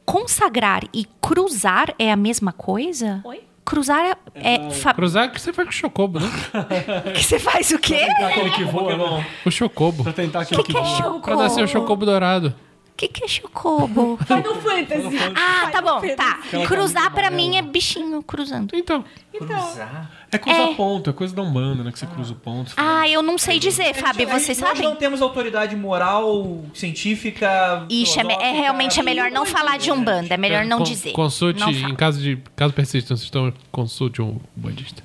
[0.04, 3.22] Consagrar e cruzar é a mesma coisa?
[3.24, 3.40] Oi?
[3.64, 4.16] Cruzar é.
[4.34, 6.26] é fa- Cruzar que você faz com o chocobo, né?
[7.14, 7.94] que você faz o quê?
[8.22, 9.26] Aquele que voa, né?
[9.46, 10.02] O chocobo.
[10.02, 10.96] Pra tentar aquele que, que é voa.
[10.96, 11.20] chocobo?
[11.20, 12.54] Pra nascer o chocobo dourado.
[12.94, 14.16] O que, que é chocobo?
[14.24, 15.18] Final Fantasy.
[15.34, 16.38] ah, tá bom, tá.
[16.68, 18.70] Cruzar pra mim é bichinho cruzando.
[18.72, 19.04] Então,
[19.36, 20.12] Cruzar.
[20.30, 20.74] É cruzar É.
[20.74, 21.90] ponto, é coisa da Umbanda, né?
[21.90, 22.72] Que você cruza o ponto.
[22.76, 24.84] Ah, eu não sei dizer, Fábio, A gente- vocês Nós sabem?
[24.84, 27.84] não temos autoridade moral, científica.
[27.90, 31.10] Ixi, é, é realmente é melhor não falar de Umbanda, é melhor não con- dizer.
[31.12, 35.02] Consulte, Não em caso de caso persista, vocês estão consulte um bandista.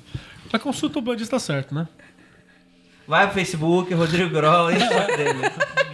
[0.52, 1.88] Mas consulta o bandista certo, né?
[3.10, 5.40] Vai pro Facebook, Rodrigo o saco dele.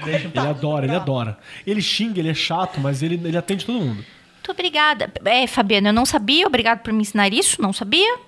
[0.04, 1.38] Deixa Ele adora, ele adora.
[1.66, 4.04] Ele xinga, ele é chato, mas ele, ele atende todo mundo.
[4.34, 5.10] Muito obrigada.
[5.24, 6.46] É, Fabiana, eu não sabia.
[6.46, 7.62] Obrigado por me ensinar isso.
[7.62, 8.18] Não sabia.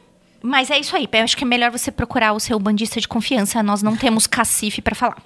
[0.41, 1.07] Mas é isso aí.
[1.13, 3.63] Eu acho que é melhor você procurar o seu bandista de confiança.
[3.63, 5.19] Nós não temos cacife pra falar.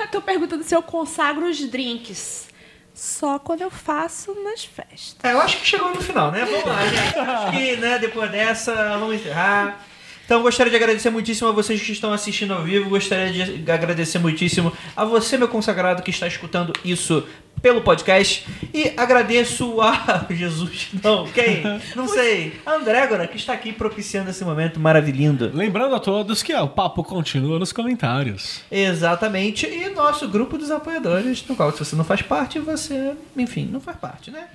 [0.00, 2.48] Eu tô perguntando se eu consagro os drinks.
[2.92, 5.16] Só quando eu faço nas festas.
[5.22, 6.44] É, eu acho que chegou no final, né?
[6.44, 7.18] Vamos lá, gente.
[7.20, 9.86] Acho que, né, depois dessa, vamos encerrar.
[10.30, 12.88] Então, gostaria de agradecer muitíssimo a vocês que estão assistindo ao vivo.
[12.88, 17.26] Gostaria de agradecer muitíssimo a você, meu consagrado, que está escutando isso
[17.60, 18.46] pelo podcast.
[18.72, 21.64] E agradeço a Jesus, não, quem?
[21.96, 22.52] Não sei.
[22.64, 25.50] A Andrégora, que está aqui propiciando esse momento maravilhoso.
[25.52, 28.62] Lembrando a todos que ó, o papo continua nos comentários.
[28.70, 29.66] Exatamente.
[29.66, 33.80] E nosso grupo dos apoiadores, no qual se você não faz parte, você, enfim, não
[33.80, 34.46] faz parte, né?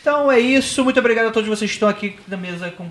[0.00, 0.82] Então é isso.
[0.82, 2.88] Muito obrigado a todos vocês que estão aqui na mesa com.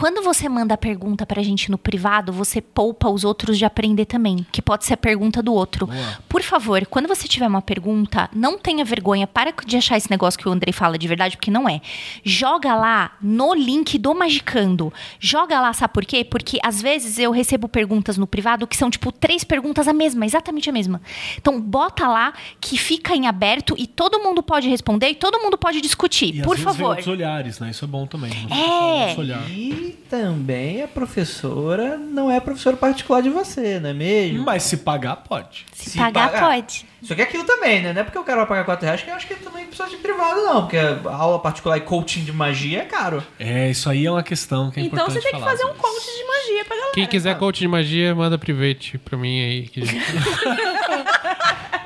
[0.00, 4.06] Quando você manda a pergunta pra gente no privado, você poupa os outros de aprender
[4.06, 5.86] também, que pode ser a pergunta do outro.
[6.26, 10.40] Por favor, quando você tiver uma pergunta, não tenha vergonha, para de achar esse negócio
[10.40, 11.82] que o Andrei fala de verdade, porque não é.
[12.24, 14.90] Joga lá no link do Magicando.
[15.18, 16.24] Joga lá, sabe por quê?
[16.24, 20.24] Porque às vezes eu recebo perguntas no privado que são tipo três perguntas a mesma,
[20.24, 21.02] exatamente a mesma.
[21.36, 25.58] Então bota lá que fica em aberto e todo mundo pode responder e todo mundo
[25.58, 26.36] pode discutir.
[26.36, 26.88] E por às vezes vem favor.
[26.88, 27.68] outros olhares, né?
[27.68, 28.32] Isso é bom também.
[28.48, 29.14] Não É.
[29.18, 29.50] olhar.
[29.50, 34.44] E também a professora não é professora particular de você, não é mesmo?
[34.44, 35.66] Mas se pagar, pode.
[35.72, 36.86] Se, pagar, pode.
[37.02, 37.92] Só que é aquilo também, né?
[37.92, 39.66] Não é porque o cara vai pagar 4 reais que eu acho que ele também
[39.66, 40.60] precisa de privado, não.
[40.62, 43.22] Porque a aula particular e coaching de magia é caro.
[43.38, 45.68] É, isso aí é uma questão que é Então importante você tem que fazer um
[45.70, 45.88] às vezes.
[45.94, 46.92] coach de magia pra galera.
[46.94, 49.68] Quem quiser coach de magia, manda private pra mim aí.
[49.68, 49.80] que-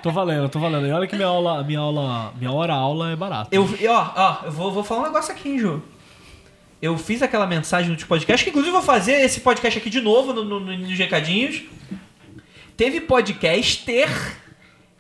[0.03, 0.87] Tô valendo, tô valendo.
[0.87, 3.49] E olha que minha aula, minha aula, minha hora aula é barata.
[3.51, 5.83] Eu, e, ó, ó, eu vou, vou falar um negócio aqui, hein, Ju.
[6.85, 10.03] Eu fiz aquela mensagem no podcast, que inclusive eu vou fazer esse podcast aqui de
[10.03, 11.63] novo no, no, no- nos recadinhos.
[12.77, 14.07] Teve podcaster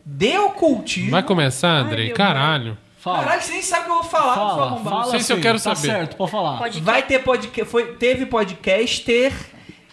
[0.02, 1.11] de ocultismo.
[1.11, 2.06] Vai começar, Andrei?
[2.06, 2.78] meu Caralho.
[2.97, 4.85] Fala, Caralho, você nem sabe o que eu vou falar, fala, arrombado.
[4.89, 5.89] fala Não sei se eu assim, quero tá saber.
[5.93, 6.69] certo, pode falar.
[6.81, 7.70] Vai ter podcast.
[7.70, 9.31] Foi, teve podcaster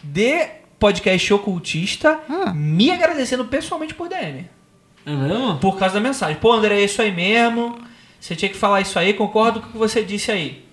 [0.02, 0.48] de
[0.80, 2.22] podcast ocultista
[2.56, 4.50] me agradecendo pessoalmente por DM.
[5.06, 5.58] É mesmo?
[5.58, 6.38] Por causa da mensagem.
[6.38, 7.78] Pô, André, é isso aí mesmo.
[8.18, 10.71] Você tinha que falar isso aí, concordo com o que você disse aí.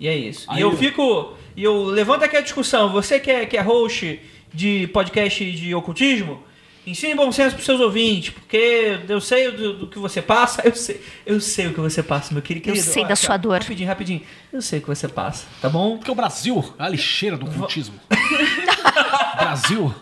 [0.00, 0.44] E é isso.
[0.48, 1.34] Aí e eu eu- fico.
[1.56, 2.92] E eu levanto aqui a discussão.
[2.92, 4.20] Você que é, que é host
[4.54, 6.42] de podcast de ocultismo,
[6.86, 10.74] ensine bom senso pros seus ouvintes, porque eu sei do, do que você passa, eu
[10.74, 12.70] sei, eu sei o que você passa, meu querido.
[12.70, 13.58] Eu sei da Olha, sua dor.
[13.60, 14.22] Rapidinho, rapidinho.
[14.52, 15.98] Eu sei o que você passa, tá bom?
[15.98, 17.94] Porque o Brasil é a lixeira do ocultismo.
[19.36, 19.94] Brasil.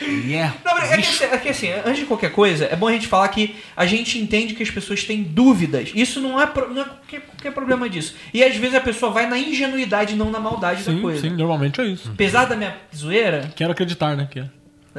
[0.00, 0.52] É.
[0.64, 3.06] Não, é que, assim- é que assim, antes de qualquer coisa, é bom a gente
[3.06, 5.90] falar que a gente entende que as pessoas têm dúvidas.
[5.94, 8.14] Isso não é, pro- não é qualquer, qualquer problema disso.
[8.32, 11.20] E às vezes a pessoa vai na ingenuidade, não na maldade da Sim, coisa.
[11.20, 12.10] sim, normalmente é isso.
[12.12, 14.28] Apesar da minha zoeira, Quero acreditar, né?
[14.30, 14.48] Que é.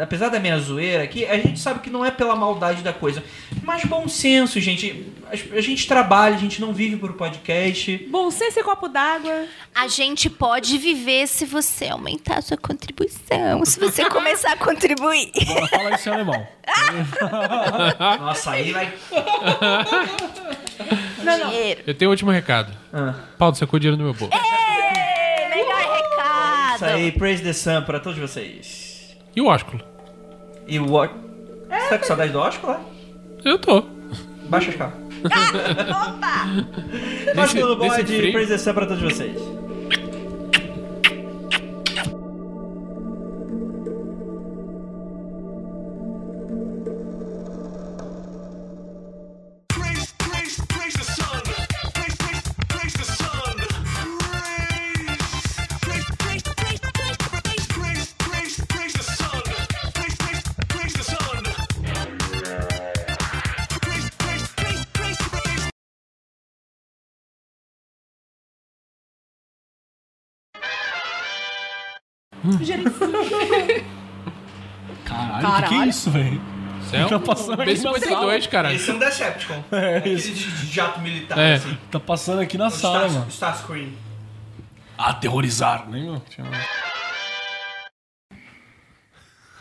[0.03, 3.23] Apesar da minha zoeira aqui, a gente sabe que não é pela maldade da coisa.
[3.63, 5.05] Mas bom senso, gente.
[5.27, 7.97] A, a gente trabalha, a gente não vive por podcast.
[8.09, 9.45] Bom senso e copo d'água.
[9.73, 15.31] A gente pode viver se você aumentar a sua contribuição, se você começar a contribuir.
[15.49, 16.47] Agora fala isso em alemão.
[18.19, 18.93] Nossa, aí vai.
[21.23, 21.84] Dinheiro.
[21.88, 22.72] Eu tenho um último recado.
[22.93, 24.35] Ah, Paulo, você com o dinheiro no meu bolso.
[24.35, 26.76] Ei, melhor recado.
[26.76, 28.85] isso aí, praise the sun pra todos vocês.
[29.36, 29.82] E o ósculo?
[30.68, 30.94] E o.
[30.94, 32.82] Ó- Você tá com saudade do Oscar lá?
[33.44, 33.84] Eu tô.
[34.49, 34.94] Baixa a escala.
[36.07, 37.48] Opa!
[37.60, 39.36] Tudo bom é de sun pra todos vocês.
[75.03, 76.41] Caralho, o que, que é isso, velho?
[76.93, 78.75] É Tá passando aqui na B-52, caralho.
[78.75, 79.64] Esse é um Decepticon.
[79.72, 80.32] É Aquele isso.
[80.33, 81.56] de de jato militar, É.
[81.56, 81.77] assim.
[81.91, 83.32] Tá passando aqui na O sala, Star, mano.
[83.32, 83.90] Starscream.
[84.98, 86.22] Aterrorizar, né?
[86.30, 86.48] Tinha-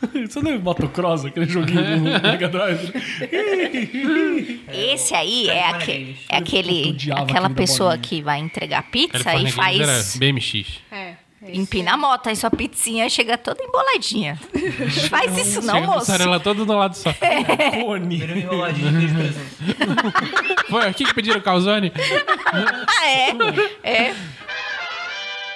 [0.28, 2.92] Você não é motocross, aquele joguinho do Mega Drive?
[4.70, 9.80] Esse aí é, aque- é aquele, aquela pessoa que vai entregar pizza e faz.
[9.80, 10.80] era BMX.
[10.92, 11.14] É.
[11.52, 14.38] Empina a moto, aí sua pizzinha chega toda emboladinha.
[15.10, 15.98] Faz isso não, Chega moço.
[16.00, 17.12] mussarela toda do lado só.
[17.84, 18.16] Cone.
[18.16, 20.66] Vira um enroladinho de presunto.
[20.70, 21.92] Foi aqui que pediram calzone?
[22.86, 23.30] Ah, é?
[23.82, 24.14] É.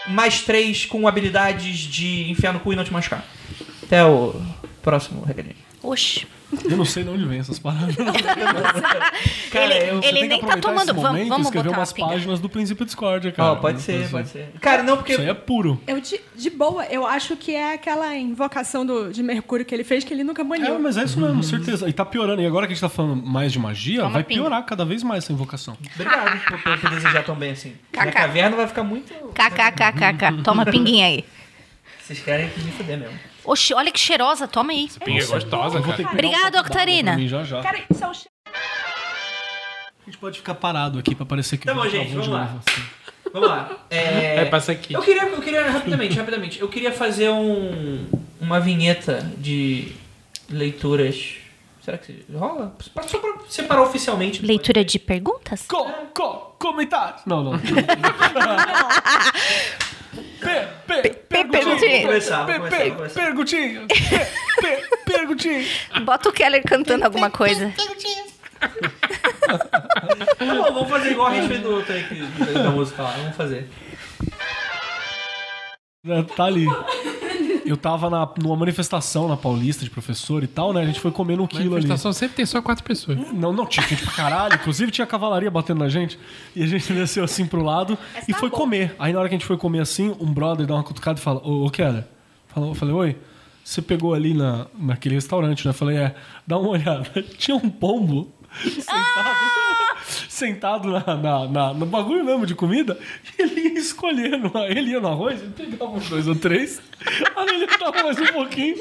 [0.08, 3.24] Mais três com habilidades de enfiar no cu e não te machucar.
[3.82, 4.34] Até o
[4.82, 5.56] próximo recadinho.
[5.82, 6.26] Oxi.
[6.64, 7.94] Eu não sei de onde vem essas paradas.
[9.50, 10.78] Cara, ele eu- ele Tem que nem tá tomando.
[10.82, 13.52] esse Vamos, momento vamos escrever botar umas páginas do Princípio Discord, cara.
[13.52, 14.48] Ó, pode ser, pode ser.
[14.60, 15.12] Cara, não, porque.
[15.12, 15.80] Isso aí é puro.
[15.86, 19.84] Eu, de, de boa, eu acho que é aquela invocação do, de Mercúrio que ele
[19.84, 20.74] fez que ele nunca baniu.
[20.74, 21.88] É, mas é isso mesmo, certeza.
[21.88, 22.40] E tá piorando.
[22.40, 24.40] E agora que a gente tá falando mais de magia, Toma vai pinga.
[24.42, 25.76] piorar cada vez mais essa invocação.
[25.94, 27.74] Obrigado por, por, por desejar tão bem assim.
[27.92, 28.06] Cacá.
[28.06, 29.12] Na caverna vai ficar muito.
[29.34, 30.42] KKKKK.
[30.42, 31.24] Toma pinguinha aí.
[32.02, 33.18] Vocês querem que me fuder mesmo.
[33.48, 34.88] Oxi, olha que cheirosa, toma aí.
[35.02, 36.10] Pinga é gostosa, cara.
[36.12, 37.16] Obrigado, Octarina.
[37.62, 38.30] Cara, isso é o cheiro.
[38.46, 42.28] A gente pode ficar parado aqui pra parecer que Tá o bom, gente, de vamos
[42.28, 42.44] lá.
[42.44, 42.82] novo, assim.
[43.32, 43.70] Vamos lá.
[43.90, 44.42] É...
[44.42, 44.92] É, passa aqui.
[44.92, 46.60] Eu queria, eu queria rapidamente, rapidamente.
[46.60, 48.06] Eu queria fazer um,
[48.38, 49.92] uma vinheta de
[50.50, 51.36] leituras.
[51.88, 52.76] Será que rola?
[53.06, 54.44] Só pra separar oficialmente.
[54.44, 55.64] Leitura de perguntas?
[55.66, 57.14] Co, co, comentário.
[57.24, 57.52] Não, não.
[60.38, 61.98] Pe, pe, perguntinha.
[61.98, 63.20] Vou começar, vou Pe, começar, pe, vou começar.
[63.20, 63.86] Perguntinha.
[63.86, 63.96] Pe,
[64.60, 65.64] pe, perguntinha.
[66.04, 67.72] Bota o Keller cantando alguma coisa.
[69.38, 73.10] Tá bom, vamos fazer igual a gente fez do outro aí que, da música lá.
[73.12, 73.68] Vamos fazer.
[76.36, 76.66] Tá ali.
[77.68, 80.80] Eu tava na, numa manifestação na Paulista de professor e tal, né?
[80.80, 81.70] A gente foi comendo um quilo ali.
[81.70, 83.18] Manifestação sempre tem só quatro pessoas.
[83.32, 84.54] Não, não, tinha gente pra caralho.
[84.54, 86.18] Inclusive tinha cavalaria batendo na gente.
[86.56, 88.96] E a gente desceu assim pro lado e foi comer.
[88.98, 91.22] Aí na hora que a gente foi comer assim, um brother dá uma cutucada e
[91.22, 92.04] fala: Ô, ô Keller.
[92.48, 93.16] Falou, eu falei: Oi,
[93.62, 95.70] você pegou ali na, naquele restaurante, né?
[95.70, 96.14] Eu falei: É,
[96.46, 97.22] dá uma olhada.
[97.36, 98.32] Tinha um pombo
[98.64, 99.87] sentado.
[100.28, 102.98] Sentado na, na- na- no bagulho mesmo de comida,
[103.38, 104.50] e ele ia escolhendo.
[104.68, 106.80] Ele ia no arroz, ele pegava uns dois ou três,
[107.36, 108.76] aí ele dava mais um pouquinho,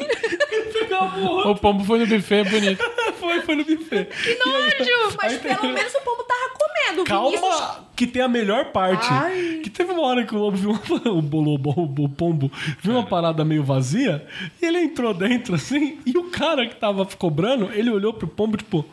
[0.51, 1.51] ele pegava o outro.
[1.51, 2.83] O pombo foi no buffet, é bonito.
[3.17, 4.05] Foi, foi no buffet.
[4.05, 7.03] Que Nojo, mas pelo menos o pombo tava comendo.
[7.03, 9.07] Vinícius- Calma, que tem a melhor parte.
[9.09, 9.59] Ai.
[9.63, 12.49] Que teve uma hora que o lobo viu uma, o, bolobo, o pombo
[12.81, 14.25] viu uma parada meio vazia
[14.61, 18.55] e ele entrou dentro assim e o cara que tava cobrando, ele olhou pro pombo
[18.55, 18.85] tipo,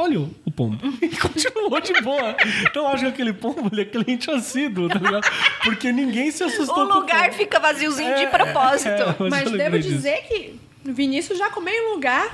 [0.00, 0.78] olha o, o pombo.
[1.02, 2.36] E continuou de boa.
[2.68, 5.26] Então eu acho que aquele pombo ele é cliente assíduo, tá ligado?
[5.62, 8.88] Porque ninguém se assustou O com lugar fica vaziozinho de É, propósito.
[8.88, 9.88] é, Mas eu devo disso.
[9.94, 12.30] dizer que o Vinícius já comeu em um lugar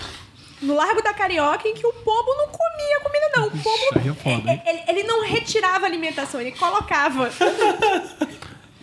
[0.62, 3.46] no Largo da Carioca em que o pombo não comia comida, não.
[3.48, 4.00] O pombo.
[4.00, 7.30] aí é foda, ele, ele não retirava alimentação, ele colocava.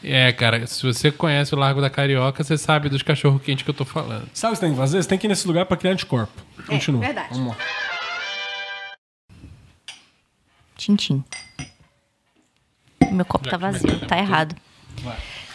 [0.06, 3.70] É, cara, se você conhece o Largo da Carioca, você sabe dos cachorro quentes que
[3.70, 4.28] eu tô falando.
[4.34, 5.02] Sabe o que você tem que fazer?
[5.02, 6.34] Você tem que ir nesse lugar pra criar anticorpo.
[6.68, 7.00] Continua.
[7.00, 7.30] verdade.
[7.32, 7.58] Vamos lá.
[10.84, 11.24] Tintim.
[13.10, 14.54] Meu copo Já tá vai vazio, tá errado.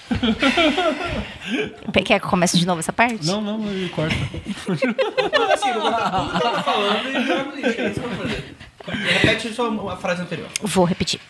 [1.93, 3.27] Quer que eu comece de novo essa parte?
[3.27, 4.15] Não, não, ele corta.
[5.53, 7.81] Assim, eu vou botar tudo que eu tô falando e lixo.
[7.81, 8.57] É isso que eu vou fazer.
[8.87, 10.49] Repete só a frase anterior.
[10.63, 11.21] Vou repetir.